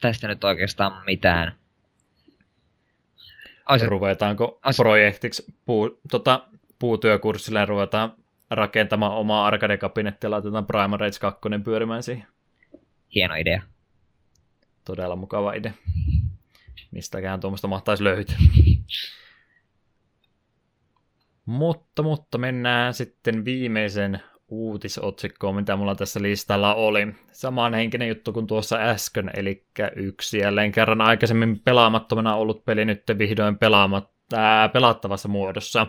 tästä 0.00 0.28
nyt 0.28 0.44
oikeastaan 0.44 1.04
mitään. 1.04 1.52
Oisit... 3.68 3.88
Ruvetaanko 3.88 4.60
Oisit... 4.66 4.82
projektiksi 4.82 5.44
puu, 5.64 6.00
tota, 6.10 6.48
puutyökurssille 6.78 7.64
ruvetaan 7.64 8.12
rakentamaan 8.50 9.12
omaa 9.12 9.46
arcade-kabinettia 9.46 10.26
ja 10.26 10.30
laitetaan 10.30 10.66
Primal 10.66 10.98
Rage 10.98 11.18
2 11.20 11.40
pyörimään 11.64 12.02
siihen. 12.02 12.26
Hieno 13.14 13.34
idea. 13.34 13.62
Todella 14.84 15.16
mukava 15.16 15.52
idea. 15.52 15.72
Mistäkään 16.90 17.40
tuommoista 17.40 17.68
mahtaisi 17.68 18.04
löytyä. 18.04 18.36
mutta, 21.46 22.02
mutta 22.02 22.38
mennään 22.38 22.94
sitten 22.94 23.44
viimeisen 23.44 24.20
uutisotsikkoon, 24.48 25.54
mitä 25.56 25.76
mulla 25.76 25.94
tässä 25.94 26.22
listalla 26.22 26.74
oli. 26.74 27.06
Samanhenkinen 27.32 28.08
juttu 28.08 28.32
kuin 28.32 28.46
tuossa 28.46 28.76
äsken, 28.76 29.30
eli 29.36 29.66
yksi 29.96 30.38
jälleen 30.38 30.72
kerran 30.72 31.00
aikaisemmin 31.00 31.60
pelaamattomana 31.60 32.36
ollut 32.36 32.64
peli 32.64 32.84
nyt 32.84 33.02
vihdoin 33.18 33.58
pelaamat, 33.58 34.10
ää, 34.34 34.68
pelattavassa 34.68 35.28
muodossa. 35.28 35.86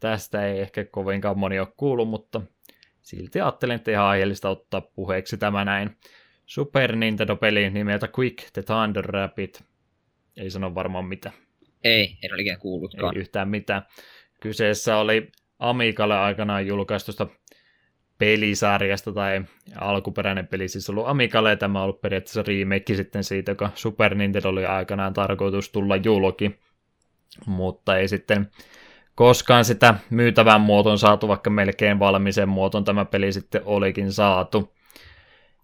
Tästä 0.00 0.46
ei 0.46 0.60
ehkä 0.60 0.84
kovinkaan 0.84 1.38
moni 1.38 1.58
ole 1.58 1.68
kuullut, 1.76 2.08
mutta 2.08 2.40
silti 3.02 3.40
ajattelin, 3.40 3.76
että 3.76 3.90
ihan 3.90 4.06
aiheellista 4.06 4.48
ottaa 4.48 4.80
puheeksi 4.80 5.36
tämä 5.36 5.64
näin. 5.64 5.96
Super 6.46 6.96
Nintendo-peli 6.96 7.70
nimeltä 7.70 8.08
Quick 8.18 8.50
the 8.52 8.62
Thunder 8.62 9.04
Rapid. 9.04 9.54
Ei 10.36 10.50
sano 10.50 10.74
varmaan 10.74 11.04
mitä. 11.04 11.32
Ei, 11.84 12.18
en 12.22 12.34
ole 12.34 12.42
ikään 12.42 12.58
kuullutkaan. 12.58 13.14
Ei 13.14 13.20
yhtään 13.20 13.48
mitään. 13.48 13.82
Kyseessä 14.40 14.96
oli 14.96 15.32
Amigalle 15.58 16.18
aikanaan 16.18 16.66
julkaistusta 16.66 17.26
pelisarjasta 18.18 19.12
tai 19.12 19.44
alkuperäinen 19.76 20.46
peli 20.46 20.68
siis 20.68 20.90
ollut 20.90 21.08
Amigalle 21.08 21.50
ja 21.50 21.56
tämä 21.56 21.78
on 21.78 21.82
ollut 21.84 22.00
periaatteessa 22.00 22.44
remake 22.46 22.94
sitten 22.94 23.24
siitä, 23.24 23.50
joka 23.50 23.70
Super 23.74 24.14
Nintendo 24.14 24.48
oli 24.48 24.66
aikanaan 24.66 25.12
tarkoitus 25.12 25.70
tulla 25.70 25.96
julki, 25.96 26.58
mutta 27.46 27.96
ei 27.96 28.08
sitten 28.08 28.50
koskaan 29.14 29.64
sitä 29.64 29.94
myytävän 30.10 30.60
muoton 30.60 30.98
saatu, 30.98 31.28
vaikka 31.28 31.50
melkein 31.50 31.98
valmiisen 31.98 32.48
muoton 32.48 32.84
tämä 32.84 33.04
peli 33.04 33.32
sitten 33.32 33.62
olikin 33.64 34.12
saatu. 34.12 34.74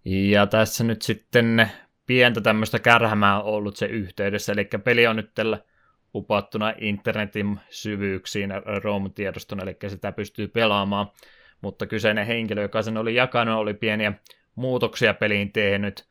Ja 0.05 0.47
tässä 0.47 0.85
nyt 0.85 1.03
sitten 1.03 1.70
pientä 2.07 2.40
tämmöistä 2.40 2.78
kärhämää 2.78 3.43
on 3.43 3.55
ollut 3.55 3.77
se 3.77 3.86
yhteydessä, 3.86 4.53
eli 4.53 4.69
peli 4.85 5.07
on 5.07 5.16
nyt 5.16 5.35
tällä 5.35 5.59
upattuna 6.14 6.74
internetin 6.78 7.60
syvyyksiin 7.70 8.51
ROM-tiedoston, 8.82 9.62
eli 9.62 9.76
sitä 9.89 10.12
pystyy 10.12 10.48
pelaamaan 10.48 11.06
mutta 11.62 11.86
kyseinen 11.86 12.26
henkilö, 12.26 12.62
joka 12.62 12.82
sen 12.82 12.97
oli 12.97 13.14
jakanut, 13.14 13.59
oli 13.59 13.74
pieniä 13.74 14.12
muutoksia 14.55 15.14
peliin 15.14 15.52
tehnyt. 15.52 16.06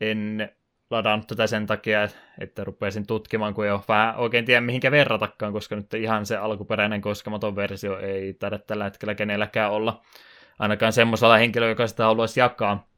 En 0.00 0.50
ladannut 0.90 1.26
tätä 1.26 1.46
sen 1.46 1.66
takia, 1.66 2.08
että 2.40 2.64
rupesin 2.64 3.06
tutkimaan, 3.06 3.54
kun 3.54 3.64
ei 3.64 3.70
ole 3.70 3.80
vähän 3.88 4.16
oikein 4.16 4.44
tiedä 4.44 4.60
mihinkä 4.60 4.90
verratakaan, 4.90 5.52
koska 5.52 5.76
nyt 5.76 5.94
ihan 5.94 6.26
se 6.26 6.36
alkuperäinen 6.36 7.00
koskematon 7.00 7.56
versio 7.56 7.98
ei 7.98 8.34
taida 8.34 8.58
tällä 8.58 8.84
hetkellä 8.84 9.14
kenelläkään 9.14 9.70
olla. 9.70 10.02
Ainakaan 10.58 10.92
semmoisella 10.92 11.36
henkilöllä, 11.36 11.70
joka 11.70 11.86
sitä 11.86 12.04
haluaisi 12.04 12.40
jakaa. 12.40 12.88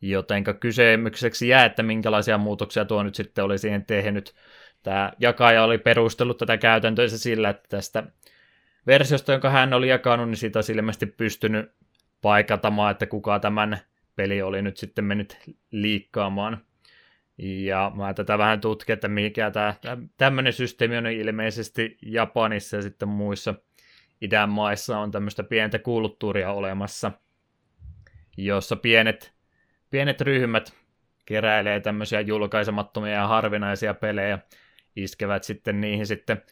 Jotenka 0.00 0.54
kysymykseksi 0.54 1.48
jää, 1.48 1.64
että 1.64 1.82
minkälaisia 1.82 2.38
muutoksia 2.38 2.84
tuo 2.84 3.02
nyt 3.02 3.14
sitten 3.14 3.44
oli 3.44 3.58
siihen 3.58 3.86
tehnyt. 3.86 4.34
Tämä 4.86 5.12
jakaja 5.18 5.64
oli 5.64 5.78
perustellut 5.78 6.38
tätä 6.38 6.56
käytäntöä 6.56 7.08
sillä, 7.08 7.48
että 7.48 7.68
tästä 7.68 8.06
versiosta, 8.86 9.32
jonka 9.32 9.50
hän 9.50 9.72
oli 9.72 9.88
jakanut, 9.88 10.28
niin 10.28 10.36
siitä 10.36 10.58
olisi 10.58 10.72
ilmeisesti 10.72 11.06
pystynyt 11.06 11.72
paikatamaan, 12.22 12.90
että 12.90 13.06
kuka 13.06 13.38
tämän 13.38 13.78
peli 14.16 14.42
oli 14.42 14.62
nyt 14.62 14.76
sitten 14.76 15.04
mennyt 15.04 15.38
liikkaamaan. 15.70 16.64
Ja 17.38 17.92
mä 17.94 18.14
tätä 18.14 18.38
vähän 18.38 18.60
tutkin, 18.60 18.92
että 18.92 19.08
mikä 19.08 19.50
tämä 19.50 19.74
tämmöinen 20.16 20.52
systeemi 20.52 20.96
on 20.96 21.06
ilmeisesti 21.06 21.98
Japanissa 22.02 22.76
ja 22.76 22.82
sitten 22.82 23.08
muissa 23.08 23.54
idän 24.20 24.48
maissa 24.48 24.98
on 24.98 25.10
tämmöistä 25.10 25.42
pientä 25.42 25.78
kulttuuria 25.78 26.52
olemassa, 26.52 27.12
jossa 28.36 28.76
pienet, 28.76 29.32
pienet 29.90 30.20
ryhmät 30.20 30.72
keräilee 31.24 31.80
tämmöisiä 31.80 32.20
julkaisemattomia 32.20 33.12
ja 33.12 33.26
harvinaisia 33.26 33.94
pelejä, 33.94 34.38
iskevät 34.96 35.44
sitten 35.44 35.80
niihin 35.80 36.06
sitten, 36.06 36.42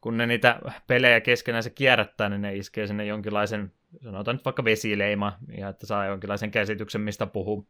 kun 0.00 0.16
ne 0.16 0.26
niitä 0.26 0.60
pelejä 0.86 1.20
keskenään 1.20 1.62
se 1.62 1.70
kierrättää, 1.70 2.28
niin 2.28 2.42
ne 2.42 2.56
iskee 2.56 2.86
sinne 2.86 3.06
jonkinlaisen, 3.06 3.72
sanotaan 4.02 4.36
nyt 4.36 4.44
vaikka 4.44 4.64
vesileima, 4.64 5.38
ja 5.58 5.68
että 5.68 5.86
saa 5.86 6.06
jonkinlaisen 6.06 6.50
käsityksen, 6.50 7.00
mistä 7.00 7.26
puhuu 7.26 7.68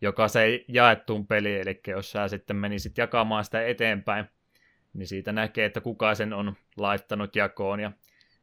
jokaisen 0.00 0.60
jaettuun 0.68 1.26
peliin, 1.26 1.60
eli 1.60 1.80
jos 1.86 2.12
sä 2.12 2.28
sitten 2.28 2.56
menisit 2.56 2.98
jakamaan 2.98 3.44
sitä 3.44 3.66
eteenpäin, 3.66 4.24
niin 4.92 5.06
siitä 5.06 5.32
näkee, 5.32 5.64
että 5.64 5.80
kuka 5.80 6.14
sen 6.14 6.32
on 6.32 6.54
laittanut 6.76 7.36
jakoon, 7.36 7.80
ja 7.80 7.92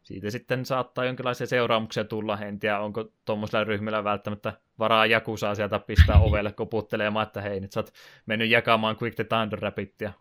siitä 0.04 0.30
sitten 0.30 0.66
saattaa 0.66 1.06
jonkinlaisia 1.06 1.48
seuraamuksia 1.48 2.04
tulla. 2.04 2.40
En 2.42 2.60
tiedä, 2.60 2.80
onko 2.80 3.12
tuommoisella 3.26 3.64
ryhmillä 3.64 4.04
välttämättä 4.04 4.54
varaa 4.80 5.06
saa 5.36 5.56
sieltä 5.56 5.80
pistää 5.80 6.20
ovelle 6.20 6.52
koputtelemaan, 6.52 7.28
että 7.28 7.42
hei, 7.42 7.60
nyt 7.60 7.72
sä 7.72 7.80
oot 7.80 7.94
mennyt 8.26 8.50
jakamaan 8.50 8.98
Quick 9.02 9.16
the 9.16 9.24
Thunder 9.24 9.60
Rapitia. 9.60 10.14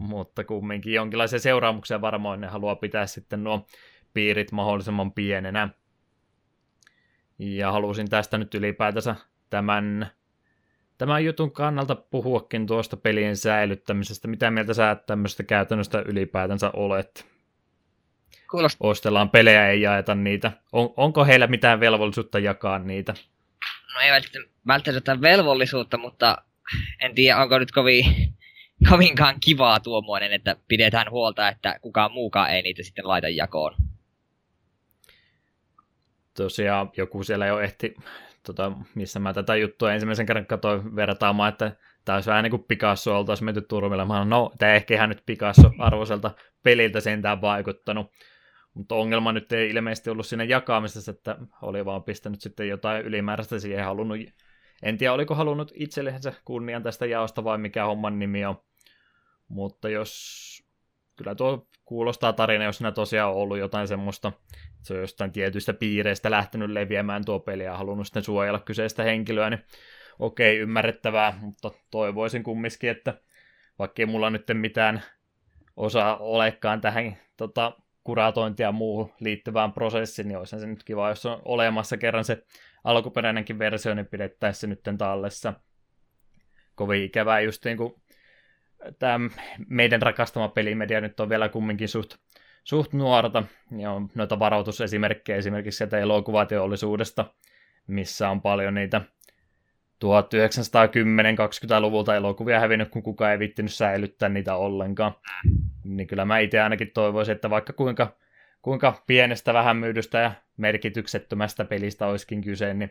Mutta 0.00 0.44
kumminkin 0.44 0.92
jonkinlaisia 0.92 1.38
seuraamuksia 1.38 2.00
varmaan 2.00 2.40
ne 2.40 2.46
haluaa 2.46 2.76
pitää 2.76 3.06
sitten 3.06 3.44
nuo 3.44 3.66
piirit 4.14 4.52
mahdollisimman 4.52 5.12
pienenä. 5.12 5.68
Ja 7.38 7.72
halusin 7.72 8.10
tästä 8.10 8.38
nyt 8.38 8.54
ylipäätänsä 8.54 9.16
tämän, 9.50 10.10
tämän 10.98 11.24
jutun 11.24 11.52
kannalta 11.52 11.94
puhuakin 11.94 12.66
tuosta 12.66 12.96
pelien 12.96 13.36
säilyttämisestä. 13.36 14.28
Mitä 14.28 14.50
mieltä 14.50 14.74
sä 14.74 14.96
tämmöistä 15.06 15.42
käytännöstä 15.42 16.02
ylipäätänsä 16.06 16.70
olet? 16.74 17.26
Kuulost... 18.50 18.76
Ostellaan 18.80 19.30
pelejä, 19.30 19.68
ei 19.68 19.80
jaeta 19.80 20.14
niitä. 20.14 20.52
On, 20.72 20.94
onko 20.96 21.24
heillä 21.24 21.46
mitään 21.46 21.80
velvollisuutta 21.80 22.38
jakaa 22.38 22.78
niitä? 22.78 23.14
No 23.94 24.00
ei 24.00 24.10
välttämättä 24.66 25.20
velvollisuutta, 25.20 25.98
mutta 25.98 26.42
en 27.00 27.14
tiedä, 27.14 27.38
onko 27.38 27.58
nyt 27.58 27.72
kovin, 27.72 28.04
kovinkaan 28.88 29.36
kivaa 29.40 29.80
tuommoinen, 29.80 30.32
että 30.32 30.56
pidetään 30.68 31.10
huolta, 31.10 31.48
että 31.48 31.78
kukaan 31.82 32.12
muukaan 32.12 32.50
ei 32.50 32.62
niitä 32.62 32.82
sitten 32.82 33.08
laita 33.08 33.28
jakoon. 33.28 33.74
Tosiaan 36.36 36.90
joku 36.96 37.24
siellä 37.24 37.46
jo 37.46 37.60
ehti, 37.60 37.94
tota, 38.46 38.72
missä 38.94 39.20
mä 39.20 39.32
tätä 39.32 39.56
juttua 39.56 39.92
ensimmäisen 39.92 40.26
kerran 40.26 40.46
katsoin 40.46 40.96
vertaamaan, 40.96 41.48
että 41.48 41.76
tämä 42.04 42.16
olisi 42.16 42.30
vähän 42.30 42.42
niin 42.42 42.50
kuin 42.50 42.64
Picasso 42.68 43.18
oltaisiin 43.18 43.44
menty 43.44 43.60
turmille. 43.60 44.04
Mä 44.04 44.24
no, 44.24 44.52
tämä 44.58 44.72
ehkä 44.72 44.94
ihan 44.94 45.08
nyt 45.08 45.22
Picasso-arvoiselta 45.26 46.30
peliltä 46.62 47.00
sentään 47.00 47.40
vaikuttanut. 47.40 48.12
Mutta 48.74 48.94
ongelma 48.94 49.32
nyt 49.32 49.52
ei 49.52 49.70
ilmeisesti 49.70 50.10
ollut 50.10 50.26
siinä 50.26 50.44
jakamisessa, 50.44 51.10
että 51.10 51.36
oli 51.62 51.84
vaan 51.84 52.02
pistänyt 52.02 52.40
sitten 52.40 52.68
jotain 52.68 53.04
ylimääräistä 53.04 53.58
siihen 53.58 53.84
halunnut. 53.84 54.18
En 54.82 54.98
tiedä, 54.98 55.12
oliko 55.12 55.34
halunnut 55.34 55.72
itsellensä 55.74 56.32
kunnian 56.44 56.82
tästä 56.82 57.06
jaosta 57.06 57.44
vai 57.44 57.58
mikä 57.58 57.84
homman 57.84 58.18
nimi 58.18 58.44
on. 58.44 58.56
Mutta 59.50 59.88
jos... 59.88 60.50
Kyllä 61.16 61.34
tuo 61.34 61.68
kuulostaa 61.84 62.32
tarina, 62.32 62.64
jos 62.64 62.76
siinä 62.76 62.92
tosiaan 62.92 63.30
on 63.30 63.36
ollut 63.36 63.58
jotain 63.58 63.88
semmoista, 63.88 64.32
että 64.54 64.82
se 64.82 64.94
on 64.94 65.00
jostain 65.00 65.32
tietyistä 65.32 65.72
piireistä 65.72 66.30
lähtenyt 66.30 66.70
leviämään 66.70 67.24
tuo 67.24 67.40
peli 67.40 67.64
ja 67.64 67.76
halunnut 67.76 68.06
sitten 68.06 68.22
suojella 68.22 68.60
kyseistä 68.60 69.02
henkilöä, 69.02 69.50
niin 69.50 69.64
okei, 70.18 70.58
ymmärrettävää, 70.58 71.38
mutta 71.40 71.70
toivoisin 71.90 72.42
kumminkin, 72.42 72.90
että 72.90 73.14
vaikka 73.78 74.02
ei 74.02 74.06
mulla 74.06 74.30
nyt 74.30 74.44
mitään 74.52 75.02
osaa 75.76 76.16
olekaan 76.16 76.80
tähän 76.80 77.16
tota, 77.36 77.72
kuratointia 78.04 78.66
ja 78.66 78.72
muu 78.72 79.12
liittyvään 79.20 79.72
prosessiin, 79.72 80.28
niin 80.28 80.38
olisi 80.38 80.60
se 80.60 80.66
nyt 80.66 80.84
kiva, 80.84 81.08
jos 81.08 81.26
on 81.26 81.42
olemassa 81.44 81.96
kerran 81.96 82.24
se 82.24 82.44
alkuperäinenkin 82.84 83.58
versio, 83.58 83.94
niin 83.94 84.06
pidettäisiin 84.06 84.60
se 84.60 84.66
nyt 84.66 84.98
tallessa. 84.98 85.54
Kovin 86.74 87.04
ikävää 87.04 87.40
just 87.40 87.64
niin 87.64 87.76
kuin 87.76 87.94
tämä 88.98 89.30
meidän 89.68 90.02
rakastama 90.02 90.48
pelimedia 90.48 91.00
nyt 91.00 91.20
on 91.20 91.28
vielä 91.28 91.48
kumminkin 91.48 91.88
suht, 91.88 92.14
suht 92.64 92.92
nuorta, 92.92 93.42
ja 93.78 93.92
on 93.92 94.08
noita 94.14 94.38
varoitusesimerkkejä 94.38 95.36
esimerkiksi 95.36 95.78
sieltä 95.78 95.98
elokuvateollisuudesta, 95.98 97.24
missä 97.86 98.30
on 98.30 98.42
paljon 98.42 98.74
niitä 98.74 99.00
1910-20-luvulta 100.04 102.16
elokuvia 102.16 102.60
hävinnyt, 102.60 102.88
kun 102.88 103.02
kukaan 103.02 103.32
ei 103.32 103.38
vittinyt 103.38 103.72
säilyttää 103.72 104.28
niitä 104.28 104.56
ollenkaan. 104.56 105.14
Niin 105.84 106.06
kyllä 106.06 106.24
mä 106.24 106.38
itse 106.38 106.60
ainakin 106.60 106.90
toivoisin, 106.94 107.34
että 107.34 107.50
vaikka 107.50 107.72
kuinka, 107.72 108.16
kuinka 108.62 109.02
pienestä 109.06 109.54
vähän 109.54 109.76
myydystä 109.76 110.18
ja 110.18 110.32
merkityksettömästä 110.56 111.64
pelistä 111.64 112.06
olisikin 112.06 112.40
kyse, 112.40 112.74
niin 112.74 112.90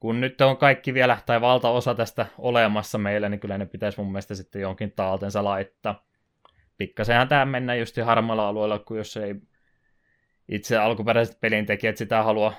kun 0.00 0.20
nyt 0.20 0.40
on 0.40 0.56
kaikki 0.56 0.94
vielä, 0.94 1.18
tai 1.26 1.40
valtaosa 1.40 1.94
tästä 1.94 2.26
olemassa 2.38 2.98
meillä, 2.98 3.28
niin 3.28 3.40
kyllä 3.40 3.58
ne 3.58 3.66
pitäisi 3.66 4.00
mun 4.00 4.12
mielestä 4.12 4.34
sitten 4.34 4.62
jonkin 4.62 4.92
taaltensa 4.92 5.44
laittaa. 5.44 6.06
Pikkasenhan 6.76 7.28
tämä 7.28 7.44
mennä 7.44 7.74
just 7.74 7.96
harmalla 8.04 8.48
alueella, 8.48 8.78
kun 8.78 8.96
jos 8.96 9.16
ei 9.16 9.34
itse 10.48 10.76
alkuperäiset 10.76 11.40
pelintekijät 11.40 11.96
sitä 11.96 12.22
halua 12.22 12.52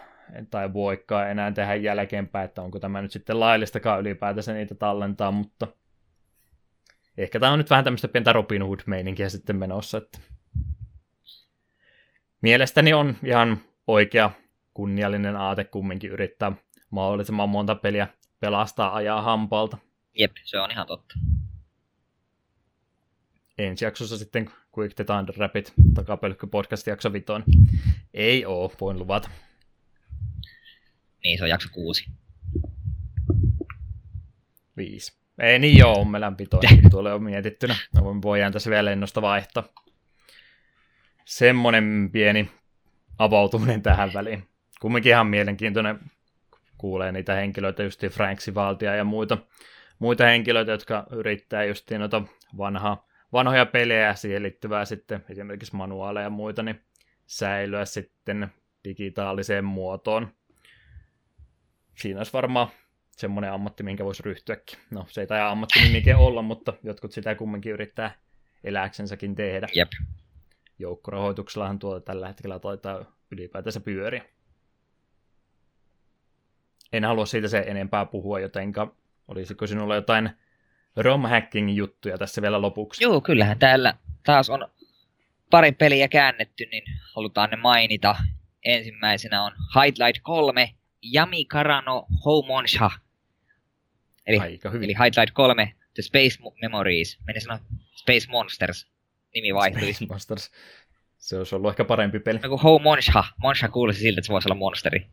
tai 0.49 0.73
voikaan 0.73 1.31
enää 1.31 1.51
tehdä 1.51 1.75
jälkeenpäin, 1.75 2.45
että 2.45 2.61
onko 2.61 2.79
tämä 2.79 3.01
nyt 3.01 3.11
sitten 3.11 3.39
laillistakaan 3.39 3.99
ylipäätänsä 3.99 4.53
niitä 4.53 4.75
tallentaa, 4.75 5.31
mutta 5.31 5.67
ehkä 7.17 7.39
tämä 7.39 7.51
on 7.51 7.59
nyt 7.59 7.69
vähän 7.69 7.83
tämmöistä 7.83 8.07
pientä 8.07 8.33
Robin 8.33 8.61
Hood-meininkiä 8.61 9.29
sitten 9.29 9.55
menossa, 9.55 9.97
että 9.97 10.19
mielestäni 12.41 12.93
on 12.93 13.15
ihan 13.23 13.57
oikea 13.87 14.31
kunniallinen 14.73 15.35
aate 15.35 15.63
kumminkin 15.63 16.11
yrittää 16.11 16.51
mahdollisimman 16.89 17.49
monta 17.49 17.75
peliä 17.75 18.07
pelastaa 18.39 18.95
ajaa 18.95 19.21
hampalta. 19.21 19.77
Jep, 20.13 20.31
se 20.43 20.59
on 20.59 20.71
ihan 20.71 20.87
totta. 20.87 21.15
Ensi 23.57 23.85
jaksossa 23.85 24.17
sitten 24.17 24.51
Quick 24.77 24.95
the 24.95 25.03
Thunder 25.03 25.35
Rapid, 25.37 25.65
takapelkky 25.93 26.47
podcast 26.47 26.87
jakso 26.87 27.13
vitoon. 27.13 27.43
Ei 28.13 28.45
oo, 28.45 28.73
voin 28.81 28.99
luvata. 28.99 29.29
Niin, 31.23 31.37
se 31.37 31.43
on 31.43 31.49
jakso 31.49 31.69
kuusi. 31.71 32.05
Viisi. 34.77 35.19
Ei 35.39 35.59
niin 35.59 35.77
joo, 35.77 35.93
ommelänpito. 35.93 36.59
Tuolle 36.91 37.13
on 37.13 37.23
mietittynä. 37.23 37.75
Me 37.93 38.01
voidaan 38.01 38.53
tässä 38.53 38.69
vielä 38.69 38.89
lennosta 38.89 39.21
vaihtaa. 39.21 39.63
Semmonen 41.25 42.09
pieni 42.11 42.51
avautuminen 43.17 43.81
tähän 43.81 44.11
väliin. 44.13 44.47
Kumminkin 44.81 45.09
ihan 45.09 45.27
mielenkiintoinen 45.27 45.99
kuulee 46.79 47.11
niitä 47.11 47.35
henkilöitä, 47.35 47.83
just 47.83 48.03
Frank 48.11 48.39
Sivaltia 48.39 48.95
ja 48.95 49.03
muita, 49.03 49.37
muita 49.99 50.25
henkilöitä, 50.25 50.71
jotka 50.71 51.07
yrittää 51.11 51.63
just 51.63 51.91
noita 51.91 52.21
vanhaa, 52.57 53.07
vanhoja 53.33 53.65
pelejä 53.65 54.13
siihen 54.13 54.43
liittyvää 54.43 54.85
sitten, 54.85 55.25
esimerkiksi 55.29 55.75
manuaaleja 55.75 56.23
ja 56.23 56.29
muita, 56.29 56.63
niin 56.63 56.81
säilyä 57.25 57.85
sitten 57.85 58.47
digitaaliseen 58.83 59.65
muotoon 59.65 60.27
siinä 62.01 62.19
olisi 62.19 62.33
varmaan 62.33 62.67
semmoinen 63.11 63.51
ammatti, 63.51 63.83
minkä 63.83 64.05
voisi 64.05 64.23
ryhtyäkin. 64.23 64.79
No, 64.91 65.05
se 65.09 65.21
ei 65.21 65.27
taida 65.27 65.49
ammattinimike 65.49 66.15
olla, 66.15 66.41
mutta 66.41 66.73
jotkut 66.83 67.11
sitä 67.11 67.35
kumminkin 67.35 67.71
yrittää 67.71 68.11
eläksensäkin 68.63 69.35
tehdä. 69.35 69.67
Jep. 69.75 69.87
Joukkorahoituksellahan 70.79 71.79
tuota 71.79 72.05
tällä 72.05 72.27
hetkellä 72.27 72.59
taitaa 72.59 73.05
ylipäätänsä 73.31 73.79
pyöriä. 73.79 74.25
En 76.93 77.03
halua 77.05 77.25
siitä 77.25 77.47
se 77.47 77.63
enempää 77.67 78.05
puhua, 78.05 78.39
jotenka 78.39 78.95
olisiko 79.27 79.67
sinulla 79.67 79.95
jotain 79.95 80.29
romhacking-juttuja 80.95 82.17
tässä 82.17 82.41
vielä 82.41 82.61
lopuksi? 82.61 83.03
Joo, 83.03 83.21
kyllähän 83.21 83.59
täällä 83.59 83.93
taas 84.25 84.49
on 84.49 84.67
pari 85.49 85.71
peliä 85.71 86.07
käännetty, 86.07 86.65
niin 86.65 86.83
halutaan 87.15 87.49
ne 87.49 87.57
mainita. 87.57 88.15
Ensimmäisenä 88.65 89.43
on 89.43 89.51
Highlight 89.75 90.21
3, 90.23 90.75
Yami 91.15 91.45
Karano 91.45 92.05
Houmonsha. 92.25 92.91
Eli, 94.27 94.39
Aika 94.39 94.69
hyvin. 94.69 94.85
eli 94.85 94.93
Highlight 94.93 95.33
3, 95.33 95.73
The 95.93 96.01
Space 96.01 96.37
Memories. 96.61 97.19
Menen 97.27 97.41
sanoa 97.41 97.59
Space 97.95 98.27
Monsters. 98.29 98.87
Nimi 99.35 99.55
vaihtui. 99.55 99.93
Space 99.93 100.05
Monsters. 100.09 100.51
Se 101.17 101.37
olisi 101.37 101.55
ollut 101.55 101.69
ehkä 101.69 101.85
parempi 101.85 102.19
peli. 102.19 102.39
No 102.39 102.57
kun 102.57 102.81
Monsha. 102.81 103.23
Monsha 103.37 103.67
kuulosti 103.67 104.01
siltä, 104.01 104.19
että 104.19 104.25
se 104.27 104.33
voisi 104.33 104.47
olla 104.47 104.55
monsteri. 104.55 105.07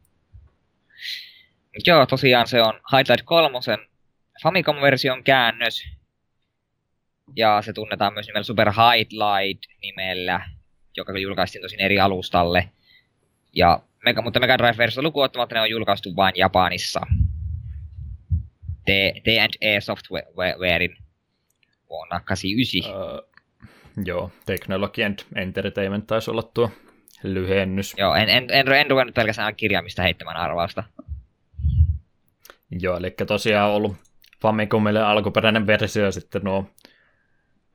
Joo, 1.87 2.07
tosiaan 2.07 2.47
se 2.47 2.63
on 2.63 2.81
Highlight 2.93 3.25
3 3.25 3.59
Famicom-version 4.43 5.25
käännös. 5.25 5.83
Ja 7.37 7.63
se 7.63 7.73
tunnetaan 7.73 8.15
myös 8.15 8.27
nimellä 8.27 8.45
Super 8.45 8.73
Highlight 8.73 9.63
nimellä, 9.83 10.41
joka 10.97 11.19
julkaistiin 11.19 11.63
tosin 11.63 11.81
eri 11.81 12.01
alustalle. 12.01 12.69
Ja 13.53 13.81
Mega, 14.05 14.23
mutta 14.23 14.41
Mega 14.41 14.59
Drive-versio 14.59 15.03
lukuottamatta 15.03 15.55
ne 15.55 15.61
on 15.61 15.71
julkaistu 15.71 16.17
vain 16.17 16.35
Japanissa. 16.37 17.01
T&E 19.25 19.81
Softwarein 19.81 20.97
vuonna 21.91 22.21
89. 22.21 22.93
Uh, 22.93 23.29
joo, 24.05 24.33
Technology 24.47 25.05
and 25.05 25.19
Entertainment 25.35 26.07
taisi 26.07 26.31
olla 26.31 26.43
tuo 26.43 26.71
lyhennys. 27.23 27.95
Joo, 27.99 28.15
en, 28.15 28.29
en, 28.29 28.47
en, 28.51 28.73
en 28.73 28.91
ruvennut 28.91 29.15
pelkästään 29.15 29.57
kirjaamista 29.57 30.03
heittämään 30.03 30.37
arvausta. 30.37 30.85
Joo, 32.71 32.97
eli 32.97 33.11
tosiaan 33.11 33.71
ollut 33.71 33.97
Famicomille 34.43 35.03
alkuperäinen 35.03 35.67
versio 35.67 36.05
ja 36.05 36.13
sitten 36.13 36.43
nuo 36.43 36.71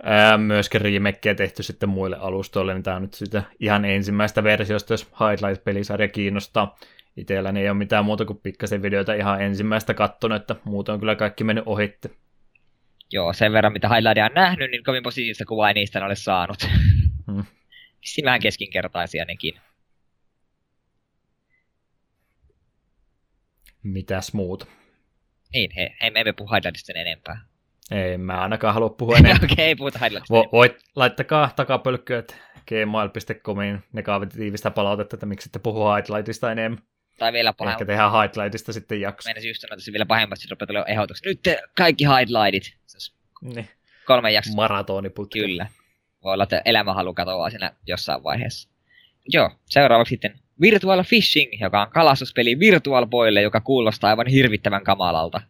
ää, 0.04 0.38
myöskin 0.38 0.82
remakeja 0.82 1.36
tehty 1.36 1.64
sitten 1.64 1.90
muille 1.90 2.18
alustoille, 2.18 2.74
niin 2.74 2.84
tämä 2.84 2.96
on 2.96 3.02
nyt 3.02 3.14
sitä 3.14 3.44
ihan 3.60 3.86
ensimmäistä 3.86 4.44
versiosta, 4.44 4.94
jos 4.94 5.12
Highlight-pelisarja 5.12 6.08
kiinnostaa. 6.08 6.78
Itselläni 7.18 7.62
ei 7.62 7.70
ole 7.70 7.78
mitään 7.78 8.06
muuta 8.06 8.26
kuin 8.26 8.40
pikkasen 8.40 8.82
videoita 8.82 9.14
ihan 9.14 9.42
ensimmäistä 9.42 9.94
kattonut, 9.94 10.42
että 10.42 10.56
muuten 10.64 10.94
on 10.94 11.00
kyllä 11.00 11.16
kaikki 11.16 11.44
mennyt 11.44 11.64
ohitte. 11.68 12.10
Joo, 13.12 13.34
sen 13.34 13.54
verran 13.54 13.74
mitä 13.74 13.90
highlightia 13.90 14.26
on 14.26 14.32
nähnyt, 14.36 14.72
niin 14.72 14.84
kovin 14.84 15.04
positiivista 15.04 15.46
kuvaa 15.46 15.68
ei 15.68 15.74
niistä 15.74 16.00
en 16.00 16.06
ole 16.06 16.16
saanut. 16.16 16.68
Hmm. 17.32 17.44
Siinä 18.02 18.26
vähän 18.26 18.40
keskinkertaisia 18.40 19.26
nekin. 19.26 19.54
Mitäs 23.84 24.34
muuta? 24.34 24.66
Niin, 25.54 25.72
he, 25.76 25.96
he, 26.02 26.10
me 26.10 26.20
emme 26.20 26.34
puhu 26.34 26.50
highlightista 26.54 26.94
enempää. 26.96 27.42
Ei, 27.92 28.18
mä 28.18 28.42
ainakaan 28.42 28.74
halua 28.74 28.90
puhua 28.90 29.18
enemmän. 29.18 29.44
Okei, 29.52 29.72
okay, 29.72 29.76
puhuta 29.76 30.00
highlightista. 30.00 30.34
Vo, 30.34 30.50
voit, 30.52 30.78
laittakaa 30.96 31.52
takapölkkyöt 31.56 32.36
gmail.comiin 32.68 33.84
negatiivista 33.94 34.72
palautetta, 34.72 35.16
että 35.16 35.26
miksi 35.26 35.48
ette 35.48 35.60
puhu 35.60 35.80
highlightista 35.96 36.52
enemmän. 36.52 36.84
Tai 37.18 37.34
vielä 37.34 37.54
pahemmin. 37.54 37.74
Ehkä 37.74 37.86
tehdään 37.86 38.12
highlightista 38.12 38.74
sitten 38.74 39.02
jakso. 39.02 39.28
Meidän 39.28 39.48
just 39.48 39.62
sanoa, 39.62 39.74
että 39.74 39.92
vielä 39.92 40.06
pahemmasti 40.06 40.48
rupeaa 40.50 40.68
tulee 40.68 40.84
ehdotuksia. 40.88 41.30
Nyt 41.30 41.40
te 41.44 41.62
kaikki 41.78 42.04
highlightit. 42.04 42.78
Niin. 43.42 43.70
Kolme 44.06 44.32
jaksoa. 44.32 44.56
Maratoniputki. 44.56 45.40
Kyllä. 45.40 45.68
Voi 46.24 46.34
olla, 46.34 46.44
että 46.44 46.62
elämänhalu 46.66 47.14
katoaa 47.14 47.50
siinä 47.50 47.72
jossain 47.88 48.24
vaiheessa. 48.24 48.70
Joo, 49.28 49.52
seuraavaksi 49.66 50.10
sitten 50.10 50.40
Virtual 50.62 51.04
Fishing, 51.04 51.62
joka 51.62 51.82
on 51.82 51.92
kalastuspeli 51.92 52.60
Virtual 52.60 53.08
Boylle, 53.08 53.42
joka 53.42 53.62
kuulostaa 53.62 54.10
aivan 54.10 54.28
hirvittävän 54.28 54.84
kamalalta. 54.84 55.42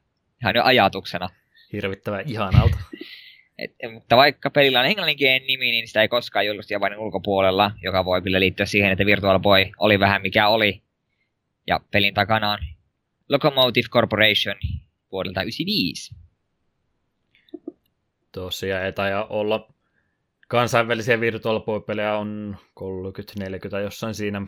Ihan 0.42 0.56
jo 0.56 0.64
ajatuksena. 0.64 1.30
Hirvittävän 1.74 2.24
ihanalta. 2.28 2.78
Et, 3.58 3.76
mutta 3.94 4.18
vaikka 4.18 4.50
pelillä 4.50 4.80
on 4.80 4.86
englanninkielinen 4.86 5.48
nimi, 5.48 5.72
niin 5.72 5.88
sitä 5.88 6.02
ei 6.02 6.08
koskaan 6.08 6.46
julkaistu 6.46 6.74
Japanin 6.74 7.00
ulkopuolella, 7.00 7.72
joka 7.82 8.06
voi 8.06 8.22
kyllä 8.22 8.40
liittyä 8.40 8.66
siihen, 8.66 8.92
että 8.92 9.06
Virtual 9.06 9.40
Boy 9.40 9.66
oli 9.78 10.00
vähän 10.00 10.22
mikä 10.22 10.48
oli. 10.48 10.82
Ja 11.68 11.80
pelin 11.92 12.14
takana 12.14 12.52
on 12.52 12.60
Locomotive 13.30 13.88
Corporation 13.90 14.56
vuodelta 15.12 15.42
1995. 15.42 16.16
Tosiaan 18.32 18.86
ei 18.86 18.94
taida 18.94 19.26
olla 19.26 19.74
kansainvälisiä 20.48 21.20
Virtual 21.20 21.60
Boy-pelejä 21.60 22.18
on 22.18 22.58
30-40 22.80 23.78
jossain 23.84 24.16
siinä 24.16 24.48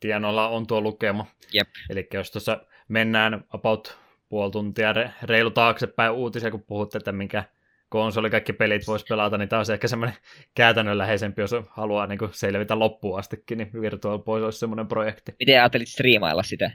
tienoilla 0.00 0.48
on 0.48 0.66
tuo 0.66 0.80
lukema. 0.80 1.26
Jep. 1.52 1.68
Eli 1.90 2.08
jos 2.14 2.30
tuossa 2.30 2.60
mennään 2.88 3.44
about 3.48 3.98
puoli 4.28 4.50
tuntia 4.50 4.94
reilu 5.22 5.50
taaksepäin 5.50 6.12
uutisia, 6.12 6.50
kun 6.50 6.62
puhutte, 6.62 6.98
että 6.98 7.12
minkä 7.12 7.44
konsoli 7.88 8.30
kaikki 8.30 8.52
pelit 8.52 8.86
voisi 8.86 9.06
pelata, 9.08 9.38
niin 9.38 9.48
tämä 9.48 9.60
on 9.60 9.72
ehkä 9.72 9.88
semmoinen 9.88 10.16
käytännönläheisempi, 10.54 11.40
jos 11.40 11.50
haluaa 11.68 12.06
niin 12.06 12.18
selvitä 12.30 12.78
loppuun 12.78 13.18
astikin, 13.18 13.58
niin 13.58 13.70
Virtual 13.80 14.18
Boy 14.18 14.44
olisi 14.44 14.58
semmoinen 14.58 14.88
projekti. 14.88 15.34
Miten 15.38 15.60
ajattelit 15.60 15.88
striimailla 15.88 16.42
sitä? 16.42 16.70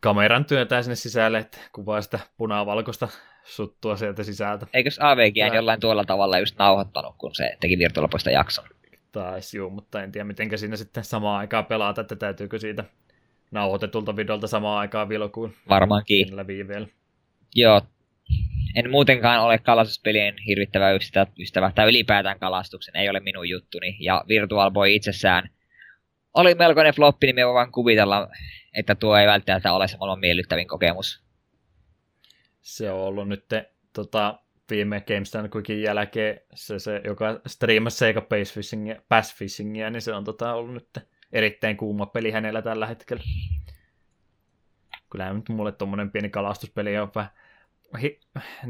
Kameran 0.00 0.44
työntää 0.44 0.82
sinne 0.82 0.96
sisälle, 0.96 1.38
että 1.38 1.58
kuvaa 1.72 2.02
sitä 2.02 2.18
punaa-valkoista 2.36 3.08
suttua 3.44 3.96
sieltä 3.96 4.22
sisältä. 4.22 4.66
Eikös 4.72 4.98
AVG 5.02 5.54
jollain 5.54 5.80
tuolla 5.80 6.04
tavalla 6.04 6.38
just 6.38 6.58
nauhoittanut, 6.58 7.14
kun 7.18 7.34
se 7.34 7.56
teki 7.60 7.78
Virtual 7.78 8.08
Boysta 8.08 8.30
jakson? 8.30 8.64
Taisi 9.14 9.56
juu, 9.56 9.70
mutta 9.70 10.02
en 10.02 10.12
tiedä 10.12 10.24
miten 10.24 10.58
siinä 10.58 10.76
sitten 10.76 11.04
samaan 11.04 11.38
aikaan 11.38 11.66
pelata, 11.66 12.00
että 12.00 12.16
täytyykö 12.16 12.58
siitä 12.58 12.84
nauhoitetulta 13.50 14.16
videolta 14.16 14.46
samaan 14.46 14.78
aikaan 14.78 15.08
vilkuun. 15.08 15.54
Varmaankin. 15.68 16.28
Joo, 17.54 17.82
en 18.76 18.90
muutenkaan 18.90 19.42
ole 19.42 19.58
kalastuspelien 19.58 20.34
hirvittävä 20.46 20.86
ystävä, 21.38 21.72
tai 21.74 21.88
ylipäätään 21.88 22.38
kalastuksen 22.38 22.96
ei 22.96 23.08
ole 23.08 23.20
minun 23.20 23.48
juttuni. 23.48 23.96
Ja 24.00 24.24
Virtual 24.28 24.70
Boy 24.70 24.90
itsessään 24.90 25.50
oli 26.34 26.54
melkoinen 26.54 26.94
floppi, 26.94 27.26
niin 27.26 27.34
me 27.34 27.46
voin 27.46 27.72
kuvitella, 27.72 28.28
että 28.76 28.94
tuo 28.94 29.16
ei 29.16 29.26
välttämättä 29.26 29.72
ole 29.72 29.88
se 29.88 29.96
maailman 29.96 30.20
miellyttävin 30.20 30.68
kokemus. 30.68 31.24
Se 32.62 32.90
on 32.90 33.00
ollut 33.00 33.28
nyt 33.28 33.44
tota, 33.92 34.38
viime 34.70 35.00
GameStone 35.00 35.48
Quickin 35.56 35.82
jälkeen 35.82 36.40
se, 36.54 36.78
se 36.78 37.00
joka 37.04 37.40
striimasi 37.46 37.96
Sega 37.96 38.20
Pass 38.20 38.54
Fishingia, 38.54 39.02
Pass 39.08 39.34
Fishingia, 39.34 39.90
niin 39.90 40.02
se 40.02 40.14
on 40.14 40.24
tota, 40.24 40.54
ollut 40.54 40.74
nyt 40.74 41.08
erittäin 41.32 41.76
kuuma 41.76 42.06
peli 42.06 42.30
hänellä 42.30 42.62
tällä 42.62 42.86
hetkellä. 42.86 43.22
Kyllä 45.10 45.32
nyt 45.32 45.48
mulle 45.48 45.72
tuommoinen 45.72 46.10
pieni 46.10 46.30
kalastuspeli 46.30 46.98
on 46.98 47.10
vähän 47.14 47.30
hi, 48.02 48.20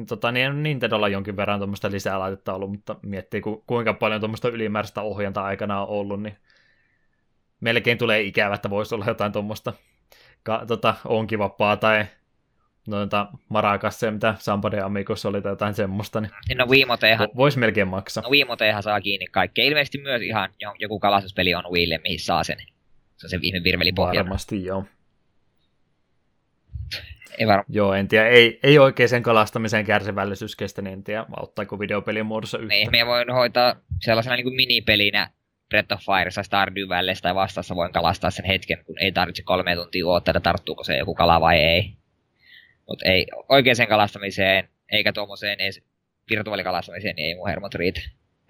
tota, 0.08 0.32
niin 0.32 0.62
Nintendolla 0.62 1.08
jonkin 1.08 1.36
verran 1.36 1.60
tuommoista 1.60 1.90
lisää 1.90 2.18
laitetta 2.18 2.54
ollut, 2.54 2.70
mutta 2.70 2.96
miettii 3.02 3.40
ku, 3.40 3.64
kuinka 3.66 3.94
paljon 3.94 4.20
tuommoista 4.20 4.48
ylimääräistä 4.48 5.02
ohjanta 5.02 5.44
aikana 5.44 5.80
on 5.80 5.88
ollut, 5.88 6.22
niin 6.22 6.36
melkein 7.60 7.98
tulee 7.98 8.22
ikävä, 8.22 8.54
että 8.54 8.70
voisi 8.70 8.94
olla 8.94 9.04
jotain 9.06 9.32
tuommoista 9.32 9.72
ka, 10.42 10.64
tota, 10.66 10.94
onkivappaa 11.04 11.76
tai 11.76 12.04
noita 12.86 13.28
marakasseja, 13.48 14.12
mitä 14.12 14.34
Sampade 14.38 14.80
Amigos 14.80 15.26
oli 15.26 15.42
tai 15.42 15.52
jotain 15.52 15.74
semmoista, 15.74 16.20
niin, 16.20 16.30
niin 16.48 16.58
no 16.58 16.66
Wiimotehan, 16.66 17.28
voisi 17.36 17.58
melkein 17.58 17.88
maksaa. 17.88 18.22
No 18.22 18.30
Wiimotehan 18.30 18.82
saa 18.82 19.00
kiinni 19.00 19.26
kaikkea. 19.26 19.64
Ilmeisesti 19.64 19.98
myös 19.98 20.22
ihan 20.22 20.50
joku 20.78 20.98
kalastuspeli 20.98 21.54
on 21.54 21.64
Wiille, 21.72 21.98
mihin 22.02 22.20
saa 22.20 22.44
sen. 22.44 22.58
Se 23.16 23.26
on 23.26 23.30
se 23.30 23.40
viime 23.40 23.62
virvelipohja. 23.64 24.24
Varmasti 24.24 24.64
joo. 24.64 24.84
Ei 27.38 27.46
varma. 27.46 27.64
Joo, 27.68 27.94
en 27.94 28.08
tiedä. 28.08 28.28
Ei, 28.28 28.60
ei 28.62 28.78
oikein 28.78 29.08
sen 29.08 29.22
kalastamiseen 29.22 29.84
kärsivällisyys 29.84 30.56
kestä, 30.56 30.82
niin 30.82 30.92
en 30.92 31.04
tiedä, 31.04 31.26
auttaako 31.36 31.80
videopelin 31.80 32.26
muodossa 32.26 32.58
yhtä. 32.58 32.74
Niin, 32.74 32.90
me 32.90 33.06
voin 33.06 33.30
hoitaa 33.30 33.76
sellaisena 34.00 34.36
niin 34.36 34.44
kuin 34.44 34.56
minipelinä 34.56 35.30
Breath 35.68 35.92
of 35.92 36.00
Fire 36.00 36.30
tai 36.34 36.44
Stardew 36.44 36.88
Valley 36.88 37.14
tai 37.22 37.34
vastaassa 37.34 37.76
voin 37.76 37.92
kalastaa 37.92 38.30
sen 38.30 38.44
hetken, 38.44 38.84
kun 38.84 38.98
ei 38.98 39.12
tarvitse 39.12 39.42
kolme 39.42 39.76
tuntia 39.76 40.06
odottaa, 40.06 40.32
että 40.32 40.40
tarttuuko 40.40 40.84
se 40.84 40.96
joku 40.96 41.14
kala 41.14 41.40
vai 41.40 41.56
ei. 41.56 41.96
Mutta 42.88 43.08
ei 43.08 43.26
oikeaan 43.48 43.88
kalastamiseen, 43.88 44.68
eikä 44.92 45.12
tuommoiseen 45.12 45.60
edes 45.60 45.82
virtuaalikalastamiseen, 46.30 47.16
niin 47.16 47.28
ei 47.28 47.34
mun 47.34 47.48
hermot 47.48 47.74
riitä. 47.74 48.00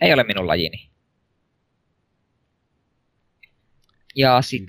Ei 0.01 0.13
ole 0.13 0.25
minun 0.25 0.47
lajini. 0.47 0.91
Ja 4.15 4.43
sit, 4.43 4.65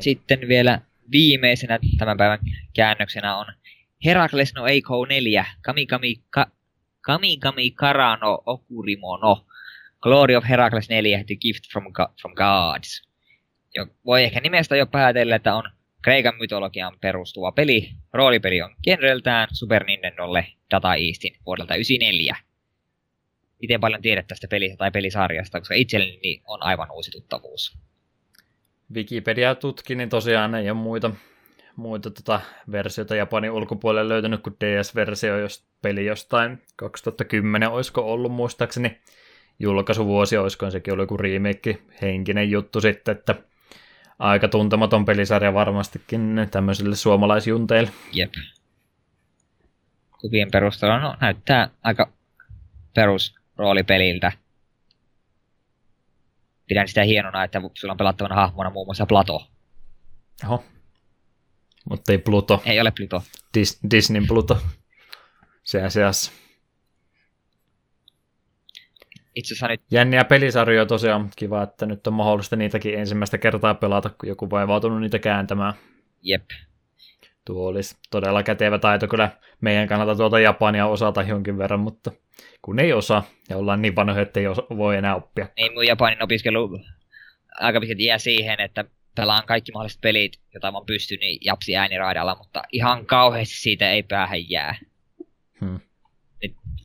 sitten 0.00 0.48
vielä 0.48 0.80
viimeisenä 1.10 1.78
tämän 1.98 2.16
päivän 2.16 2.38
käännöksenä 2.74 3.36
on 3.36 3.46
Herakles 4.04 4.54
no 4.54 4.66
Eiko 4.66 5.06
4, 5.06 5.44
Kamikami, 5.62 6.14
ka, 6.30 6.46
Kamikami 7.00 7.70
Karano 7.70 8.42
Okurimono, 8.46 9.46
Glory 10.00 10.36
of 10.36 10.44
Herakles 10.48 10.88
4, 10.88 11.24
The 11.24 11.36
Gift 11.36 11.72
from, 11.72 11.84
from 12.20 12.34
Gods. 12.34 13.02
Jo, 13.74 13.86
voi 14.06 14.24
ehkä 14.24 14.40
nimestä 14.40 14.76
jo 14.76 14.86
päätellä, 14.86 15.36
että 15.36 15.54
on 15.54 15.70
Kreikan 16.02 16.34
mytologiaan 16.38 16.96
perustuva 17.00 17.52
peli. 17.52 17.90
Roolipeli 18.12 18.62
on 18.62 18.74
genreltään 18.84 19.48
Super 19.52 19.84
Nintendolle 19.84 20.46
Data 20.70 20.94
Eastin 20.94 21.36
vuodelta 21.46 21.74
94. 21.74 22.36
Miten 23.60 23.80
paljon 23.80 24.02
tiedät 24.02 24.26
tästä 24.26 24.48
pelistä 24.48 24.76
tai 24.76 24.90
pelisarjasta, 24.90 25.60
koska 25.60 25.74
itselleni 25.74 26.42
on 26.46 26.62
aivan 26.62 26.90
uusi 26.90 27.10
tuttavuus. 27.10 27.78
Wikipedia 28.94 29.54
tutki, 29.54 29.94
niin 29.94 30.08
tosiaan 30.08 30.54
ei 30.54 30.70
ole 30.70 30.78
muita, 30.78 31.10
muita 31.76 32.10
tota 32.10 32.40
versioita 32.72 33.16
Japanin 33.16 33.50
ulkopuolelle 33.50 34.14
löytynyt 34.14 34.42
kuin 34.42 34.56
DS-versio, 34.60 35.38
jos 35.38 35.64
peli 35.82 36.06
jostain 36.06 36.62
2010 36.76 37.70
olisiko 37.70 38.12
ollut 38.12 38.32
muistaakseni 38.32 38.98
julkaisuvuosi, 39.58 40.36
olisiko 40.36 40.70
sekin 40.70 40.92
ollut 40.92 41.02
joku 41.02 41.16
remake 41.16 41.78
henkinen 42.02 42.50
juttu 42.50 42.80
sitten, 42.80 43.16
että 43.16 43.34
aika 44.18 44.48
tuntematon 44.48 45.04
pelisarja 45.04 45.54
varmastikin 45.54 46.48
tämmöisille 46.50 46.96
suomalaisjunteille. 46.96 47.90
Jep. 48.12 48.34
Kuvien 50.20 50.50
perusteella 50.50 50.98
no, 50.98 51.16
näyttää 51.20 51.70
aika 51.82 52.12
perusroolipeliltä. 52.94 54.32
Pidän 56.66 56.88
sitä 56.88 57.02
hienona, 57.02 57.44
että 57.44 57.60
sulla 57.74 57.92
on 57.92 57.98
pelattavana 57.98 58.34
hahmona 58.34 58.70
muun 58.70 58.86
muassa 58.86 59.06
Plato. 59.06 59.46
Oho. 60.44 60.64
Mutta 61.90 62.12
ei 62.12 62.18
Pluto. 62.18 62.62
Ei 62.64 62.80
ole 62.80 62.90
Pluto. 62.90 63.22
Dis- 63.58 63.90
Disney 63.90 64.26
Pluto. 64.26 64.58
Se 65.64 65.82
asiassa. 65.82 66.32
Itse 69.38 69.54
asiassa 69.54 69.68
nyt... 69.68 69.80
Jänniä 69.90 70.24
pelisarjoja 70.24 70.86
tosiaan. 70.86 71.30
Kiva, 71.36 71.62
että 71.62 71.86
nyt 71.86 72.06
on 72.06 72.12
mahdollista 72.12 72.56
niitäkin 72.56 72.98
ensimmäistä 72.98 73.38
kertaa 73.38 73.74
pelata, 73.74 74.10
kun 74.10 74.28
joku 74.28 74.50
vaivautunut 74.50 75.00
niitä 75.00 75.18
kääntämään. 75.18 75.74
Jep. 76.22 76.50
Tuo 77.44 77.68
olisi 77.68 77.96
todella 78.10 78.42
kätevä 78.42 78.78
taito 78.78 79.08
kyllä 79.08 79.30
meidän 79.60 79.88
kannalta 79.88 80.16
tuolta 80.16 80.40
Japania 80.40 80.86
osata 80.86 81.22
jonkin 81.22 81.58
verran, 81.58 81.80
mutta 81.80 82.12
kun 82.62 82.78
ei 82.78 82.92
osaa 82.92 83.24
ja 83.48 83.56
ollaan 83.56 83.82
niin 83.82 83.96
vanhoja, 83.96 84.22
että 84.22 84.40
ei 84.40 84.46
voi 84.76 84.96
enää 84.96 85.16
oppia. 85.16 85.48
Niin, 85.56 85.72
mun 85.72 85.86
Japanin 85.86 86.22
opiskelu 86.22 86.80
aika 87.60 87.80
pitkälti 87.80 88.04
jää 88.04 88.18
siihen, 88.18 88.60
että 88.60 88.84
pelaan 89.16 89.46
kaikki 89.46 89.72
mahdolliset 89.72 90.00
pelit, 90.00 90.32
joita 90.54 90.72
mä 90.72 90.78
pystyn, 90.86 91.18
niin 91.18 91.38
japsi 91.44 91.76
ääniraidalla, 91.76 92.36
mutta 92.38 92.62
ihan 92.72 93.06
kauheasti 93.06 93.54
siitä 93.54 93.90
ei 93.90 94.02
päähän 94.02 94.50
jää. 94.50 94.78
Hmm. 95.60 95.80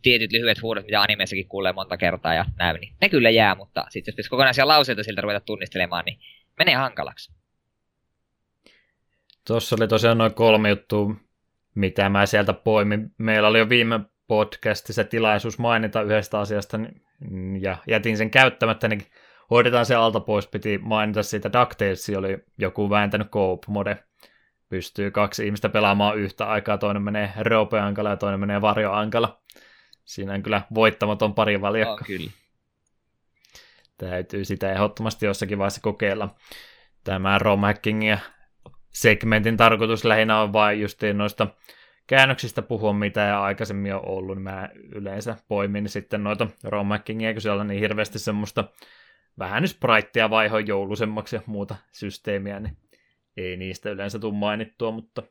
Tietyt 0.03 0.31
lyhyet 0.31 0.61
huudot, 0.61 0.85
mitä 0.85 1.01
animessakin 1.01 1.47
kuulee 1.47 1.73
monta 1.73 1.97
kertaa 1.97 2.33
ja 2.33 2.45
näin, 2.59 2.79
niin 2.79 2.95
ne 3.01 3.09
kyllä 3.09 3.29
jää, 3.29 3.55
mutta 3.55 3.85
sitten 3.89 4.13
jos 4.17 4.29
kokonaisia 4.29 4.67
lauseita 4.67 5.03
siltä 5.03 5.21
ruveta 5.21 5.39
tunnistelemaan, 5.39 6.05
niin 6.05 6.19
menee 6.59 6.75
hankalaksi. 6.75 7.33
Tuossa 9.47 9.75
oli 9.79 9.87
tosiaan 9.87 10.17
noin 10.17 10.33
kolme 10.33 10.69
juttua, 10.69 11.15
mitä 11.75 12.09
mä 12.09 12.25
sieltä 12.25 12.53
poimin. 12.53 13.11
Meillä 13.17 13.47
oli 13.47 13.59
jo 13.59 13.69
viime 13.69 13.99
podcastissa 14.27 15.03
tilaisuus 15.03 15.59
mainita 15.59 16.01
yhdestä 16.01 16.39
asiasta, 16.39 16.79
ja 17.59 17.77
jätin 17.87 18.17
sen 18.17 18.31
käyttämättä, 18.31 18.87
niin 18.87 19.01
hoidetaan 19.49 19.85
se 19.85 19.95
alta 19.95 20.19
pois. 20.19 20.47
Piti 20.47 20.77
mainita 20.77 21.23
siitä, 21.23 21.53
DuckTales 21.53 22.11
oli 22.17 22.37
joku 22.57 22.89
vääntänyt 22.89 23.29
co-op-mode. 23.29 24.03
Pystyy 24.69 25.11
kaksi 25.11 25.45
ihmistä 25.45 25.69
pelaamaan 25.69 26.17
yhtä 26.17 26.45
aikaa, 26.45 26.77
toinen 26.77 27.01
menee 27.03 27.33
roopeankalla 27.39 28.09
ja 28.09 28.17
toinen 28.17 28.39
menee 28.39 28.61
varjoankalla. 28.61 29.41
Siinä 30.05 30.33
on 30.33 30.43
kyllä 30.43 30.61
voittamaton 30.73 31.33
pari 31.33 31.61
valjakko. 31.61 31.93
Oh, 31.93 32.07
kyllä. 32.07 32.31
Täytyy 33.97 34.45
sitä 34.45 34.71
ehdottomasti 34.71 35.25
jossakin 35.25 35.57
vaiheessa 35.57 35.81
kokeilla. 35.81 36.35
Tämä 37.03 37.39
ROM 37.39 37.61
ja 38.07 38.17
segmentin 38.89 39.57
tarkoitus 39.57 40.05
lähinnä 40.05 40.41
on 40.41 40.53
vain 40.53 40.81
justiin 40.81 41.17
noista 41.17 41.47
käännöksistä 42.07 42.61
puhua, 42.61 42.93
mitä 42.93 43.41
aikaisemmin 43.41 43.95
on 43.95 44.05
ollut, 44.05 44.35
niin 44.35 44.43
mä 44.43 44.69
yleensä 44.95 45.35
poimin 45.47 45.89
sitten 45.89 46.23
noita 46.23 46.47
rom 46.63 46.87
kun 47.33 47.41
siellä 47.41 47.61
on 47.61 47.67
niin 47.67 47.79
hirveästi 47.79 48.19
semmoista 48.19 48.63
vähän 49.39 49.61
nyt 49.61 49.77
vaiho 50.29 50.59
joulusemmaksi 50.59 51.35
ja 51.35 51.41
muuta 51.45 51.75
systeemiä, 51.91 52.59
niin 52.59 52.77
ei 53.37 53.57
niistä 53.57 53.89
yleensä 53.89 54.19
tule 54.19 54.33
mainittua, 54.33 54.91
mutta 54.91 55.23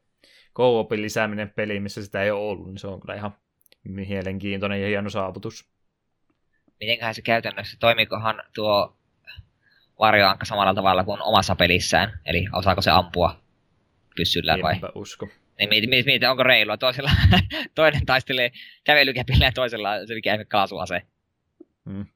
co-opin 0.56 1.02
lisääminen 1.02 1.50
peliin, 1.50 1.82
missä 1.82 2.04
sitä 2.04 2.22
ei 2.22 2.30
ole 2.30 2.40
ollut, 2.40 2.66
niin 2.66 2.78
se 2.78 2.86
on 2.86 3.00
kyllä 3.00 3.14
ihan 3.14 3.34
mielenkiintoinen 3.84 4.82
ja 4.82 4.88
hieno 4.88 5.10
saavutus. 5.10 5.68
Mitenköhän 6.80 7.14
se 7.14 7.22
käytännössä, 7.22 7.76
toimikohan 7.80 8.42
tuo 8.54 8.96
varjoankka 9.98 10.44
samalla 10.44 10.74
tavalla 10.74 11.04
kuin 11.04 11.22
omassa 11.22 11.56
pelissään, 11.56 12.20
eli 12.24 12.46
osaako 12.52 12.82
se 12.82 12.90
ampua 12.90 13.42
pyssyllä 14.16 14.58
vai? 14.62 14.74
Enpä 14.74 14.88
usko. 14.94 15.28
Niin 15.58 15.68
mieti, 15.68 15.86
mieti, 15.86 16.06
mieti 16.06 16.26
onko 16.26 16.42
reilua. 16.42 16.76
Toisella, 16.76 17.10
toinen 17.74 18.06
taistelee 18.06 18.52
kävelykäpillä 18.84 19.44
ja 19.44 19.52
toisella 19.52 20.06
se 20.06 20.14
mikä 20.14 20.44
kaasuase. 20.44 21.02
Hmm. 21.90 22.06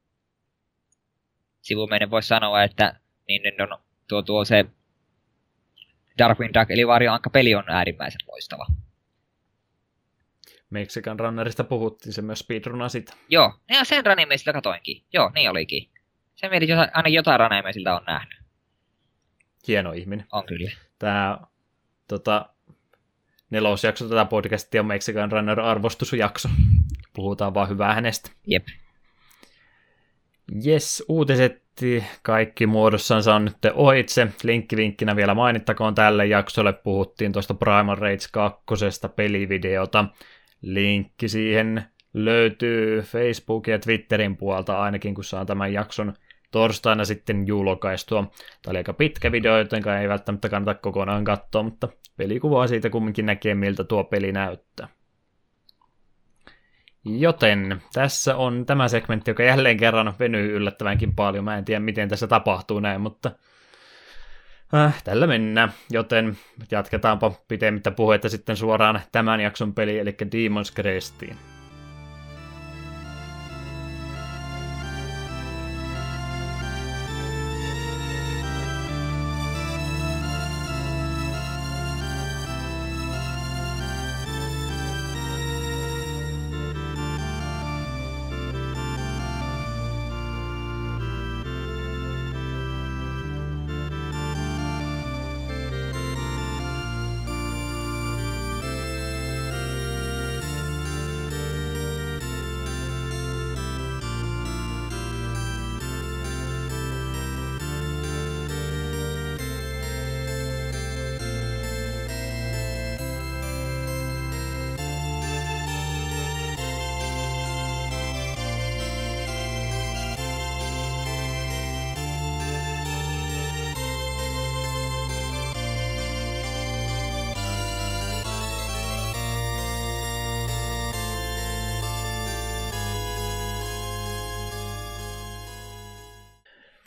Sivumeinen 1.62 2.10
voisi 2.10 2.28
sanoa, 2.28 2.62
että 2.62 3.00
niin, 3.28 3.62
on, 3.62 3.78
tuo, 4.08 4.22
tuo 4.22 4.44
se 4.44 4.64
Darkwing 6.18 6.54
Duck 6.54 6.70
eli 6.70 6.86
Varjo 6.86 7.12
peli 7.32 7.54
on 7.54 7.64
äärimmäisen 7.68 8.20
loistava. 8.28 8.66
Mexican 10.70 11.20
Runnerista 11.20 11.64
puhuttiin, 11.64 12.12
se 12.12 12.22
myös 12.22 12.38
speedruna 12.38 12.88
sitä. 12.88 13.12
Joo, 13.28 13.52
ja 13.68 13.84
sen 13.84 14.06
Runimeisilta 14.06 14.52
katoinkin. 14.52 15.02
Joo, 15.12 15.30
niin 15.34 15.50
olikin. 15.50 15.90
Se 16.34 16.48
mietit, 16.48 16.70
että 16.70 16.90
aina 16.94 17.08
jotain 17.08 17.40
Runimeisilta 17.40 17.96
on 17.96 18.04
nähnyt. 18.06 18.38
Hieno 19.68 19.92
ihminen. 19.92 20.26
On 20.32 20.46
kyllä. 20.46 20.70
Tämä 20.98 21.38
tota, 22.08 22.48
nelosjakso 23.50 24.08
tätä 24.08 24.24
podcastia 24.24 24.80
on 24.80 24.86
Mexican 24.86 25.32
Runner 25.32 25.60
arvostusjakso. 25.60 26.48
Puhutaan 27.14 27.54
vaan 27.54 27.68
hyvää 27.68 27.94
hänestä. 27.94 28.30
Jep. 28.46 28.66
Yes, 30.66 31.04
uutiset 31.08 31.66
kaikki 32.22 32.66
muodossansa 32.66 33.34
on 33.34 33.44
nyt 33.44 33.56
ohitse. 33.74 34.26
Linkki 34.42 34.76
vinkkinä 34.76 35.16
vielä 35.16 35.34
mainittakoon 35.34 35.94
tälle 35.94 36.26
jaksolle. 36.26 36.72
Puhuttiin 36.72 37.32
tuosta 37.32 37.54
Primal 37.54 37.96
Rage 37.96 38.26
2 38.32 38.64
pelivideota. 39.16 40.04
Linkki 40.66 41.28
siihen 41.28 41.84
löytyy 42.14 43.00
Facebook 43.00 43.66
ja 43.66 43.78
Twitterin 43.78 44.36
puolta 44.36 44.80
ainakin, 44.80 45.14
kun 45.14 45.24
saa 45.24 45.44
tämän 45.44 45.72
jakson 45.72 46.14
torstaina 46.50 47.04
sitten 47.04 47.46
julkaistua. 47.46 48.22
Tämä 48.22 48.70
oli 48.70 48.78
aika 48.78 48.92
pitkä 48.92 49.32
video, 49.32 49.58
joten 49.58 49.88
ei 49.88 50.08
välttämättä 50.08 50.48
kannata 50.48 50.80
kokonaan 50.80 51.24
katsoa, 51.24 51.62
mutta 51.62 51.88
pelikuvaa 52.16 52.66
siitä 52.66 52.90
kumminkin 52.90 53.26
näkee, 53.26 53.54
miltä 53.54 53.84
tuo 53.84 54.04
peli 54.04 54.32
näyttää. 54.32 54.88
Joten 57.04 57.82
tässä 57.92 58.36
on 58.36 58.66
tämä 58.66 58.88
segmentti, 58.88 59.30
joka 59.30 59.42
jälleen 59.42 59.76
kerran 59.76 60.14
venyy 60.18 60.56
yllättävänkin 60.56 61.14
paljon. 61.14 61.44
Mä 61.44 61.58
en 61.58 61.64
tiedä, 61.64 61.80
miten 61.80 62.08
tässä 62.08 62.26
tapahtuu 62.26 62.80
näin, 62.80 63.00
mutta 63.00 63.30
äh, 64.74 65.02
tällä 65.04 65.26
mennään. 65.26 65.72
Joten 65.90 66.36
jatketaanpa 66.70 67.32
pitemmittä 67.48 67.90
puheita 67.90 68.28
sitten 68.28 68.56
suoraan 68.56 69.00
tämän 69.12 69.40
jakson 69.40 69.74
peli, 69.74 69.98
eli 69.98 70.10
Demon's 70.10 70.74
Crestiin. 70.74 71.55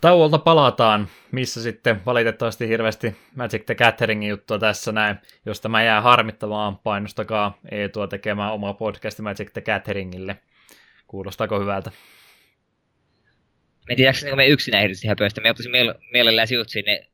Tauolta 0.01 0.37
palataan, 0.37 1.07
missä 1.31 1.63
sitten 1.63 2.01
valitettavasti 2.05 2.67
hirveästi 2.67 3.15
Magic 3.35 3.65
the 3.65 3.75
Gatheringin 3.75 4.29
juttua 4.29 4.59
tässä 4.59 4.91
näin, 4.91 5.17
josta 5.45 5.69
mä 5.69 5.83
jää 5.83 6.01
harmittamaan, 6.01 6.77
painostakaa 6.77 7.57
Eetua 7.71 8.07
tekemään 8.07 8.53
oma 8.53 8.73
podcasti 8.73 9.21
Magic 9.21 9.53
the 9.53 9.61
Gatheringille. 9.61 10.37
Kuulostaako 11.07 11.59
hyvältä? 11.59 11.91
Me 13.89 13.95
tiedätkö, 13.95 14.25
niin 14.25 14.37
me 14.37 14.47
yksinä 14.47 14.79
ehditys 14.79 15.03
ihan 15.03 15.15
pöistä. 15.19 15.41
Me 15.41 15.49
ottaisin 15.49 15.71
mielellään 16.11 16.47
sinut 16.47 16.69
sinne 16.69 17.07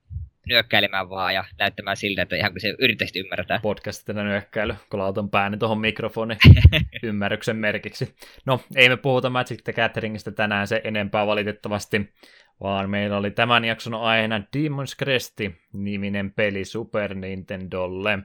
nyökkäilemään 0.46 1.10
vaan 1.10 1.34
ja 1.34 1.44
näyttämään 1.60 1.98
siltä, 1.98 2.22
että 2.22 2.36
ihan 2.36 2.52
kun 2.52 2.62
se 2.62 2.76
yrittäisi 2.80 3.20
ymmärtää. 3.20 3.60
Podcastina 3.62 4.24
nyökkäily, 4.24 4.76
kun 4.90 5.00
lautan 5.00 5.30
pääni 5.30 5.58
tuohon 5.58 5.80
mikrofoni 5.80 6.38
ymmärryksen 7.04 7.56
merkiksi. 7.56 8.16
No, 8.46 8.62
ei 8.76 8.90
me 8.90 8.98
puhuta 8.98 9.30
Magic 9.30 9.64
the 9.64 9.74
Gatheringista 9.74 10.32
tänään 10.32 10.68
se 10.68 10.82
enempää 10.84 11.28
valitettavasti 11.28 12.14
vaan 12.62 12.90
meillä 12.90 13.18
oli 13.18 13.32
tämän 13.32 13.66
jakson 13.66 13.94
aiheena 13.94 14.38
Demon's 14.38 14.96
Crest-niminen 15.04 16.34
peli 16.34 16.66
Super 16.66 17.16
Nintendolle. 17.16 18.20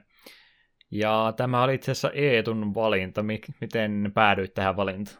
Ja 0.91 1.33
tämä 1.37 1.63
oli 1.63 1.73
itse 1.75 1.91
asiassa 1.91 2.11
Eetun 2.13 2.75
valinta. 2.75 3.23
Miten 3.61 4.11
päädyit 4.13 4.53
tähän 4.53 4.77
valintaan? 4.77 5.17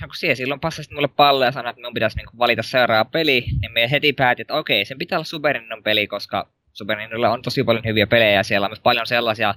No 0.00 0.06
kun 0.06 0.16
siellä 0.16 0.34
silloin 0.34 0.60
passasi 0.60 0.94
mulle 0.94 1.08
pallo 1.08 1.44
ja 1.44 1.52
sanoi, 1.52 1.70
että 1.70 1.80
minun 1.80 1.94
pitäisi 1.94 2.16
niinku 2.16 2.38
valita 2.38 2.62
seuraava 2.62 3.10
peli, 3.10 3.44
niin 3.60 3.72
me 3.72 3.90
heti 3.90 4.12
päätin, 4.12 4.42
että 4.42 4.54
okei, 4.54 4.84
sen 4.84 4.98
pitää 4.98 5.18
olla 5.18 5.24
Super 5.24 5.58
Nintendo 5.58 5.82
peli, 5.82 6.06
koska 6.06 6.52
Super 6.72 6.96
Nintendolla 6.96 7.30
on 7.30 7.42
tosi 7.42 7.64
paljon 7.64 7.84
hyviä 7.84 8.06
pelejä 8.06 8.30
ja 8.30 8.42
siellä 8.42 8.64
on 8.64 8.70
myös 8.70 8.80
paljon 8.80 9.06
sellaisia, 9.06 9.54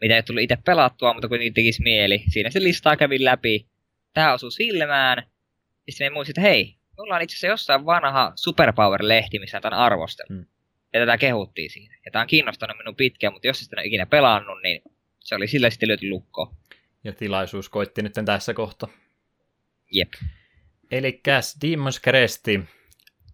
mitä 0.00 0.16
ei 0.16 0.22
tullut 0.22 0.42
itse 0.42 0.58
pelattua, 0.64 1.12
mutta 1.12 1.28
kuitenkin 1.28 1.54
tekisi 1.54 1.82
mieli. 1.82 2.22
Siinä 2.28 2.50
se 2.50 2.62
listaa 2.62 2.96
kävi 2.96 3.24
läpi. 3.24 3.66
Tämä 4.14 4.32
osui 4.32 4.52
silmään. 4.52 5.18
Ja 5.86 5.92
sitten 5.92 6.12
me 6.12 6.14
muistin, 6.14 6.32
että 6.32 6.48
hei, 6.48 6.79
mulla 7.00 7.16
on 7.16 7.22
itse 7.22 7.34
asiassa 7.34 7.46
jossain 7.46 7.86
vanha 7.86 8.32
Superpower-lehti, 8.34 9.38
missä 9.38 9.60
tämän 9.60 9.78
arvostelun. 9.78 10.28
Hmm. 10.28 10.46
Ja 10.92 11.00
tätä 11.00 11.18
kehuttiin 11.18 11.70
siinä. 11.70 11.96
Ja 12.04 12.10
tämä 12.10 12.20
on 12.22 12.28
kiinnostanut 12.28 12.76
minun 12.78 12.96
pitkään, 12.96 13.32
mutta 13.32 13.46
jos 13.46 13.58
sitä 13.58 13.76
ole 13.76 13.86
ikinä 13.86 14.06
pelannut, 14.06 14.62
niin 14.62 14.82
se 15.20 15.34
oli 15.34 15.46
sillä 15.46 15.70
sitten 15.70 15.88
lyöty 15.88 16.08
lukko. 16.08 16.54
Ja 17.04 17.12
tilaisuus 17.12 17.68
koitti 17.68 18.02
nyt 18.02 18.12
tässä 18.24 18.54
kohta. 18.54 18.88
Jep. 19.92 20.12
Eli 20.90 21.20
Demon's 21.64 22.00
Cresti 22.04 22.60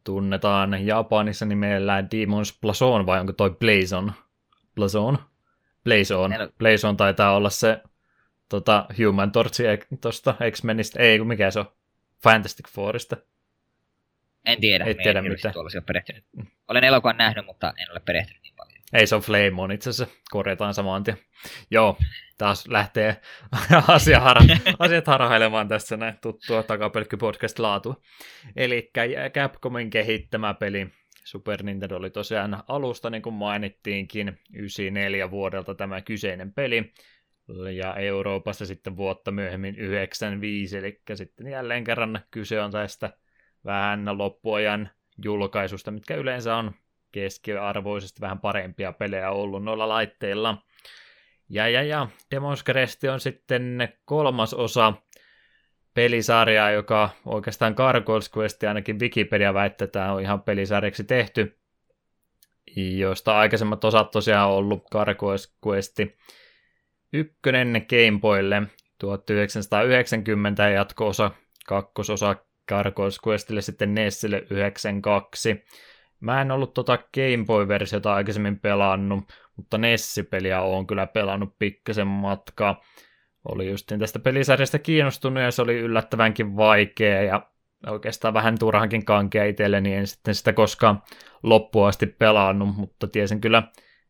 tunnetaan 0.04 0.86
Japanissa 0.86 1.44
nimellä 1.44 2.00
Demon's 2.00 2.58
Blazon, 2.60 3.06
vai 3.06 3.20
onko 3.20 3.32
toi 3.32 3.50
Blazon? 3.50 4.12
Blazon? 4.74 5.18
Blazon. 5.84 6.30
Blazon 6.58 6.96
taitaa 6.96 7.36
olla 7.36 7.50
se 7.50 7.82
tota, 8.48 8.86
Human 8.98 9.32
Torchi 9.32 9.64
tuosta 10.00 10.34
X-Menistä, 10.50 11.02
ei 11.02 11.18
kun 11.18 11.26
mikä 11.26 11.50
se 11.50 11.60
on, 11.60 11.66
Fantastic 12.22 12.68
Fourista. 12.68 13.16
En 14.46 14.60
tiedä, 14.60 14.84
me 14.84 14.94
tiedä 14.94 15.18
en 15.18 15.28
mitään. 15.28 15.54
perehtynyt. 15.86 16.24
Olen 16.68 16.84
elokuvan 16.84 17.16
nähnyt, 17.16 17.46
mutta 17.46 17.74
en 17.78 17.92
ole 17.92 18.00
perehtynyt 18.00 18.42
niin 18.42 18.54
paljon. 18.56 18.76
Ei 18.92 19.06
se 19.06 19.14
on 19.14 19.20
Flame 19.22 19.62
on 19.62 19.72
itse 19.72 19.90
asiassa, 19.90 20.14
korjataan 20.30 20.74
saman 20.74 21.04
tien. 21.04 21.16
Joo, 21.70 21.98
taas 22.38 22.68
lähtee 22.68 23.16
asia 23.88 24.20
har- 24.20 24.42
asiat 24.78 25.06
harhailemaan 25.06 25.68
tässä 25.68 25.96
näin 25.96 26.14
tuttua 26.22 26.62
takapelkky 26.62 27.16
podcast 27.16 27.58
laatua. 27.58 27.96
Eli 28.56 28.90
Capcomin 29.34 29.90
kehittämä 29.90 30.54
peli 30.54 30.86
Super 31.26 31.62
Nintendo 31.62 31.96
oli 31.96 32.10
tosiaan 32.10 32.62
alusta, 32.68 33.10
niin 33.10 33.22
kuin 33.22 33.34
mainittiinkin, 33.34 34.38
94 34.52 35.30
vuodelta 35.30 35.74
tämä 35.74 36.00
kyseinen 36.00 36.52
peli, 36.52 36.92
ja 37.76 37.94
Euroopassa 37.94 38.66
sitten 38.66 38.96
vuotta 38.96 39.30
myöhemmin 39.30 39.76
95, 39.76 40.78
eli 40.78 41.00
sitten 41.14 41.46
jälleen 41.46 41.84
kerran 41.84 42.20
kyse 42.30 42.60
on 42.60 42.70
tästä 42.70 43.10
vähän 43.66 44.18
loppuajan 44.18 44.90
julkaisusta, 45.24 45.90
mitkä 45.90 46.14
yleensä 46.14 46.56
on 46.56 46.72
keskiarvoisesti 47.12 48.20
vähän 48.20 48.40
parempia 48.40 48.92
pelejä 48.92 49.30
ollut 49.30 49.64
noilla 49.64 49.88
laitteilla. 49.88 50.62
Ja, 51.48 51.68
ja, 51.68 51.82
ja 51.82 52.08
Demon's 52.34 52.62
Crest 52.64 53.04
on 53.04 53.20
sitten 53.20 53.88
kolmas 54.04 54.54
osa 54.54 54.92
pelisarjaa, 55.94 56.70
joka 56.70 57.10
oikeastaan 57.26 57.74
Gargoyles 57.76 58.30
Quest 58.36 58.62
ainakin 58.62 59.00
Wikipedia 59.00 59.54
väittää, 59.54 59.84
että 59.84 60.12
on 60.12 60.20
ihan 60.20 60.42
pelisarjaksi 60.42 61.04
tehty, 61.04 61.58
josta 62.76 63.38
aikaisemmat 63.38 63.84
osat 63.84 64.10
tosiaan 64.10 64.50
on 64.50 64.56
ollut 64.56 64.84
Gargoyles 64.90 65.56
Quest 65.66 65.98
ykkönen 67.12 67.86
Game 67.88 68.20
Boylle 68.20 68.62
1990 68.98 70.62
ja 70.62 70.68
jatko-osa 70.68 71.30
kakkososa 71.66 72.36
Gargoyles 72.68 73.18
Questille 73.28 73.62
sitten 73.62 73.94
Nessille 73.94 74.42
92. 74.50 75.64
Mä 76.20 76.40
en 76.40 76.50
ollut 76.50 76.74
tota 76.74 76.96
Game 76.96 77.44
Boy-versiota 77.46 78.14
aikaisemmin 78.14 78.60
pelannut, 78.60 79.24
mutta 79.56 79.78
Nessi-peliä 79.78 80.60
on 80.60 80.86
kyllä 80.86 81.06
pelannut 81.06 81.58
pikkasen 81.58 82.06
matkaa. 82.06 82.80
Oli 83.48 83.70
justiin 83.70 84.00
tästä 84.00 84.18
pelisarjasta 84.18 84.78
kiinnostunut 84.78 85.42
ja 85.42 85.50
se 85.50 85.62
oli 85.62 85.78
yllättävänkin 85.78 86.56
vaikea 86.56 87.22
ja 87.22 87.46
oikeastaan 87.86 88.34
vähän 88.34 88.58
turhankin 88.58 89.04
kankea 89.04 89.44
itselleni, 89.44 89.94
en 89.94 90.06
sitten 90.06 90.34
sitä 90.34 90.52
koskaan 90.52 91.02
loppuun 91.42 91.88
asti 91.88 92.06
pelannut, 92.06 92.76
mutta 92.76 93.06
tiesin 93.06 93.40
kyllä, 93.40 93.62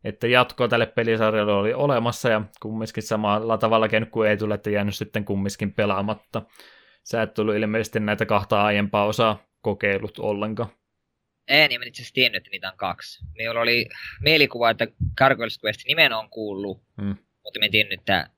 että 0.05 0.27
jatkoa 0.27 0.69
tälle 0.69 0.87
pelisarjalle 0.87 1.53
oli 1.53 1.75
olemassa 1.75 2.29
ja 2.29 2.43
kumminkin 2.61 3.03
samalla 3.03 3.59
tavalla 3.59 3.89
kuin 4.11 4.31
ei 4.31 4.37
tule, 4.37 4.55
että 4.55 4.71
jäänyt 4.71 4.95
sitten 4.95 5.25
kumminkin 5.25 5.73
pelaamatta. 5.73 6.43
Sä 7.07 7.23
et 7.23 7.35
tullut 7.35 7.55
ilmeisesti 7.55 8.01
näitä 8.01 8.27
kahta 8.27 8.65
aiempaa 8.65 9.05
osaa 9.05 9.43
kokeilut 9.61 10.19
ollenkaan. 10.19 10.69
En, 11.49 11.69
niin 11.69 11.81
mä 11.81 11.85
itse 11.85 12.03
asiassa 12.03 12.15
tiennyt, 12.15 12.37
että 12.37 12.51
niitä 12.51 12.71
on 12.71 12.77
kaksi. 12.77 13.25
Minulla 13.39 13.61
oli 13.61 13.89
mielikuva, 14.21 14.71
että 14.71 14.87
Gargoyles 15.19 15.59
Quest 15.65 15.81
nimen 15.89 16.13
on 16.13 16.31
kuullut, 16.31 16.83
Hmm. 17.03 17.17
mutta 17.45 17.59
mä 17.59 17.65
en 17.65 17.71
tiennyt, 17.71 18.01
että 18.01 18.31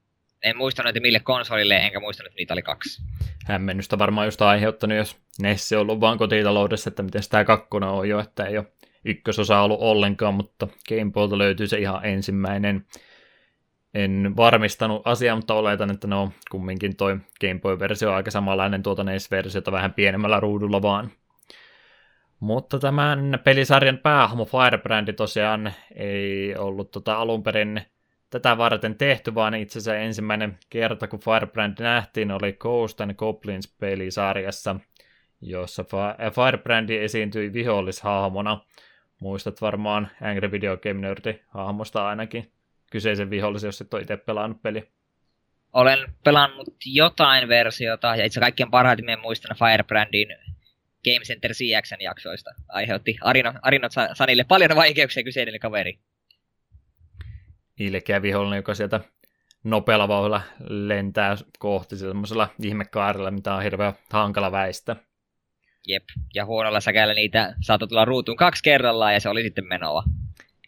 en 0.43 0.57
muistanut, 0.57 0.89
että 0.89 1.01
mille 1.01 1.21
konsolille, 1.21 1.77
enkä 1.77 2.01
muistanut, 2.01 2.27
että 2.27 2.37
niitä 2.37 2.55
oli 2.55 2.63
kaksi. 2.63 3.03
Hämmennystä 3.47 3.99
varmaan 3.99 4.27
just 4.27 4.43
aiheuttanut, 4.43 4.97
jos 4.97 5.17
Nessi 5.43 5.77
on 5.77 5.83
ollut 5.83 6.01
vaan 6.01 6.19
kotitaloudessa, 6.19 6.89
että 6.89 7.03
miten 7.03 7.23
tämä 7.31 7.45
kakkonen 7.45 7.89
on 7.89 8.09
jo, 8.09 8.21
että 8.21 8.45
ei 8.45 8.59
ole 8.59 8.67
ykkösosa 9.05 9.61
ollut 9.61 9.81
ollenkaan, 9.81 10.35
mutta 10.35 10.69
Game 10.89 11.13
Boylta 11.13 11.39
löytyy 11.39 11.67
se 11.67 11.79
ihan 11.79 12.05
ensimmäinen. 12.05 12.87
En 13.99 14.37
varmistanut 14.37 15.03
asiaa, 15.05 15.37
mutta 15.37 15.55
oletan, 15.55 15.91
että 15.91 16.07
no 16.07 16.33
kumminkin 16.51 16.97
toi 16.97 17.19
Game 17.41 17.61
Boy-versio 17.61 18.11
on 18.11 18.17
aika 18.17 18.31
samanlainen 18.31 18.83
tuota 18.83 19.05
NES-versiota 19.05 19.73
vähän 19.73 19.95
pienemmällä 19.95 20.41
ruudulla 20.41 20.83
vaan. 20.83 21.11
Mutta 22.41 22.79
tämän 22.79 23.41
pelisarjan 23.45 23.99
päähahmo 23.99 24.45
Firebrandi 24.45 25.13
tosiaan 25.13 25.73
ei 25.95 26.57
ollut 26.57 26.91
tota 26.91 27.15
alun 27.15 27.43
perin 27.43 27.81
tätä 28.31 28.59
varten 28.59 28.95
tehty, 28.95 29.35
vaan 29.35 29.55
itse 29.55 29.79
asiassa 29.79 30.01
ensimmäinen 30.01 30.59
kerta, 30.71 31.09
kun 31.09 31.21
Firebrand 31.21 31.77
nähtiin, 31.81 32.31
oli 32.31 32.53
Ghost 32.53 33.01
and 33.01 33.15
Goblins 33.15 33.77
pelisarjassa, 33.81 34.77
jossa 35.41 35.85
Firebrandi 36.35 36.97
esiintyi 36.97 37.53
vihollishahmona. 37.53 38.61
Muistat 39.21 39.61
varmaan 39.63 40.09
Angry 40.23 40.51
Video 40.51 40.77
Game 40.77 41.01
Nerdi 41.01 41.41
hahmosta 41.49 42.09
ainakin 42.09 42.53
kyseisen 42.91 43.31
vihollisen, 43.31 43.69
jos 43.69 43.81
et 43.81 43.95
ole 43.95 44.03
itse 44.03 44.17
pelannut 44.17 44.63
peli. 44.63 44.89
Olen 45.73 45.99
pelannut 46.25 46.75
jotain 46.87 47.49
versiota, 47.49 48.17
ja 48.17 48.25
itse 48.25 48.41
kaikkien 48.41 48.71
parhaiten 48.71 49.21
muistan 49.21 49.57
Firebrandin 49.57 50.29
Game 51.05 51.25
Center 51.25 51.53
CXn 51.53 52.01
jaksoista. 52.01 52.51
Aiheutti 52.69 53.17
Arino, 53.21 53.53
Arinot 53.63 53.93
Sanille 54.13 54.45
paljon 54.45 54.77
vaikeuksia 54.77 55.23
kyseinen 55.23 55.61
kaveri. 55.61 55.99
Ilkeä 57.79 58.23
vihollinen, 58.23 58.57
joka 58.57 58.75
sieltä 58.75 59.01
nopealla 59.65 60.09
vauhdilla 60.09 60.43
lentää 60.69 61.37
kohti 61.59 61.97
semmoisella 61.97 62.49
ihmekaarella, 62.63 63.31
mitä 63.31 63.55
on 63.55 63.63
hirveän 63.63 63.93
hankala 64.13 64.53
väistä. 64.53 64.97
Jep, 65.87 66.05
ja 66.35 66.45
huonolla 66.45 66.81
säkällä 66.81 67.15
niitä 67.15 67.55
saattoi 67.61 67.89
tulla 67.89 68.05
ruutuun 68.05 68.37
kaksi 68.37 68.63
kerrallaan, 68.63 69.15
ja 69.15 69.21
se 69.21 69.29
oli 69.29 69.43
sitten 69.43 69.69
menoa. 69.69 70.03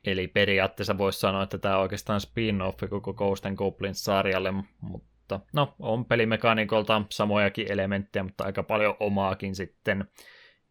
Eli 0.06 0.28
periaatteessa 0.28 0.98
voisi 0.98 1.20
sanoa, 1.20 1.42
että 1.42 1.58
tämä 1.58 1.76
on 1.76 1.82
oikeastaan 1.82 2.20
spin-offi 2.20 2.88
koko 2.88 3.14
Ghost 3.14 3.46
and 3.46 3.56
Goblins-sarjalle, 3.56 4.52
mutta 4.80 5.40
no, 5.52 5.74
on 5.78 6.04
pelimekaniikolta 6.04 7.02
samojakin 7.10 7.72
elementtejä, 7.72 8.22
mutta 8.22 8.44
aika 8.44 8.62
paljon 8.62 8.96
omaakin 9.00 9.54
sitten. 9.54 10.04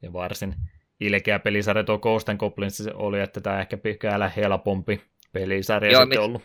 Ja 0.02 0.14
varsin 0.14 0.56
ilkeä 1.00 1.40
pelisarja 1.40 1.84
tuo 1.84 1.98
Ghost 1.98 2.30
and 2.30 2.38
Goblins 2.38 2.88
oli, 2.94 3.20
että 3.20 3.42
tämä 3.42 3.60
ehkä 3.60 3.78
pykälä 3.78 4.30
helpompi 4.30 5.02
pelisarja 5.32 5.92
Joo, 5.92 6.02
sitten 6.02 6.20
mit- 6.20 6.26
ollut. 6.26 6.42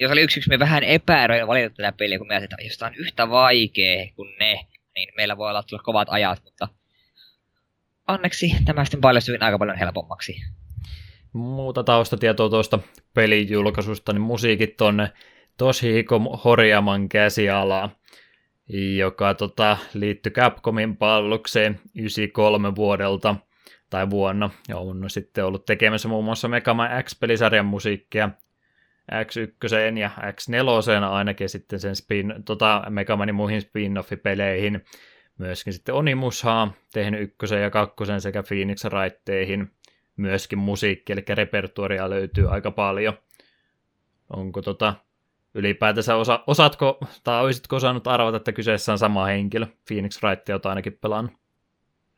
Jos 0.00 0.12
oli 0.12 0.20
yksi, 0.20 0.40
yksi 0.40 0.50
me 0.50 0.58
vähän 0.58 0.84
epäröin 0.84 1.46
valita 1.46 1.74
tätä 1.74 1.92
peliä, 1.92 2.18
kun 2.18 2.28
me 2.28 2.34
ajattelin, 2.34 2.60
että 2.60 2.68
jos 2.68 2.78
tää 2.78 2.88
on 2.88 2.94
yhtä 2.94 3.30
vaikea 3.30 4.12
kuin 4.16 4.34
ne, 4.38 4.66
niin 4.94 5.08
meillä 5.16 5.36
voi 5.36 5.50
olla 5.50 5.62
tulla 5.62 5.82
kovat 5.82 6.08
ajat, 6.10 6.42
mutta 6.44 6.68
onneksi 8.08 8.56
tämä 8.64 8.84
sitten 8.84 9.00
paljastui 9.00 9.38
aika 9.40 9.58
paljon 9.58 9.78
helpommaksi. 9.78 10.36
Muuta 11.32 11.84
taustatietoa 11.84 12.48
tuosta 12.48 12.78
pelijulkaisusta, 13.14 14.12
niin 14.12 14.20
musiikit 14.20 14.80
on 14.80 15.08
Toshihiko 15.56 16.18
Horiaman 16.44 17.08
käsialaa, 17.08 17.90
joka 18.96 19.34
tota, 19.34 19.76
liittyi 19.94 20.32
Capcomin 20.32 20.96
pallukseen 20.96 21.80
93 21.94 22.74
vuodelta 22.74 23.36
tai 23.90 24.10
vuonna, 24.10 24.50
ja 24.68 24.76
on 24.76 25.10
sitten 25.10 25.44
ollut 25.44 25.64
tekemässä 25.64 26.08
muun 26.08 26.24
muassa 26.24 26.48
Mega 26.48 26.74
Man 26.74 27.04
X-pelisarjan 27.04 27.66
musiikkia 27.66 28.30
X1 29.12 29.98
ja 29.98 30.10
X4 30.20 31.04
ainakin 31.04 31.48
sitten 31.48 31.80
sen 31.80 31.96
spin, 31.96 32.34
tota, 32.44 32.82
Mega 32.90 33.16
Manin 33.16 33.34
muihin 33.34 33.62
spin-off-peleihin. 33.62 34.84
Myöskin 35.38 35.72
sitten 35.72 35.94
Onimushaa 35.94 36.72
tehnyt 36.92 37.20
ykkösen 37.20 37.62
ja 37.62 37.70
kakkosen 37.70 38.20
sekä 38.20 38.42
Phoenix 38.42 38.84
Wrightteihin 38.84 39.70
myöskin 40.18 40.58
musiikki, 40.58 41.12
eli 41.12 41.24
repertuaria 41.28 42.10
löytyy 42.10 42.54
aika 42.54 42.70
paljon. 42.70 43.18
Onko 44.30 44.62
tota, 44.62 44.94
ylipäätänsä 45.54 46.16
osa, 46.16 46.44
osaatko, 46.46 46.98
tai 47.24 47.42
olisitko 47.42 47.76
osannut 47.76 48.06
arvata, 48.06 48.36
että 48.36 48.52
kyseessä 48.52 48.92
on 48.92 48.98
sama 48.98 49.24
henkilö? 49.24 49.66
Phoenix 49.88 50.22
Wright, 50.22 50.48
jota 50.48 50.68
ainakin 50.68 50.98
pelannut. 51.02 51.32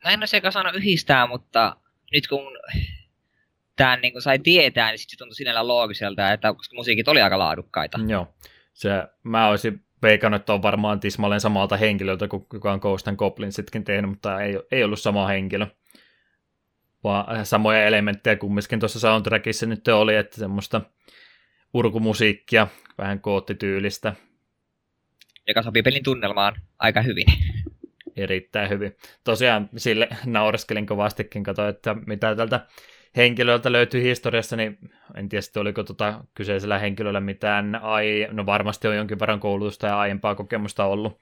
No 0.03 0.11
en 0.11 0.51
saanut 0.51 0.75
yhdistää, 0.75 1.27
mutta 1.27 1.75
nyt 2.13 2.27
kun 2.27 2.57
tämän 3.75 4.01
niin 4.01 4.13
kun 4.13 4.21
sai 4.21 4.39
tietää, 4.39 4.89
niin 4.89 4.99
sitten 4.99 5.17
se 5.17 5.17
tuntui 5.17 5.35
sinällä 5.35 5.67
loogiselta, 5.67 6.31
että 6.31 6.53
koska 6.53 6.75
musiikit 6.75 7.07
oli 7.07 7.21
aika 7.21 7.39
laadukkaita. 7.39 7.99
Joo, 8.07 8.27
se, 8.73 8.89
mä 9.23 9.47
olisin 9.47 9.85
veikannut, 10.01 10.41
että 10.41 10.53
on 10.53 10.61
varmaan 10.61 10.99
tismalleen 10.99 11.41
samalta 11.41 11.77
henkilöltä, 11.77 12.27
kuin 12.27 12.45
kuka 12.45 12.71
on 12.71 12.79
Ghost 12.79 13.07
and 13.07 13.17
Goblinsitkin 13.17 13.83
tehnyt, 13.83 14.09
mutta 14.09 14.41
ei, 14.41 14.59
ei 14.71 14.83
ollut 14.83 14.99
sama 14.99 15.27
henkilö. 15.27 15.67
Vaan 17.03 17.45
samoja 17.45 17.85
elementtejä 17.85 18.35
kumminkin 18.35 18.79
tuossa 18.79 18.99
soundtrackissa 18.99 19.65
nyt 19.65 19.87
oli, 19.87 20.15
että 20.15 20.37
semmoista 20.37 20.81
urkumusiikkia, 21.73 22.67
vähän 22.97 23.19
koottityylistä, 23.19 24.13
Joka 25.47 25.61
sopii 25.61 25.81
pelin 25.81 26.03
tunnelmaan 26.03 26.55
aika 26.79 27.01
hyvin. 27.01 27.25
erittäin 28.15 28.69
hyvin. 28.69 28.95
Tosiaan 29.23 29.69
sille 29.77 30.09
naureskelin 30.25 30.85
kovastikin, 30.85 31.43
katsoin, 31.43 31.69
että 31.69 31.95
mitä 32.05 32.35
tältä 32.35 32.65
henkilöltä 33.15 33.71
löytyy 33.71 34.03
historiassa, 34.03 34.55
niin 34.55 34.77
en 35.15 35.29
tiedä 35.29 35.41
sitten 35.41 35.61
oliko 35.61 35.83
tota 35.83 36.23
kyseisellä 36.33 36.79
henkilöllä 36.79 37.19
mitään, 37.19 37.75
ai, 37.75 38.27
no 38.31 38.45
varmasti 38.45 38.87
on 38.87 38.95
jonkin 38.95 39.19
verran 39.19 39.39
koulutusta 39.39 39.87
ja 39.87 39.99
aiempaa 39.99 40.35
kokemusta 40.35 40.85
ollut, 40.85 41.19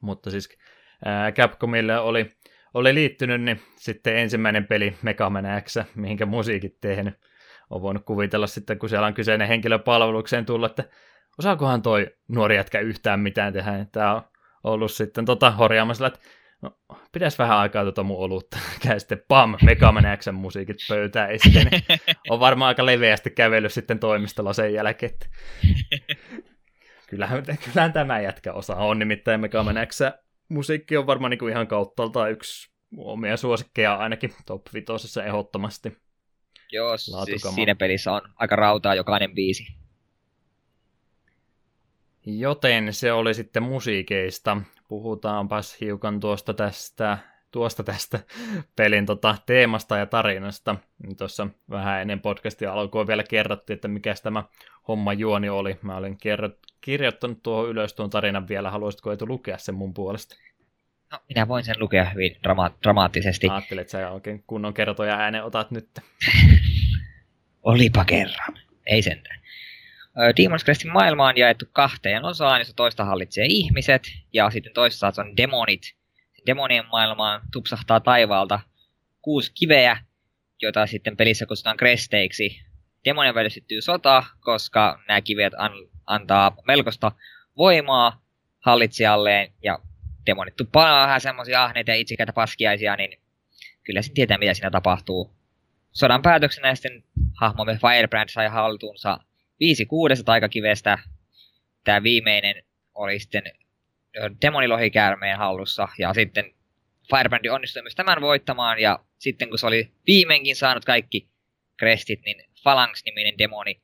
mutta 0.00 0.30
siis 0.30 0.58
ää, 1.04 1.32
Capcomille 1.32 1.98
oli, 1.98 2.35
oli 2.76 2.94
liittynyt 2.94 3.42
niin 3.42 3.60
sitten 3.76 4.16
ensimmäinen 4.16 4.66
peli 4.66 4.96
Mega 5.02 5.30
Man 5.30 5.44
X, 5.62 5.76
mihinkä 5.94 6.26
musiikit 6.26 6.80
tehnyt. 6.80 7.14
On 7.70 7.82
voinut 7.82 8.04
kuvitella 8.04 8.46
sitten, 8.46 8.78
kun 8.78 8.88
siellä 8.88 9.06
on 9.06 9.14
kyseinen 9.14 9.48
henkilö 9.48 9.78
palvelukseen 9.78 10.46
tullut, 10.46 10.70
että 10.70 10.84
osaakohan 11.38 11.82
toi 11.82 12.06
nuori 12.28 12.56
jätkä 12.56 12.80
yhtään 12.80 13.20
mitään 13.20 13.52
tehdä. 13.52 13.86
Tämä 13.92 14.14
on 14.14 14.22
ollut 14.62 14.92
sitten 14.92 15.24
tota 15.24 15.50
horjaamassa, 15.50 16.06
että 16.06 16.20
no, 16.62 16.78
pitäisi 17.12 17.38
vähän 17.38 17.58
aikaa 17.58 17.82
tuota 17.82 18.02
mun 18.02 18.18
olutta. 18.18 18.58
Käy 18.86 19.00
sitten 19.00 19.22
pam, 19.28 19.56
Megaman 19.62 20.04
Xn 20.16 20.34
musiikit 20.34 20.76
pöytään 20.88 21.30
esiin. 21.30 21.68
on 22.30 22.40
varmaan 22.40 22.68
aika 22.68 22.86
leveästi 22.86 23.30
kävellyt 23.30 23.72
sitten 23.72 23.98
toimistolla 23.98 24.52
sen 24.52 24.74
jälkeen. 24.74 25.12
Että... 25.12 25.26
kyllähän, 27.10 27.42
kyllähän 27.64 27.92
tämä 27.92 28.20
jätkä 28.20 28.52
osaa. 28.52 28.76
On 28.76 28.98
nimittäin 28.98 29.40
Megaman 29.40 29.86
X 29.86 30.00
musiikki 30.48 30.96
on 30.96 31.06
varmaan 31.06 31.30
niin 31.30 31.50
ihan 31.50 31.66
kauttaalta 31.66 32.28
yksi 32.28 32.70
omia 32.96 33.36
suosikkeja 33.36 33.94
ainakin 33.94 34.34
top 34.46 34.62
5 34.74 35.20
ehdottomasti. 35.26 35.96
Joo, 36.72 36.96
siis 36.96 37.54
siinä 37.54 37.74
pelissä 37.74 38.12
on 38.12 38.22
aika 38.36 38.56
rautaa 38.56 38.94
jokainen 38.94 39.34
biisi. 39.34 39.66
Joten 42.26 42.94
se 42.94 43.12
oli 43.12 43.34
sitten 43.34 43.62
musiikeista. 43.62 44.56
Puhutaanpas 44.88 45.80
hiukan 45.80 46.20
tuosta 46.20 46.54
tästä, 46.54 47.18
tuosta 47.56 47.82
tästä 47.84 48.20
pelin 48.76 49.06
tota, 49.06 49.36
teemasta 49.46 49.96
ja 49.96 50.06
tarinasta. 50.06 50.76
Tuossa 51.18 51.46
vähän 51.70 52.00
ennen 52.00 52.20
podcastia 52.20 52.72
alkoi 52.72 53.06
vielä 53.06 53.22
kerrottiin, 53.22 53.74
että 53.74 53.88
mikä 53.88 54.14
tämä 54.22 54.44
homma 54.88 55.12
juoni 55.12 55.48
oli. 55.48 55.78
Mä 55.82 55.96
olin 55.96 56.18
kerrot, 56.18 56.58
kirjoittanut 56.80 57.42
tuohon 57.42 57.68
ylös 57.68 57.94
tuon 57.94 58.10
tarinan 58.10 58.48
vielä. 58.48 58.70
Haluaisitko 58.70 59.10
Eetu 59.10 59.26
lukea 59.28 59.58
sen 59.58 59.74
mun 59.74 59.94
puolesta? 59.94 60.36
No, 61.12 61.18
minä 61.28 61.48
voin 61.48 61.64
sen 61.64 61.74
lukea 61.78 62.04
hyvin 62.04 62.36
drama- 62.42 62.76
dramaattisesti. 62.82 63.48
Ajattelin, 63.48 63.80
että 63.80 63.90
sä 63.90 64.10
oikein 64.10 64.44
kunnon 64.46 64.74
kertoja 64.74 65.14
äänen 65.14 65.44
otat 65.44 65.70
nyt. 65.70 65.88
Olipa 67.62 68.04
kerran. 68.04 68.58
Ei 68.86 69.02
sentään. 69.02 69.40
Demon's 70.16 70.64
Crestin 70.64 70.92
maailma 70.92 71.26
on 71.26 71.36
jaettu 71.36 71.64
kahteen 71.72 72.24
osaan, 72.24 72.60
jossa 72.60 72.76
toista 72.76 73.04
hallitsee 73.04 73.46
ihmiset, 73.48 74.02
ja 74.32 74.50
sitten 74.50 74.72
toisessa 74.72 75.12
on 75.18 75.36
demonit. 75.36 75.95
Demonien 76.46 76.86
maailmaan 76.86 77.40
tupsahtaa 77.52 78.00
taivaalta 78.00 78.60
kuusi 79.22 79.52
kiveä, 79.54 79.98
joita 80.62 80.86
sitten 80.86 81.16
pelissä 81.16 81.46
kutsutaan 81.46 81.76
kresteiksi. 81.76 82.60
Demonien 83.04 83.34
välillä 83.34 83.50
syttyy 83.50 83.80
sota, 83.80 84.24
koska 84.40 85.02
nämä 85.08 85.20
kivet 85.20 85.52
an- 85.56 85.88
antaa 86.06 86.56
melkoista 86.66 87.12
voimaa 87.56 88.22
hallitsijalleen, 88.58 89.52
ja 89.62 89.78
demonit 90.26 90.56
tuppaa 90.56 91.02
vähän 91.02 91.20
semmoisia 91.20 91.64
ahneita 91.64 91.90
ja 91.90 91.96
itsikäitä 91.96 92.32
paskiaisia, 92.32 92.96
niin 92.96 93.20
kyllä 93.84 94.02
sitten 94.02 94.14
tietää, 94.14 94.38
mitä 94.38 94.54
siinä 94.54 94.70
tapahtuu. 94.70 95.36
Sodan 95.92 96.22
päätöksenä 96.22 96.74
sitten 96.74 97.04
hahmomme 97.40 97.78
Firebrand 97.80 98.28
sai 98.28 98.48
haltuunsa 98.48 99.18
viisi 99.60 99.86
kuudesta 99.86 100.24
taikakivestä. 100.24 100.98
Tämä 101.84 102.02
viimeinen 102.02 102.64
oli 102.94 103.18
sitten 103.18 103.42
demonilohikäärmeen 104.42 105.38
hallussa, 105.38 105.88
ja 105.98 106.14
sitten 106.14 106.54
Firebrand 107.10 107.46
onnistui 107.46 107.82
myös 107.82 107.94
tämän 107.94 108.20
voittamaan, 108.20 108.78
ja 108.78 108.98
sitten 109.18 109.48
kun 109.48 109.58
se 109.58 109.66
oli 109.66 109.92
viimeinkin 110.06 110.56
saanut 110.56 110.84
kaikki 110.84 111.28
krestit, 111.76 112.20
niin 112.24 112.44
Phalanx-niminen 112.62 113.38
demoni 113.38 113.82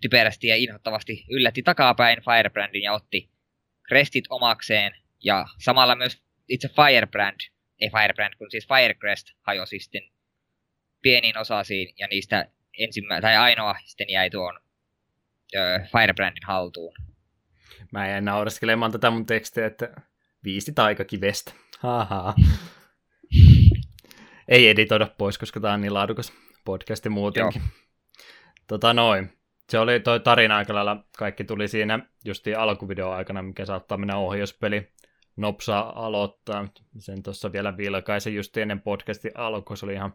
typerästi 0.00 0.46
ja 0.46 0.56
inhottavasti 0.56 1.24
yllätti 1.30 1.62
takapäin 1.62 2.18
Firebrandin 2.22 2.82
ja 2.82 2.92
otti 2.92 3.30
krestit 3.88 4.24
omakseen, 4.30 4.92
ja 5.24 5.46
samalla 5.58 5.94
myös 5.94 6.22
itse 6.48 6.68
Firebrand, 6.68 7.40
ei 7.80 7.90
Firebrand, 7.90 8.34
kun 8.38 8.50
siis 8.50 8.68
Firecrest 8.68 9.28
hajosi 9.40 9.78
sitten 9.78 10.02
pieniin 11.02 11.38
osasiin, 11.38 11.94
ja 11.98 12.06
niistä 12.06 12.48
ensimmä, 12.78 13.20
tai 13.20 13.36
ainoa 13.36 13.74
sitten 13.84 14.10
jäi 14.10 14.30
tuon 14.30 14.60
ö, 15.54 15.80
Firebrandin 15.92 16.46
haltuun. 16.46 16.94
Mä 17.92 18.08
jäin 18.08 18.24
nauraskelemaan 18.24 18.92
tätä 18.92 19.10
mun 19.10 19.26
tekstiä, 19.26 19.66
että 19.66 19.92
viisi 20.44 20.72
taikakivestä. 20.72 21.52
Haha. 21.78 22.34
Ei 24.48 24.68
editoida 24.68 25.06
pois, 25.18 25.38
koska 25.38 25.60
tää 25.60 25.72
on 25.72 25.80
niin 25.80 25.94
laadukas 25.94 26.32
podcasti 26.64 27.08
muutenkin. 27.08 27.62
Joo. 27.62 27.70
Tota 28.66 28.94
noin. 28.94 29.32
Se 29.70 29.78
oli 29.78 30.00
toi 30.00 30.20
tarina 30.20 30.56
aika 30.56 30.74
lailla, 30.74 31.04
kaikki 31.18 31.44
tuli 31.44 31.68
siinä 31.68 31.98
justi 32.24 32.54
alkuvideon 32.54 33.14
aikana, 33.14 33.42
mikä 33.42 33.64
saattaa 33.64 33.98
mennä 33.98 34.16
ohjauspeli. 34.16 34.92
Nopsa 35.36 35.92
aloittaa. 35.94 36.68
Sen 36.98 37.22
tuossa 37.22 37.52
vielä 37.52 37.76
vilkaisen 37.76 38.34
just 38.34 38.56
ennen 38.56 38.80
podcastin 38.80 39.32
alkua. 39.34 39.76
Se 39.76 39.86
oli 39.86 39.94
ihan 39.94 40.14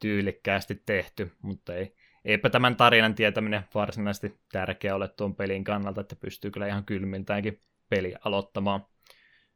tyylikkäästi 0.00 0.82
tehty, 0.86 1.32
mutta 1.42 1.74
ei, 1.74 1.96
eipä 2.24 2.50
tämän 2.50 2.76
tarinan 2.76 3.14
tietäminen 3.14 3.62
varsinaisesti 3.74 4.40
tärkeä 4.52 4.94
ole 4.94 5.08
tuon 5.08 5.34
pelin 5.34 5.64
kannalta, 5.64 6.00
että 6.00 6.16
pystyy 6.16 6.50
kyllä 6.50 6.66
ihan 6.66 6.84
kylmiltäänkin 6.84 7.60
peli 7.88 8.14
aloittamaan 8.24 8.86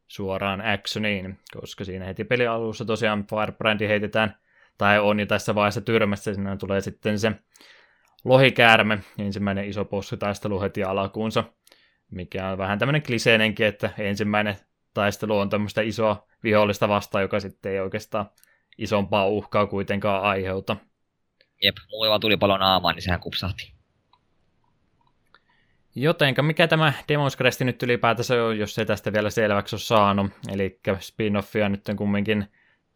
suoraan 0.07 0.61
actioniin, 0.61 1.39
koska 1.61 1.85
siinä 1.85 2.05
heti 2.05 2.25
peli 2.25 2.47
alussa 2.47 2.85
tosiaan 2.85 3.27
Firebrandi 3.27 3.89
heitetään, 3.89 4.37
tai 4.79 4.99
on 4.99 5.21
jo 5.21 5.27
tässä 5.27 5.55
vaiheessa 5.55 5.81
tyrmässä, 5.81 6.35
siinä 6.35 6.57
tulee 6.57 6.81
sitten 6.81 7.19
se 7.19 7.33
lohikäärme, 8.25 8.99
ensimmäinen 9.19 9.69
iso 9.69 9.85
bossitaistelu 9.85 10.61
heti 10.61 10.85
alkuunsa, 10.85 11.45
mikä 12.11 12.49
on 12.49 12.59
vähän 12.59 12.79
tämmöinen 12.79 13.03
kliseinenkin, 13.03 13.67
että 13.67 13.91
ensimmäinen 13.99 14.57
taistelu 14.95 15.39
on 15.39 15.49
tämmöistä 15.49 15.83
isoa 15.83 16.27
vihollista 16.45 16.89
vastaan, 16.89 17.23
joka 17.23 17.41
sitten 17.41 17.73
ei 17.73 17.81
oikeastaan 17.81 18.31
isompaa 18.79 19.27
uhkaa 19.27 19.67
kuitenkaan 19.67 20.23
aiheuta. 20.23 20.77
Jep, 21.65 21.77
mulla 21.91 22.09
vaan 22.09 22.21
tulipalo 22.21 22.57
naamaan, 22.57 22.95
niin 22.95 23.03
sehän 23.03 23.21
kupsahti. 23.21 23.75
Jotenka 25.95 26.43
mikä 26.43 26.69
tämä 26.69 26.93
Demons 27.09 27.37
nyt 27.65 27.83
ylipäätänsä 27.83 28.45
on, 28.45 28.59
jos 28.59 28.79
ei 28.79 28.87
tästä 28.87 29.13
vielä 29.13 29.31
selväksi 29.31 29.75
ole 29.75 29.81
saanut. 29.81 30.33
Eli 30.53 30.81
spin-offia 31.01 31.69
nyt 31.69 31.81
kumminkin 31.97 32.47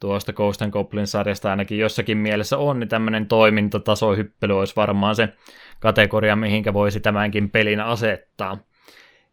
tuosta 0.00 0.32
Ghost 0.32 0.62
and 0.62 0.72
Goblin-sarjasta 0.72 1.50
ainakin 1.50 1.78
jossakin 1.78 2.18
mielessä 2.18 2.58
on, 2.58 2.80
niin 2.80 2.88
tämmöinen 2.88 3.26
toimintatasohyppely 3.26 4.58
olisi 4.58 4.76
varmaan 4.76 5.16
se 5.16 5.28
kategoria, 5.80 6.36
mihinkä 6.36 6.74
voisi 6.74 7.00
tämänkin 7.00 7.50
pelin 7.50 7.80
asettaa. 7.80 8.58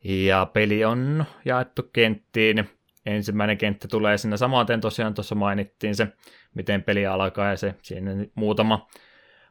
Ja 0.04 0.46
peli 0.54 0.86
on 0.86 1.26
jaettu 1.46 1.84
kenttiin 1.94 2.70
ensimmäinen 3.06 3.58
kenttä 3.58 3.88
tulee 3.88 4.18
sinne 4.18 4.38
samaten 4.38 4.82
tosiaan 4.82 5.14
tuossa 5.14 5.36
mainittiin 5.36 5.96
se, 5.96 6.08
miten 6.54 6.84
peli 6.84 7.06
alkaa 7.06 7.50
ja 7.50 7.58
se 7.58 7.76
siinä 7.82 8.12
muutama, 8.36 8.88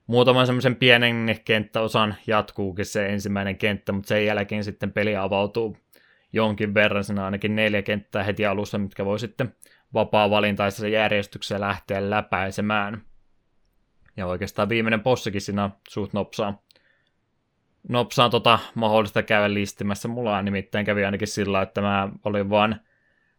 muutama 0.07 0.47
semmoisen 0.47 0.77
pienen 0.77 1.41
kenttäosan 1.45 2.15
jatkuukin 2.27 2.87
se 2.87 3.07
ensimmäinen 3.07 3.57
kenttä, 3.59 3.93
mutta 3.93 4.09
sen 4.09 4.27
jälkeen 4.27 4.65
sitten 4.65 4.93
peli 4.93 5.17
avautuu 5.17 5.77
jonkin 6.33 6.75
verran, 6.75 7.05
siinä 7.05 7.25
ainakin 7.25 7.57
neljä 7.57 7.83
kenttää 7.83 8.23
heti 8.23 8.47
alussa, 8.47 8.79
mitkä 8.79 9.05
voi 9.05 9.19
sitten 9.19 9.55
vapaa-valintaisessa 9.95 10.89
järjestyksessä 10.89 11.61
lähteä 11.61 12.11
läpäisemään. 12.11 13.03
Ja 14.17 14.27
oikeastaan 14.27 14.69
viimeinen 14.69 15.03
bossikin 15.03 15.41
siinä 15.41 15.71
suht 15.89 16.13
nopsaa. 16.13 16.63
Nopsaan 17.89 18.31
tota 18.31 18.59
mahdollista 18.75 19.23
käydä 19.23 19.55
listimässä. 19.55 20.09
Mulla 20.09 20.43
nimittäin 20.43 20.87
kävi 20.87 21.05
ainakin 21.05 21.29
sillä, 21.29 21.63
että 21.63 21.81
mä 21.81 22.09
olin 22.25 22.51
vaan 22.51 22.81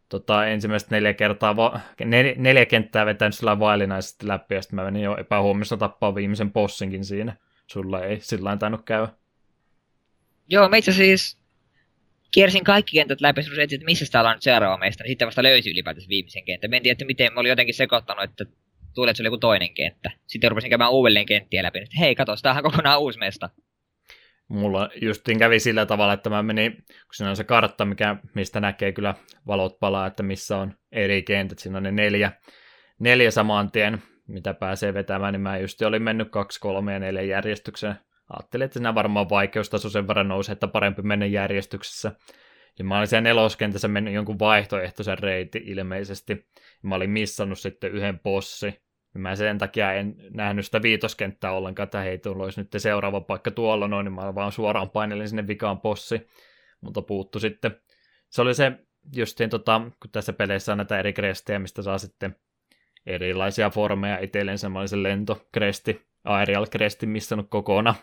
tota, 0.08 0.46
ensimmäistä 0.46 0.94
neljä 0.94 1.14
kertaa, 1.14 1.56
va- 1.56 1.80
nel- 2.02 2.34
neljä 2.36 2.66
kenttää 2.66 3.06
vetänyt 3.06 3.34
sillä 3.34 3.58
vaillinaisesti 3.58 4.28
läpi, 4.28 4.54
ja 4.54 4.62
sitten 4.62 4.76
mä 4.76 4.84
menin 4.84 5.02
jo 5.02 5.16
epähuomissa 5.16 5.76
tappaa 5.76 6.14
viimeisen 6.14 6.52
bossinkin 6.52 7.04
siinä. 7.04 7.36
Sulla 7.66 8.04
ei 8.04 8.20
sillä 8.20 8.56
tainnut 8.56 8.84
käydä. 8.84 9.08
Joo, 10.48 10.68
meitä 10.68 10.92
siis 10.92 11.38
kiersin 12.30 12.64
kaikki 12.64 12.96
kentät 12.96 13.20
läpi, 13.20 13.40
ja 13.56 13.62
että 13.62 13.84
missä 13.84 14.06
täällä 14.12 14.30
on 14.30 14.36
nyt 14.36 14.42
seuraava 14.42 14.76
meistä, 14.76 15.04
niin 15.04 15.10
sitten 15.10 15.26
vasta 15.26 15.42
löysin 15.42 15.72
ylipäätänsä 15.72 16.08
viimeisen 16.08 16.44
kentän. 16.44 16.70
Mä 16.70 16.76
en 16.76 16.82
tiedä, 16.82 16.92
että 16.92 17.04
miten 17.04 17.32
mä 17.32 17.40
olin 17.40 17.48
jotenkin 17.48 17.74
sekoittanut, 17.74 18.24
että 18.24 18.44
tuli, 18.94 19.10
että 19.10 19.16
se 19.16 19.22
oli 19.22 19.26
joku 19.26 19.38
toinen 19.38 19.74
kenttä. 19.74 20.10
Sitten 20.26 20.50
rupesin 20.50 20.70
käymään 20.70 20.90
uudelleen 20.90 21.26
kenttiä 21.26 21.62
läpi, 21.62 21.78
että 21.78 21.98
hei, 21.98 22.14
katos, 22.14 22.42
tämähän 22.42 22.66
on 22.66 22.70
kokonaan 22.70 23.00
uusi 23.00 23.18
mesta 23.18 23.50
mulla 24.48 24.90
justiin 25.02 25.38
kävi 25.38 25.60
sillä 25.60 25.86
tavalla, 25.86 26.12
että 26.12 26.30
mä 26.30 26.42
menin, 26.42 26.72
kun 26.72 27.14
siinä 27.14 27.30
on 27.30 27.36
se 27.36 27.44
kartta, 27.44 27.84
mikä, 27.84 28.16
mistä 28.34 28.60
näkee 28.60 28.92
kyllä 28.92 29.14
valot 29.46 29.80
palaa, 29.80 30.06
että 30.06 30.22
missä 30.22 30.58
on 30.58 30.74
eri 30.92 31.22
kentät, 31.22 31.58
siinä 31.58 31.76
on 31.76 31.82
ne 31.82 31.92
neljä, 31.92 32.32
neljä 32.98 33.30
saman 33.30 33.70
tien, 33.70 34.02
mitä 34.28 34.54
pääsee 34.54 34.94
vetämään, 34.94 35.32
niin 35.32 35.40
mä 35.40 35.58
just 35.58 35.82
olin 35.82 36.02
mennyt 36.02 36.30
kaksi, 36.30 36.60
kolme 36.60 36.92
ja 36.92 36.98
neljä 36.98 37.22
järjestykseen. 37.22 37.94
Ajattelin, 38.30 38.64
että 38.64 38.72
siinä 38.72 38.94
varmaan 38.94 39.30
vaikeustaso 39.30 39.90
sen 39.90 40.08
verran 40.08 40.28
nousee, 40.28 40.52
että 40.52 40.68
parempi 40.68 41.02
mennä 41.02 41.26
järjestyksessä. 41.26 42.12
Ja 42.78 42.84
mä 42.84 42.98
olin 42.98 43.06
siellä 43.06 43.22
neloskentässä 43.22 43.88
mennyt 43.88 44.14
jonkun 44.14 44.38
vaihtoehtoisen 44.38 45.18
reitin 45.18 45.62
ilmeisesti. 45.64 46.32
Ja 46.82 46.88
mä 46.88 46.94
olin 46.94 47.10
missannut 47.10 47.58
sitten 47.58 47.92
yhden 47.92 48.20
bossi, 48.20 48.82
Mä 49.16 49.36
sen 49.36 49.58
takia 49.58 49.92
en 49.92 50.14
nähnyt 50.30 50.64
sitä 50.64 50.82
viitoskenttää 50.82 51.52
ollenkaan, 51.52 51.84
että 51.84 52.00
hei, 52.00 52.18
tuolla 52.18 52.44
olisi 52.44 52.60
nyt 52.60 52.68
seuraava 52.76 53.20
paikka 53.20 53.50
tuolla 53.50 53.88
noin, 53.88 54.04
niin 54.04 54.12
mä 54.12 54.34
vaan 54.34 54.52
suoraan 54.52 54.90
painelin 54.90 55.28
sinne 55.28 55.46
vikaan 55.46 55.80
possi, 55.80 56.28
mutta 56.80 57.02
puuttu 57.02 57.40
sitten. 57.40 57.80
Se 58.28 58.42
oli 58.42 58.54
se, 58.54 58.72
justiin 59.16 59.50
tota, 59.50 59.80
kun 60.00 60.10
tässä 60.10 60.32
peleissä 60.32 60.72
on 60.72 60.78
näitä 60.78 60.98
eri 60.98 61.12
krestejä, 61.12 61.58
mistä 61.58 61.82
saa 61.82 61.98
sitten 61.98 62.36
erilaisia 63.06 63.70
formeja 63.70 64.18
itselleen, 64.18 64.58
mä 64.70 64.78
olin 64.78 64.88
se 64.88 65.02
lentokresti, 65.02 66.06
aerial 66.24 66.66
kresti 66.66 67.06
missannut 67.06 67.46
kokonaan. 67.50 67.96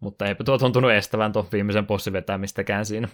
mutta 0.00 0.26
eipä 0.26 0.44
tuo 0.44 0.58
tuntunut 0.58 0.90
estävän 0.90 1.32
tuon 1.32 1.46
viimeisen 1.52 1.86
bossin 1.86 2.12
vetämistäkään 2.12 2.86
siinä. 2.86 3.08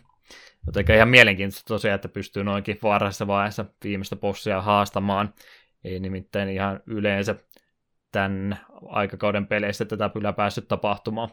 Jotenkin 0.66 0.94
ihan 0.94 1.08
mielenkiintoista 1.08 1.68
tosiaan, 1.68 1.94
että 1.94 2.08
pystyy 2.08 2.44
noinkin 2.44 2.78
varhaisessa 2.82 3.26
vaiheessa 3.26 3.64
viimeistä 3.84 4.16
bossia 4.16 4.62
haastamaan. 4.62 5.34
Ei 5.84 6.00
nimittäin 6.00 6.48
ihan 6.48 6.80
yleensä 6.86 7.34
tämän 8.12 8.60
aikakauden 8.88 9.46
peleissä 9.46 9.84
tätä 9.84 10.08
kyllä 10.08 10.32
päässyt 10.32 10.68
tapahtumaan. 10.68 11.28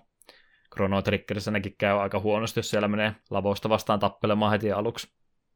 Chrono 0.73 1.01
Triggerissä 1.01 1.51
nekin 1.51 1.75
käy 1.77 2.01
aika 2.01 2.19
huonosti, 2.19 2.59
jos 2.59 2.69
siellä 2.69 2.87
menee 2.87 3.15
lavoista 3.29 3.69
vastaan 3.69 3.99
tappelemaan 3.99 4.51
heti 4.51 4.71
aluksi. 4.71 5.07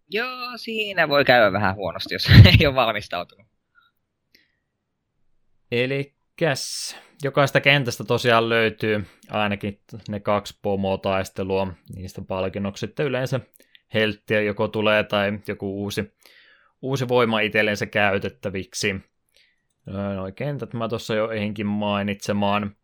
Joo, 0.10 0.52
siinä 0.56 1.10
voi 1.10 1.26
käydä 1.26 1.52
vähän 1.52 1.76
huonosti, 1.76 2.16
jos 2.16 2.30
ei 2.60 2.68
ole 2.68 2.76
valmistautunut. 2.76 3.48
Eli 5.72 6.16
jokaista 7.24 7.62
kentästä 7.62 8.04
tosiaan 8.04 8.50
löytyy 8.50 9.06
ainakin 9.30 9.82
ne 10.10 10.20
kaksi 10.20 10.60
pomotaistelua, 10.62 11.74
niistä 11.96 12.22
palkinnoksi 12.22 12.80
sitten 12.80 13.06
yleensä 13.06 13.40
helttiä 13.94 14.42
joko 14.42 14.68
tulee 14.68 15.04
tai 15.04 15.40
joku 15.48 15.84
uusi, 15.84 16.14
uusi 16.82 17.08
voima 17.08 17.40
itsellensä 17.40 17.86
käytettäviksi. 17.86 18.96
Noin 19.86 20.34
kentät 20.34 20.74
mä 20.74 20.90
tuossa 20.90 21.16
jo 21.16 21.32
ehinkin 21.32 21.68
mainitsemaan 21.68 22.76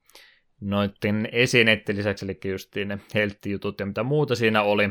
noiden 0.62 1.30
esineiden 1.32 1.98
lisäksi, 1.98 2.26
eli 2.26 2.40
just 2.46 2.76
ne 2.76 3.00
helttijutut 3.14 3.80
ja 3.80 3.86
mitä 3.86 4.04
muuta 4.04 4.36
siinä 4.36 4.62
oli, 4.62 4.90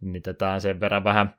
niin 0.00 0.22
tätä 0.22 0.50
on 0.50 0.60
sen 0.60 0.80
verran 0.80 1.04
vähän 1.04 1.34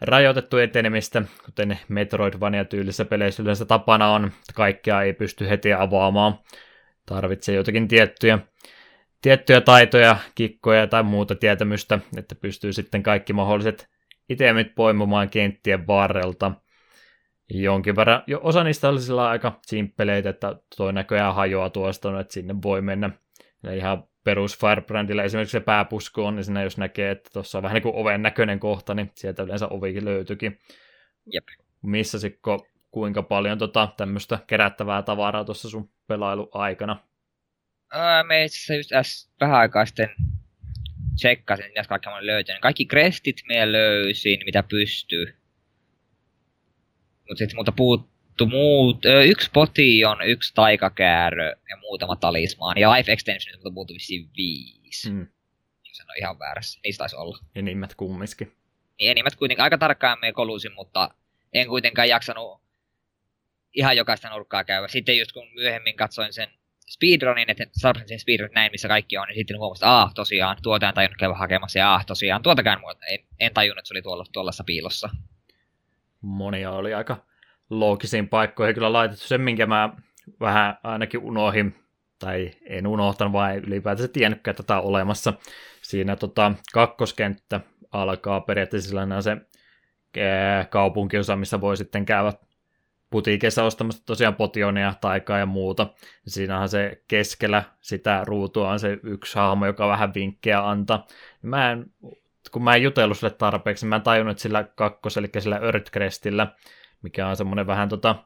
rajoitettu 0.00 0.56
etenemistä, 0.56 1.22
kuten 1.44 1.78
Metroidvania-tyylissä 1.88 3.04
peleissä 3.04 3.42
yleensä 3.42 3.64
tapana 3.64 4.10
on, 4.10 4.24
että 4.24 4.52
kaikkea 4.54 5.02
ei 5.02 5.12
pysty 5.12 5.48
heti 5.48 5.72
avaamaan. 5.72 6.38
Tarvitsee 7.06 7.54
jotakin 7.54 7.88
tiettyjä, 7.88 8.38
tiettyjä 9.22 9.60
taitoja, 9.60 10.16
kikkoja 10.34 10.86
tai 10.86 11.02
muuta 11.02 11.34
tietämystä, 11.34 11.98
että 12.16 12.34
pystyy 12.34 12.72
sitten 12.72 13.02
kaikki 13.02 13.32
mahdolliset 13.32 13.89
itemit 14.30 14.74
poimumaan 14.74 15.30
kenttien 15.30 15.86
varrelta. 15.86 16.52
Jonkin 17.54 17.96
verran, 17.96 18.22
jo 18.26 18.40
osa 18.42 18.64
niistä 18.64 18.88
oli 18.88 19.00
sillä 19.00 19.28
aika 19.28 19.60
simppeleitä, 19.66 20.30
että 20.30 20.56
toi 20.76 20.92
näköjään 20.92 21.34
hajoaa 21.34 21.70
tuosta, 21.70 22.20
että 22.20 22.32
sinne 22.32 22.54
voi 22.62 22.82
mennä 22.82 23.10
ja 23.62 23.72
ihan 23.72 24.04
perus 24.24 24.58
Firebrandilla 24.58 25.22
esimerkiksi 25.22 25.52
se 25.52 25.60
pääpusku 25.60 26.22
on, 26.22 26.36
niin 26.36 26.44
siinä 26.44 26.62
jos 26.62 26.78
näkee, 26.78 27.10
että 27.10 27.30
tuossa 27.32 27.58
on 27.58 27.62
vähän 27.62 27.74
niin 27.74 27.82
kuin 27.82 27.94
oven 27.94 28.22
näköinen 28.22 28.60
kohta, 28.60 28.94
niin 28.94 29.10
sieltä 29.14 29.42
yleensä 29.42 29.68
ovikin 29.68 30.04
löytyykin. 30.04 30.58
Jep. 31.32 31.44
Missä 31.82 32.18
sitten 32.18 32.40
kuinka 32.90 33.22
paljon 33.22 33.58
tota, 33.58 33.88
tämmöistä 33.96 34.38
kerättävää 34.46 35.02
tavaraa 35.02 35.44
tuossa 35.44 35.70
sun 35.70 35.90
pelailuaikana? 36.06 36.96
Öö, 37.94 38.22
me 38.22 38.44
itse 38.44 38.76
just 38.76 38.92
äs, 38.92 39.30
vähän 39.40 39.58
aikaa 39.58 39.86
sitten 39.86 40.10
tsekkasin, 41.16 41.66
mitä 41.66 41.84
kaikki 41.88 42.08
mä 42.08 42.26
löytänyt. 42.26 42.62
Kaikki 42.62 42.86
krestit 42.86 43.36
me 43.48 43.72
löysin, 43.72 44.40
mitä 44.44 44.62
pystyy. 44.62 45.36
Mutta 47.28 47.38
sitten 47.38 47.56
muuta 47.56 47.72
puut, 47.72 48.10
juttu 48.40 48.56
muut. 48.56 49.04
Yksi 49.26 49.50
poti 49.52 50.04
on 50.04 50.22
yksi 50.22 50.54
taikakäärö 50.54 51.56
ja 51.70 51.76
muutama 51.76 52.16
talismaan. 52.16 52.78
Ja 52.78 52.92
life 52.92 53.12
extension 53.12 53.58
mutta 53.58 53.74
puuttu 53.74 53.94
vissiin 53.94 54.30
viisi. 54.36 55.10
Mm. 55.10 55.26
Jos 55.88 56.00
en 56.00 56.06
ole 56.10 56.18
ihan 56.18 56.38
väärässä. 56.38 56.80
Niistä 56.84 56.98
taisi 56.98 57.16
olla. 57.16 57.38
Enimmät 57.54 57.94
kumminkin. 57.94 58.52
Niin 58.98 59.10
enimmät 59.10 59.36
kuitenkin 59.36 59.62
aika 59.62 59.78
tarkkaan 59.78 60.18
me 60.20 60.32
kolusin, 60.32 60.72
mutta 60.72 61.14
en 61.52 61.66
kuitenkaan 61.66 62.08
jaksanut 62.08 62.60
ihan 63.72 63.96
jokaista 63.96 64.30
nurkkaa 64.30 64.64
käydä. 64.64 64.88
Sitten 64.88 65.18
just 65.18 65.32
kun 65.32 65.48
myöhemmin 65.54 65.96
katsoin 65.96 66.32
sen 66.32 66.48
speedrunin, 66.90 67.50
että 67.50 67.66
sarpasin 67.72 68.08
sen 68.08 68.18
speedrunin 68.18 68.54
näin, 68.54 68.72
missä 68.72 68.88
kaikki 68.88 69.18
on, 69.18 69.28
niin 69.28 69.36
sitten 69.36 69.58
huomasin, 69.58 69.84
että 69.84 69.90
aah, 69.90 70.14
tosiaan, 70.14 70.56
tuota 70.62 70.88
en 70.88 70.94
tajunnut 70.94 71.18
käydä 71.18 71.34
hakemassa, 71.34 71.78
ja 71.78 71.90
aah, 71.90 72.06
tosiaan, 72.06 72.42
tuotakään 72.42 72.78
en, 73.10 73.18
en 73.40 73.54
tajunnut, 73.54 73.78
että 73.78 73.88
se 73.88 73.94
oli 73.94 74.02
tuolla, 74.02 74.24
tuollaisessa 74.32 74.64
piilossa. 74.64 75.10
Monia 76.20 76.70
oli 76.70 76.94
aika 76.94 77.16
loogisiin 77.70 78.28
paikkoihin 78.28 78.74
kyllä 78.74 78.92
laitettu 78.92 79.26
sen, 79.26 79.40
minkä 79.40 79.66
mä 79.66 79.92
vähän 80.40 80.78
ainakin 80.82 81.20
unohin, 81.20 81.74
tai 82.18 82.50
en 82.66 82.86
unohtanut, 82.86 83.32
vaan 83.32 83.56
ylipäätänsä 83.56 84.12
tiennytkään 84.12 84.56
tätä 84.56 84.80
olemassa. 84.80 85.32
Siinä 85.82 86.16
tota, 86.16 86.52
kakkoskenttä 86.72 87.60
alkaa 87.92 88.40
periaatteessa 88.40 88.88
sellainen 88.88 89.22
se 89.22 89.36
kaupunkiosa, 90.70 91.36
missä 91.36 91.60
voi 91.60 91.76
sitten 91.76 92.04
käydä 92.04 92.32
putiikeissa 93.10 93.64
ostamassa 93.64 94.06
tosiaan 94.06 94.34
potionia, 94.34 94.94
taikaa 95.00 95.38
ja 95.38 95.46
muuta. 95.46 95.86
Siinähän 96.26 96.68
se 96.68 97.02
keskellä 97.08 97.64
sitä 97.80 98.22
ruutua 98.24 98.70
on 98.70 98.80
se 98.80 98.98
yksi 99.02 99.38
hahmo, 99.38 99.66
joka 99.66 99.88
vähän 99.88 100.14
vinkkejä 100.14 100.68
antaa. 100.68 101.06
Mä 101.42 101.72
en, 101.72 101.86
kun 102.50 102.64
mä 102.64 102.74
en 102.74 102.82
jutellut 102.82 103.18
sille 103.18 103.30
tarpeeksi, 103.30 103.86
mä 103.86 103.96
en 103.96 104.02
tajunnut, 104.02 104.30
että 104.30 104.42
sillä 104.42 104.64
kakkos, 104.64 105.16
eli 105.16 105.28
sillä 105.38 105.58
Earthcrestillä, 105.58 106.46
mikä 107.02 107.28
on 107.28 107.36
semmoinen 107.36 107.66
vähän 107.66 107.88
tota, 107.88 108.16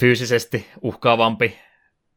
fyysisesti 0.00 0.66
uhkaavampi 0.82 1.58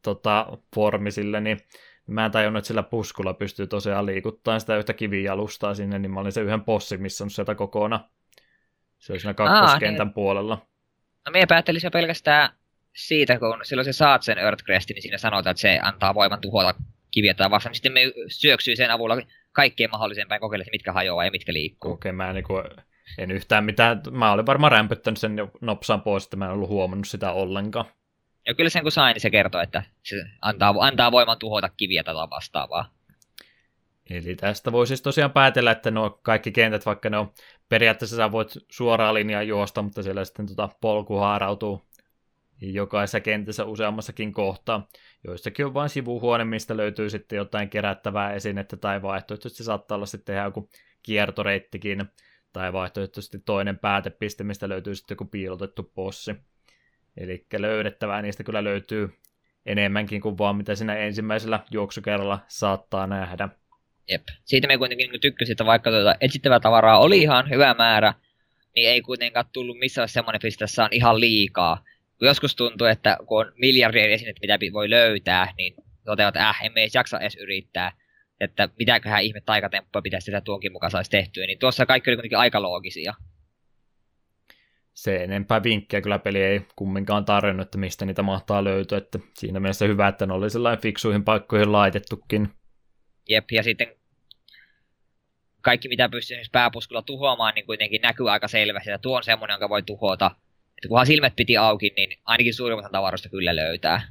tota, 0.02 0.58
formi 0.74 1.10
sille, 1.10 1.40
niin 1.40 1.60
mä 2.06 2.24
en 2.24 2.30
tajunnut, 2.30 2.58
että 2.58 2.66
sillä 2.66 2.82
puskulla 2.82 3.34
pystyy 3.34 3.66
tosiaan 3.66 4.06
liikuttamaan 4.06 4.60
sitä 4.60 4.76
yhtä 4.76 4.92
kivijalustaa 4.92 5.74
sinne, 5.74 5.98
niin 5.98 6.10
mä 6.10 6.20
olin 6.20 6.32
se 6.32 6.40
yhden 6.40 6.64
possin 6.64 7.00
on 7.22 7.30
sieltä 7.30 7.54
kokonaan. 7.54 8.04
Se 8.98 9.12
oli 9.12 9.20
siinä 9.20 9.34
kakkoskentän 9.34 10.06
niin. 10.06 10.14
puolella. 10.14 10.66
No 11.26 11.32
me 11.32 11.46
päättelisin 11.48 11.90
pelkästään 11.90 12.50
siitä, 12.96 13.38
kun 13.38 13.60
silloin 13.62 13.84
se 13.84 13.92
saat 13.92 14.22
sen 14.22 14.38
Earthcrestin, 14.38 14.94
niin 14.94 15.02
siinä 15.02 15.18
sanotaan, 15.18 15.50
että 15.50 15.60
se 15.60 15.78
antaa 15.82 16.14
voiman 16.14 16.40
tuhota 16.40 16.74
kiviä 17.10 17.34
tai 17.34 17.50
vastaan. 17.50 17.74
Sitten 17.74 17.92
me 17.92 18.00
syöksyy 18.28 18.76
sen 18.76 18.90
avulla 18.90 19.16
kaikkien 19.52 19.90
mahdollisen 19.90 20.28
päin 20.28 20.40
kokeilla, 20.40 20.64
mitkä 20.72 20.92
hajoaa 20.92 21.24
ja 21.24 21.30
mitkä 21.30 21.52
liikkuu. 21.52 21.92
Okei, 21.92 22.10
okay, 22.10 22.16
mä 22.16 22.28
en 22.28 22.34
niin 22.34 22.44
kuin 22.44 22.64
en 23.18 23.30
yhtään 23.30 23.64
mitään, 23.64 24.02
mä 24.10 24.32
olin 24.32 24.46
varmaan 24.46 24.72
rämpöttänyt 24.72 25.18
sen 25.18 25.36
nopsaan 25.60 26.02
pois, 26.02 26.24
että 26.24 26.36
mä 26.36 26.44
en 26.44 26.50
ollut 26.50 26.68
huomannut 26.68 27.08
sitä 27.08 27.32
ollenkaan. 27.32 27.86
Ja 28.46 28.54
kyllä 28.54 28.70
sen 28.70 28.82
kun 28.82 28.92
sain, 28.92 29.14
niin 29.14 29.20
se 29.20 29.30
kertoo, 29.30 29.60
että 29.60 29.82
se 30.02 30.16
antaa, 30.40 30.74
antaa 30.78 31.12
voiman 31.12 31.38
tuhota 31.38 31.68
kiviä 31.68 32.04
tai 32.04 32.14
vastaavaa. 32.14 32.94
Eli 34.10 34.34
tästä 34.36 34.72
voi 34.72 34.86
siis 34.86 35.02
tosiaan 35.02 35.32
päätellä, 35.32 35.70
että 35.70 35.90
nuo 35.90 36.10
kaikki 36.10 36.52
kentät, 36.52 36.86
vaikka 36.86 37.10
ne 37.10 37.18
on 37.18 37.32
periaatteessa 37.72 38.16
sä 38.16 38.32
voit 38.32 38.52
suoraan 38.70 39.14
linjaa 39.14 39.42
juosta, 39.42 39.82
mutta 39.82 40.02
siellä 40.02 40.24
sitten 40.24 40.46
tota 40.46 40.68
polku 40.80 41.16
haarautuu 41.16 41.82
jokaisessa 42.60 43.20
kentässä 43.20 43.64
useammassakin 43.64 44.32
kohtaa. 44.32 44.88
Joissakin 45.24 45.66
on 45.66 45.74
vain 45.74 45.88
sivuhuone, 45.88 46.44
mistä 46.44 46.76
löytyy 46.76 47.10
sitten 47.10 47.36
jotain 47.36 47.68
kerättävää 47.68 48.32
esinettä 48.32 48.76
tai 48.76 49.02
vaihtoehtoisesti 49.02 49.64
saattaa 49.64 49.96
olla 49.96 50.06
sitten 50.06 50.34
ihan 50.34 50.44
joku 50.44 50.68
kiertoreittikin 51.02 52.04
tai 52.52 52.72
vaihtoehtoisesti 52.72 53.38
toinen 53.38 53.78
päätepiste, 53.78 54.44
mistä 54.44 54.68
löytyy 54.68 54.94
sitten 54.94 55.14
joku 55.14 55.24
piilotettu 55.24 55.82
possi. 55.94 56.34
Eli 57.16 57.46
löydettävää 57.58 58.22
niistä 58.22 58.44
kyllä 58.44 58.64
löytyy 58.64 59.10
enemmänkin 59.66 60.20
kuin 60.20 60.38
vaan 60.38 60.56
mitä 60.56 60.74
siinä 60.74 60.96
ensimmäisellä 60.96 61.60
juoksukerralla 61.70 62.38
saattaa 62.48 63.06
nähdä. 63.06 63.48
Jep. 64.10 64.22
Siitä 64.44 64.68
me 64.68 64.78
kuitenkin 64.78 65.10
niin 65.10 65.20
tykkäsin, 65.20 65.52
että 65.52 65.66
vaikka 65.66 65.90
tuota 65.90 66.14
etsittävää 66.20 66.60
tavaraa 66.60 66.98
oli 66.98 67.18
ihan 67.22 67.50
hyvä 67.50 67.74
määrä, 67.74 68.14
niin 68.76 68.88
ei 68.88 69.02
kuitenkaan 69.02 69.44
tullut 69.52 69.78
missään 69.78 70.08
semmoinen 70.08 70.40
piste, 70.42 70.64
on 70.82 70.88
ihan 70.90 71.20
liikaa. 71.20 71.84
Joskus 72.20 72.56
tuntuu, 72.56 72.86
että 72.86 73.16
kun 73.26 73.46
on 73.46 73.52
miljardien 73.56 74.10
esineet, 74.10 74.36
mitä 74.40 74.58
voi 74.72 74.90
löytää, 74.90 75.52
niin 75.56 75.74
toteavat, 76.04 76.36
että 76.36 76.48
äh, 76.48 76.64
emme 76.64 76.80
edes 76.80 76.94
jaksa 76.94 77.20
edes 77.20 77.36
yrittää 77.36 77.92
että 78.42 78.68
mitäköhän 78.78 79.22
ihme 79.22 79.40
taikatemppuja 79.40 80.02
pitäisi 80.02 80.24
sitä 80.24 80.40
tuonkin 80.40 80.72
mukaan 80.72 80.90
saisi 80.90 81.10
tehtyä, 81.10 81.46
niin 81.46 81.58
tuossa 81.58 81.86
kaikki 81.86 82.10
oli 82.10 82.16
kuitenkin 82.16 82.38
aika 82.38 82.62
loogisia. 82.62 83.14
Se 84.94 85.16
enempää 85.16 85.62
vinkkejä 85.62 86.00
kyllä 86.00 86.18
peli 86.18 86.42
ei 86.42 86.60
kumminkaan 86.76 87.24
tarjonnut, 87.24 87.66
että 87.66 87.78
mistä 87.78 88.04
niitä 88.04 88.22
mahtaa 88.22 88.64
löytyä, 88.64 88.98
että 88.98 89.18
siinä 89.38 89.60
mielessä 89.60 89.86
hyvä, 89.86 90.08
että 90.08 90.26
ne 90.26 90.32
oli 90.32 90.50
sellainen 90.50 90.82
fiksuihin 90.82 91.24
paikkoihin 91.24 91.72
laitettukin. 91.72 92.48
Jep, 93.28 93.50
ja 93.50 93.62
sitten 93.62 93.86
kaikki 95.60 95.88
mitä 95.88 96.08
pystyy 96.08 96.34
esimerkiksi 96.34 96.50
pääpuskulla 96.50 97.02
tuhoamaan, 97.02 97.54
niin 97.54 97.66
kuitenkin 97.66 98.02
näkyy 98.02 98.30
aika 98.30 98.48
selvästi, 98.48 98.90
että 98.90 99.02
tuo 99.02 99.16
on 99.16 99.24
semmoinen, 99.24 99.54
jonka 99.54 99.68
voi 99.68 99.82
tuhota. 99.82 100.30
Että 100.76 100.88
kunhan 100.88 101.06
silmät 101.06 101.36
piti 101.36 101.56
auki, 101.56 101.92
niin 101.96 102.18
ainakin 102.24 102.54
suurimmat 102.54 102.92
tavaroista 102.92 103.28
kyllä 103.28 103.56
löytää. 103.56 104.02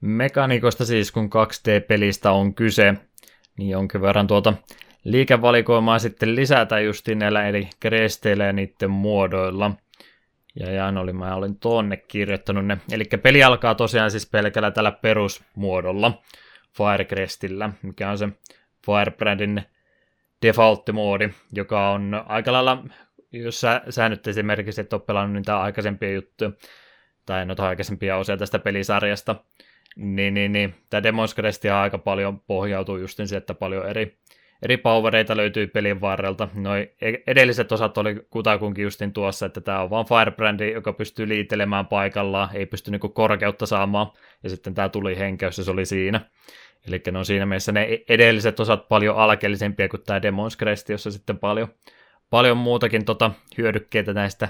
Mekaniikosta 0.00 0.84
siis, 0.84 1.12
kun 1.12 1.30
2D-pelistä 1.30 2.30
on 2.30 2.54
kyse, 2.54 2.94
niin 3.58 3.70
jonkin 3.70 4.02
verran 4.02 4.26
tuota 4.26 4.54
liikevalikoimaa 5.04 5.98
sitten 5.98 6.36
lisätä 6.36 6.80
justiin 6.80 7.18
näillä 7.18 7.48
eri 7.48 7.68
kresteillä 7.80 8.44
ja 8.44 8.52
niiden 8.52 8.90
muodoilla. 8.90 9.70
Ja 10.60 10.72
Jan 10.72 10.98
oli, 10.98 11.12
mä 11.12 11.34
olin 11.34 11.58
tonne 11.58 11.96
kirjoittanut 11.96 12.66
ne. 12.66 12.78
Eli 12.92 13.04
peli 13.22 13.42
alkaa 13.42 13.74
tosiaan 13.74 14.10
siis 14.10 14.30
pelkällä 14.30 14.70
tällä 14.70 14.92
perusmuodolla, 14.92 16.22
Firecrestillä, 16.76 17.70
mikä 17.82 18.10
on 18.10 18.18
se 18.18 18.28
Firebrandin 18.86 19.62
default-moodi, 20.46 21.32
joka 21.52 21.90
on 21.90 22.24
aika 22.26 22.52
lailla, 22.52 22.84
jos 23.32 23.60
sä, 23.60 23.82
sä 23.90 24.08
nyt 24.08 24.26
esimerkiksi 24.26 24.80
et 24.80 24.92
ole 24.92 25.00
pelannut 25.06 25.34
niitä 25.34 25.60
aikaisempia 25.60 26.12
juttuja, 26.12 26.50
tai 27.26 27.46
noita 27.46 27.68
aikaisempia 27.68 28.16
osia 28.16 28.36
tästä 28.36 28.58
pelisarjasta, 28.58 29.36
Niin, 29.96 30.34
niin, 30.34 30.52
niin. 30.52 30.74
Tämä 30.90 31.00
Demon's 31.00 31.72
aika 31.72 31.98
paljon 31.98 32.40
pohjautuu 32.40 32.96
just 32.96 33.16
siihen, 33.16 33.38
että 33.38 33.54
paljon 33.54 33.88
eri, 33.88 34.18
eri 34.62 34.76
powereita 34.76 35.36
löytyy 35.36 35.66
pelin 35.66 36.00
varrelta. 36.00 36.48
Noi 36.54 36.90
e- 37.00 37.22
edelliset 37.26 37.72
osat 37.72 37.98
oli 37.98 38.16
kutakunkin 38.30 38.82
justin 38.82 39.12
tuossa, 39.12 39.46
että 39.46 39.60
tämä 39.60 39.80
on 39.80 39.90
vaan 39.90 40.06
Firebrandi, 40.06 40.72
joka 40.72 40.92
pystyy 40.92 41.28
liitelemään 41.28 41.86
paikallaan, 41.86 42.48
ei 42.54 42.66
pysty 42.66 42.90
niinku 42.90 43.08
korkeutta 43.08 43.66
saamaan, 43.66 44.12
ja 44.42 44.50
sitten 44.50 44.74
tämä 44.74 44.88
tuli 44.88 45.18
henkeys, 45.18 45.58
ja 45.58 45.64
se 45.64 45.70
oli 45.70 45.86
siinä. 45.86 46.20
Eli 46.88 47.02
ne 47.12 47.18
on 47.18 47.24
siinä 47.24 47.46
mielessä 47.46 47.72
ne 47.72 47.88
edelliset 48.08 48.60
osat 48.60 48.88
paljon 48.88 49.16
alkeellisempia 49.16 49.88
kuin 49.88 50.02
tämä 50.06 50.18
Demon's 50.18 50.56
Crest, 50.58 50.88
jossa 50.88 51.10
sitten 51.10 51.38
paljon, 51.38 51.68
paljon 52.30 52.56
muutakin 52.56 53.04
tota 53.04 53.30
hyödykkeitä 53.58 54.14
näistä, 54.14 54.48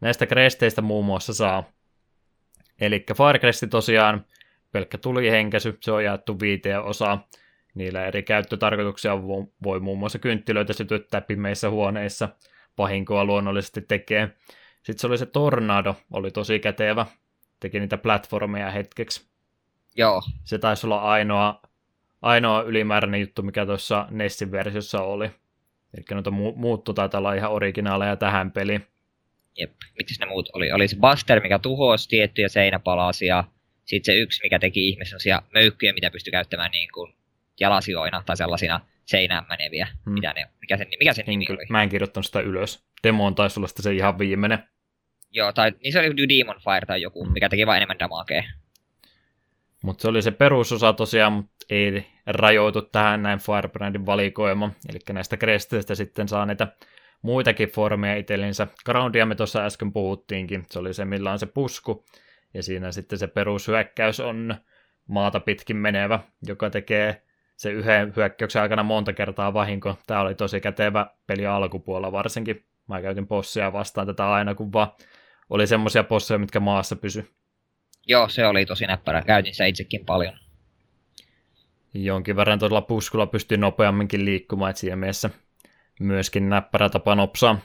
näistä 0.00 0.26
kresteistä 0.26 0.82
muun 0.82 1.04
muassa 1.04 1.34
saa. 1.34 1.64
Eli 2.80 3.04
Firecrest 3.16 3.64
tosiaan 3.70 4.24
pelkkä 4.72 4.98
tulihenkäsy, 4.98 5.78
se 5.80 5.92
on 5.92 6.04
jaettu 6.04 6.40
viiteen 6.40 6.82
osaa. 6.82 7.28
Niillä 7.76 8.06
eri 8.06 8.22
käyttötarkoituksia 8.22 9.22
voi 9.62 9.80
muun 9.80 9.98
muassa 9.98 10.18
kynttilöitä 10.18 10.72
sytyttää 10.72 11.20
pimeissä 11.20 11.70
huoneissa. 11.70 12.28
Vahinkoa 12.78 13.24
luonnollisesti 13.24 13.80
tekee. 13.80 14.28
Sitten 14.82 14.98
se 14.98 15.06
oli 15.06 15.18
se 15.18 15.26
Tornado, 15.26 15.94
oli 16.12 16.30
tosi 16.30 16.58
kätevä. 16.58 17.06
Teki 17.60 17.80
niitä 17.80 17.96
platformeja 17.96 18.70
hetkeksi. 18.70 19.28
Joo. 19.96 20.22
Se 20.44 20.58
taisi 20.58 20.86
olla 20.86 21.00
ainoa, 21.00 21.62
ainoa 22.22 22.62
ylimääräinen 22.62 23.20
juttu, 23.20 23.42
mikä 23.42 23.66
tuossa 23.66 24.06
Nessin 24.10 24.52
versiossa 24.52 25.02
oli. 25.02 25.30
Eli 25.94 26.04
noita 26.10 26.30
mu- 26.30 26.56
muuttu 26.56 26.94
taitaa 26.94 27.18
olla 27.18 27.34
ihan 27.34 27.52
originaaleja 27.52 28.16
tähän 28.16 28.52
peliin. 28.52 28.86
Jep. 29.58 29.70
Mitäs 29.98 30.18
ne 30.20 30.26
muut 30.26 30.48
oli? 30.52 30.72
Oli 30.72 30.88
se 30.88 30.96
Buster, 30.96 31.42
mikä 31.42 31.58
tuhosi 31.58 32.08
tiettyjä 32.08 32.48
seinäpalasia. 32.48 33.44
Sitten 33.84 34.14
se 34.14 34.18
yksi, 34.18 34.40
mikä 34.42 34.58
teki 34.58 34.88
ihmisiä 34.88 35.42
möykkyjä, 35.54 35.92
mitä 35.92 36.10
pystyi 36.10 36.30
käyttämään 36.30 36.70
niin 36.70 36.88
kuin 36.94 37.14
jalasioina 37.60 38.22
tai 38.26 38.36
sellaisina 38.36 38.80
seinään 39.04 39.46
meneviä. 39.48 39.88
Hmm. 40.04 40.14
Mitä 40.14 40.32
ne, 40.32 40.46
mikä 40.60 40.76
sen, 40.76 40.86
mikä 40.98 41.12
sen 41.12 41.24
nimi 41.26 41.44
niin, 41.44 41.52
oli? 41.52 41.66
Mä 41.68 41.82
en 41.82 41.88
kirjoittanut 41.88 42.26
sitä 42.26 42.40
ylös. 42.40 42.86
Demo 43.02 43.26
on 43.26 43.34
taisi 43.34 43.60
olla 43.60 43.68
se 43.80 43.94
ihan 43.94 44.18
viimeinen. 44.18 44.58
Joo, 45.30 45.52
tai 45.52 45.72
niin 45.82 45.92
se 45.92 45.98
oli 45.98 46.28
Demon 46.28 46.60
Fire 46.60 46.86
tai 46.86 47.02
joku, 47.02 47.24
hmm. 47.24 47.32
mikä 47.32 47.48
teki 47.48 47.66
vain 47.66 47.76
enemmän 47.76 47.98
damakea. 47.98 48.42
Mutta 49.82 50.02
se 50.02 50.08
oli 50.08 50.22
se 50.22 50.30
perusosa 50.30 50.92
tosiaan, 50.92 51.32
mutta 51.32 51.56
ei 51.70 52.06
rajoitu 52.26 52.82
tähän 52.82 53.22
näin 53.22 53.38
Firebrandin 53.38 54.06
valikoima. 54.06 54.70
Eli 54.88 54.98
näistä 55.12 55.36
kresteistä 55.36 55.94
sitten 55.94 56.28
saa 56.28 56.46
näitä 56.46 56.68
muitakin 57.22 57.68
formeja 57.68 58.16
itsellensä. 58.16 58.66
Groundia 58.84 59.26
me 59.26 59.34
tuossa 59.34 59.64
äsken 59.64 59.92
puhuttiinkin. 59.92 60.64
Se 60.70 60.78
oli 60.78 60.94
se, 60.94 61.04
millä 61.04 61.32
on 61.32 61.38
se 61.38 61.46
pusku. 61.46 62.04
Ja 62.54 62.62
siinä 62.62 62.92
sitten 62.92 63.18
se 63.18 63.26
perushyökkäys 63.26 64.20
on 64.20 64.54
maata 65.08 65.40
pitkin 65.40 65.76
menevä, 65.76 66.20
joka 66.46 66.70
tekee 66.70 67.22
se 67.56 67.70
yhden 67.70 68.12
hyökkäyksen 68.16 68.62
aikana 68.62 68.82
monta 68.82 69.12
kertaa 69.12 69.54
vahinko. 69.54 69.98
Tämä 70.06 70.20
oli 70.20 70.34
tosi 70.34 70.60
kätevä 70.60 71.06
peli 71.26 71.46
alkupuolella 71.46 72.12
varsinkin. 72.12 72.64
Mä 72.88 73.02
käytin 73.02 73.26
possia 73.26 73.72
vastaan 73.72 74.06
tätä 74.06 74.32
aina, 74.32 74.54
kun 74.54 74.72
vaan 74.72 74.88
oli 75.50 75.66
semmoisia 75.66 76.04
posseja, 76.04 76.38
mitkä 76.38 76.60
maassa 76.60 76.96
pysy. 76.96 77.30
Joo, 78.06 78.28
se 78.28 78.46
oli 78.46 78.66
tosi 78.66 78.86
näppärä. 78.86 79.22
Käytin 79.22 79.54
sitä 79.54 79.66
itsekin 79.66 80.04
paljon. 80.04 80.38
Jonkin 81.94 82.36
verran 82.36 82.58
tuolla 82.58 82.80
puskulla 82.80 83.26
pystyy 83.26 83.58
nopeamminkin 83.58 84.24
liikkumaan, 84.24 84.70
että 84.70 84.80
siinä 84.80 84.96
mielessä 84.96 85.30
myöskin 86.00 86.48
näppärä 86.48 86.88
tapa 86.88 87.14
nopsaa 87.14 87.58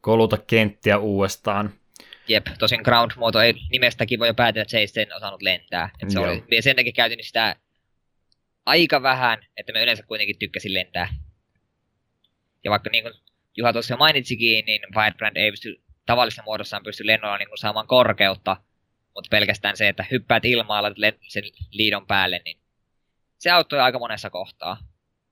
koluta 0.00 0.38
kenttiä 0.46 0.98
uudestaan. 0.98 1.70
Jep, 2.28 2.46
tosin 2.58 2.80
ground-muoto 2.84 3.40
ei 3.40 3.54
nimestäkin 3.70 4.18
voi 4.18 4.28
jo 4.28 4.34
päätellä, 4.34 4.62
että 4.62 4.70
se 4.70 4.78
ei 4.78 4.86
sitten 4.86 5.16
osannut 5.16 5.42
lentää. 5.42 5.90
Et 6.02 6.10
se 6.10 6.18
oli, 6.18 6.44
sen 6.60 6.76
takia 6.76 6.92
käytin 6.92 7.24
sitä 7.24 7.56
aika 8.68 9.02
vähän, 9.02 9.38
että 9.56 9.72
mä 9.72 9.80
yleensä 9.80 10.02
kuitenkin 10.02 10.38
tykkäsin 10.38 10.74
lentää. 10.74 11.08
Ja 12.64 12.70
vaikka 12.70 12.90
niin 12.90 13.04
kuin 13.04 13.14
Juha 13.56 13.72
tuossa 13.72 13.96
mainitsikin, 13.96 14.64
niin 14.64 14.80
Firebrand 14.94 15.36
ei 15.36 15.50
pysty 15.50 15.82
tavallisessa 16.06 16.42
muodossaan 16.42 16.82
pysty 16.82 17.06
lennolla 17.06 17.38
niin 17.38 17.48
kuin 17.48 17.58
saamaan 17.58 17.86
korkeutta, 17.86 18.56
mutta 19.14 19.28
pelkästään 19.30 19.76
se, 19.76 19.88
että 19.88 20.04
hyppäät 20.10 20.44
ilmaalla 20.44 20.90
sen 21.28 21.42
liidon 21.70 22.06
päälle, 22.06 22.40
niin 22.44 22.60
se 23.38 23.50
auttoi 23.50 23.80
aika 23.80 23.98
monessa 23.98 24.30
kohtaa 24.30 24.78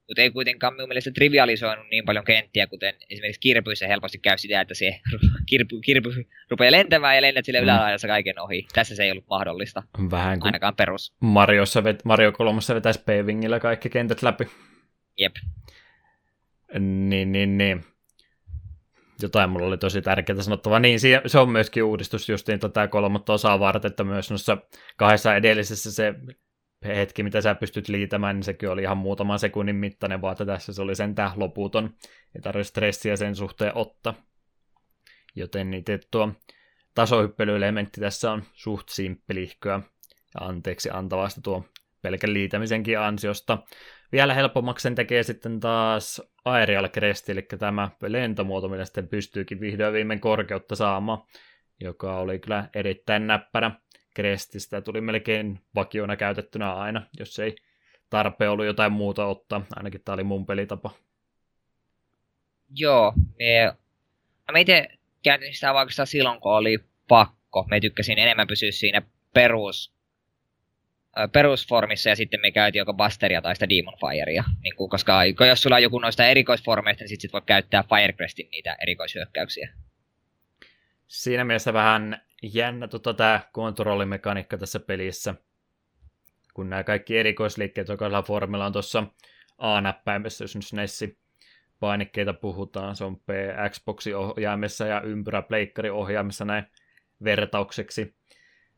mutta 0.09 0.23
ei 0.23 0.31
kuitenkaan 0.31 0.74
minun 0.74 0.89
mielestä 0.89 1.11
trivialisoinut 1.11 1.87
niin 1.91 2.05
paljon 2.05 2.24
kenttiä, 2.24 2.66
kuten 2.66 2.95
esimerkiksi 3.11 3.41
kirpyissä 3.41 3.87
helposti 3.87 4.19
käy 4.19 4.39
sitä, 4.39 4.61
että 4.61 4.74
se 4.74 5.01
kirpy, 5.51 5.81
kirpy 5.81 6.27
rupeaa 6.51 6.73
lentämään 6.73 7.16
ja 7.16 7.23
lennät 7.23 7.45
sille 7.45 7.61
mm. 7.61 7.65
ylälaidassa 7.65 8.09
kaiken 8.09 8.41
ohi. 8.41 8.66
Tässä 8.74 8.97
se 8.97 9.05
ei 9.05 9.11
ollut 9.11 9.27
mahdollista. 9.31 9.83
Vähän 10.11 10.41
kuin 10.41 10.49
ainakaan 10.49 10.77
perus. 10.77 11.15
Mariossa 11.20 11.85
vet, 11.85 12.05
Mario 12.05 12.33
3 12.33 12.61
vetäisi 12.74 13.03
pavingilla 13.07 13.61
kaikki 13.61 13.91
kentät 13.91 14.23
läpi. 14.23 14.49
Jep. 15.19 15.35
Niin, 16.78 17.33
niin, 17.33 17.59
niin. 17.59 17.85
Jotain 19.23 19.51
mulla 19.51 19.66
oli 19.66 19.78
tosi 19.78 20.03
tärkeää 20.03 20.43
sanottavaa. 20.43 20.78
Niin, 20.78 21.01
se 21.27 21.39
on 21.39 21.51
myöskin 21.51 21.85
uudistus 21.85 22.28
justiin 22.28 22.61
tätä 22.61 22.89
kolmatta 22.89 23.33
osaa 23.33 23.61
varten, 23.61 23.91
että 23.91 24.05
myös 24.05 24.31
noissa 24.31 24.59
kahdessa 24.97 25.37
edellisessä 25.37 25.93
se 25.93 26.15
hetki, 26.86 27.22
mitä 27.22 27.40
sä 27.40 27.54
pystyt 27.54 27.88
liitämään, 27.88 28.36
niin 28.36 28.44
sekin 28.44 28.70
oli 28.70 28.82
ihan 28.82 28.96
muutaman 28.96 29.38
sekunnin 29.38 29.76
mittainen, 29.76 30.22
vaan 30.22 30.32
että 30.32 30.46
tässä 30.46 30.72
se 30.72 30.82
oli 30.82 30.94
sentään 30.94 31.32
loputon. 31.36 31.94
Ei 32.34 32.40
tarvitse 32.42 32.68
stressiä 32.68 33.16
sen 33.16 33.36
suhteen 33.36 33.72
ottaa. 33.74 34.14
Joten 35.34 35.70
niin 35.70 35.84
tuo 36.10 36.32
tasohyppelyelementti 36.94 38.00
tässä 38.00 38.32
on 38.32 38.42
suht 38.52 38.88
simppelihköä 38.88 39.80
anteeksi 40.40 40.90
antavasta 40.90 41.40
tuo 41.40 41.64
pelkän 42.02 42.34
liitämisenkin 42.34 42.98
ansiosta. 42.98 43.58
Vielä 44.12 44.34
helpommaksi 44.34 44.82
sen 44.82 44.94
tekee 44.94 45.22
sitten 45.22 45.60
taas 45.60 46.22
Aerial 46.44 46.88
Crest, 46.88 47.28
eli 47.28 47.42
tämä 47.42 47.90
lentomuoto, 48.02 48.68
millä 48.68 48.84
sitten 48.84 49.08
pystyykin 49.08 49.60
vihdoin 49.60 49.92
viimein 49.92 50.20
korkeutta 50.20 50.76
saamaan, 50.76 51.22
joka 51.80 52.18
oli 52.18 52.38
kyllä 52.38 52.68
erittäin 52.74 53.26
näppärä. 53.26 53.70
Crestistä 54.16 54.80
tuli 54.80 55.01
melkein 55.01 55.60
vakiona 55.74 56.16
käytettynä 56.16 56.74
aina, 56.74 57.06
jos 57.18 57.38
ei 57.38 57.56
tarpeen 58.10 58.51
ollut 58.51 58.66
jotain 58.66 58.93
muuta 58.93 59.26
ottaa. 59.26 59.66
Ainakin 59.76 60.01
tämä 60.05 60.14
oli 60.14 60.24
mun 60.24 60.47
pelitapa. 60.47 60.90
Joo, 62.74 63.12
me, 63.38 63.72
me 64.52 64.60
itse 64.60 64.88
käytin 65.22 65.55
sitä 65.55 65.74
vaikka 65.74 66.06
silloin, 66.06 66.40
kun 66.40 66.52
oli 66.52 66.78
pakko. 67.09 67.64
Me 67.70 67.80
tykkäsin 67.80 68.18
enemmän 68.18 68.47
pysyä 68.47 68.70
siinä 68.72 69.02
perus, 69.34 69.94
perusformissa 71.32 72.09
ja 72.09 72.16
sitten 72.16 72.40
me 72.40 72.51
käytiin 72.51 72.80
joko 72.80 72.94
Busteria 72.94 73.43
tai 73.43 73.56
sitä 73.56 73.68
Demon 73.68 73.98
Firea. 74.01 74.44
Niin 74.62 74.76
kuin, 74.76 74.90
koska 74.90 75.24
jos 75.24 75.62
sulla 75.62 75.76
on 75.76 75.82
joku 75.82 75.98
noista 75.98 76.26
erikoisformeista, 76.26 77.02
niin 77.02 77.09
sitten 77.09 77.22
sit 77.22 77.32
voi 77.32 77.43
käyttää 77.47 77.84
Firecrestin 77.88 78.48
niitä 78.51 78.76
erikoishyökkäyksiä. 78.82 79.68
Siinä 81.06 81.44
mielessä 81.44 81.72
vähän 81.72 82.26
jännä 82.42 82.88
tota, 82.88 83.14
tämä 83.14 83.40
kontrollimekaniikka 83.52 84.58
tässä 84.58 84.80
pelissä, 84.80 85.34
kun 86.54 86.70
nämä 86.70 86.84
kaikki 86.84 87.18
erikoisliikkeet 87.18 87.88
jokaisella 87.88 88.22
formilla 88.22 88.66
on 88.66 88.72
tuossa 88.72 89.04
A-näppäimessä, 89.58 90.44
jos 90.44 90.56
nyt 90.56 90.64
Nessi 90.72 91.18
painikkeita 91.80 92.34
puhutaan, 92.34 92.96
se 92.96 93.04
on 93.04 93.16
P 93.16 93.28
Xboxin 93.70 94.16
ohjaimessa 94.16 94.86
ja 94.86 95.00
ympyrä 95.00 95.42
pleikkari 95.42 95.90
ohjaimessa 95.90 96.44
näin 96.44 96.64
vertaukseksi, 97.24 98.14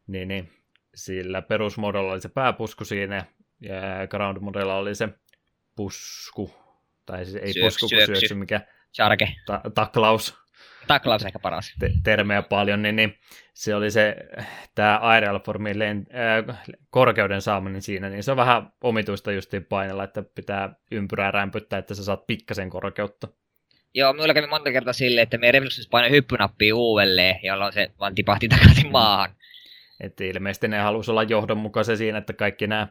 niin, 0.06 0.28
niin 0.28 0.52
sillä 0.94 1.43
perusmodolla 1.43 2.12
oli 2.12 2.20
se 2.20 2.28
pääpusku 2.28 2.85
siinä 2.85 3.24
ja 3.60 4.06
ground 4.10 4.39
modella 4.40 4.76
oli 4.76 4.94
se 4.94 5.09
pusku, 5.76 6.55
tai 7.06 7.24
siis 7.24 7.36
ei 7.36 7.52
syöksy, 7.52 7.80
pusku, 7.80 7.89
kun 7.89 8.06
syöksy, 8.06 8.35
mikä 8.35 8.60
Charge. 8.94 9.35
Ta- 9.47 9.62
taklaus 9.74 10.39
taklaus 10.86 11.24
ehkä 11.24 11.39
paras. 11.39 11.74
Te- 11.78 11.93
termejä 12.05 12.43
paljon, 12.43 12.82
niin, 12.82 12.97
niin 12.97 13.18
se 13.55 13.74
oli 13.74 13.90
se, 13.90 14.16
tämä 14.74 14.98
aerial 14.98 15.40
formin 15.40 15.82
äh, 15.82 16.59
korkeuden 16.90 17.43
saaminen 17.43 17.82
siinä, 17.82 18.09
niin 18.09 18.22
se 18.22 18.30
on 18.30 18.36
vähän 18.36 18.72
omituista 18.82 19.32
justiin 19.32 19.64
painella, 19.64 20.05
että 20.05 20.22
pitää 20.35 20.74
ympyrää 20.90 21.30
rämpyttää, 21.30 21.78
että 21.78 21.94
sä 21.94 22.05
saat 22.05 22.26
pikkasen 22.26 22.70
korkeutta. 22.70 23.28
Joo, 23.94 24.12
minulla 24.12 24.35
kävi 24.35 24.47
monta 24.47 24.72
kertaa 24.72 24.93
silleen, 24.93 25.22
että 25.22 25.39
me 25.39 25.52
Revolutions 25.52 25.89
painoi 25.89 26.10
hyppynappia 26.10 26.76
uudelleen, 26.76 27.40
jolloin 27.43 27.72
se 27.72 27.90
vaan 28.01 28.14
tipahti 28.14 28.48
takaisin 28.48 28.90
maahan. 28.93 29.30
Että 30.01 30.24
ilmeisesti 30.24 30.68
ne 30.68 30.78
halusi 30.78 31.10
olla 31.10 31.22
johdonmukaisia 31.22 31.97
siinä, 31.97 32.18
että 32.18 32.32
kaikki 32.32 32.66
nämä 32.66 32.89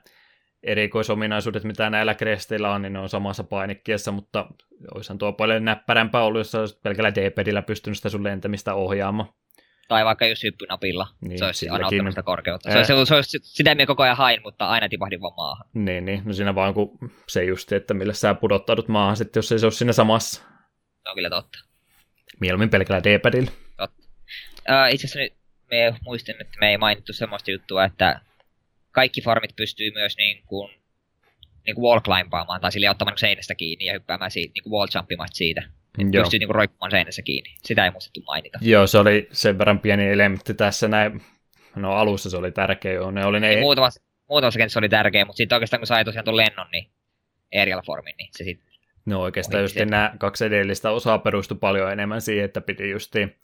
erikoisominaisuudet, 0.64 1.64
mitä 1.64 1.90
näillä 1.90 2.14
kresteillä 2.14 2.72
on, 2.72 2.82
niin 2.82 2.94
ne 2.94 3.00
on 3.00 3.10
samassa 3.10 3.44
painikkeessa, 3.44 4.12
mutta 4.12 4.48
olisihan 4.96 5.18
tuo 5.18 5.34
paljon 5.34 5.66
näppärämpää 5.66 6.24
ollut, 6.24 6.40
jos 6.40 6.56
olisit 6.56 6.82
pelkällä 6.82 7.16
D-pedillä 7.16 7.62
pystynyt 7.62 7.98
sitä 7.98 8.10
sun 8.10 8.24
lentämistä 8.24 8.74
ohjaamaan. 8.74 9.30
Tai 9.88 10.06
vaikka 10.06 10.28
just 10.28 10.44
hyppynapilla. 10.44 11.08
Niin, 11.22 11.40
se 11.40 11.46
olisi 11.46 11.70
aina 11.70 11.88
ottanut 11.88 12.12
sitä 12.12 12.24
korkeutta. 12.24 12.72
Se, 12.72 12.78
olisi, 12.78 13.10
se, 13.10 13.16
olisi, 13.16 13.40
sitä 13.42 13.76
minä 13.76 13.86
koko 13.86 14.04
ajan 14.04 14.18
hain, 14.18 14.42
mutta 14.44 14.68
aina 14.68 14.90
tipahdin 14.90 15.22
vaan 15.22 15.34
maahan. 15.38 15.68
Niin, 15.74 16.06
niin. 16.06 16.22
No 16.26 16.34
siinä 16.34 16.56
vaan 16.56 16.74
kun 16.74 16.98
se 17.28 17.44
just, 17.44 17.72
että 17.72 17.94
millä 17.94 18.14
sä 18.14 18.34
pudottaudut 18.34 18.88
maahan 18.88 19.18
sitten, 19.18 19.38
jos 19.40 19.52
ei 19.52 19.60
se 19.60 19.66
ole 19.66 19.72
siinä 19.72 19.94
samassa. 19.94 20.42
Se 21.04 21.10
on 21.10 21.16
kyllä 21.16 21.30
totta. 21.30 21.60
Mieluummin 22.40 22.70
pelkällä 22.70 23.04
D-padilla. 23.04 23.52
Totta. 23.78 24.04
Uh, 24.70 24.94
itse 24.94 25.08
asiassa 25.08 25.20
nyt 25.20 25.34
me 25.72 25.96
muistin, 26.06 26.36
että 26.42 26.58
me 26.60 26.70
ei 26.70 26.78
mainittu 26.78 27.14
semmoista 27.14 27.52
juttua, 27.52 27.86
että 27.86 28.22
kaikki 28.98 29.22
formit 29.22 29.56
pystyy 29.56 29.92
myös 29.92 30.18
niin 30.18 30.44
kuin, 30.46 30.72
niin 31.66 31.76
kuin 31.76 31.84
wall 31.84 32.00
climbaamaan 32.00 32.62
tai 32.62 32.72
sille 32.72 32.90
ottamaan 32.90 33.18
seinästä 33.18 33.56
kiinni 33.56 33.86
ja 33.86 33.94
hyppäämään 33.94 34.32
siitä, 34.32 34.52
niin 34.54 34.64
kuin 34.64 34.72
wall 34.72 34.88
jumpimaan 34.96 35.30
siitä. 35.34 35.64
Joo. 35.98 36.24
Pystyy 36.24 36.40
niin 36.40 36.48
kuin 36.48 36.56
roikkumaan 36.56 36.92
seinässä 36.92 37.22
kiinni. 37.22 37.56
Sitä 37.64 37.86
ei 37.86 37.92
muistettu 37.92 38.22
mainita. 38.22 38.60
Joo, 38.62 38.88
se 38.88 38.98
oli 38.98 39.28
sen 39.32 39.58
verran 39.58 39.80
pieni 39.80 40.08
elementti 40.08 40.54
tässä 40.54 40.88
näin. 40.88 41.22
No 41.76 41.94
alussa 41.94 42.30
se 42.30 42.38
oli 42.38 42.52
tärkeä, 42.52 42.94
joo. 42.94 43.12
Ne 43.12 43.26
oli 43.26 43.40
ne... 43.40 43.50
Niin, 43.50 43.60
muutamassa, 43.60 44.02
muutamassa 44.30 44.58
kentässä 44.58 44.80
oli 44.80 44.90
tärkeä, 44.90 45.26
mutta 45.26 45.38
sitten 45.38 45.56
oikeastaan 45.56 45.80
kun 45.80 45.88
sai 45.88 46.06
tosiaan 46.06 46.26
tuon 46.26 46.38
lennon, 46.38 46.68
niin 46.72 46.90
aerial 47.56 47.82
formin, 47.86 48.16
niin 48.18 48.30
se 48.38 48.44
sitten... 48.44 48.68
No 49.06 49.22
oikeastaan 49.22 49.64
just 49.64 49.76
nämä 49.76 50.14
kaksi 50.18 50.46
edellistä 50.46 50.92
osaa 50.92 51.20
perustui 51.20 51.58
paljon 51.58 51.92
enemmän 51.92 52.22
siihen, 52.22 52.46
että 52.46 52.62
piti 52.62 52.90
justiin 52.90 53.36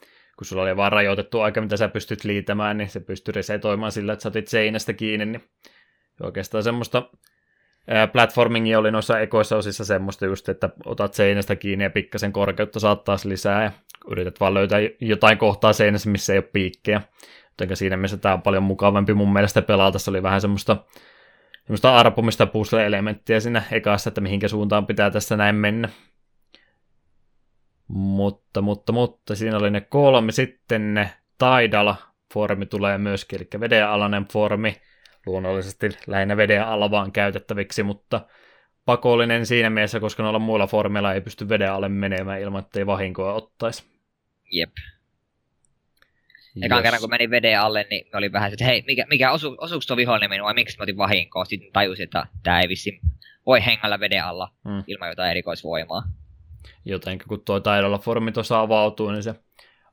kun 0.43 0.47
sulla 0.47 0.63
oli 0.63 0.77
vaan 0.77 0.91
rajoitettu 0.91 1.41
aika, 1.41 1.61
mitä 1.61 1.77
sä 1.77 1.87
pystyt 1.87 2.23
liitämään, 2.23 2.77
niin 2.77 2.89
se 2.89 2.99
pystyi 2.99 3.31
resetoimaan 3.31 3.91
sillä, 3.91 4.13
että 4.13 4.23
sä 4.23 4.29
otit 4.29 4.47
seinästä 4.47 4.93
kiinni, 4.93 5.25
niin 5.25 5.43
oikeastaan 6.23 6.63
semmoista 6.63 7.09
platformingia 8.13 8.79
oli 8.79 8.91
noissa 8.91 9.19
ekoissa 9.19 9.57
osissa 9.57 9.85
semmoista 9.85 10.25
just, 10.25 10.49
että 10.49 10.69
otat 10.85 11.13
seinästä 11.13 11.55
kiinni 11.55 11.83
ja 11.83 11.89
pikkasen 11.89 12.33
korkeutta 12.33 12.79
saattaa 12.79 13.17
lisää 13.25 13.63
ja 13.63 13.71
yrität 14.11 14.39
vaan 14.39 14.53
löytää 14.53 14.79
jotain 14.99 15.37
kohtaa 15.37 15.73
seinässä, 15.73 16.09
missä 16.09 16.33
ei 16.33 16.39
ole 16.39 16.49
piikkejä. 16.53 17.01
Jotenka 17.49 17.75
siinä 17.75 17.97
mielessä 17.97 18.17
tämä 18.17 18.33
on 18.33 18.41
paljon 18.41 18.63
mukavampi 18.63 19.13
mun 19.13 19.33
mielestä 19.33 19.61
pelaa. 19.61 19.91
Tässä 19.91 20.11
oli 20.11 20.23
vähän 20.23 20.41
semmoista, 20.41 20.77
semmoista 21.65 21.97
arpumista 21.97 22.45
puzzle-elementtiä 22.45 23.39
siinä 23.39 23.63
ekassa, 23.71 24.09
että 24.09 24.21
mihinkä 24.21 24.47
suuntaan 24.47 24.85
pitää 24.85 25.11
tässä 25.11 25.37
näin 25.37 25.55
mennä. 25.55 25.89
Mutta, 27.93 28.61
mutta, 28.61 28.91
mutta 28.91 29.35
siinä 29.35 29.57
oli 29.57 29.71
ne 29.71 29.81
kolme. 29.81 30.31
Sitten 30.31 30.93
ne 30.93 31.13
Tidal-formi 31.39 32.65
tulee 32.65 32.97
myöskin, 32.97 33.39
eli 33.39 33.61
vedenalainen 33.61 34.25
formi, 34.25 34.75
luonnollisesti 35.25 35.89
lähinnä 36.07 36.37
veden 36.37 36.63
alla 36.63 36.91
vaan 36.91 37.11
käytettäviksi, 37.11 37.83
mutta 37.83 38.21
pakollinen 38.85 39.45
siinä 39.45 39.69
mielessä, 39.69 39.99
koska 39.99 40.23
noilla 40.23 40.39
muilla 40.39 40.67
formeilla 40.67 41.13
ei 41.13 41.21
pysty 41.21 41.49
veden 41.49 41.71
alle 41.71 41.89
menemään 41.89 42.41
ilman, 42.41 42.63
että 42.63 42.79
ei 42.79 42.85
vahinkoa 42.85 43.33
ottaisi. 43.33 43.83
Jep. 44.51 44.71
Ekan 46.61 46.83
kerran 46.83 47.01
kun 47.01 47.09
menin 47.09 47.29
veden 47.29 47.59
alle, 47.59 47.85
niin 47.89 48.17
oli 48.17 48.31
vähän 48.31 48.53
että 48.53 48.65
hei, 48.65 48.83
mikä, 48.87 49.05
mikä 49.09 49.31
osu, 49.31 49.55
osuuko 49.57 49.83
tuo 49.87 49.97
vihollinen 49.97 50.29
minua, 50.29 50.53
miksi 50.53 50.77
mä 50.77 50.83
otin 50.83 50.97
vahinkoa? 50.97 51.45
Sitten 51.45 51.71
tajusin, 51.73 52.03
että 52.03 52.25
tämä 52.43 52.61
ei 52.61 52.69
vissi 52.69 52.99
voi 53.45 53.65
hengällä 53.65 53.99
veden 53.99 54.23
alla 54.23 54.53
hmm. 54.69 54.83
ilman 54.87 55.09
jotain 55.09 55.31
erikoisvoimaa. 55.31 56.03
Jotenkin 56.85 57.27
kun 57.27 57.45
tuo 57.45 57.59
taidolla 57.59 57.97
formi 57.97 58.31
tuossa 58.31 58.59
avautuu, 58.59 59.11
niin 59.11 59.23
se 59.23 59.35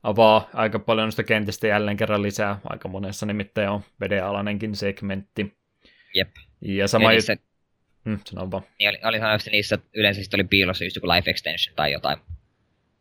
avaa 0.03 0.49
aika 0.53 0.79
paljon 0.79 1.05
noista 1.05 1.23
kentistä 1.23 1.67
jälleen 1.67 1.97
kerran 1.97 2.21
lisää. 2.21 2.59
Aika 2.69 2.87
monessa 2.87 3.25
nimittäin 3.25 3.69
on 3.69 3.81
vedenalainenkin 3.99 4.75
segmentti. 4.75 5.57
Jep. 6.15 6.29
Ja 6.61 6.87
sama 6.87 7.03
ja 7.03 7.09
niissä, 7.09 7.37
hmm, 8.05 8.19
sano 8.25 8.51
vaan. 8.51 8.63
Niin 8.79 8.89
oli, 8.89 8.99
oli 9.03 9.19
sanoa, 9.19 9.37
niissä 9.51 9.77
yleensä 9.93 10.21
oli 10.33 10.43
piilossa 10.43 10.83
just 10.83 10.95
joku 10.95 11.07
life 11.07 11.31
extension 11.31 11.75
tai 11.75 11.91
jotain 11.91 12.17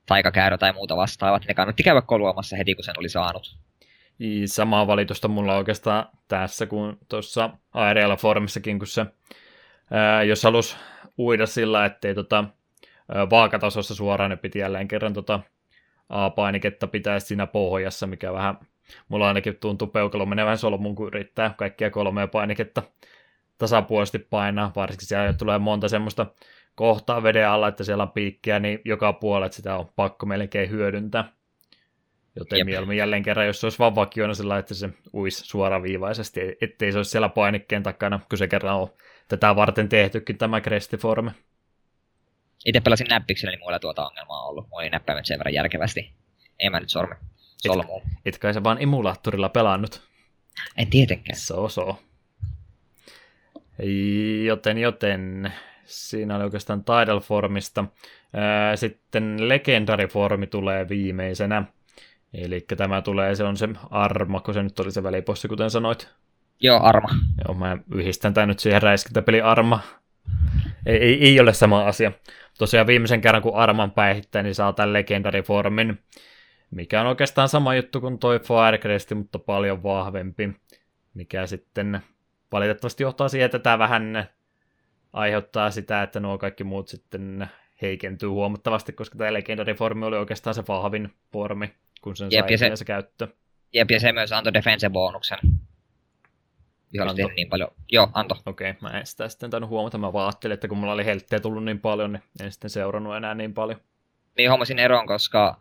taikakäärö 0.07 0.59
tai 0.59 0.73
muuta 0.73 0.97
vastaavat. 0.97 1.45
Ne 1.49 1.55
kannatti 1.55 1.83
käydä 1.83 2.03
koluamassa 2.03 2.57
heti, 2.57 2.75
kun 2.75 2.85
sen 2.85 2.99
oli 2.99 3.09
saanut. 3.09 3.57
Samaa 4.47 4.87
valitusta 4.87 5.29
mulla 5.29 5.57
oikeastaan 5.57 6.09
tässä 6.29 6.67
kuin 6.67 6.97
tuossa 7.09 7.51
Aerealla 7.75 8.17
Formissakin, 8.17 8.79
kun 8.79 8.89
se, 8.89 9.07
ää, 9.91 10.23
jos 10.23 10.45
halus 10.45 10.77
uida 11.19 11.47
sillä, 11.47 11.85
ettei 11.85 12.15
tota, 12.15 12.45
vaakatasossa 13.31 13.95
suoraan, 13.95 14.31
ne 14.31 14.37
piti 14.37 14.59
jälleen 14.59 14.89
kerran 14.89 15.13
tota 15.13 15.41
A-painiketta 16.09 16.87
pitää 16.87 17.21
siinä 17.21 17.47
pohjassa, 17.47 18.07
mikä 18.07 18.33
vähän, 18.33 18.59
mulla 19.09 19.29
ainakin 19.29 19.57
tuntuu 19.57 19.89
peukalo 19.89 20.27
menevän 20.27 20.59
solmun, 20.59 20.95
kun 20.95 21.07
yrittää 21.07 21.55
kaikkia 21.59 21.91
kolmea 21.91 22.27
painiketta 22.27 22.83
tasapuolisesti 23.59 24.19
painaa, 24.19 24.73
varsinkin 24.77 25.09
siellä 25.09 25.33
tulee 25.33 25.59
monta 25.59 25.89
semmoista 25.89 26.27
kohtaa 26.75 27.23
veden 27.23 27.49
alla, 27.49 27.69
että 27.69 27.85
siellä 27.85 28.03
on 28.03 28.11
piikkiä, 28.11 28.59
niin 28.59 28.81
joka 28.85 29.13
puolella 29.13 29.53
sitä 29.53 29.77
on 29.77 29.89
pakko 29.97 30.27
melkein 30.27 30.71
hyödyntää. 30.71 31.33
Joten 32.37 32.59
Jep. 32.59 32.67
mieluummin 32.67 32.97
jälleen 32.97 33.23
kerran, 33.23 33.47
jos 33.47 33.61
se 33.61 33.67
olisi 33.67 33.79
vaan 33.79 33.95
vakioina 33.95 34.35
sillä, 34.35 34.59
että 34.59 34.75
se 34.75 34.89
uisi 35.15 35.45
suoraviivaisesti, 35.45 36.41
ettei 36.61 36.93
se 36.93 36.99
olisi 36.99 37.11
siellä 37.11 37.29
painikkeen 37.29 37.83
takana, 37.83 38.21
kun 38.29 38.39
se 38.39 38.49
kerran 38.49 38.77
on 38.77 38.89
tätä 39.29 39.57
varten 39.57 39.89
tehtykin 39.89 40.39
tämä 40.39 40.61
Crestiforme. 40.61 41.31
Itse 42.65 42.81
pelasin 42.81 43.07
näppiksellä, 43.11 43.51
niin 43.51 43.61
mulla 43.61 43.79
tuota 43.79 44.07
ongelmaa 44.07 44.45
ollut. 44.45 44.69
Mulla 44.69 44.83
oli 44.83 44.91
näppäimet 44.91 45.27
sen 45.27 45.39
verran 45.39 45.55
järkevästi. 45.55 46.13
Ei 46.59 46.71
mä 46.71 46.81
nyt 46.81 46.91
sorme 46.91 47.17
solmuun. 47.57 48.03
Et, 48.03 48.35
et 48.35 48.39
kai 48.39 48.55
sä 48.55 48.65
vaan 48.65 48.83
emulaattorilla 48.83 49.49
pelannut? 49.49 50.03
En 50.77 50.87
tietenkään. 50.87 51.39
So, 51.39 51.69
so. 51.69 52.01
Joten, 54.45 54.79
joten 54.79 55.53
siinä 55.85 56.37
oli 56.37 56.45
oikeastaan 56.45 56.85
Tidal-formista. 56.85 57.85
Sitten 58.75 59.37
Legendary-formi 59.49 60.47
tulee 60.47 60.89
viimeisenä. 60.89 61.65
Eli 62.35 62.61
tämä 62.77 63.03
tulee, 63.03 63.35
se 63.35 63.45
on 63.45 63.57
se 63.57 63.69
Arma, 63.91 64.41
kun 64.41 64.55
se 64.55 64.63
nyt 64.63 64.81
oli 64.81 64.93
se 64.93 65.03
välipossi, 65.03 65.49
kuten 65.49 65.71
sanoit. 65.71 66.09
Joo, 66.61 66.81
Arma. 66.83 67.09
Joo, 67.45 67.55
mä 67.55 67.79
yhdistän 67.95 68.35
tämän 68.35 68.49
nyt 68.49 68.59
siihen 68.59 68.83
räiskintäpeli 68.83 69.41
Arma. 69.41 69.81
Ei, 70.87 70.97
ei, 70.97 71.25
ei 71.29 71.41
ole 71.41 71.53
sama 71.53 71.85
asia. 71.85 72.13
Tosiaan 72.61 72.87
viimeisen 72.87 73.21
kerran, 73.21 73.43
kun 73.43 73.57
Arman 73.57 73.91
päihittää, 73.91 74.43
niin 74.43 74.55
saa 74.55 74.73
tämän 74.73 74.93
Legendary-formin, 74.93 75.99
mikä 76.71 77.01
on 77.01 77.07
oikeastaan 77.07 77.49
sama 77.49 77.75
juttu 77.75 78.01
kuin 78.01 78.19
toi 78.19 78.41
Firecrest, 78.41 79.15
mutta 79.15 79.39
paljon 79.39 79.83
vahvempi, 79.83 80.51
mikä 81.15 81.47
sitten 81.47 82.01
valitettavasti 82.53 83.03
johtaa 83.03 83.29
siihen, 83.29 83.45
että 83.45 83.59
tämä 83.59 83.79
vähän 83.79 84.29
aiheuttaa 85.13 85.71
sitä, 85.71 86.03
että 86.03 86.21
nuo 86.21 86.39
kaikki 86.39 86.65
muut 86.65 86.89
sitten 86.89 87.49
heikentyy 87.83 88.29
huomattavasti, 88.29 88.93
koska 88.93 89.19
tämä 89.19 89.33
Legendary 89.33 89.75
formi 89.75 90.07
oli 90.07 90.17
oikeastaan 90.17 90.55
se 90.55 90.63
vahvin 90.69 91.13
formi, 91.33 91.75
kun 92.01 92.17
sen 92.17 92.29
Jep, 92.31 92.47
sai 92.49 92.59
se, 92.59 92.77
se 92.77 92.85
käyttö. 92.85 93.29
Jep, 93.73 93.91
ja 93.91 94.01
se 94.01 94.13
myös 94.13 94.33
antoi 94.33 94.55
defense-bonuksen. 94.55 95.39
Anto. 96.99 97.29
niin 97.37 97.49
paljon. 97.49 97.71
Joo, 97.93 98.09
Anto. 98.13 98.37
Okei, 98.47 98.71
okay, 98.71 98.81
mä 98.81 98.99
en 98.99 99.07
sitä 99.07 99.29
sitten 99.29 99.51
tainnut 99.51 99.71
huomata. 99.71 99.99
Mä 99.99 100.13
vaan 100.13 100.27
ajattelin, 100.27 100.55
että 100.55 100.69
kun 100.69 100.79
mulla 100.79 100.93
oli 100.93 101.05
helttejä 101.05 101.41
tullut 101.41 101.65
niin 101.65 101.81
paljon, 101.81 102.13
niin 102.13 102.23
en 102.41 102.53
sitten 102.53 102.71
seurannut 102.71 103.17
enää 103.17 103.35
niin 103.35 103.55
paljon. 103.55 103.81
Niin 104.37 104.51
hommasin 104.51 104.79
eron, 104.79 105.07
koska 105.07 105.61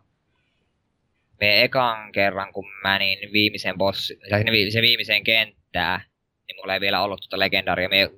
me 1.40 1.62
ekan 1.62 2.12
kerran, 2.12 2.52
kun 2.52 2.64
mä 2.82 2.98
niin 2.98 3.32
viimeisen 3.32 3.78
boss, 3.78 4.12
tai 4.30 4.44
se 4.70 4.82
viimeiseen 4.82 5.24
kenttään, 5.24 6.00
niin 6.46 6.56
mulla 6.56 6.74
ei 6.74 6.80
vielä 6.80 7.02
ollut 7.02 7.20
tuota 7.20 7.38
legendaria. 7.38 7.88
Me 7.88 8.10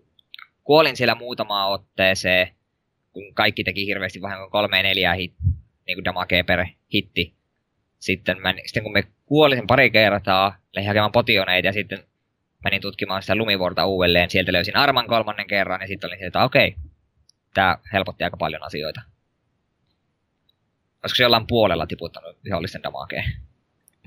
kuolin 0.64 0.96
siellä 0.96 1.14
muutamaan 1.14 1.72
otteeseen, 1.72 2.48
kun 3.12 3.34
kaikki 3.34 3.64
teki 3.64 3.86
hirveästi 3.86 4.22
vähän 4.22 4.50
kolme 4.50 4.76
ja 4.76 4.82
neljä 4.82 5.14
hit, 5.14 5.34
niin 5.86 5.96
kuin 5.96 6.44
per 6.46 6.66
hitti. 6.94 7.34
Sitten, 7.98 8.40
mä, 8.40 8.54
sitten 8.66 8.82
kun 8.82 8.92
me 8.92 9.04
kuolin 9.26 9.58
sen 9.58 9.66
pari 9.66 9.90
kertaa, 9.90 10.56
lähdin 10.72 10.88
hakemaan 10.88 11.12
potioneita 11.12 11.68
ja 11.68 11.72
sitten 11.72 12.04
menin 12.64 12.82
tutkimaan 12.82 13.22
sitä 13.22 13.34
lumivuorta 13.34 13.86
uudelleen. 13.86 14.30
Sieltä 14.30 14.52
löysin 14.52 14.76
arman 14.76 15.06
kolmannen 15.06 15.46
kerran 15.46 15.80
ja 15.80 15.86
sitten 15.86 16.08
olin 16.08 16.18
sieltä, 16.18 16.38
että 16.38 16.44
okei, 16.44 16.76
tämä 17.54 17.78
helpotti 17.92 18.24
aika 18.24 18.36
paljon 18.36 18.62
asioita. 18.62 19.02
Olisiko 21.02 21.16
se 21.16 21.22
jollain 21.22 21.46
puolella 21.46 21.86
tiputtanut 21.86 22.36
vihollisten 22.44 22.82
damagea? 22.82 23.22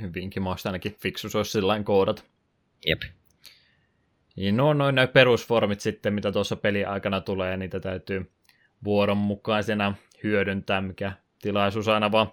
Hyvinkin 0.02 0.44
maasta 0.44 0.70
ainakin 0.70 0.96
fiksus 1.02 1.36
olisi 1.36 1.52
sillä 1.52 1.84
koodat. 1.84 2.26
Jep. 2.86 3.02
Niin 4.36 4.58
no 4.58 4.74
noin 4.74 4.96
noin 4.96 5.10
perusformit 5.10 5.80
sitten, 5.80 6.14
mitä 6.14 6.32
tuossa 6.32 6.56
peli 6.56 6.86
aikana 6.86 7.22
tulee, 7.22 7.58
niitä 7.58 7.80
täytyy 7.80 8.32
vuoronmukaisena 8.84 9.96
hyödyntää, 10.24 10.82
mikä 10.82 11.12
tilaisuus 11.42 11.88
aina 11.88 12.12
vaan 12.12 12.32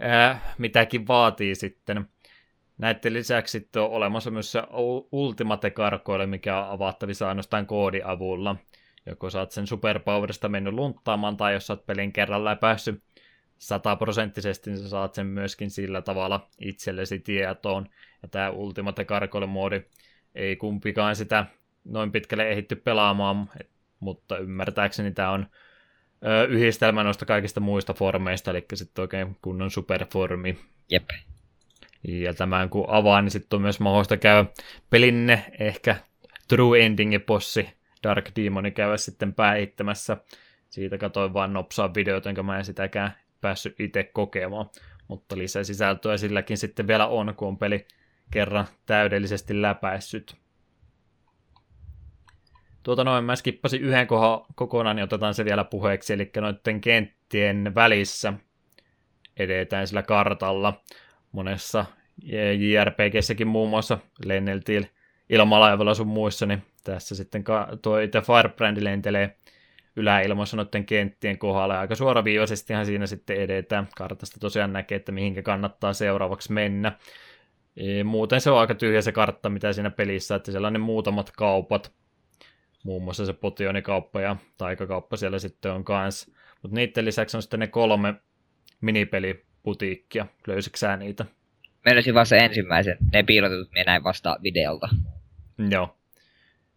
ää, 0.00 0.54
mitäkin 0.58 1.06
vaatii 1.06 1.54
sitten. 1.54 2.08
Näiden 2.78 3.12
lisäksi 3.12 3.68
on 3.76 3.90
olemassa 3.90 4.30
myös 4.30 4.52
se 4.52 4.62
Ultimate 5.12 5.70
Karkoille, 5.70 6.26
mikä 6.26 6.58
on 6.58 6.70
avattavissa 6.70 7.28
ainoastaan 7.28 7.66
koodin 7.66 8.06
avulla. 8.06 8.56
Joko 9.06 9.30
saat 9.30 9.50
sen 9.50 9.66
superpowerista 9.66 10.48
mennyt 10.48 10.74
lunttaamaan, 10.74 11.36
tai 11.36 11.52
jos 11.54 11.66
saat 11.66 11.86
pelin 11.86 12.12
kerralla 12.12 12.56
päässyt 12.56 13.02
sataprosenttisesti, 13.58 14.70
niin 14.70 14.78
sä 14.78 14.88
saat 14.88 15.14
sen 15.14 15.26
myöskin 15.26 15.70
sillä 15.70 16.02
tavalla 16.02 16.48
itsellesi 16.60 17.18
tietoon. 17.18 17.88
Ja 18.22 18.28
tämä 18.28 18.50
Ultimate 18.50 19.04
Karkoille-moodi 19.04 19.82
ei 20.34 20.56
kumpikaan 20.56 21.16
sitä 21.16 21.46
noin 21.84 22.12
pitkälle 22.12 22.50
ehitty 22.50 22.76
pelaamaan, 22.76 23.50
mutta 24.00 24.38
ymmärtääkseni 24.38 25.10
tämä 25.10 25.30
on 25.30 25.46
yhdistelmä 26.48 27.04
noista 27.04 27.26
kaikista 27.26 27.60
muista 27.60 27.94
formeista, 27.94 28.50
eli 28.50 28.64
sitten 28.74 29.02
oikein 29.02 29.36
kunnon 29.42 29.70
superformi. 29.70 30.58
Jep. 30.90 31.08
Ja 32.04 32.34
tämän 32.34 32.70
kun 32.70 32.84
avaa, 32.88 33.22
niin 33.22 33.30
sitten 33.30 33.56
on 33.56 33.62
myös 33.62 33.80
mahdollista 33.80 34.16
käydä 34.16 34.44
pelinne 34.90 35.44
ehkä 35.58 35.96
True 36.48 36.86
Endingin 36.86 37.22
possi 37.22 37.68
Dark 38.02 38.30
Demoni 38.36 38.70
käydä 38.70 38.96
sitten 38.96 39.34
päihittämässä. 39.34 40.16
Siitä 40.70 40.98
katsoin 40.98 41.34
vain 41.34 41.52
nopsaa 41.52 41.94
videoita, 41.94 42.28
enkä 42.28 42.42
mä 42.42 42.58
en 42.58 42.64
sitäkään 42.64 43.12
päässyt 43.40 43.80
itse 43.80 44.04
kokemaan. 44.04 44.70
Mutta 45.08 45.38
lisää 45.38 45.64
sisältöä 45.64 46.16
silläkin 46.16 46.58
sitten 46.58 46.86
vielä 46.86 47.06
on, 47.06 47.34
kun 47.34 47.48
on 47.48 47.58
peli 47.58 47.86
kerran 48.30 48.66
täydellisesti 48.86 49.62
läpäissyt. 49.62 50.36
Tuota 52.82 53.04
noin, 53.04 53.24
mä 53.24 53.36
skippasin 53.36 53.82
yhden 53.82 54.06
kohan 54.06 54.40
kokonaan, 54.54 54.96
niin 54.96 55.04
otetaan 55.04 55.34
se 55.34 55.44
vielä 55.44 55.64
puheeksi, 55.64 56.12
eli 56.12 56.30
noiden 56.36 56.80
kenttien 56.80 57.72
välissä 57.74 58.32
edetään 59.36 59.86
sillä 59.86 60.02
kartalla. 60.02 60.80
Monessa 61.38 61.86
JRPGssäkin 62.58 63.48
muun 63.48 63.70
muassa 63.70 63.98
lenneltiin 64.24 64.90
ilmalaivalla 65.30 65.94
sun 65.94 66.06
muissa, 66.06 66.46
niin 66.46 66.62
tässä 66.84 67.14
sitten 67.14 67.44
tuo 67.82 67.98
itse 67.98 68.20
Firebrand 68.20 68.82
lentelee 68.84 69.36
yläilmassa 69.96 70.56
noiden 70.56 70.86
kenttien 70.86 71.38
kohdalla. 71.38 71.74
Ja 71.74 71.80
aika 71.80 71.94
suoraviivaisestihan 71.94 72.86
siinä 72.86 73.06
sitten 73.06 73.36
edetään. 73.36 73.88
Kartasta 73.96 74.40
tosiaan 74.40 74.72
näkee, 74.72 74.96
että 74.96 75.12
mihinkä 75.12 75.42
kannattaa 75.42 75.92
seuraavaksi 75.92 76.52
mennä. 76.52 76.92
E, 77.76 78.04
muuten 78.04 78.40
se 78.40 78.50
on 78.50 78.58
aika 78.58 78.74
tyhjä 78.74 79.02
se 79.02 79.12
kartta, 79.12 79.50
mitä 79.50 79.72
siinä 79.72 79.90
pelissä, 79.90 80.34
että 80.34 80.52
sellainen 80.52 80.80
muutamat 80.80 81.30
kaupat, 81.36 81.92
muun 82.84 83.02
muassa 83.02 83.26
se 83.26 83.32
potionikauppa 83.32 84.20
ja 84.20 84.36
taikakauppa 84.56 85.16
siellä 85.16 85.38
sitten 85.38 85.72
on 85.72 85.84
kanssa. 85.84 86.32
Mutta 86.62 86.74
niiden 86.74 87.04
lisäksi 87.04 87.36
on 87.36 87.42
sitten 87.42 87.60
ne 87.60 87.66
kolme 87.66 88.14
minipeliputiikkia. 89.64 90.26
Löysitkö 90.46 90.96
niitä? 90.96 91.24
Mä 91.84 91.94
löysin 91.94 92.14
vasta 92.14 92.36
ensimmäisen. 92.36 92.98
Ne 93.12 93.22
piilotetut 93.22 93.70
minä 93.72 93.84
näin 93.84 94.04
vasta 94.04 94.38
videolta. 94.42 94.88
Joo. 95.70 95.96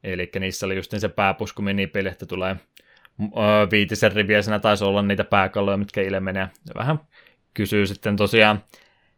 Eli 0.03 0.31
niissä 0.39 0.65
oli 0.65 0.75
just 0.75 0.93
se 0.97 1.09
pääpusku 1.09 1.61
minipeli, 1.61 2.07
että 2.07 2.25
tulee 2.25 2.55
viitisen 3.71 4.11
riviä, 4.11 4.41
siinä 4.41 4.59
taisi 4.59 4.83
olla 4.83 5.01
niitä 5.01 5.23
pääkalloja, 5.23 5.77
mitkä 5.77 6.01
ilmenee. 6.01 6.49
Ja 6.67 6.73
vähän 6.75 6.99
kysyy 7.53 7.87
sitten 7.87 8.15
tosiaan 8.15 8.63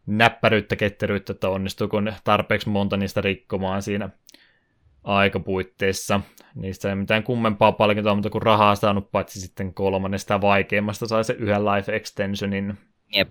näppäryyttä, 0.06 0.76
ketteryyttä, 0.76 1.34
että 1.34 1.50
onnistuuko 1.50 2.02
tarpeeksi 2.24 2.70
monta 2.70 2.98
niistä 2.98 3.22
rikkomaan 3.22 3.82
siinä 3.82 4.10
aikapuitteissa. 5.04 6.22
Niistä 6.56 6.90
ei 6.90 6.96
mitään 6.96 7.24
kummempaa 7.24 7.72
palkintoa, 7.72 8.16
mutta 8.16 8.30
kun 8.30 8.42
rahaa 8.42 8.76
saanut 8.76 9.12
paitsi 9.12 9.42
sitten 9.42 9.74
kolmannesta 9.74 10.42
vaikeimmasta 10.42 11.08
sai 11.08 11.24
se 11.24 11.34
yhden 11.34 11.66
life 11.66 11.96
extensionin. 11.96 12.78
Jep. 13.16 13.30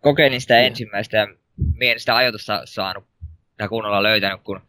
Kokeilin 0.00 0.40
sitä 0.40 0.58
ensimmäistä 0.58 1.16
ja 1.16 1.26
mien 1.74 2.00
sitä 2.00 2.16
ajoitusta 2.16 2.62
saanut 2.64 3.04
tai 3.56 3.68
kunnolla 3.68 4.02
löytänyt, 4.02 4.40
kun 4.42 4.60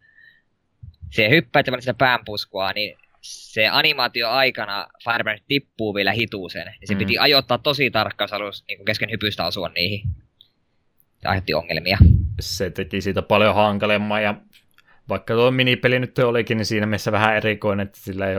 se 1.09 1.29
hyppää 1.29 1.63
sitä 1.79 1.93
päänpuskua, 1.93 2.71
niin 2.73 2.97
se 3.21 3.67
animaatio 3.67 4.29
aikana 4.29 4.87
Firebrand 5.03 5.39
tippuu 5.47 5.95
vielä 5.95 6.11
hituuseen, 6.11 6.67
niin 6.67 6.87
se 6.87 6.93
mm. 6.93 6.97
piti 6.97 7.17
ajoittaa 7.17 7.57
tosi 7.57 7.91
tarkkaan, 7.91 8.29
jos 8.45 8.63
niin 8.67 8.85
kesken 8.85 9.11
hypystä 9.11 9.45
osua 9.45 9.69
niihin. 9.69 10.01
Se 11.21 11.27
aiheutti 11.27 11.53
ongelmia. 11.53 11.97
Se 12.39 12.69
teki 12.69 13.01
siitä 13.01 13.21
paljon 13.21 13.55
hankalemman 13.55 14.23
ja 14.23 14.35
vaikka 15.09 15.33
tuo 15.33 15.51
minipeli 15.51 15.99
nyt 15.99 16.19
olikin, 16.19 16.57
niin 16.57 16.65
siinä 16.65 16.85
mielessä 16.85 17.11
vähän 17.11 17.35
erikoinen, 17.35 17.87
että 17.87 17.99
sillä 17.99 18.29
ei 18.29 18.35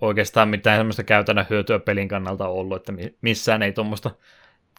oikeastaan 0.00 0.48
mitään 0.48 0.78
semmoista 0.78 1.04
käytännön 1.04 1.46
hyötyä 1.50 1.78
pelin 1.78 2.08
kannalta 2.08 2.48
ollut, 2.48 2.76
että 2.76 2.92
missään 3.20 3.62
ei 3.62 3.72
tuommoista 3.72 4.10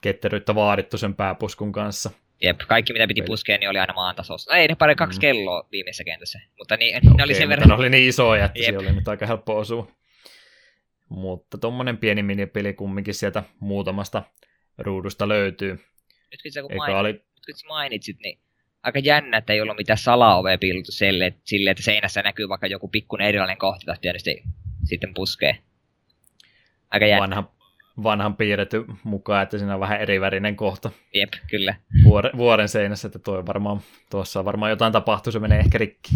ketteryyttä 0.01 0.55
vaadittu 0.55 0.97
sen 0.97 1.15
pääpuskun 1.15 1.71
kanssa. 1.71 2.11
Jep, 2.43 2.59
kaikki 2.67 2.93
mitä 2.93 3.07
piti 3.07 3.21
puskea, 3.21 3.57
niin 3.57 3.69
oli 3.69 3.79
aina 3.79 3.93
maan 3.93 4.15
tasossa. 4.15 4.51
No 4.51 4.57
ei, 4.57 4.67
ne 4.67 4.75
pari 4.75 4.95
kaksi 4.95 5.19
mm. 5.19 5.21
kelloa 5.21 5.67
viimeisessä 5.71 6.03
kentässä. 6.03 6.39
Mutta 6.57 6.77
niin, 6.77 6.97
okay, 6.97 7.13
ne 7.17 7.23
oli 7.23 7.35
sen 7.35 7.49
verran... 7.49 7.69
ne 7.69 7.75
oli 7.75 7.89
niin 7.89 8.09
isoja, 8.09 8.45
että 8.45 8.59
Jep. 8.59 8.77
oli 8.77 8.91
nyt 8.91 9.07
aika 9.07 9.25
helppo 9.25 9.57
osua. 9.57 9.91
Mutta 11.09 11.57
tuommoinen 11.57 11.97
pieni 11.97 12.23
minipeli 12.23 12.73
kumminkin 12.73 13.13
sieltä 13.13 13.43
muutamasta 13.59 14.23
ruudusta 14.77 15.27
löytyy. 15.27 15.71
Nyt 16.31 16.41
kun 16.41 16.51
sä, 16.51 16.61
kun 16.61 16.75
mainit, 16.75 16.97
oli... 16.97 17.11
nyt, 17.11 17.23
kun 17.45 17.57
sä 17.57 17.67
mainitsit, 17.67 18.19
niin 18.19 18.39
aika 18.83 18.99
jännä, 18.99 19.37
että 19.37 19.53
ei 19.53 19.61
ollut 19.61 19.77
mitään 19.77 19.97
salaovea 19.97 20.57
piilotu 20.57 20.91
sille, 20.91 21.33
sille, 21.43 21.69
että 21.69 21.83
seinässä 21.83 22.21
näkyy 22.21 22.49
vaikka 22.49 22.67
joku 22.67 22.87
pikkuinen 22.87 23.27
erilainen 23.27 23.57
kohta, 23.57 23.85
tai 23.85 23.95
tietysti 24.01 24.43
sitten 24.83 25.13
puskee. 25.13 25.57
Aika 26.91 27.05
jännä. 27.05 27.21
Vanha, 27.21 27.53
vanhan 28.03 28.35
piirretty 28.35 28.85
mukaan, 29.03 29.43
että 29.43 29.57
siinä 29.57 29.73
on 29.73 29.79
vähän 29.79 30.01
erivärinen 30.01 30.55
kohta. 30.55 30.91
Jep, 31.13 31.29
kyllä. 31.49 31.75
Vuore, 32.03 32.29
vuoren 32.37 32.69
seinässä, 32.69 33.07
että 33.07 33.19
toi 33.19 33.45
varmaan, 33.45 33.81
tuossa 34.09 34.39
on 34.39 34.45
varmaan 34.45 34.71
jotain 34.71 34.93
tapahtuu, 34.93 35.31
se 35.31 35.39
menee 35.39 35.59
ehkä 35.59 35.77
rikki. 35.77 36.11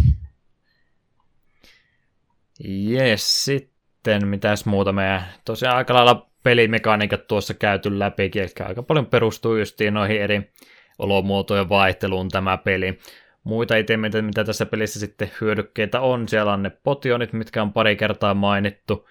Jes, 2.60 3.46
sitten 3.46 4.28
mitäs 4.28 4.66
muuta 4.66 4.92
meidän, 4.92 5.26
tosiaan 5.46 5.78
aika 5.78 5.94
lailla 5.94 6.30
pelimekaniikat 6.44 7.28
tuossa 7.28 7.54
käyty 7.54 8.00
läpi, 8.00 8.32
eli 8.36 8.68
aika 8.68 8.84
paljon 8.84 9.06
perustuu 9.06 9.58
justiin 9.58 9.94
noihin 9.94 10.22
eri 10.22 10.52
olomuotojen 11.00 11.70
vaihteluun 11.70 12.30
tämä 12.30 12.58
peli. 12.58 13.00
Muita 13.44 13.76
itemeitä, 13.76 14.22
mitä 14.22 14.44
tässä 14.44 14.66
pelissä 14.66 15.00
sitten 15.00 15.32
hyödykkeitä 15.42 16.02
on, 16.02 16.28
siellä 16.28 16.54
on 16.54 16.64
ne 16.64 16.70
potionit, 16.70 17.34
mitkä 17.34 17.62
on 17.62 17.74
pari 17.74 17.96
kertaa 17.96 18.34
mainittu, 18.34 19.08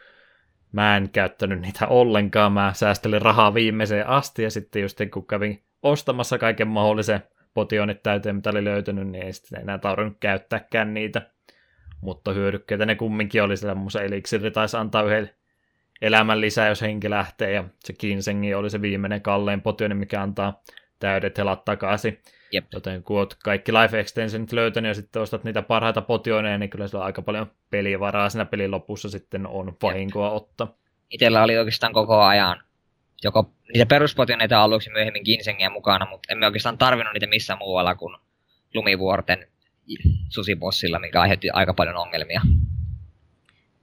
Mä 0.75 0.97
en 0.97 1.11
käyttänyt 1.11 1.61
niitä 1.61 1.87
ollenkaan, 1.87 2.53
mä 2.53 2.73
säästelin 2.75 3.23
rahaa 3.23 3.55
viimeiseen 3.55 4.07
asti 4.07 4.43
ja 4.43 4.51
sitten 4.51 4.83
just 4.83 4.99
kun 5.13 5.27
kävin 5.27 5.63
ostamassa 5.83 6.39
kaiken 6.39 6.69
mahdollisen 6.69 7.23
potionit 7.55 8.03
täyteen, 8.03 8.37
mitä 8.37 8.51
oli 8.51 8.65
löytynyt, 8.65 9.09
niin 9.09 9.25
ei 9.25 9.33
sitten 9.33 9.61
enää 9.61 9.79
tarvinnut 9.79 10.17
käyttääkään 10.21 10.95
niitä. 10.95 11.31
Mutta 12.01 12.33
hyödykkeitä 12.33 12.87
ne 12.87 12.95
kumminkin 12.95 13.43
oli, 13.43 13.57
sillä 13.57 13.75
muun 13.75 13.91
eliksiri 14.05 14.51
taisi 14.51 14.77
antaa 14.77 15.03
yhden 15.03 15.31
elämän 16.03 16.41
lisää, 16.41 16.69
jos 16.69 16.83
henki 16.83 17.11
lähtee, 17.11 17.53
ja 17.53 17.65
se 17.85 17.93
Kinsengi 17.93 18.55
oli 18.55 18.71
se 18.71 18.83
viimeinen 18.83 19.23
kallein 19.23 19.63
potioni, 19.63 19.95
mikä 19.95 20.23
antaa 20.23 20.63
täydet 20.99 21.39
helat 21.39 21.65
takaisin. 21.65 22.21
Jep. 22.53 22.65
Joten 22.73 23.03
kun 23.03 23.19
olet 23.19 23.37
kaikki 23.45 23.73
life 23.73 24.01
extensionit 24.01 24.53
löytänyt 24.53 24.89
ja 24.89 24.95
sitten 24.95 25.23
ostat 25.23 25.45
niitä 25.45 25.63
parhaita 25.63 26.03
potioneja, 26.03 26.59
niin 26.59 26.71
kyllä 26.71 26.89
sillä 26.89 27.01
on 27.01 27.07
aika 27.07 27.23
paljon 27.23 27.51
pelivaraa 27.71 28.29
siinä 28.29 28.45
pelin 28.45 28.71
lopussa 28.71 29.09
sitten 29.09 29.47
on 29.47 29.77
vahinkoa 29.83 30.27
Jep. 30.27 30.35
ottaa. 30.35 30.77
Itellä 31.11 31.43
oli 31.43 31.59
oikeastaan 31.59 31.93
koko 31.93 32.21
ajan 32.21 32.61
joko 33.25 33.53
niitä 33.73 33.87
peruspotioneita 33.87 34.63
aluksi 34.63 34.91
myöhemmin 34.91 35.23
Ginsengiä 35.25 35.71
mukana, 35.71 36.07
mutta 36.11 36.33
emme 36.33 36.47
oikeastaan 36.47 36.79
tarvinnut 36.79 37.15
niitä 37.15 37.27
missään 37.27 37.59
muualla 37.59 37.95
kuin 37.95 38.17
lumivuorten 38.75 39.47
susibossilla, 40.29 40.99
mikä 40.99 41.21
aiheutti 41.21 41.51
aika 41.51 41.75
paljon 41.75 41.97
ongelmia. 41.97 42.41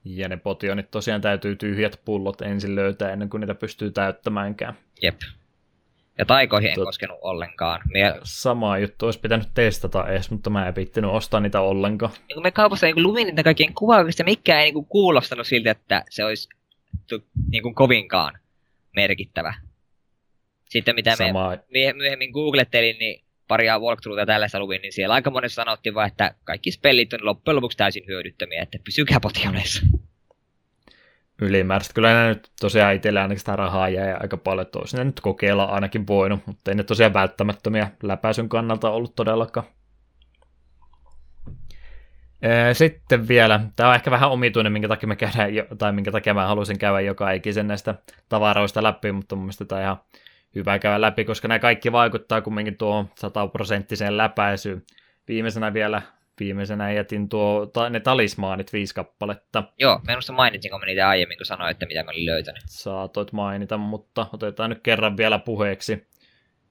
Ja 0.04 0.28
ne 0.28 0.36
potionit 0.36 0.90
tosiaan 0.90 1.20
täytyy 1.20 1.56
tyhjät 1.56 2.00
pullot 2.04 2.42
ensin 2.42 2.74
löytää 2.74 3.12
ennen 3.12 3.28
kuin 3.28 3.40
niitä 3.40 3.54
pystyy 3.54 3.90
täyttämäänkään. 3.90 4.74
Jep. 5.02 5.20
Ja 6.18 6.26
taikoihin 6.26 6.70
en 6.70 6.74
Tot... 6.74 6.84
koskenut 6.84 7.18
ollenkaan. 7.20 7.80
Mie... 7.92 8.14
Sama 8.22 8.78
juttu 8.78 9.06
olisi 9.06 9.20
pitänyt 9.20 9.48
testata 9.54 10.08
edes, 10.08 10.30
mutta 10.30 10.50
mä 10.50 10.68
en 10.68 10.74
pittinyt 10.74 11.10
ostaa 11.10 11.40
niitä 11.40 11.60
ollenkaan. 11.60 12.12
Niin 12.12 12.34
kun 12.34 12.42
me 12.42 12.50
kaupassa 12.50 12.86
niin 12.86 13.02
luin 13.02 13.26
niitä 13.26 13.42
kaikkien 13.42 13.74
kuvaukista, 13.74 14.24
mikä 14.24 14.60
ei 14.60 14.72
niin 14.72 14.86
kuulostanut 14.86 15.46
siltä, 15.46 15.70
että 15.70 16.04
se 16.10 16.24
olisi 16.24 16.48
niin 17.50 17.62
kuin 17.62 17.74
kovinkaan 17.74 18.38
merkittävä. 18.96 19.54
Sitten 20.68 20.94
mitä 20.94 21.16
Sama. 21.16 21.50
me 21.50 21.92
myöhemmin 21.92 22.30
googlettelin, 22.30 22.98
niin 22.98 23.24
paria 23.48 23.78
walkthroughta 23.78 24.26
tällaista 24.26 24.60
luvin, 24.60 24.82
niin 24.82 24.92
siellä 24.92 25.14
aika 25.14 25.30
monessa 25.30 25.62
sanottiin 25.62 25.94
vaan, 25.94 26.08
että 26.08 26.34
kaikki 26.44 26.70
spellit 26.70 27.12
on 27.12 27.24
loppujen 27.24 27.56
lopuksi 27.56 27.78
täysin 27.78 28.04
hyödyttömiä, 28.06 28.62
että 28.62 28.78
pysykää 28.84 29.20
potioneissa 29.20 29.86
ylimääräistä. 31.40 31.94
Kyllä 31.94 32.14
ne 32.14 32.28
nyt 32.28 32.50
tosiaan 32.60 32.94
itsellä 32.94 33.22
ainakin 33.22 33.38
sitä 33.38 33.56
rahaa 33.56 33.88
jäi 33.88 34.14
aika 34.20 34.36
paljon, 34.36 34.66
että 34.66 34.78
olisi 34.78 35.04
nyt 35.04 35.20
kokeilla 35.20 35.64
ainakin 35.64 36.06
voinut, 36.06 36.46
mutta 36.46 36.70
ei 36.70 36.74
ne 36.74 36.82
tosiaan 36.82 37.14
välttämättömiä 37.14 37.90
läpäisyn 38.02 38.48
kannalta 38.48 38.90
ollut 38.90 39.14
todellakaan. 39.14 39.66
Sitten 42.72 43.28
vielä, 43.28 43.60
tämä 43.76 43.88
on 43.88 43.94
ehkä 43.94 44.10
vähän 44.10 44.30
omituinen, 44.30 44.72
minkä 44.72 44.88
takia 44.88 45.08
me 45.08 45.16
käydään, 45.16 45.50
tai 45.78 45.92
minkä 45.92 46.12
takia 46.12 46.34
mä 46.34 46.46
haluaisin 46.46 46.78
käydä 46.78 47.00
joka 47.00 47.30
ikisen 47.30 47.68
näistä 47.68 47.94
tavaroista 48.28 48.82
läpi, 48.82 49.12
mutta 49.12 49.36
mun 49.36 49.44
mielestä 49.44 49.64
tämä 49.64 49.78
on 49.78 49.84
ihan 49.84 50.00
hyvä 50.54 50.78
käydä 50.78 51.00
läpi, 51.00 51.24
koska 51.24 51.48
nämä 51.48 51.58
kaikki 51.58 51.92
vaikuttaa 51.92 52.40
kumminkin 52.40 52.76
tuo 52.76 53.06
sataprosenttiseen 53.18 54.16
läpäisyyn. 54.16 54.82
Viimeisenä 55.28 55.72
vielä 55.72 56.02
viimeisenä 56.40 56.92
jätin 56.92 57.28
tuo, 57.28 57.66
ta, 57.66 57.90
ne 57.90 58.00
talismaanit 58.00 58.72
viisi 58.72 58.94
kappaletta. 58.94 59.64
Joo, 59.78 60.00
minusta 60.06 60.32
mainitsinko 60.32 60.78
mä 60.78 60.86
niitä 60.86 61.08
aiemmin, 61.08 61.38
kun 61.38 61.46
sanoin, 61.46 61.70
että 61.70 61.86
mitä 61.86 62.02
mä 62.02 62.10
olin 62.10 62.26
löytänyt. 62.26 62.62
Saatoit 62.66 63.32
mainita, 63.32 63.78
mutta 63.78 64.26
otetaan 64.32 64.70
nyt 64.70 64.80
kerran 64.82 65.16
vielä 65.16 65.38
puheeksi. 65.38 66.06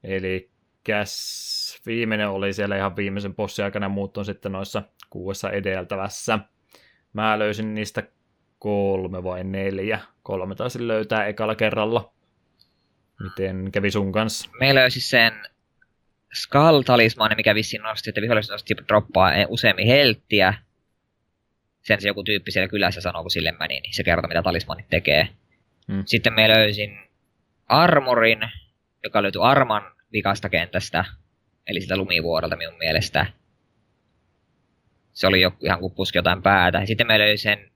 Eli 0.04 0.50
käs, 0.84 1.80
viimeinen 1.86 2.28
oli 2.28 2.52
siellä 2.52 2.76
ihan 2.76 2.96
viimeisen 2.96 3.34
bossin 3.34 3.64
aikana, 3.64 3.88
muut 3.88 4.16
on 4.16 4.24
sitten 4.24 4.52
noissa 4.52 4.82
kuudessa 5.10 5.50
edeltävässä. 5.50 6.38
Mä 7.12 7.38
löysin 7.38 7.74
niistä 7.74 8.02
kolme 8.58 9.24
vai 9.24 9.44
neljä. 9.44 10.00
Kolme 10.22 10.54
taisin 10.54 10.88
löytää 10.88 11.26
ekalla 11.26 11.54
kerralla. 11.54 12.12
Miten 13.22 13.72
kävi 13.72 13.90
sun 13.90 14.12
kanssa? 14.12 14.50
Meillä 14.60 14.80
löysi 14.80 15.00
sen 15.00 15.32
Skull-talismaani, 16.32 17.34
mikä 17.34 17.54
vissiin 17.54 17.82
nosti, 17.82 18.10
että 18.10 18.20
viholliset 18.20 18.50
nosti 18.50 18.74
droppaa 18.88 19.32
useammin 19.48 19.86
helttiä. 19.86 20.54
Sen 21.82 22.00
se 22.00 22.08
joku 22.08 22.24
tyyppi 22.24 22.50
siellä 22.50 22.68
kylässä 22.68 23.00
sanoo, 23.00 23.22
kun 23.22 23.30
sille 23.30 23.52
meni, 23.52 23.80
niin 23.80 23.94
se 23.94 24.04
kertoo, 24.04 24.28
mitä 24.28 24.42
talismanit 24.42 24.86
tekee. 24.90 25.28
Hmm. 25.92 26.02
Sitten 26.06 26.32
me 26.32 26.48
löysin 26.48 26.98
Armorin, 27.66 28.40
joka 29.04 29.22
löytyi 29.22 29.42
Arman 29.42 29.82
vikasta 30.12 30.48
kentästä, 30.48 31.04
eli 31.66 31.80
sitä 31.80 31.96
lumivuorelta 31.96 32.56
minun 32.56 32.78
mielestä. 32.78 33.26
Se 35.12 35.26
oli 35.26 35.40
joku, 35.40 35.66
ihan 35.66 35.80
kuin 35.80 35.94
puski 35.94 36.18
jotain 36.18 36.42
päätä. 36.42 36.86
Sitten 36.86 37.06
me 37.06 37.18
löysin 37.18 37.42
sen 37.42 37.72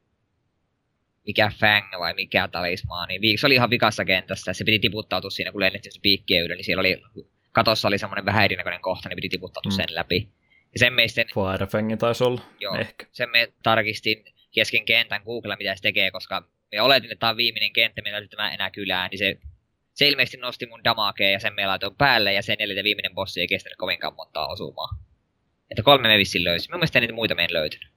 mikä 1.27 1.51
Fang 1.61 1.87
vai 1.99 2.15
mikä 2.15 2.49
talismaa, 2.49 3.07
niin 3.07 3.39
se 3.39 3.47
oli 3.47 3.55
ihan 3.55 3.71
vikassa 3.71 4.05
kentässä. 4.05 4.53
Se 4.53 4.65
piti 4.65 4.79
tiputtautua 4.79 5.31
siinä, 5.31 5.53
kun 5.53 5.61
lennettiin 5.61 5.93
se 5.93 6.01
piikkien 6.03 6.45
yli, 6.45 6.55
niin 6.55 6.65
siellä 6.65 6.81
oli, 6.81 7.03
katossa 7.57 7.89
oli 7.89 7.99
semmoinen 7.99 8.25
vähän 8.25 8.45
erinäköinen 8.45 8.81
kohta, 8.81 9.09
niin 9.09 9.17
piti 9.17 9.29
tiputtautua 9.29 9.71
mm. 9.71 9.77
sen 9.77 9.95
läpi. 9.95 10.29
Ja 10.73 10.79
sen 10.79 10.93
meistä... 10.93 11.25
Firefang 11.35 11.99
taisi 11.99 12.25
olla, 12.25 12.41
joo, 12.61 12.75
ehkä. 12.75 13.07
Sen 13.13 13.31
me 13.31 13.53
tarkistin 13.63 14.25
kesken 14.55 14.85
kentän 14.85 15.23
Google, 15.25 15.57
mitä 15.57 15.77
se 15.77 15.83
tekee, 15.83 16.11
koska 16.11 16.43
me 16.73 16.81
oletin, 16.81 17.13
että 17.13 17.21
tämä 17.21 17.31
on 17.31 17.37
viimeinen 17.37 17.73
kenttä, 17.73 18.03
mitä 18.03 18.11
täytyy 18.11 18.29
tämä 18.29 18.55
enää 18.55 18.71
kylään, 18.71 19.11
niin 19.11 19.19
se, 19.19 19.39
se 19.95 20.09
ilmeisesti 20.09 20.37
nosti 20.37 20.67
mun 20.67 20.85
damakea 20.85 21.31
ja 21.31 21.41
sen 21.41 21.55
me 21.55 21.67
laitoin 21.67 21.97
päälle, 21.97 22.33
ja 22.33 22.43
sen 22.43 22.57
jälkeen 22.61 22.85
viimeinen 22.85 23.15
bossi 23.15 23.41
ei 23.41 23.47
kestänyt 23.47 23.79
kovinkaan 23.79 24.15
montaa 24.15 24.47
osumaa. 24.47 24.89
Että 25.71 25.83
kolme 25.83 26.09
me 26.09 26.19
vissiin 26.19 26.45
löysi. 26.45 26.71
Mun 26.71 26.79
mielestä 26.79 27.01
niitä 27.01 27.15
muita 27.15 27.35
me 27.35 27.45
en 27.45 27.53
löytynyt. 27.53 27.89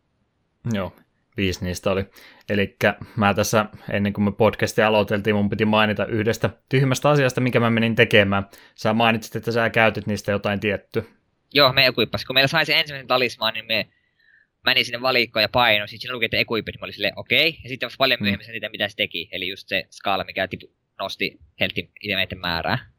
Joo, 0.74 0.94
viisi 1.38 1.66
niistä 1.66 1.92
oli. 1.92 2.06
Eli 2.50 2.76
mä 3.16 3.34
tässä, 3.34 3.66
ennen 3.90 4.14
kuin 4.14 4.26
me 4.26 4.32
podcastia 4.32 4.88
aloiteltiin, 4.88 5.36
mun 5.36 5.50
piti 5.50 5.66
mainita 5.66 6.06
yhdestä 6.06 6.50
tyhmästä 6.70 7.10
asiasta, 7.10 7.42
mikä 7.42 7.60
mä 7.60 7.70
menin 7.70 7.96
tekemään. 7.96 8.50
Sä 8.76 8.94
mainitsit, 8.94 9.36
että 9.36 9.52
sä 9.52 9.70
käytit 9.70 10.08
niistä 10.08 10.32
jotain 10.32 10.60
tietty. 10.60 11.10
Joo, 11.54 11.74
me 11.74 11.86
ekuippas. 11.86 12.26
Kun 12.26 12.34
meillä 12.34 12.48
sai 12.48 12.66
se 12.66 12.80
ensimmäisen 12.80 13.08
talismaan, 13.08 13.54
niin 13.54 13.66
me 13.66 13.88
meni 14.66 14.84
sinne 14.84 15.02
valikkoon 15.02 15.44
ja 15.44 15.50
paino. 15.50 15.88
Sitten 15.88 16.02
siinä 16.02 16.14
luki, 16.14 16.26
että 16.26 16.38
ekuippi, 16.38 16.72
niin 16.72 16.80
mä 16.80 16.86
olin 16.86 16.94
silleen, 16.94 17.14
okei. 17.16 17.50
Okay. 17.50 17.62
Ja 17.64 17.70
sitten 17.70 17.90
paljon 17.98 18.20
mm. 18.20 18.24
myöhemmin 18.24 18.48
mm. 18.48 18.54
sitä, 18.54 18.70
mitä 18.70 18.90
se 18.90 18.96
teki. 18.96 19.30
Eli 19.32 19.48
just 19.48 19.68
se 19.68 19.88
skaala, 19.92 20.24
mikä 20.24 20.48
tipu, 20.48 20.74
nosti 21.00 21.40
heltti 21.60 21.92
itemeiden 22.02 22.40
määrää 22.40 22.99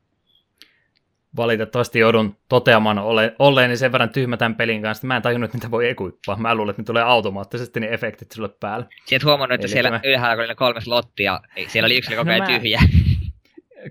valitettavasti 1.37 1.99
joudun 1.99 2.37
toteamaan 2.49 2.99
ole, 2.99 3.35
olleeni 3.39 3.77
sen 3.77 3.93
verran 3.93 4.11
tyhmä 4.11 4.37
tämän 4.37 4.55
pelin 4.55 4.83
kanssa, 4.83 5.01
että 5.01 5.07
mä 5.07 5.17
en 5.17 5.23
tajunnut, 5.23 5.49
että 5.49 5.59
niitä 5.59 5.71
voi 5.71 5.89
ekuippaa. 5.89 6.37
Mä 6.37 6.55
luulen, 6.55 6.71
että 6.71 6.83
ne 6.83 6.87
tulee 6.87 7.03
automaattisesti 7.03 7.81
ne 7.81 7.89
efektit 7.91 8.33
sulle 8.33 8.49
päälle. 8.61 8.87
Sieltä 9.05 9.27
huomannut, 9.27 9.55
että 9.55 9.65
Eli 9.65 9.73
siellä 9.73 9.91
mä... 9.91 10.01
ylhäällä 10.05 10.45
oli 10.45 10.55
kolme 10.55 10.81
slottia, 10.81 11.41
niin 11.57 11.71
siellä 11.71 11.87
oli 11.87 11.99
yksi 11.99 12.17
koko 12.17 12.31
ajan 12.31 12.41
no 12.41 12.47
tyhjä. 12.47 12.81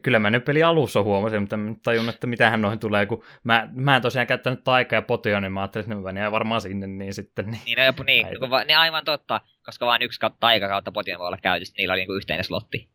Kyllä 0.04 0.20
mä 0.20 0.30
nyt 0.30 0.46
peli 0.46 0.64
alussa 0.64 1.04
huomasin, 1.04 1.42
mutta 1.42 1.56
en 1.56 1.80
tajunnut, 1.84 2.16
että 2.16 2.28
mitähän 2.28 2.62
noihin 2.62 2.80
tulee, 2.80 3.06
kun 3.06 3.24
mä, 3.44 3.70
mä 3.72 3.96
en 3.96 4.02
tosiaan 4.02 4.28
käyttänyt 4.28 4.64
taikaa 4.64 4.98
ja 4.98 5.02
potia, 5.02 5.42
niin 5.42 5.52
mä 5.52 5.62
ajattelin, 5.62 5.84
että 5.84 5.96
ne 5.96 6.02
menee 6.02 6.32
varmaan 6.32 6.62
sinne, 6.62 6.88
niin 6.88 7.14
sitten... 7.14 7.46
Niin, 7.46 7.62
niin, 7.66 7.78
no, 7.78 7.86
jopu, 7.86 8.04
niin, 8.04 8.28
kun 8.40 8.50
va, 8.50 8.64
niin 8.64 8.78
aivan 8.78 9.06
totta, 9.06 9.42
koska 9.66 9.86
vain 9.86 10.02
yksi 10.02 10.20
taika 10.40 10.68
kautta 10.68 10.92
potion 10.92 11.20
voi 11.20 11.28
olla 11.28 11.38
käytössä, 11.42 11.76
niillä 11.78 11.94
oli 11.94 12.02
niin 12.02 12.16
yhteinen 12.16 12.44
slotti. 12.44 12.90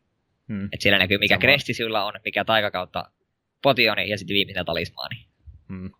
Hmm. 0.47 0.69
Et 0.73 0.81
siellä 0.81 0.99
näkyy, 0.99 1.17
mikä 1.17 1.35
Sama. 1.35 1.41
kresti 1.41 1.73
sillä 1.73 2.05
on, 2.05 2.13
mikä 2.25 2.45
taikakautta 2.45 3.05
potioni 3.65 4.09
ja 4.09 4.17
sitten 4.17 4.33
viimeisenä 4.33 4.63
talismaani. 4.63 5.25
Hmm. 5.69 5.91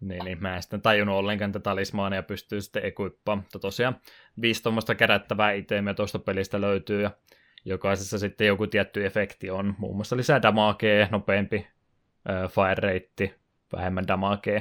Niin, 0.00 0.24
niin, 0.24 0.42
mä 0.42 0.56
en 0.56 0.62
sitten 0.62 0.82
tajunnut 0.82 1.16
ollenkaan 1.16 1.52
tätä 1.52 1.62
talismaania 1.62 2.22
pystyy 2.22 2.60
sitten 2.60 2.84
ekuippaamaan. 2.84 3.44
Mutta 3.44 3.58
tosiaan 3.58 4.00
viisi 4.40 4.62
tuommoista 4.62 4.94
kerättävää 4.94 5.52
itemiä 5.52 5.94
tuosta 5.94 6.18
pelistä 6.18 6.60
löytyy 6.60 7.02
ja 7.02 7.10
jokaisessa 7.64 8.18
sitten 8.18 8.46
joku 8.46 8.66
tietty 8.66 9.06
efekti 9.06 9.50
on. 9.50 9.74
Muun 9.78 9.96
muassa 9.96 10.16
lisää 10.16 10.42
damakea, 10.42 11.08
nopeampi 11.10 11.66
äh, 12.30 12.50
fire 12.50 12.92
rate, 12.92 13.34
vähemmän 13.72 14.08
damakea, 14.08 14.60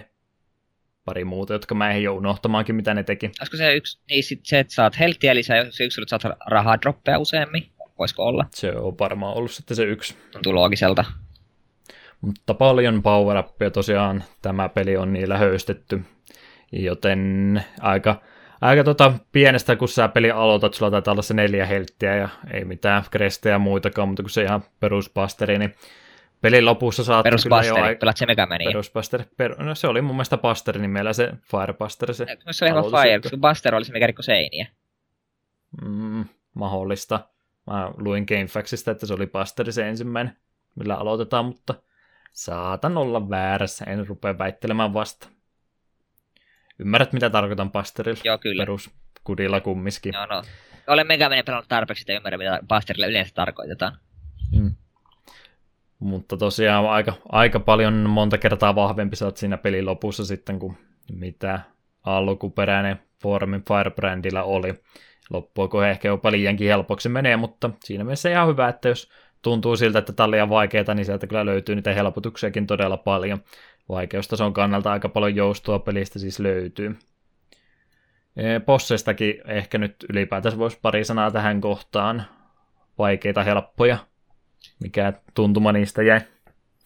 pari 1.06 1.26
muuta, 1.26 1.53
jotka 1.53 1.76
mä 1.76 1.91
en 1.91 2.03
jo 2.03 2.14
unohtamaankin, 2.14 2.76
mitä 2.76 2.94
ne 2.94 3.03
teki. 3.03 3.26
Olisiko 3.26 3.57
se 3.57 3.76
yksi, 3.76 3.99
niin 4.10 4.23
sit 4.23 4.40
se, 4.44 4.60
että 4.60 4.73
saat 4.73 4.99
helttiä 4.99 5.36
lisää, 5.36 5.57
jos 5.57 5.82
yksilöt 5.82 6.10
saat 6.10 6.23
rahaa 6.48 6.82
droppeja 6.82 7.19
useammin? 7.19 7.72
Voisiko 7.99 8.23
olla? 8.23 8.45
Se 8.49 8.72
on 8.72 8.99
varmaan 8.99 9.38
ollut 9.38 9.52
sitten 9.52 9.77
se 9.77 9.84
yksi. 9.84 10.18
Tuntuu 10.32 10.56
loogiselta. 10.56 11.06
Mutta 12.26 12.53
paljon 12.53 13.03
power 13.03 13.43
tosiaan 13.73 14.23
tämä 14.41 14.69
peli 14.69 14.97
on 14.97 15.14
niillä 15.14 15.38
höystetty, 15.38 16.02
joten 16.72 17.64
aika, 17.81 18.22
aika 18.61 18.84
tota 18.84 19.14
pienestä, 19.31 19.76
kun 19.76 19.88
sä 19.88 20.07
peli 20.07 20.31
aloitat, 20.31 20.73
sulla 20.73 20.91
taitaa 20.91 21.11
olla 21.11 21.22
se 21.22 21.34
neljä 21.34 21.65
helttiä 21.65 22.15
ja 22.15 22.30
ei 22.53 22.65
mitään 22.65 23.03
krestejä 23.11 23.56
ja 23.56 23.60
muitakaan, 23.60 24.07
mutta 24.07 24.23
kun 24.23 24.30
se 24.30 24.43
ihan 24.43 24.64
peruspasteri, 24.80 25.60
niin 25.60 25.76
pelin 26.41 26.65
lopussa 26.65 27.03
saat 27.03 27.26
kyllä 27.26 27.65
jo... 27.65 27.76
pelat 27.99 28.18
se 28.18 28.26
Megamania. 28.26 28.69
Peruspasteri, 28.69 29.23
per... 29.38 29.64
no 29.64 29.76
se 29.76 29.88
oli 29.88 30.02
mun 30.02 30.15
mielestä 30.15 30.38
pasteri 30.38 30.81
nimellä 30.81 31.14
se 31.14 31.31
Firepasteri. 31.52 32.14
Se, 32.14 32.26
se 32.52 32.65
oli 32.65 32.72
ihan 32.72 33.03
Fire, 33.03 33.19
koska 33.19 33.38
Buster 33.38 33.76
oli 33.76 33.85
se, 33.85 33.93
mikä 33.93 34.07
rikko 34.07 34.22
seiniä. 34.22 34.68
Mm, 35.81 36.26
mahdollista. 36.53 37.19
Mä 37.68 37.91
luin 37.97 38.26
GameFAQsista, 38.27 38.91
että 38.91 39.06
se 39.06 39.14
oli 39.14 39.27
pasteri 39.27 39.72
se 39.72 39.89
ensimmäinen, 39.89 40.38
millä 40.76 40.95
aloitetaan, 40.95 41.45
mutta 41.45 41.73
Saatan 42.35 42.97
olla 42.97 43.29
väärässä, 43.29 43.85
en 43.85 44.07
rupea 44.07 44.37
väittelemään 44.37 44.93
vasta. 44.93 45.29
Ymmärrät, 46.79 47.13
mitä 47.13 47.29
tarkoitan 47.29 47.71
pasterilla? 47.71 48.21
Joo, 48.23 48.37
kyllä. 48.37 48.61
Peruskudilla 48.61 49.61
kumminkin. 49.61 50.13
Joo, 50.13 50.25
no. 50.25 50.43
Olen 50.87 51.07
Megamanin 51.07 51.45
pelannut 51.45 51.67
tarpeeksi, 51.69 52.03
että 52.03 52.13
ymmärrän, 52.13 52.39
mitä 52.39 52.59
pasterilla 52.67 53.07
yleensä 53.07 53.33
tarkoitetaan. 53.35 53.97
Mm. 54.51 54.75
Mutta 55.99 56.37
tosiaan 56.37 56.89
aika, 56.89 57.13
aika 57.29 57.59
paljon 57.59 57.93
monta 57.93 58.37
kertaa 58.37 58.75
vahvempi 58.75 59.15
saat 59.15 59.37
siinä 59.37 59.57
pelin 59.57 59.85
lopussa 59.85 60.25
sitten, 60.25 60.59
kuin 60.59 60.77
mitä 61.11 61.59
alkuperäinen 62.03 62.99
Formin 63.21 63.63
Firebrandilla 63.67 64.43
oli. 64.43 64.73
Loppuako 65.29 65.83
ehkä 65.83 66.07
jopa 66.07 66.31
liiankin 66.31 66.67
helpoksi 66.67 67.09
menee, 67.09 67.37
mutta 67.37 67.69
siinä 67.83 68.03
mielessä 68.03 68.29
ihan 68.29 68.47
hyvä, 68.47 68.69
että 68.69 68.89
jos 68.89 69.09
tuntuu 69.45 69.76
siltä, 69.77 69.99
että 69.99 70.13
tämä 70.13 70.26
on 70.26 70.31
liian 70.31 70.49
vaikeaa, 70.49 70.93
niin 70.93 71.05
sieltä 71.05 71.27
kyllä 71.27 71.45
löytyy 71.45 71.76
niitä 71.76 71.93
helpotuksiakin 71.93 72.67
todella 72.67 72.97
paljon. 72.97 73.39
Vaikeustason 73.89 74.53
kannalta 74.53 74.91
aika 74.91 75.09
paljon 75.09 75.35
joustoa 75.35 75.80
pelistä 75.80 76.19
siis 76.19 76.39
löytyy. 76.39 76.95
Posseistakin 78.65 79.41
ehkä 79.47 79.77
nyt 79.77 79.95
ylipäätänsä 80.09 80.57
voisi 80.57 80.80
pari 80.81 81.05
sanaa 81.05 81.31
tähän 81.31 81.61
kohtaan. 81.61 82.26
Vaikeita, 82.97 83.43
helppoja. 83.43 83.97
Mikä 84.80 85.13
tuntuma 85.34 85.72
niistä 85.72 86.03
jäi? 86.03 86.22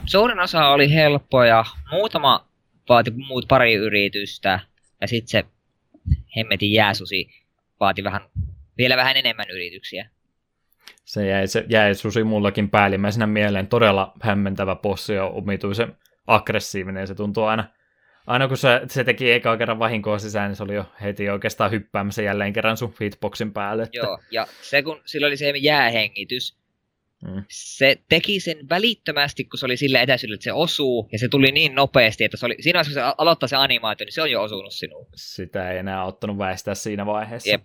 Suurin 0.06 0.40
osa 0.40 0.68
oli 0.68 0.94
helppoja. 0.94 1.65
Muutama 1.91 2.48
vaati 2.90 3.11
muut 3.11 3.45
pari 3.48 3.73
yritystä. 3.73 4.60
Ja 5.02 5.07
sitten 5.07 5.30
se 5.30 5.45
hemmetin 6.38 6.72
jääsusi 6.72 7.30
vaati 7.80 8.03
vähän, 8.03 8.22
vielä 8.77 8.98
vähän 8.98 9.18
enemmän 9.18 9.49
yrityksiä 9.49 10.10
se 11.06 11.28
jäi, 11.28 11.48
se 11.48 11.66
jäi 11.70 11.95
susi 11.95 12.24
mullakin 12.24 12.70
päällimmäisenä 12.70 13.28
mieleen. 13.28 13.68
Todella 13.68 14.14
hämmentävä 14.22 14.76
possi 14.76 15.14
ja 15.14 15.26
omituisen 15.26 15.98
aggressiivinen. 16.28 17.07
Se 17.07 17.16
tuntuu 17.16 17.44
aina, 17.44 17.64
aina 18.28 18.48
kun 18.48 18.57
se, 18.57 18.82
se 18.88 19.03
teki 19.03 19.32
eka 19.32 19.57
kerran 19.57 19.80
vahinkoa 19.80 20.20
sisään, 20.20 20.49
niin 20.49 20.56
se 20.56 20.64
oli 20.64 20.76
jo 20.76 20.86
heti 21.02 21.30
oikeastaan 21.30 21.72
hyppäämässä 21.72 22.22
jälleen 22.22 22.53
kerran 22.53 22.78
sun 22.78 22.94
hitboxin 23.02 23.53
päälle. 23.53 23.84
Että... 23.84 23.98
Joo, 23.98 24.20
ja 24.32 24.48
se 24.61 24.84
kun 24.84 25.02
sillä 25.06 25.28
oli 25.28 25.38
se 25.38 25.49
jäähengitys, 25.49 26.57
mm. 27.24 27.44
se 27.49 27.98
teki 28.10 28.40
sen 28.40 28.70
välittömästi, 28.70 29.44
kun 29.44 29.60
se 29.60 29.66
oli 29.66 29.78
sillä 29.78 30.02
etäisyydellä, 30.02 30.36
että 30.36 30.44
se 30.44 30.53
osuu, 30.53 31.10
ja 31.11 31.20
se 31.20 31.28
tuli 31.28 31.52
niin 31.52 31.76
nopeasti, 31.76 32.24
että 32.24 32.38
se 32.38 32.45
oli, 32.45 32.56
siinä 32.60 32.78
vaiheessa, 32.78 33.02
kun 33.02 33.11
se 33.11 33.16
aloittaa 33.18 33.48
se 33.48 33.56
animaatio, 33.56 34.06
niin 34.06 34.14
se 34.14 34.22
on 34.22 34.32
jo 34.32 34.44
osunut 34.44 34.74
sinuun. 34.74 35.07
Sitä 35.16 35.72
ei 35.72 35.78
enää 35.78 36.06
ottanut 36.06 36.38
väistää 36.38 36.76
siinä 36.76 37.06
vaiheessa. 37.06 37.49
Jep 37.49 37.61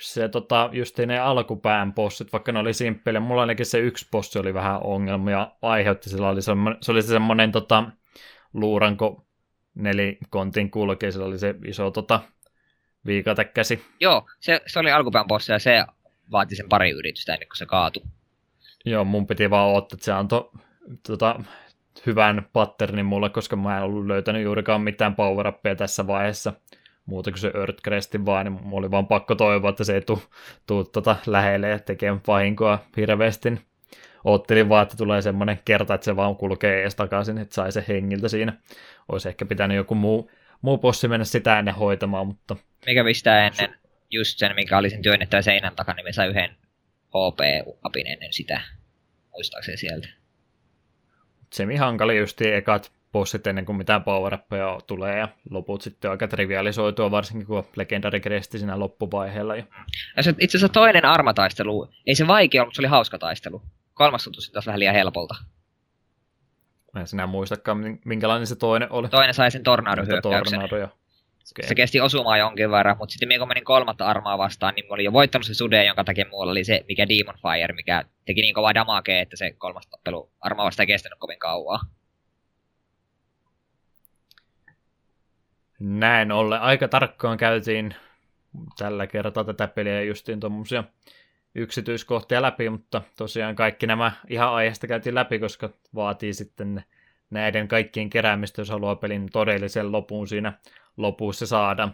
se 0.00 0.28
tota, 0.28 0.70
just 0.72 0.98
ne 0.98 1.18
alkupään 1.18 1.94
bossit, 1.94 2.32
vaikka 2.32 2.52
ne 2.52 2.58
oli 2.58 2.74
simppeliä, 2.74 3.20
mulla 3.20 3.40
ainakin 3.40 3.66
se 3.66 3.78
yksi 3.78 4.08
bossi 4.12 4.38
oli 4.38 4.54
vähän 4.54 4.80
ongelmia 4.84 5.50
aiheutti, 5.62 6.10
sillä 6.10 6.28
oli 6.28 6.42
semmoinen, 6.42 6.82
se 6.82 6.92
oli 6.92 7.02
semmoinen 7.02 7.52
tota, 7.52 7.84
luuranko 8.52 9.26
nelikontin 9.74 10.70
kulkea, 10.70 11.12
sillä 11.12 11.26
oli 11.26 11.38
se 11.38 11.54
iso 11.66 11.90
tota, 11.90 12.20
viikatekäsi. 13.06 13.84
Joo, 14.00 14.26
se, 14.40 14.60
se 14.66 14.78
oli 14.78 14.90
alkupään 14.90 15.26
bossi 15.26 15.52
ja 15.52 15.58
se 15.58 15.84
vaati 16.30 16.56
sen 16.56 16.68
pari 16.68 16.90
yritystä 16.90 17.34
ennen 17.34 17.48
kuin 17.48 17.56
se 17.56 17.66
kaatui. 17.66 18.02
Joo, 18.84 19.04
mun 19.04 19.26
piti 19.26 19.50
vaan 19.50 19.70
odottaa, 19.70 19.96
että 19.96 20.04
se 20.04 20.12
antoi 20.12 20.50
tota, 21.06 21.40
hyvän 22.06 22.48
patternin 22.52 23.06
mulle, 23.06 23.30
koska 23.30 23.56
mä 23.56 23.76
en 23.76 23.82
ollut 23.82 24.06
löytänyt 24.06 24.42
juurikaan 24.42 24.80
mitään 24.80 25.14
power 25.14 25.52
tässä 25.76 26.06
vaiheessa 26.06 26.52
muuta 27.10 27.30
kuin 27.30 27.40
se 27.40 27.52
Earthcrestin 27.54 28.26
vaan, 28.26 28.46
niin 28.46 28.62
mulla 28.62 28.78
oli 28.78 28.90
vaan 28.90 29.06
pakko 29.06 29.34
toivoa, 29.34 29.70
että 29.70 29.84
se 29.84 29.94
ei 29.94 30.00
tule 30.00 30.18
tuu 30.66 30.84
tota 30.84 31.16
lähelle 31.26 31.68
ja 31.68 31.78
tekee 31.78 32.16
vahinkoa 32.26 32.84
hirveästi. 32.96 33.60
Oottelin 34.24 34.68
vaan, 34.68 34.82
että 34.82 34.96
tulee 34.96 35.22
semmoinen 35.22 35.58
kerta, 35.64 35.94
että 35.94 36.04
se 36.04 36.16
vaan 36.16 36.36
kulkee 36.36 36.82
ees 36.82 36.94
takaisin, 36.94 37.38
että 37.38 37.54
sai 37.54 37.72
se 37.72 37.84
hengiltä 37.88 38.28
siinä. 38.28 38.52
Olisi 39.08 39.28
ehkä 39.28 39.46
pitänyt 39.46 39.76
joku 39.76 39.94
muu, 39.94 40.30
muu 40.62 40.78
possi 40.78 41.08
mennä 41.08 41.24
sitä 41.24 41.58
ennen 41.58 41.74
hoitamaan, 41.74 42.26
mutta... 42.26 42.56
Mikä 42.86 43.04
mistä 43.04 43.46
ennen, 43.46 43.74
just 44.10 44.38
sen, 44.38 44.54
mikä 44.54 44.78
oli 44.78 44.90
sen 44.90 45.02
työnnettävä 45.02 45.42
seinän 45.42 45.76
takana, 45.76 45.96
niin 45.96 46.04
me 46.04 46.12
sai 46.12 46.28
yhden 46.28 46.50
HP-apin 47.08 48.06
ennen 48.06 48.32
sitä, 48.32 48.60
muistaakseni 49.30 49.76
sieltä. 49.76 50.08
Semi 51.52 51.76
hankali 51.76 52.18
just 52.18 52.40
ekat 52.40 52.92
bossit 53.12 53.46
ennen 53.46 53.64
kuin 53.64 53.76
mitään 53.76 54.04
power 54.04 54.38
tulee 54.86 55.18
ja 55.18 55.28
loput 55.50 55.82
sitten 55.82 56.10
aika 56.10 56.28
trivialisoitua, 56.28 57.10
varsinkin 57.10 57.46
kun 57.46 57.64
Legendary 57.76 58.20
Cresti 58.20 58.58
siinä 58.58 58.78
loppuvaiheella. 58.78 59.56
Ja... 59.56 59.64
Ja 60.16 60.22
se, 60.22 60.34
itse 60.38 60.58
asiassa 60.58 60.72
toinen 60.72 61.04
armataistelu, 61.04 61.88
ei 62.06 62.14
se 62.14 62.26
vaikea 62.26 62.62
ollut, 62.62 62.74
se 62.74 62.80
oli 62.80 62.88
hauska 62.88 63.18
taistelu. 63.18 63.62
Kolmas 63.94 64.24
tuntui 64.24 64.42
sitten 64.42 64.54
taas 64.54 64.66
vähän 64.66 64.80
liian 64.80 64.94
helpolta. 64.94 65.34
Mä 66.94 67.00
en 67.00 67.06
sinä 67.06 67.26
muistakaan, 67.26 67.98
minkälainen 68.04 68.46
se 68.46 68.56
toinen 68.56 68.92
oli. 68.92 69.08
Toinen 69.08 69.34
sai 69.34 69.50
sen. 69.50 69.62
Tornado, 69.62 70.02
Okay. 71.58 71.68
Se 71.68 71.74
kesti 71.74 72.00
osumaan 72.00 72.38
jonkin 72.38 72.70
verran, 72.70 72.96
mutta 72.98 73.12
sitten 73.12 73.38
kun 73.38 73.48
menin 73.48 73.64
kolmatta 73.64 74.06
armaa 74.06 74.38
vastaan, 74.38 74.74
niin 74.74 74.86
mä 74.86 74.94
olin 74.94 75.04
jo 75.04 75.12
voittanut 75.12 75.46
se 75.46 75.54
sude, 75.54 75.84
jonka 75.84 76.04
takia 76.04 76.24
mulla 76.30 76.50
oli 76.50 76.64
se, 76.64 76.84
mikä 76.88 77.08
Demon 77.08 77.34
Fire, 77.42 77.74
mikä 77.74 78.04
teki 78.26 78.40
niin 78.40 78.54
kovaa 78.54 78.74
damakea, 78.74 79.20
että 79.20 79.36
se 79.36 79.52
kolmas 79.58 79.86
tappelu 79.86 80.30
armaa 80.40 80.66
vasta 80.66 80.82
ei 80.82 80.86
kestänyt 80.86 81.18
kovin 81.18 81.38
kauan. 81.38 81.80
Näin 85.80 86.32
ollen. 86.32 86.60
Aika 86.60 86.88
tarkkaan 86.88 87.38
käytiin 87.38 87.94
tällä 88.78 89.06
kertaa 89.06 89.44
tätä 89.44 89.68
peliä 89.68 90.02
justiin 90.02 90.40
tuommoisia 90.40 90.84
yksityiskohtia 91.54 92.42
läpi, 92.42 92.70
mutta 92.70 93.02
tosiaan 93.16 93.56
kaikki 93.56 93.86
nämä 93.86 94.12
ihan 94.28 94.52
aiheesta 94.52 94.86
käytiin 94.86 95.14
läpi, 95.14 95.38
koska 95.38 95.70
vaatii 95.94 96.34
sitten 96.34 96.84
näiden 97.30 97.68
kaikkien 97.68 98.10
keräämistä, 98.10 98.60
jos 98.60 98.70
haluaa 98.70 98.96
pelin 98.96 99.28
todellisen 99.32 99.92
lopun 99.92 100.28
siinä 100.28 100.52
lopussa 100.96 101.46
saada. 101.46 101.88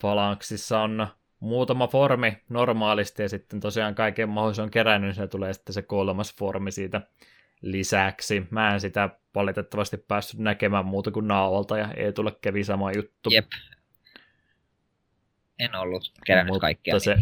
Falanksissa 0.00 0.80
on 0.80 1.06
muutama 1.40 1.86
formi 1.86 2.36
normaalisti 2.48 3.22
ja 3.22 3.28
sitten 3.28 3.60
tosiaan 3.60 3.94
kaiken 3.94 4.28
mahdollisen 4.28 4.62
on 4.62 4.70
kerännyt, 4.70 5.08
niin 5.08 5.14
se 5.14 5.26
tulee 5.26 5.52
sitten 5.52 5.72
se 5.72 5.82
kolmas 5.82 6.36
formi 6.36 6.70
siitä 6.70 7.00
lisäksi. 7.60 8.46
Mä 8.50 8.74
en 8.74 8.80
sitä 8.80 9.10
valitettavasti 9.34 9.96
päässyt 9.96 10.40
näkemään 10.40 10.86
muuta 10.86 11.10
kuin 11.10 11.28
naavalta 11.28 11.78
ja 11.78 11.92
ei 11.92 12.12
tule 12.12 12.32
kävi 12.40 12.64
sama 12.64 12.92
juttu. 12.92 13.30
Jep. 13.30 13.46
En 15.58 15.74
ollut 15.74 16.12
kerännyt 16.26 16.52
Mutta 16.52 16.60
kaikkia. 16.60 16.98
Se, 16.98 17.16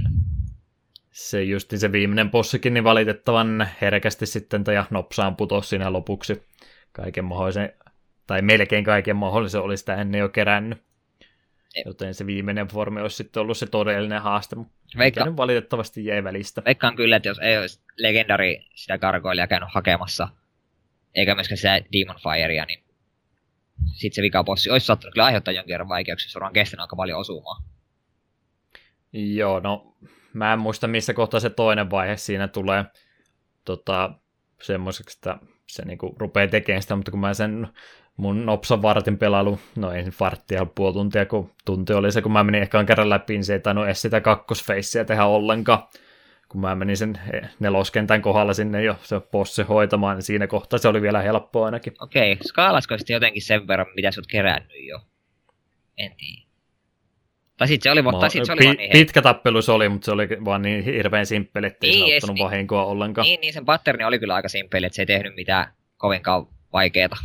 se 1.11 1.43
justi 1.43 1.79
se 1.79 1.93
viimeinen 1.93 2.31
bossikin 2.31 2.75
niin 2.75 2.85
valitettavan 2.85 3.69
herkästi 3.81 4.27
sitten 4.27 4.65
ja 4.75 4.87
nopsaan 4.91 5.37
putosi 5.37 5.69
siinä 5.69 5.93
lopuksi 5.93 6.43
kaiken 6.93 7.25
mahdollisen, 7.25 7.73
tai 8.27 8.43
melkein 8.43 8.85
kaiken 8.85 9.17
mahdollisen 9.17 9.61
oli 9.61 9.77
sitä 9.77 9.95
ennen 9.95 10.19
jo 10.19 10.29
kerännyt. 10.29 10.83
Joten 11.87 12.15
se 12.15 12.27
viimeinen 12.27 12.69
formi 12.69 13.01
olisi 13.01 13.17
sitten 13.17 13.41
ollut 13.41 13.57
se 13.57 13.67
todellinen 13.67 14.23
haaste, 14.23 14.57
mutta 14.57 14.75
valitettavasti 15.37 16.05
jäi 16.05 16.25
välistä. 16.25 16.63
Veikkaan 16.65 16.97
kyllä, 16.97 17.17
että 17.17 17.29
jos 17.29 17.39
ei 17.39 17.59
olisi 17.59 17.81
legendari 17.97 18.67
sitä 18.75 18.99
gargoilia 18.99 19.47
käynyt 19.47 19.69
hakemassa, 19.73 20.29
eikä 21.15 21.35
myöskään 21.35 21.57
sitä 21.57 21.81
Demon 21.93 22.21
Firea, 22.23 22.65
niin 22.65 22.85
sitten 23.93 24.15
se 24.15 24.23
vikapossi 24.23 24.71
olisi 24.71 24.87
saattanut 24.87 25.13
kyllä 25.13 25.25
aiheuttaa 25.25 25.55
jonkin 25.55 25.73
verran 25.73 25.89
vaikeuksia, 25.89 26.27
jos 26.27 26.37
on 26.37 26.53
kestänyt 26.53 26.81
aika 26.81 26.97
paljon 26.97 27.21
osumaan. 27.21 27.63
Joo, 29.13 29.61
no 29.61 29.97
mä 30.33 30.53
en 30.53 30.59
muista 30.59 30.89
missä 30.89 31.15
kohtaa 31.15 31.41
se 31.41 31.51
toinen 31.51 31.91
vaihe 31.91 32.17
siinä 32.17 32.49
tulee 32.49 32.85
tota, 33.65 34.11
semmoiseksi, 34.63 35.19
että 35.19 35.39
se 35.69 35.85
niinku 35.85 36.15
rupeaa 36.19 36.49
tekemään 36.49 36.83
sitä, 36.83 36.97
mutta 36.97 37.11
kun 37.11 37.21
mä 37.21 37.35
sen 37.35 37.69
mun 38.17 38.47
nopsan 38.47 38.83
vartin 38.83 39.19
pelailu, 39.19 39.61
no 39.77 39.93
ei 39.93 40.05
varttia 40.21 40.67
puoli 40.67 40.93
tuntia, 40.93 41.27
kun 41.27 41.51
tunti 41.65 41.93
oli 41.93 42.13
se, 42.13 42.23
kun 42.23 42.33
mä 42.33 42.45
menin 42.45 42.63
ehkä 42.63 42.85
kerran 42.85 43.11
läpi, 43.11 43.33
niin 43.33 43.45
se 43.45 43.53
ei 43.53 43.61
tainnut 43.61 43.85
edes 43.85 44.03
sitä 44.03 44.21
kakkosfeissiä 44.21 45.05
tehdä 45.05 45.25
ollenkaan. 45.25 45.83
Kun 46.49 46.61
mä 46.61 46.75
menin 46.75 46.97
sen 46.97 47.21
neloskentän 47.61 48.23
kohdalla 48.23 48.55
sinne 48.55 48.83
jo 48.83 48.97
se 49.03 49.21
bossi 49.21 49.63
hoitamaan, 49.63 50.17
niin 50.17 50.23
siinä 50.23 50.47
kohtaa 50.47 50.79
se 50.79 50.89
oli 50.89 51.03
vielä 51.03 51.23
helppoa 51.23 51.67
ainakin. 51.67 51.93
Okei, 52.01 52.33
okay. 52.33 52.43
skaalasko 52.47 52.99
sitten 52.99 53.15
jotenkin 53.15 53.43
sen 53.43 53.69
verran, 53.69 53.87
mitä 53.97 54.11
sä 54.11 54.21
oot 54.21 54.27
kerännyt 54.27 54.87
jo? 54.89 55.01
En 55.97 56.13
tiedä. 56.17 56.43
Tai 57.57 57.69
sitten 57.69 57.83
se 57.83 57.91
oli, 57.91 58.03
mutta 58.03 58.29
sit 58.29 58.45
se 58.45 58.53
oli 58.53 58.61
pi- 58.61 58.75
niin 58.77 58.91
Pitkä 58.93 59.23
tappelu 59.23 59.63
se 59.63 59.73
oli, 59.73 59.89
mutta 59.89 60.05
se 60.05 60.11
oli 60.11 60.29
vaan 60.45 60.63
niin 60.63 60.85
hirveän 60.85 61.27
simppeli, 61.27 61.67
että 61.67 61.87
niin, 61.87 62.05
ei 62.05 62.21
saattanut 62.21 62.35
niin, 62.35 62.45
vahinkoa 62.45 62.85
ollenkaan. 62.85 63.25
Niin, 63.25 63.41
niin 63.41 63.53
sen 63.53 63.65
patterni 63.65 64.05
oli 64.05 64.19
kyllä 64.19 64.35
aika 64.35 64.49
simppeli, 64.49 64.87
että 64.87 64.97
se 64.97 65.03
ei 65.03 65.07
tehnyt 65.07 65.35
mitään 65.35 65.73
kovinkaan 65.97 66.47
vaikeeta. 66.73 67.17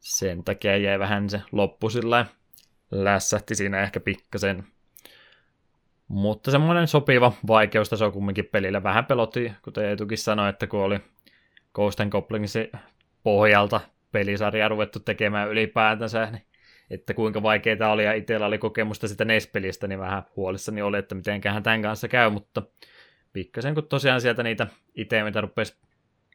Sen 0.00 0.44
takia 0.44 0.76
jäi 0.76 0.98
vähän 0.98 1.30
se 1.30 1.42
loppu 1.52 1.90
sillä 1.90 2.26
lässähti 2.90 3.54
siinä 3.54 3.82
ehkä 3.82 4.00
pikkasen. 4.00 4.64
Mutta 6.08 6.50
semmoinen 6.50 6.88
sopiva 6.88 7.32
on 8.04 8.12
kumminkin 8.12 8.44
pelillä. 8.44 8.82
Vähän 8.82 9.06
pelotti, 9.06 9.52
kuten 9.62 9.84
Eetukin 9.84 10.18
sanoi, 10.18 10.48
että 10.48 10.66
kun 10.66 10.80
oli 10.80 11.00
Ghost 11.74 11.98
Goblinsin 12.10 12.72
pohjalta 13.22 13.80
pelisarja 14.12 14.68
ruvettu 14.68 15.00
tekemään 15.00 15.48
ylipäätänsä, 15.48 16.30
niin 16.30 16.44
että 16.90 17.14
kuinka 17.14 17.42
vaikeaa 17.42 17.92
oli 17.92 18.04
ja 18.04 18.12
itsellä 18.12 18.46
oli 18.46 18.58
kokemusta 18.58 19.08
sitä 19.08 19.24
NES-pelistä, 19.24 19.86
niin 19.86 19.98
vähän 19.98 20.22
huolissani 20.36 20.82
oli, 20.82 20.98
että 20.98 21.14
mitenköhän 21.14 21.62
tämän 21.62 21.82
kanssa 21.82 22.08
käy, 22.08 22.30
mutta 22.30 22.62
pikkasen 23.32 23.74
kun 23.74 23.88
tosiaan 23.88 24.20
sieltä 24.20 24.42
niitä 24.42 24.66
itse, 24.94 25.24
mitä 25.24 25.40
rupesi 25.40 25.76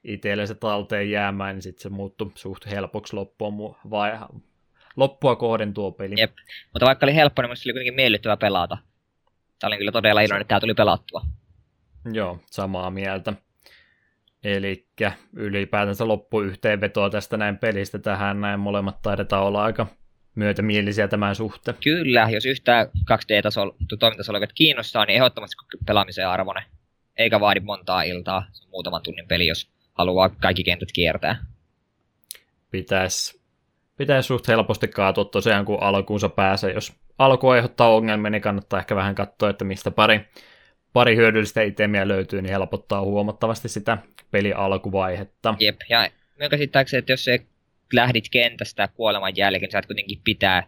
itselle 0.05 0.47
se 0.47 0.55
talteen 0.55 1.11
jäämään, 1.11 1.55
niin 1.55 1.61
sitten 1.61 1.83
se 1.83 1.89
muuttui 1.89 2.31
suht 2.35 2.65
helpoksi 2.65 3.15
loppua, 3.15 3.79
vai, 3.89 4.11
loppua 4.95 5.35
kohden 5.35 5.73
tuo 5.73 5.91
peli. 5.91 6.15
Jep. 6.17 6.31
Mutta 6.73 6.85
vaikka 6.85 7.05
oli 7.05 7.15
helppo, 7.15 7.41
niin 7.41 7.51
oli 7.51 7.73
kuitenkin 7.73 7.93
miellyttävä 7.93 8.37
pelata. 8.37 8.77
Tämä 9.59 9.67
oli 9.67 9.77
kyllä 9.77 9.91
todella 9.91 10.21
iloinen, 10.21 10.41
että 10.41 10.49
tämä 10.49 10.59
tuli 10.59 10.73
pelattua. 10.73 11.21
Joo, 12.13 12.39
samaa 12.51 12.91
mieltä. 12.91 13.33
Eli 14.43 14.87
ylipäätänsä 15.33 16.07
loppuyhteenvetoa 16.07 17.09
tästä 17.09 17.37
näin 17.37 17.57
pelistä 17.57 17.99
tähän 17.99 18.41
näin 18.41 18.59
molemmat 18.59 19.01
taidetaan 19.01 19.43
olla 19.43 19.63
aika 19.63 19.87
myötämielisiä 20.35 21.07
tämän 21.07 21.35
suhteen. 21.35 21.77
Kyllä, 21.83 22.27
jos 22.31 22.45
yhtään 22.45 22.87
2D-tasolla 22.87 23.75
toimintasolla 23.99 24.47
kiinnostaa, 24.47 25.05
niin 25.05 25.15
ehdottomasti 25.15 25.55
pelaamisen 25.85 26.27
arvone. 26.27 26.63
Eikä 27.17 27.39
vaadi 27.39 27.59
montaa 27.59 28.03
iltaa, 28.03 28.45
se 28.51 28.69
muutaman 28.69 29.01
tunnin 29.03 29.27
peli, 29.27 29.47
jos 29.47 29.74
haluaa 29.95 30.29
kaikki 30.29 30.63
kentät 30.63 30.91
kiertää. 30.91 31.37
Pitäisi 32.71 33.45
pitäis 33.97 34.27
suht 34.27 34.47
helposti 34.47 34.87
kaatua 34.87 35.25
tosiaan, 35.25 35.65
kun 35.65 35.83
alkuunsa 35.83 36.29
pääsee. 36.29 36.73
Jos 36.73 36.93
alku 37.17 37.49
aiheuttaa 37.49 37.95
ongelmia, 37.95 38.29
niin 38.29 38.41
kannattaa 38.41 38.79
ehkä 38.79 38.95
vähän 38.95 39.15
katsoa, 39.15 39.49
että 39.49 39.65
mistä 39.65 39.91
pari, 39.91 40.21
pari 40.93 41.15
hyödyllistä 41.15 41.61
itemiä 41.61 42.07
löytyy, 42.07 42.41
niin 42.41 42.51
helpottaa 42.51 43.01
huomattavasti 43.01 43.69
sitä 43.69 43.97
peli 44.31 44.53
alkuvaihetta. 44.53 45.55
Jep, 45.59 45.79
ja 45.89 46.09
minun 46.37 46.49
käsittääkseni, 46.49 46.99
että 46.99 47.13
jos 47.13 47.23
se 47.23 47.45
lähdit 47.93 48.29
kentästä 48.31 48.87
kuoleman 48.87 49.37
jälkeen, 49.37 49.71
sä 49.71 49.81
kuitenkin 49.81 50.21
pitää 50.23 50.63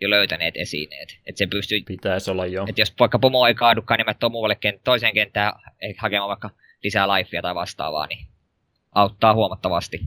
jo 0.00 0.10
löytäneet 0.10 0.56
esineet. 0.56 1.18
Että 1.26 1.38
se 1.38 1.46
pystyy... 1.46 1.80
Pitäisi 1.86 2.30
olla 2.30 2.46
jo. 2.46 2.64
Että 2.68 2.80
jos 2.80 2.94
vaikka 3.00 3.18
pomo 3.18 3.46
ei 3.46 3.54
kaadukaan, 3.54 3.98
niin 3.98 4.06
mä 4.06 4.28
muualle 4.30 4.58
kent- 4.66 4.80
toiseen 4.84 5.14
kenttään 5.14 5.52
hakemaan 5.98 6.28
vaikka 6.28 6.50
lisää 6.84 7.08
lifea 7.08 7.42
tai 7.42 7.54
vastaavaa, 7.54 8.06
niin 8.06 8.26
auttaa 8.94 9.34
huomattavasti. 9.34 10.00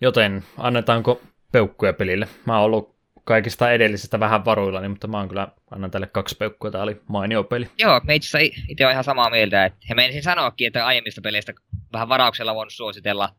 Joten 0.00 0.44
annetaanko 0.56 1.20
peukkuja 1.52 1.92
pelille? 1.92 2.28
Mä 2.46 2.56
oon 2.56 2.64
ollut 2.64 3.00
kaikista 3.24 3.72
edellisistä 3.72 4.20
vähän 4.20 4.44
varuillani, 4.44 4.88
mutta 4.88 5.06
mä 5.06 5.18
oon 5.18 5.28
kyllä, 5.28 5.48
annan 5.70 5.90
tälle 5.90 6.06
kaksi 6.06 6.36
peukkua, 6.36 6.70
tää 6.70 6.82
oli 6.82 7.00
mainio 7.08 7.44
peli. 7.44 7.70
Joo, 7.78 8.00
me 8.04 8.14
itse 8.14 8.38
itse 8.68 8.86
on 8.86 8.92
ihan 8.92 9.04
samaa 9.04 9.30
mieltä, 9.30 9.64
että 9.64 9.78
he 9.88 9.94
menisin 9.94 10.22
sanoakin, 10.22 10.66
että 10.66 10.86
aiemmista 10.86 11.20
peleistä 11.20 11.52
vähän 11.92 12.08
varauksella 12.08 12.54
voinut 12.54 12.72
suositella, 12.72 13.34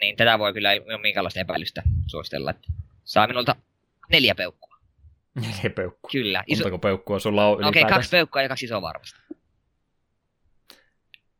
niin 0.00 0.16
tätä 0.16 0.38
voi 0.38 0.52
kyllä 0.52 0.72
ilman 0.72 1.00
minkäänlaista 1.00 1.40
epäilystä 1.40 1.82
suositella. 2.06 2.50
Että 2.50 2.72
saa 3.04 3.26
minulta 3.26 3.56
neljä 4.10 4.34
peukkua. 4.34 4.76
Neljä 5.34 5.70
peukkua? 5.74 6.10
Kyllä. 6.12 6.44
Iso... 6.46 6.64
Montako 6.64 6.78
peukkua 6.78 7.18
sulla 7.18 7.46
on 7.46 7.64
Okei, 7.64 7.82
okay, 7.82 7.94
kaksi 7.94 8.10
peukkua 8.10 8.42
ja 8.42 8.48
kaksi 8.48 8.64
isoa 8.64 8.82
varmasti. 8.82 9.20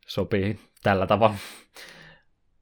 Sopii 0.07 0.68
tällä 0.83 1.07
tavalla. 1.07 1.37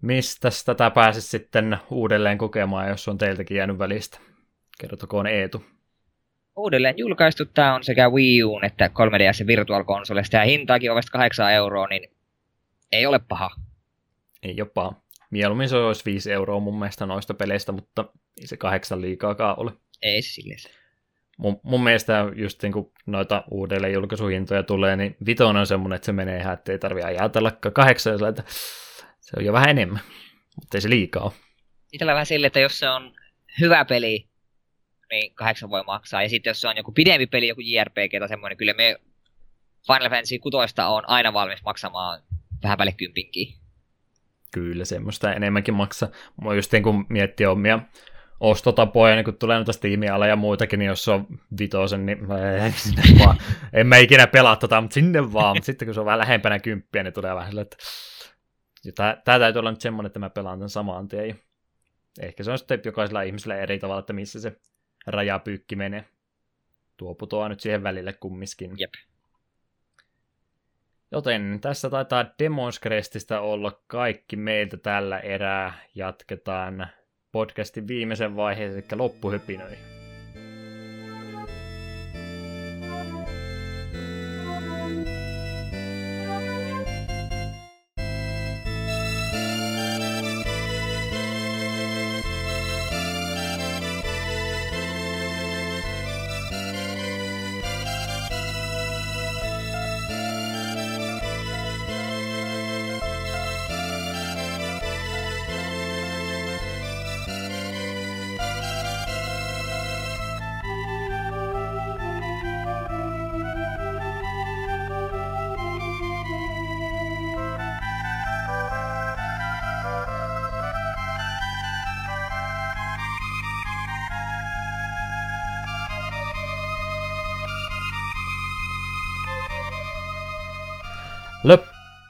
Mistä 0.03 0.49
tätä 0.67 0.91
pääsisi 0.91 1.29
sitten 1.29 1.77
uudelleen 1.91 2.39
kokemaan, 2.39 2.89
jos 2.89 3.09
on 3.09 3.19
teiltäkin 3.19 3.57
jäänyt 3.57 3.79
välistä? 3.79 4.19
Kertokoon 4.81 5.27
Eetu. 5.27 5.65
Uudelleen 6.57 6.95
julkaistu 6.99 7.45
tämä 7.45 7.75
on 7.75 7.85
sekä 7.85 8.11
Wii 8.11 8.45
U 8.45 8.61
että 8.63 8.87
3DS 8.87 9.47
Virtual 9.47 9.85
Consolesta 9.85 10.37
ja 10.37 10.45
hintaakin 10.45 10.91
on 10.91 10.97
vasta 10.97 11.13
8 11.13 11.53
euroa, 11.53 11.87
niin 11.87 12.11
ei 12.93 13.07
ole 13.07 13.19
paha. 13.19 13.51
Ei 14.43 14.61
ole 14.61 14.71
paha. 14.75 14.93
Mieluummin 15.31 15.69
se 15.69 15.77
olisi 15.77 16.05
5 16.05 16.33
euroa 16.33 16.61
mun 16.61 16.79
mielestä 16.79 17.07
noista 17.07 17.35
peleistä, 17.35 17.73
mutta 17.73 18.05
ei 18.41 18.47
se 18.47 18.57
kahdeksan 18.57 19.01
liikaakaan 19.01 19.59
ole. 19.59 19.73
Ei 20.03 20.23
se 20.23 20.29
silleen. 20.31 20.59
Mun, 21.37 21.61
mun 21.63 21.85
mielestä 21.85 22.25
just 22.35 22.63
niin 22.63 22.73
kun 22.73 22.93
noita 23.07 23.45
uudelleen 23.51 23.93
julkaisuhintoja 23.93 24.63
tulee, 24.63 24.97
niin 24.97 25.17
vitonen 25.27 25.61
on 25.61 25.67
semmoinen, 25.67 25.97
että 25.97 26.07
se 26.07 26.13
menee 26.13 26.41
ihan, 26.41 26.55
että 26.55 26.73
ei 26.73 26.79
tarvitse 26.79 27.09
ajatellakaan 27.09 27.73
kahdeksan, 27.73 28.29
että 28.29 28.45
se 29.21 29.37
on 29.37 29.45
jo 29.45 29.53
vähän 29.53 29.69
enemmän, 29.69 30.01
mutta 30.57 30.77
ei 30.77 30.81
se 30.81 30.91
liikaa 30.91 31.23
ole. 31.23 31.33
Itsellä 31.93 32.13
vähän 32.13 32.27
sille, 32.27 32.47
että 32.47 32.61
jos 32.61 32.79
se 32.79 32.89
on 32.89 33.13
hyvä 33.61 33.85
peli, 33.85 34.29
niin 35.11 35.35
kahdeksan 35.35 35.71
voi 35.71 35.83
maksaa. 35.87 36.23
Ja 36.23 36.29
sitten 36.29 36.51
jos 36.51 36.61
se 36.61 36.69
on 36.69 36.77
joku 36.77 36.93
pidempi 36.93 37.27
peli, 37.27 37.49
joku 37.49 37.61
JRPG 37.65 38.19
tai 38.19 38.29
semmoinen, 38.29 38.53
niin 38.53 38.59
kyllä 38.59 38.75
me 38.75 38.97
Final 39.87 40.11
Fantasy 40.11 40.39
6 40.39 40.57
on 40.87 41.09
aina 41.09 41.33
valmis 41.33 41.63
maksamaan 41.63 42.23
vähän 42.63 42.79
päälle 42.79 42.93
kympinkin. 42.93 43.55
Kyllä, 44.53 44.85
semmoista 44.85 45.33
enemmänkin 45.33 45.75
maksaa. 45.75 46.09
Mä 46.45 46.55
just 46.55 46.73
niin 46.73 46.83
kun 46.83 47.07
miettii 47.09 47.47
omia 47.47 47.79
ostotapoja, 48.41 49.15
niin 49.15 49.25
kun 49.25 49.37
tulee 49.37 49.57
noita 49.57 49.73
Steamia 49.73 50.27
ja 50.27 50.37
muitakin, 50.37 50.79
niin 50.79 50.87
jos 50.87 51.05
se 51.05 51.11
on 51.11 51.27
vitosen, 51.59 52.07
niin 52.07 52.19
ei, 52.63 52.71
sinne 52.71 53.03
vaan. 53.19 53.39
en 53.73 53.87
mä 53.87 53.97
ikinä 53.97 54.27
pelaa 54.27 54.57
tota, 54.57 54.81
mutta 54.81 54.95
sinne 54.95 55.33
vaan. 55.33 55.57
Mutta 55.57 55.67
sitten 55.67 55.87
kun 55.87 55.95
se 55.95 56.01
on 56.01 56.07
vähän 56.07 56.19
lähempänä 56.19 56.59
kymppiä, 56.59 57.03
niin 57.03 57.13
tulee 57.13 57.35
vähän 57.35 57.49
silleen, 57.49 57.67
että 57.67 59.17
tämä 59.25 59.39
täytyy 59.39 59.61
olla 59.61 59.71
nyt 59.71 59.81
semmoinen, 59.81 60.07
että 60.07 60.19
mä 60.19 60.31
pelaan 60.31 60.59
tämän 60.59 60.71
samaan 60.71 61.09
tien. 61.09 61.41
ehkä 62.21 62.43
se 62.43 62.51
on 62.51 62.59
sitten 62.59 62.81
jokaisella 62.85 63.23
ihmisellä 63.23 63.57
eri 63.57 63.79
tavalla, 63.79 64.01
että 64.01 64.13
missä 64.13 64.41
se 64.41 64.57
rajapyykki 65.07 65.77
menee. 65.77 66.05
Tuo 66.97 67.15
putoaa 67.15 67.49
nyt 67.49 67.61
siihen 67.61 67.83
välille 67.83 68.13
kummiskin. 68.13 68.71
Jep. 68.79 68.93
Joten 71.13 71.59
tässä 71.61 71.91
taitaa 71.91 72.25
Demonscrestistä 72.39 73.41
olla 73.41 73.81
kaikki 73.87 74.37
meiltä 74.37 74.77
tällä 74.77 75.19
erää. 75.19 75.73
Jatketaan 75.95 76.89
podcastin 77.37 77.89
viimeisen 77.89 78.37
vaiheen, 78.37 78.73
eli 78.73 78.85
loppuhypinöihin. 78.93 79.96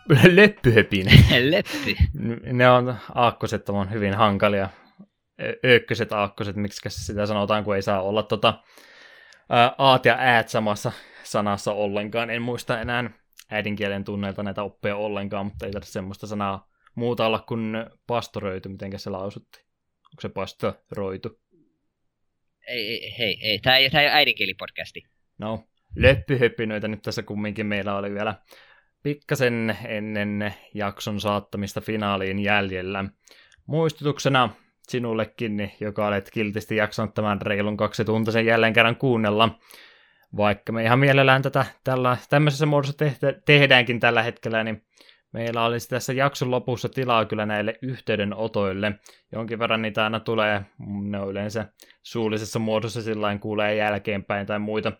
Löp, 0.10 0.34
leppyhöpin. 0.34 1.06
Leppi. 1.50 1.96
ne 2.52 2.70
on 2.70 2.96
aakkoset 3.14 3.68
on 3.68 3.90
hyvin 3.90 4.14
hankalia. 4.14 4.68
Öökköset 5.64 6.12
aakkoset, 6.12 6.56
miksi 6.56 6.90
sitä 6.90 7.26
sanotaan, 7.26 7.64
kun 7.64 7.76
ei 7.76 7.82
saa 7.82 8.02
olla 8.02 8.22
tota, 8.22 8.62
aat 9.78 10.04
ja 10.04 10.16
äät 10.18 10.48
samassa 10.48 10.92
sanassa 11.22 11.72
ollenkaan. 11.72 12.30
En 12.30 12.42
muista 12.42 12.80
enää 12.80 13.10
äidinkielen 13.50 14.04
tunneilta 14.04 14.42
näitä 14.42 14.62
oppeja 14.62 14.96
ollenkaan, 14.96 15.46
mutta 15.46 15.66
ei 15.66 15.72
tarvitse 15.72 15.92
semmoista 15.92 16.26
sanaa 16.26 16.68
muuta 16.94 17.26
olla 17.26 17.44
kuin 17.48 17.76
pastoröity, 18.06 18.68
miten 18.68 18.98
se 18.98 19.10
lausutti. 19.10 19.58
Onko 20.04 20.20
se 20.20 20.28
pastoroitu? 20.28 21.40
Ei, 22.68 22.88
ei, 22.88 23.14
hei, 23.18 23.38
ei. 23.42 23.58
Tämä 23.58 23.76
ei, 23.76 23.90
tämä 23.90 24.00
ei 24.00 24.06
ole 24.06 24.14
äidinkielipodcasti. 24.14 25.02
No, 25.38 25.64
leppyhöpinöitä 25.96 26.88
nyt 26.88 27.02
tässä 27.02 27.22
kumminkin 27.22 27.66
meillä 27.66 27.96
oli 27.96 28.14
vielä 28.14 28.34
pikkasen 29.06 29.76
ennen 29.88 30.54
jakson 30.74 31.20
saattamista 31.20 31.80
finaaliin 31.80 32.38
jäljellä. 32.38 33.04
Muistutuksena 33.66 34.50
sinullekin, 34.88 35.72
joka 35.80 36.06
olet 36.06 36.30
kiltisti 36.30 36.76
jaksanut 36.76 37.14
tämän 37.14 37.42
reilun 37.42 37.76
kaksi 37.76 38.04
tuntisen 38.04 38.46
jälleen 38.46 38.72
kerran 38.72 38.96
kuunnella, 38.96 39.58
vaikka 40.36 40.72
me 40.72 40.84
ihan 40.84 40.98
mielellään 40.98 41.42
tätä 41.42 41.66
tällä, 41.84 42.16
tämmöisessä 42.30 42.66
muodossa 42.66 42.96
tehtä, 42.96 43.34
tehdäänkin 43.44 44.00
tällä 44.00 44.22
hetkellä, 44.22 44.64
niin 44.64 44.84
meillä 45.32 45.64
olisi 45.64 45.88
tässä 45.88 46.12
jakson 46.12 46.50
lopussa 46.50 46.88
tilaa 46.88 47.24
kyllä 47.24 47.46
näille 47.46 47.78
yhteydenotoille. 47.82 48.92
Jonkin 49.32 49.58
verran 49.58 49.82
niitä 49.82 50.04
aina 50.04 50.20
tulee, 50.20 50.62
ne 51.02 51.20
on 51.20 51.30
yleensä 51.30 51.64
suullisessa 52.02 52.58
muodossa 52.58 53.02
sillä 53.02 53.38
kuulee 53.38 53.74
jälkeenpäin 53.74 54.46
tai 54.46 54.58
muita 54.58 54.92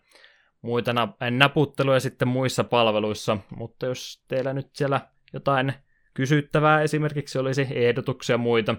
muita 0.61 0.93
naputteluja 1.31 1.99
sitten 1.99 2.27
muissa 2.27 2.63
palveluissa, 2.63 3.37
mutta 3.55 3.85
jos 3.85 4.23
teillä 4.27 4.53
nyt 4.53 4.67
siellä 4.73 5.01
jotain 5.33 5.73
kysyttävää 6.13 6.81
esimerkiksi 6.81 7.39
olisi 7.39 7.67
ehdotuksia 7.71 8.37
muita, 8.37 8.75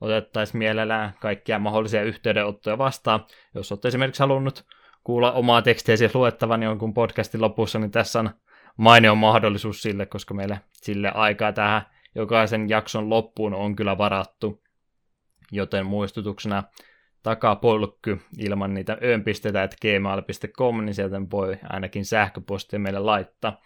otettaisiin 0.00 0.58
mielellään 0.58 1.14
kaikkia 1.20 1.58
mahdollisia 1.58 2.02
yhteydenottoja 2.02 2.78
vastaan. 2.78 3.26
Jos 3.54 3.72
olette 3.72 3.88
esimerkiksi 3.88 4.22
halunnut 4.22 4.66
kuulla 5.04 5.32
omaa 5.32 5.62
tekstiäsi 5.62 6.10
luettavan 6.14 6.62
jonkun 6.62 6.94
podcastin 6.94 7.40
lopussa, 7.40 7.78
niin 7.78 7.90
tässä 7.90 8.20
on 8.20 8.30
mainio 8.76 9.14
mahdollisuus 9.14 9.82
sille, 9.82 10.06
koska 10.06 10.34
meille 10.34 10.60
sille 10.72 11.12
aikaa 11.14 11.52
tähän 11.52 11.82
jokaisen 12.14 12.68
jakson 12.68 13.10
loppuun 13.10 13.54
on 13.54 13.76
kyllä 13.76 13.98
varattu. 13.98 14.62
Joten 15.52 15.86
muistutuksena 15.86 16.62
takapolkky 17.22 18.20
ilman 18.38 18.74
niitä 18.74 18.98
öönpisteitä, 19.02 19.62
että 19.62 19.76
gmail.com, 19.80 20.84
niin 20.84 20.94
sieltä 20.94 21.20
voi 21.30 21.58
ainakin 21.68 22.04
sähköpostia 22.04 22.78
meille 22.78 22.98
laittaa. 22.98 23.60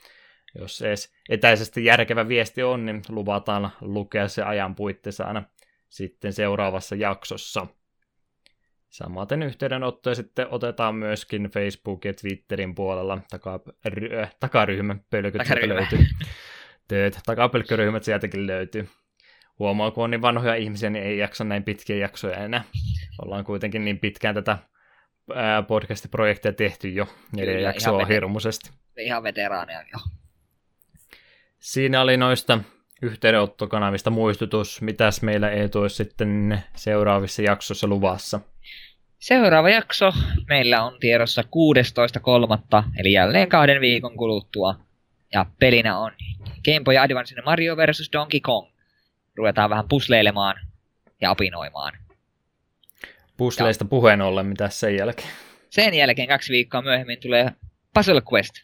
Jos 0.59 0.83
edes 0.83 1.15
etäisesti 1.29 1.85
järkevä 1.85 2.29
viesti 2.29 2.63
on, 2.63 2.87
niin 2.87 3.03
luvataan 3.09 3.71
lukea 3.81 4.29
se 4.29 4.43
ajan 4.43 4.75
puitteissa 4.75 5.25
aina 5.25 5.43
sitten 5.89 6.33
seuraavassa 6.33 6.97
jaksossa. 6.97 7.67
Samaten 8.91 9.43
yhteydenottoja 9.43 10.15
sitten 10.15 10.47
otetaan 10.51 10.95
myöskin 10.95 11.45
Facebook- 11.45 12.05
ja 12.05 12.15
Twitterin 12.15 12.75
puolella. 12.75 13.19
Takary- 13.33 14.19
äh, 14.23 14.35
takaryhmä, 14.41 14.97
pölkyt 15.11 15.39
takaryhmä. 15.39 15.75
löytyy. 15.75 15.99
Tööt, 16.89 17.21
takapölkkyryhmät 17.27 18.05
sieltäkin 18.05 18.47
löytyy. 18.47 18.89
Huomaa, 19.59 19.91
kun 19.91 20.05
on 20.05 20.11
niin 20.11 20.23
vanhoja 20.23 20.55
ihmisiä, 20.55 20.91
niin 20.91 21.05
ei 21.05 21.19
jaksa 21.19 21.45
näin 21.45 21.65
pitkiä 21.65 21.97
jaksoja 21.97 22.37
enää. 22.37 22.65
Ollaan 23.25 23.45
kuitenkin 23.45 23.85
niin 23.85 23.99
pitkään 23.99 24.35
tätä 24.35 24.59
podcast-projekteja 25.69 26.53
tehty 26.53 26.89
jo, 26.89 27.09
neljä 27.37 27.61
jaksoa 27.61 27.97
ihan 27.97 28.09
hirmuisesti. 28.09 28.71
Ihan 28.97 29.23
veteraaneja 29.23 29.83
jo. 29.93 29.99
Siinä 31.59 32.01
oli 32.01 32.17
noista 32.17 32.59
yhteydenottokanavista 33.03 34.11
muistutus. 34.11 34.83
Mitäs 34.83 35.23
meillä 35.23 35.51
ei 35.51 35.69
tuo 35.69 35.89
sitten 35.89 36.63
seuraavissa 36.75 37.43
jaksoissa 37.43 37.87
luvassa? 37.87 38.41
Seuraava 39.19 39.71
jakso 39.71 40.13
meillä 40.49 40.85
on 40.85 40.99
tiedossa 41.01 41.43
16.3. 41.43 42.85
eli 42.99 43.13
jälleen 43.13 43.49
kahden 43.49 43.81
viikon 43.81 44.17
kuluttua. 44.17 44.75
Ja 45.33 45.47
pelinä 45.59 45.99
on 45.99 46.13
Game 46.65 46.81
Boy 46.85 46.99
Advance 46.99 47.43
Mario 47.45 47.77
vs. 47.77 48.11
Donkey 48.13 48.41
Kong. 48.41 48.69
Ruvetaan 49.37 49.71
vähän 49.71 49.89
pusleilemaan 49.89 50.57
ja 51.21 51.31
apinoimaan. 51.31 51.93
Pusleista 53.37 53.85
ja. 53.85 53.89
puheen 53.89 54.23
ollen, 54.23 54.47
mitä 54.47 54.69
sen 54.69 54.97
jälkeen? 54.97 55.29
Sen 55.71 55.95
jälkeen 55.95 56.29
kaksi 56.29 56.53
viikkoa 56.53 56.83
myöhemmin 56.83 57.21
tulee 57.21 57.53
Puzzle 57.95 58.23
Quest. 58.33 58.55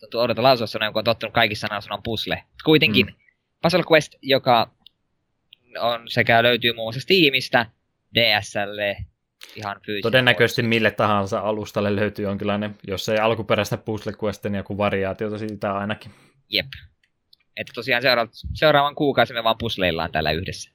Tuntuu 0.00 0.20
odota 0.20 0.42
lausua 0.42 0.66
sanoa, 0.66 0.92
kun 0.92 0.98
on 0.98 1.04
tottunut 1.04 1.34
kaikissa 1.34 1.66
sanoa 1.66 1.80
sanan 1.80 2.02
puzzle. 2.02 2.42
Kuitenkin 2.64 3.06
mm. 3.06 3.12
Puzzle 3.62 3.84
Quest, 3.92 4.14
joka 4.22 4.70
on 5.80 6.08
sekä 6.08 6.42
löytyy 6.42 6.72
muun 6.72 6.84
muassa 6.84 7.00
Steamista, 7.00 7.66
DSL, 8.14 8.78
ihan 9.56 9.76
fyysinen. 9.86 10.02
Todennäköisesti 10.02 10.62
mille 10.62 10.90
tahansa 10.90 11.38
alustalle 11.38 11.96
löytyy 11.96 12.24
jonkinlainen, 12.24 12.74
jos 12.86 13.08
ei 13.08 13.18
alkuperäistä 13.18 13.76
Puzzle 13.76 14.12
Questin 14.24 14.52
niin 14.52 14.58
joku 14.58 14.78
variaatiota 14.78 15.38
siitä 15.38 15.72
ainakin. 15.74 16.12
Jep. 16.48 16.66
Että 17.56 17.72
tosiaan 17.74 18.02
seuraavan, 18.02 18.32
seuraavan 18.54 18.94
kuukausi 18.94 19.34
me 19.34 19.44
vaan 19.44 19.58
pusleillaan 19.58 20.12
täällä 20.12 20.32
yhdessä. 20.32 20.70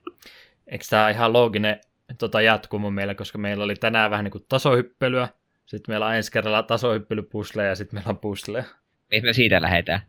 Eikö 0.67 0.85
tämä 0.89 1.09
ihan 1.09 1.33
looginen 1.33 1.79
tota 2.17 2.41
jatkumo 2.41 2.91
meillä, 2.91 3.15
koska 3.15 3.37
meillä 3.37 3.63
oli 3.63 3.75
tänään 3.75 4.11
vähän 4.11 4.23
niin 4.23 4.31
kuin 4.31 4.45
tasohyppelyä, 4.49 5.27
sitten 5.65 5.93
meillä 5.93 6.05
on 6.05 6.15
ensi 6.15 6.31
kerralla 6.31 6.63
tasohyppelypusleja 6.63 7.69
ja 7.69 7.75
sitten 7.75 7.97
meillä 7.97 8.09
on 8.09 8.17
pusleja. 8.17 8.63
Mihin 9.11 9.25
me 9.25 9.33
siitä 9.33 9.61
lähdetään? 9.61 10.01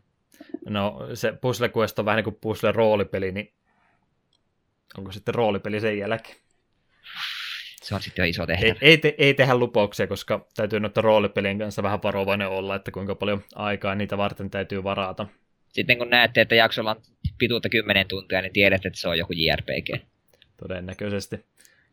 No 0.69 0.99
se 1.13 1.31
Puzzle 1.41 1.71
Quest 1.77 1.99
on 1.99 2.05
vähän 2.05 2.17
niin 2.17 2.23
kuin 2.23 2.37
puzzle 2.41 2.71
roolipeli, 2.71 3.31
niin 3.31 3.53
onko 4.97 5.11
sitten 5.11 5.35
roolipeli 5.35 5.79
sen 5.79 5.97
jälkeen? 5.97 6.37
Se 7.81 7.95
on 7.95 8.01
sitten 8.01 8.23
jo 8.23 8.29
iso 8.29 8.45
tehtävä. 8.45 8.71
Ei, 8.71 8.89
ei, 8.89 8.97
te, 8.97 9.15
ei 9.17 9.33
tehdä 9.33 9.55
lupauksia, 9.55 10.07
koska 10.07 10.47
täytyy 10.55 10.79
noita 10.79 11.01
roolipelien 11.01 11.57
kanssa 11.59 11.83
vähän 11.83 12.03
varovainen 12.03 12.47
olla, 12.47 12.75
että 12.75 12.91
kuinka 12.91 13.15
paljon 13.15 13.43
aikaa 13.55 13.95
niitä 13.95 14.17
varten 14.17 14.49
täytyy 14.49 14.83
varata. 14.83 15.27
Sitten 15.69 15.97
kun 15.97 16.09
näette, 16.09 16.41
että 16.41 16.55
jaksolla 16.55 16.91
on 16.91 17.01
pituutta 17.37 17.69
10 17.69 18.07
tuntia, 18.07 18.41
niin 18.41 18.53
tiedätte, 18.53 18.87
että 18.87 18.99
se 18.99 19.09
on 19.09 19.17
joku 19.17 19.33
JRPG. 19.33 20.05
Todennäköisesti. 20.57 21.45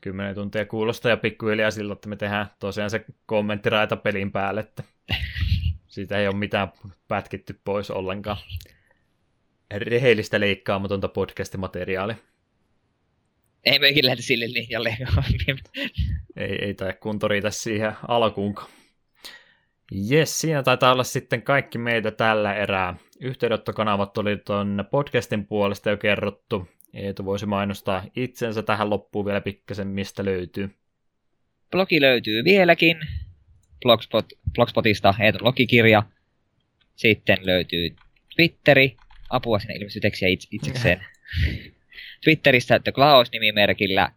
10 0.02 0.34
tuntia 0.34 0.66
kuulostaa 0.66 1.10
ja 1.10 1.16
pikkuhiljaa 1.16 1.70
siltä, 1.70 1.92
että 1.92 2.08
me 2.08 2.16
tehdään 2.16 2.46
tosiaan 2.60 2.90
se 2.90 3.04
kommenttiraita 3.26 3.96
pelin 3.96 4.32
päälle, 4.32 4.60
että 4.60 4.82
siitä 5.86 6.18
ei 6.18 6.28
ole 6.28 6.36
mitään 6.36 6.72
pätkitty 7.08 7.60
pois 7.64 7.90
ollenkaan. 7.90 8.36
Rehellistä 9.74 10.40
leikkaamatonta 10.40 11.08
podcast-materiaalia. 11.08 12.16
Ei 13.64 13.78
me 13.78 13.88
ikinä 13.88 14.06
lähde 14.06 14.22
sille 14.22 14.52
linjalle. 14.52 14.96
ei, 16.36 16.64
ei 16.64 16.74
tai 16.74 16.94
kunto 17.00 17.28
riitä 17.28 17.50
siihen 17.50 17.92
alkuunkaan. 18.08 18.68
Jes, 19.92 20.40
siinä 20.40 20.62
taitaa 20.62 20.92
olla 20.92 21.04
sitten 21.04 21.42
kaikki 21.42 21.78
meitä 21.78 22.10
tällä 22.10 22.54
erää. 22.54 22.96
Yhteydenottokanavat 23.20 24.18
oli 24.18 24.36
tuon 24.36 24.84
podcastin 24.90 25.46
puolesta 25.46 25.90
jo 25.90 25.96
kerrottu, 25.96 26.68
Eetu 26.96 27.24
voisi 27.24 27.46
mainostaa 27.46 28.04
itsensä 28.16 28.62
tähän 28.62 28.90
loppuun 28.90 29.24
vielä 29.26 29.40
pikkasen, 29.40 29.88
mistä 29.88 30.24
löytyy. 30.24 30.70
Blogi 31.70 32.00
löytyy 32.00 32.44
vieläkin. 32.44 32.96
Blogspot, 33.82 34.26
Blogspotista 34.54 35.14
Eetun 35.20 35.44
logikirja. 35.44 36.02
Sitten 36.96 37.38
löytyy 37.42 37.96
Twitteri. 38.36 38.96
Apua 39.30 39.58
sinne 39.58 39.74
ilmestyy 39.74 40.00
tekstiä 40.00 40.28
itse, 40.28 40.48
itsekseen. 40.50 41.00
Twitteristä 42.24 42.78
The 42.78 42.92
Klaus-nimimerkillä. 42.92 44.12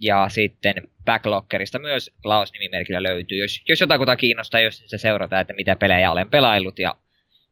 Ja 0.00 0.28
sitten 0.28 0.74
Backloggerista 1.04 1.78
myös 1.78 2.10
Klaus-nimimerkillä 2.22 3.02
löytyy. 3.02 3.38
Jos, 3.38 3.62
jos 3.68 3.80
jotakuta 3.80 4.16
kiinnostaa, 4.16 4.60
jos 4.60 4.82
se 4.86 4.98
seurataan, 4.98 5.40
että 5.42 5.54
mitä 5.54 5.76
pelejä 5.76 6.10
olen 6.10 6.30
pelaillut 6.30 6.78
ja 6.78 6.96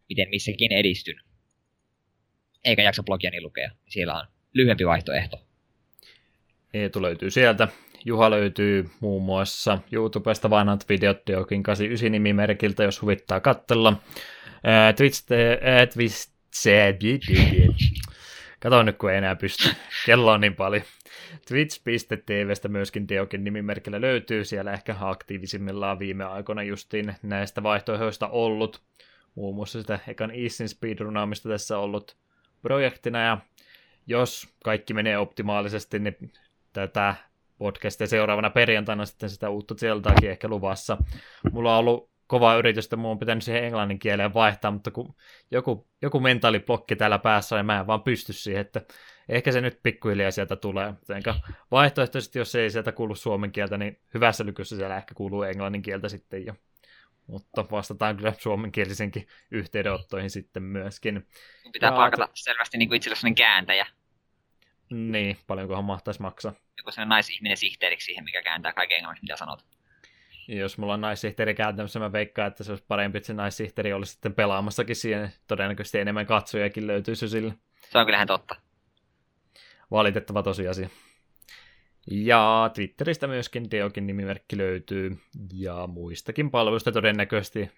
miten 0.09 0.29
missäkin 0.29 0.73
edistyn. 0.73 1.21
Eikä 2.65 2.83
jaksa 2.83 3.03
blogiani 3.03 3.41
lukea. 3.41 3.70
Siellä 3.89 4.15
on 4.15 4.27
lyhyempi 4.53 4.87
vaihtoehto. 4.87 5.45
Eetu 6.75 7.03
löytyy 7.03 7.31
sieltä. 7.31 7.69
Juha 8.05 8.31
löytyy 8.31 8.91
muun 9.01 9.23
muassa 9.23 9.78
YouTubesta 9.93 10.51
vanhat 10.51 10.89
videot 10.89 11.27
Deokin 11.27 11.62
89 11.62 12.12
nimimerkiltä, 12.12 12.85
jos 12.85 13.03
huvittaa 13.03 13.41
katsella. 13.41 13.97
Ää, 14.65 14.93
Twitch, 14.93 15.27
Kato 18.61 18.83
nyt, 18.83 18.99
kun 18.99 19.11
ei 19.11 19.19
enää 19.19 19.37
pysty. 19.37 19.69
Kello 20.07 20.33
on 20.33 20.41
niin 20.41 20.55
paljon. 20.55 20.83
Twitch.tvstä 21.49 22.69
myöskin 22.69 23.09
Deokin 23.09 23.45
nimimerkillä 23.45 24.01
löytyy. 24.01 24.45
Siellä 24.45 24.73
ehkä 24.73 24.97
aktiivisimmillaan 25.01 25.99
viime 25.99 26.25
aikoina 26.25 26.62
justiin 26.62 27.15
näistä 27.23 27.62
vaihtoehdoista 27.62 28.28
ollut. 28.28 28.83
Muun 29.35 29.55
muassa 29.55 29.81
sitä 29.81 29.99
ekan 30.09 30.31
Eastin 30.31 30.69
speedrunaamista 30.69 31.49
tässä 31.49 31.78
ollut 31.78 32.17
projektina. 32.62 33.20
Ja 33.20 33.39
jos 34.07 34.55
kaikki 34.65 34.95
menee 34.95 35.19
optimaalisesti, 35.19 35.99
niin 35.99 36.33
tätä 36.73 37.15
podcastia 37.59 38.07
seuraavana 38.07 38.51
perjantaina 38.51 39.07
sitten 39.07 39.31
sitä 39.31 39.51
uutta 39.51 39.75
Zeltaakin 39.75 40.31
ehkä 40.31 40.49
luvassa. 40.49 40.97
Mulla 41.53 41.73
on 41.73 41.78
ollut 41.78 42.11
kova 42.27 42.57
yritys, 42.57 42.85
että 42.85 42.97
mun 42.97 43.11
on 43.11 43.19
pitänyt 43.19 43.45
siihen 43.45 43.65
englannin 43.65 43.99
kieleen 43.99 44.35
vaihtaa, 44.35 44.70
mutta 44.70 44.91
kun 44.91 45.15
joku, 45.51 45.89
joku 46.03 46.20
mentaaliblokki 46.20 46.97
täällä 46.97 47.19
päässä 47.19 47.57
ja 47.57 47.62
mä 47.62 47.81
en 47.81 47.87
vaan 47.87 48.03
pysty 48.03 48.33
siihen, 48.33 48.61
että 48.61 48.83
ehkä 49.28 49.53
se 49.53 49.61
nyt 49.61 49.81
pikkuhiljaa 49.83 50.31
sieltä 50.31 50.57
tulee. 50.57 50.95
Enkä 51.15 51.35
vaihtoehtoisesti, 51.70 52.39
jos 52.39 52.55
ei 52.55 52.70
sieltä 52.70 52.93
kuulu 52.93 53.15
suomen 53.15 53.53
kieltä, 53.53 53.78
niin 53.78 54.01
hyvässä 54.15 54.47
lykyssä 54.47 54.77
siellä 54.77 54.97
ehkä 54.97 55.15
kuuluu 55.15 55.43
englannin 55.43 55.83
kieltä 55.83 56.09
sitten 56.09 56.47
jo. 56.47 56.55
Mutta 57.29 57.65
vastataan 57.71 58.17
kyllä 58.17 58.33
suomenkielisenkin 58.39 59.29
yhteydenottoihin 59.51 60.31
sitten 60.31 60.63
myöskin. 60.63 61.27
Pitää 61.73 61.93
palkata 61.93 62.29
selvästi 62.35 62.79
niin 62.79 62.89
kuin 62.89 62.97
itsellesi 62.97 63.35
kääntäjä. 63.35 63.87
Niin, 64.91 65.37
paljonkohan 65.47 65.85
mahtaisi 65.85 66.23
maksaa. 66.23 66.53
Joku 66.79 66.91
sellainen 66.91 67.09
naisihminen 67.09 67.57
sihteeriksi 67.57 68.05
siihen, 68.05 68.25
mikä 68.25 68.43
kääntää 68.43 68.73
kaiken 68.73 68.97
englanniksi, 68.97 69.25
mitä 69.25 69.37
sanot. 69.37 69.65
Jos 70.49 70.79
mulla 70.79 70.95
on 70.95 71.01
naissihteeri 71.01 71.55
kääntämässä, 71.55 71.99
mä 71.99 72.13
veikkaan, 72.13 72.49
että 72.49 72.65
se 72.65 72.73
olisi 72.73 72.85
parempi, 72.89 73.19
että 73.19 73.27
se 73.27 73.35
naissihteeri 73.35 73.93
olisi 73.93 74.13
sitten 74.13 74.35
pelaamassakin 74.35 74.97
siihen. 74.97 75.33
Todennäköisesti 75.47 75.99
enemmän 75.99 76.27
katsojakin 76.27 76.87
löytyisi 76.87 77.29
sille. 77.29 77.55
Se 77.91 77.99
on 77.99 78.07
kyllähän 78.07 78.27
totta. 78.27 78.57
Valitettava 79.91 80.43
tosiasia. 80.43 80.89
Ja 82.11 82.70
Twitteristä 82.75 83.27
myöskin 83.27 83.70
Deokin 83.70 84.07
nimimerkki 84.07 84.57
löytyy, 84.57 85.19
ja 85.53 85.87
muistakin 85.87 86.51
palveluista 86.51 86.93
todennäköisesti 86.93 87.70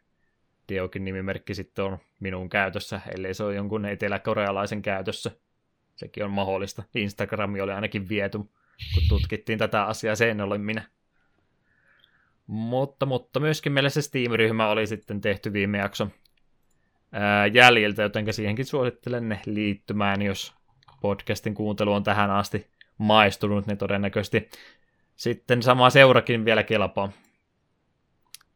Deokin 0.68 1.04
nimimerkki 1.04 1.54
sitten 1.54 1.84
on 1.84 1.98
minun 2.20 2.48
käytössä, 2.48 3.00
ellei 3.14 3.34
se 3.34 3.44
ole 3.44 3.54
jonkun 3.54 3.86
eteläkorealaisen 3.86 4.82
käytössä. 4.82 5.30
Sekin 5.96 6.24
on 6.24 6.30
mahdollista. 6.30 6.82
Instagrami 6.94 7.60
oli 7.60 7.72
ainakin 7.72 8.08
viety, 8.08 8.38
kun 8.38 9.02
tutkittiin 9.08 9.58
tätä 9.58 9.84
asiaa, 9.84 10.14
se 10.14 10.30
en 10.30 10.40
ole 10.40 10.58
minä. 10.58 10.82
Mutta, 12.46 13.06
mutta 13.06 13.40
myöskin 13.40 13.72
meillä 13.72 13.90
se 13.90 14.02
Steam-ryhmä 14.02 14.68
oli 14.68 14.86
sitten 14.86 15.20
tehty 15.20 15.52
viime 15.52 15.78
jakso 15.78 16.08
ää, 17.12 17.46
jäljiltä, 17.46 18.02
joten 18.02 18.32
siihenkin 18.32 18.66
suosittelen 18.66 19.40
liittymään, 19.46 20.22
jos 20.22 20.54
podcastin 21.00 21.54
kuuntelu 21.54 21.92
on 21.92 22.02
tähän 22.02 22.30
asti 22.30 22.66
maistunut, 23.00 23.66
niin 23.66 23.78
todennäköisesti 23.78 24.50
sitten 25.16 25.62
sama 25.62 25.90
seurakin 25.90 26.44
vielä 26.44 26.62
kelpaa. 26.62 27.12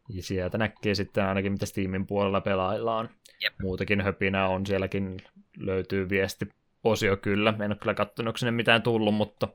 Ja 0.09 0.23
sieltä 0.23 0.59
näkee 0.59 0.95
sitten 0.95 1.25
ainakin, 1.25 1.53
mitä 1.53 1.67
Steamin 1.67 2.07
puolella 2.07 2.41
pelaillaan. 2.41 3.09
Jep. 3.41 3.55
Muutakin 3.63 4.01
höpinää 4.01 4.49
on, 4.49 4.67
sielläkin 4.67 5.17
löytyy 5.57 6.09
viesti 6.09 6.49
osio 6.85 7.17
kyllä. 7.17 7.55
En 7.61 7.71
ole 7.71 7.77
kyllä 7.81 7.95
katsonut 7.95 8.37
sinne 8.37 8.51
mitään 8.51 8.83
tullut, 8.83 9.15
mutta 9.15 9.49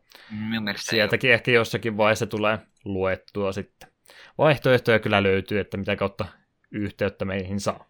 sieltäkin 0.75 1.31
ehkä 1.31 1.51
jossakin 1.51 1.97
vaiheessa 1.97 2.27
tulee 2.27 2.59
luettua 2.85 3.51
sitten. 3.51 3.89
Vaihtoehtoja 4.37 4.99
kyllä 4.99 5.23
löytyy, 5.23 5.59
että 5.59 5.77
mitä 5.77 5.95
kautta 5.95 6.25
yhteyttä 6.71 7.25
meihin 7.25 7.59
saa. 7.59 7.89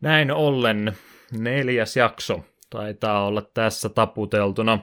Näin 0.00 0.30
ollen 0.30 0.92
neljäs 1.32 1.96
jakso 1.96 2.44
taitaa 2.70 3.26
olla 3.26 3.42
tässä 3.42 3.88
taputeltuna. 3.88 4.78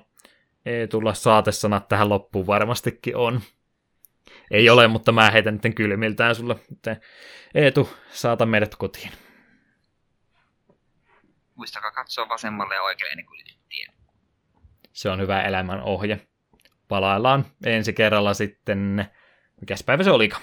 Ei 0.66 0.88
tulla 0.88 1.14
saatesanat 1.14 1.88
tähän 1.88 2.10
loppuun 2.10 2.48
varmastikin 2.48 3.16
on. 3.16 3.42
Ei 4.52 4.70
ole, 4.70 4.88
mutta 4.88 5.12
mä 5.12 5.32
heitän 5.32 5.60
nyt 5.64 5.76
kylmiltään 5.76 6.36
sulle. 6.36 6.56
Eetu, 7.56 7.90
saata 8.12 8.46
meidät 8.46 8.76
kotiin. 8.76 9.12
Muistakaa 11.56 11.92
katsoa 11.92 12.30
vasemmalle 12.30 12.76
ja 12.76 12.82
oikealle 12.82 13.12
ennen 13.12 13.26
kuin 13.26 13.40
tien. 13.70 13.94
Se 14.94 15.10
on 15.10 15.22
hyvä 15.22 15.42
elämän 15.42 15.82
ohje. 15.82 16.28
Palaillaan 16.88 17.46
ensi 17.66 17.94
kerralla 17.94 18.34
sitten, 18.34 19.06
mikäs 19.62 19.84
päivä 19.84 20.04
se 20.04 20.12
olika? 20.12 20.42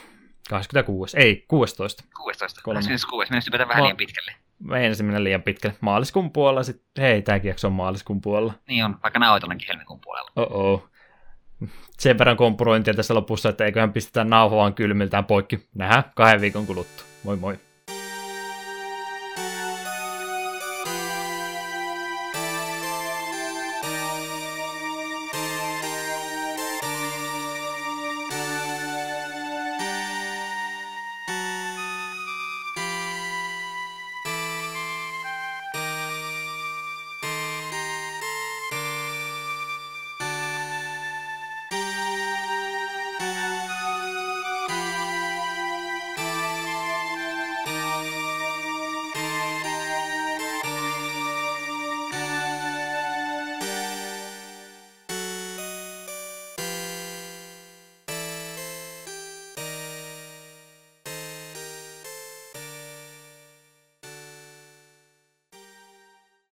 26, 0.51 1.19
ei, 1.19 1.45
16. 1.49 2.05
16, 2.17 2.61
26, 2.65 3.31
mennessä 3.31 3.69
vähän 3.69 3.83
liian 3.83 3.97
pitkälle. 3.97 4.33
Meinasin 4.59 5.07
mennä 5.07 5.25
liian 5.25 5.43
pitkälle. 5.43 5.77
Maaliskuun 5.81 6.33
puolella 6.33 6.63
sitten, 6.63 7.05
hei, 7.05 7.23
tämäkin 7.23 7.49
jakso 7.49 7.67
on 7.67 7.73
maaliskuun 7.73 8.21
puolella. 8.21 8.53
Niin 8.69 8.85
on, 8.85 8.97
vaikka 9.03 9.19
nauhoitellankin 9.19 9.69
helmikuun 9.69 10.01
puolella. 10.01 10.31
Oh 10.37 10.89
Sen 11.99 12.19
verran 12.19 12.37
kompurointia 12.37 12.95
tässä 12.95 13.15
lopussa, 13.15 13.49
että 13.49 13.65
eiköhän 13.65 13.93
pistetä 13.93 14.25
nauhoaan 14.25 14.75
kylmiltään 14.75 15.25
poikki. 15.25 15.69
Nähdään 15.75 16.05
kahden 16.15 16.41
viikon 16.41 16.67
kuluttua. 16.67 17.07
Moi 17.25 17.37
moi. 17.37 17.68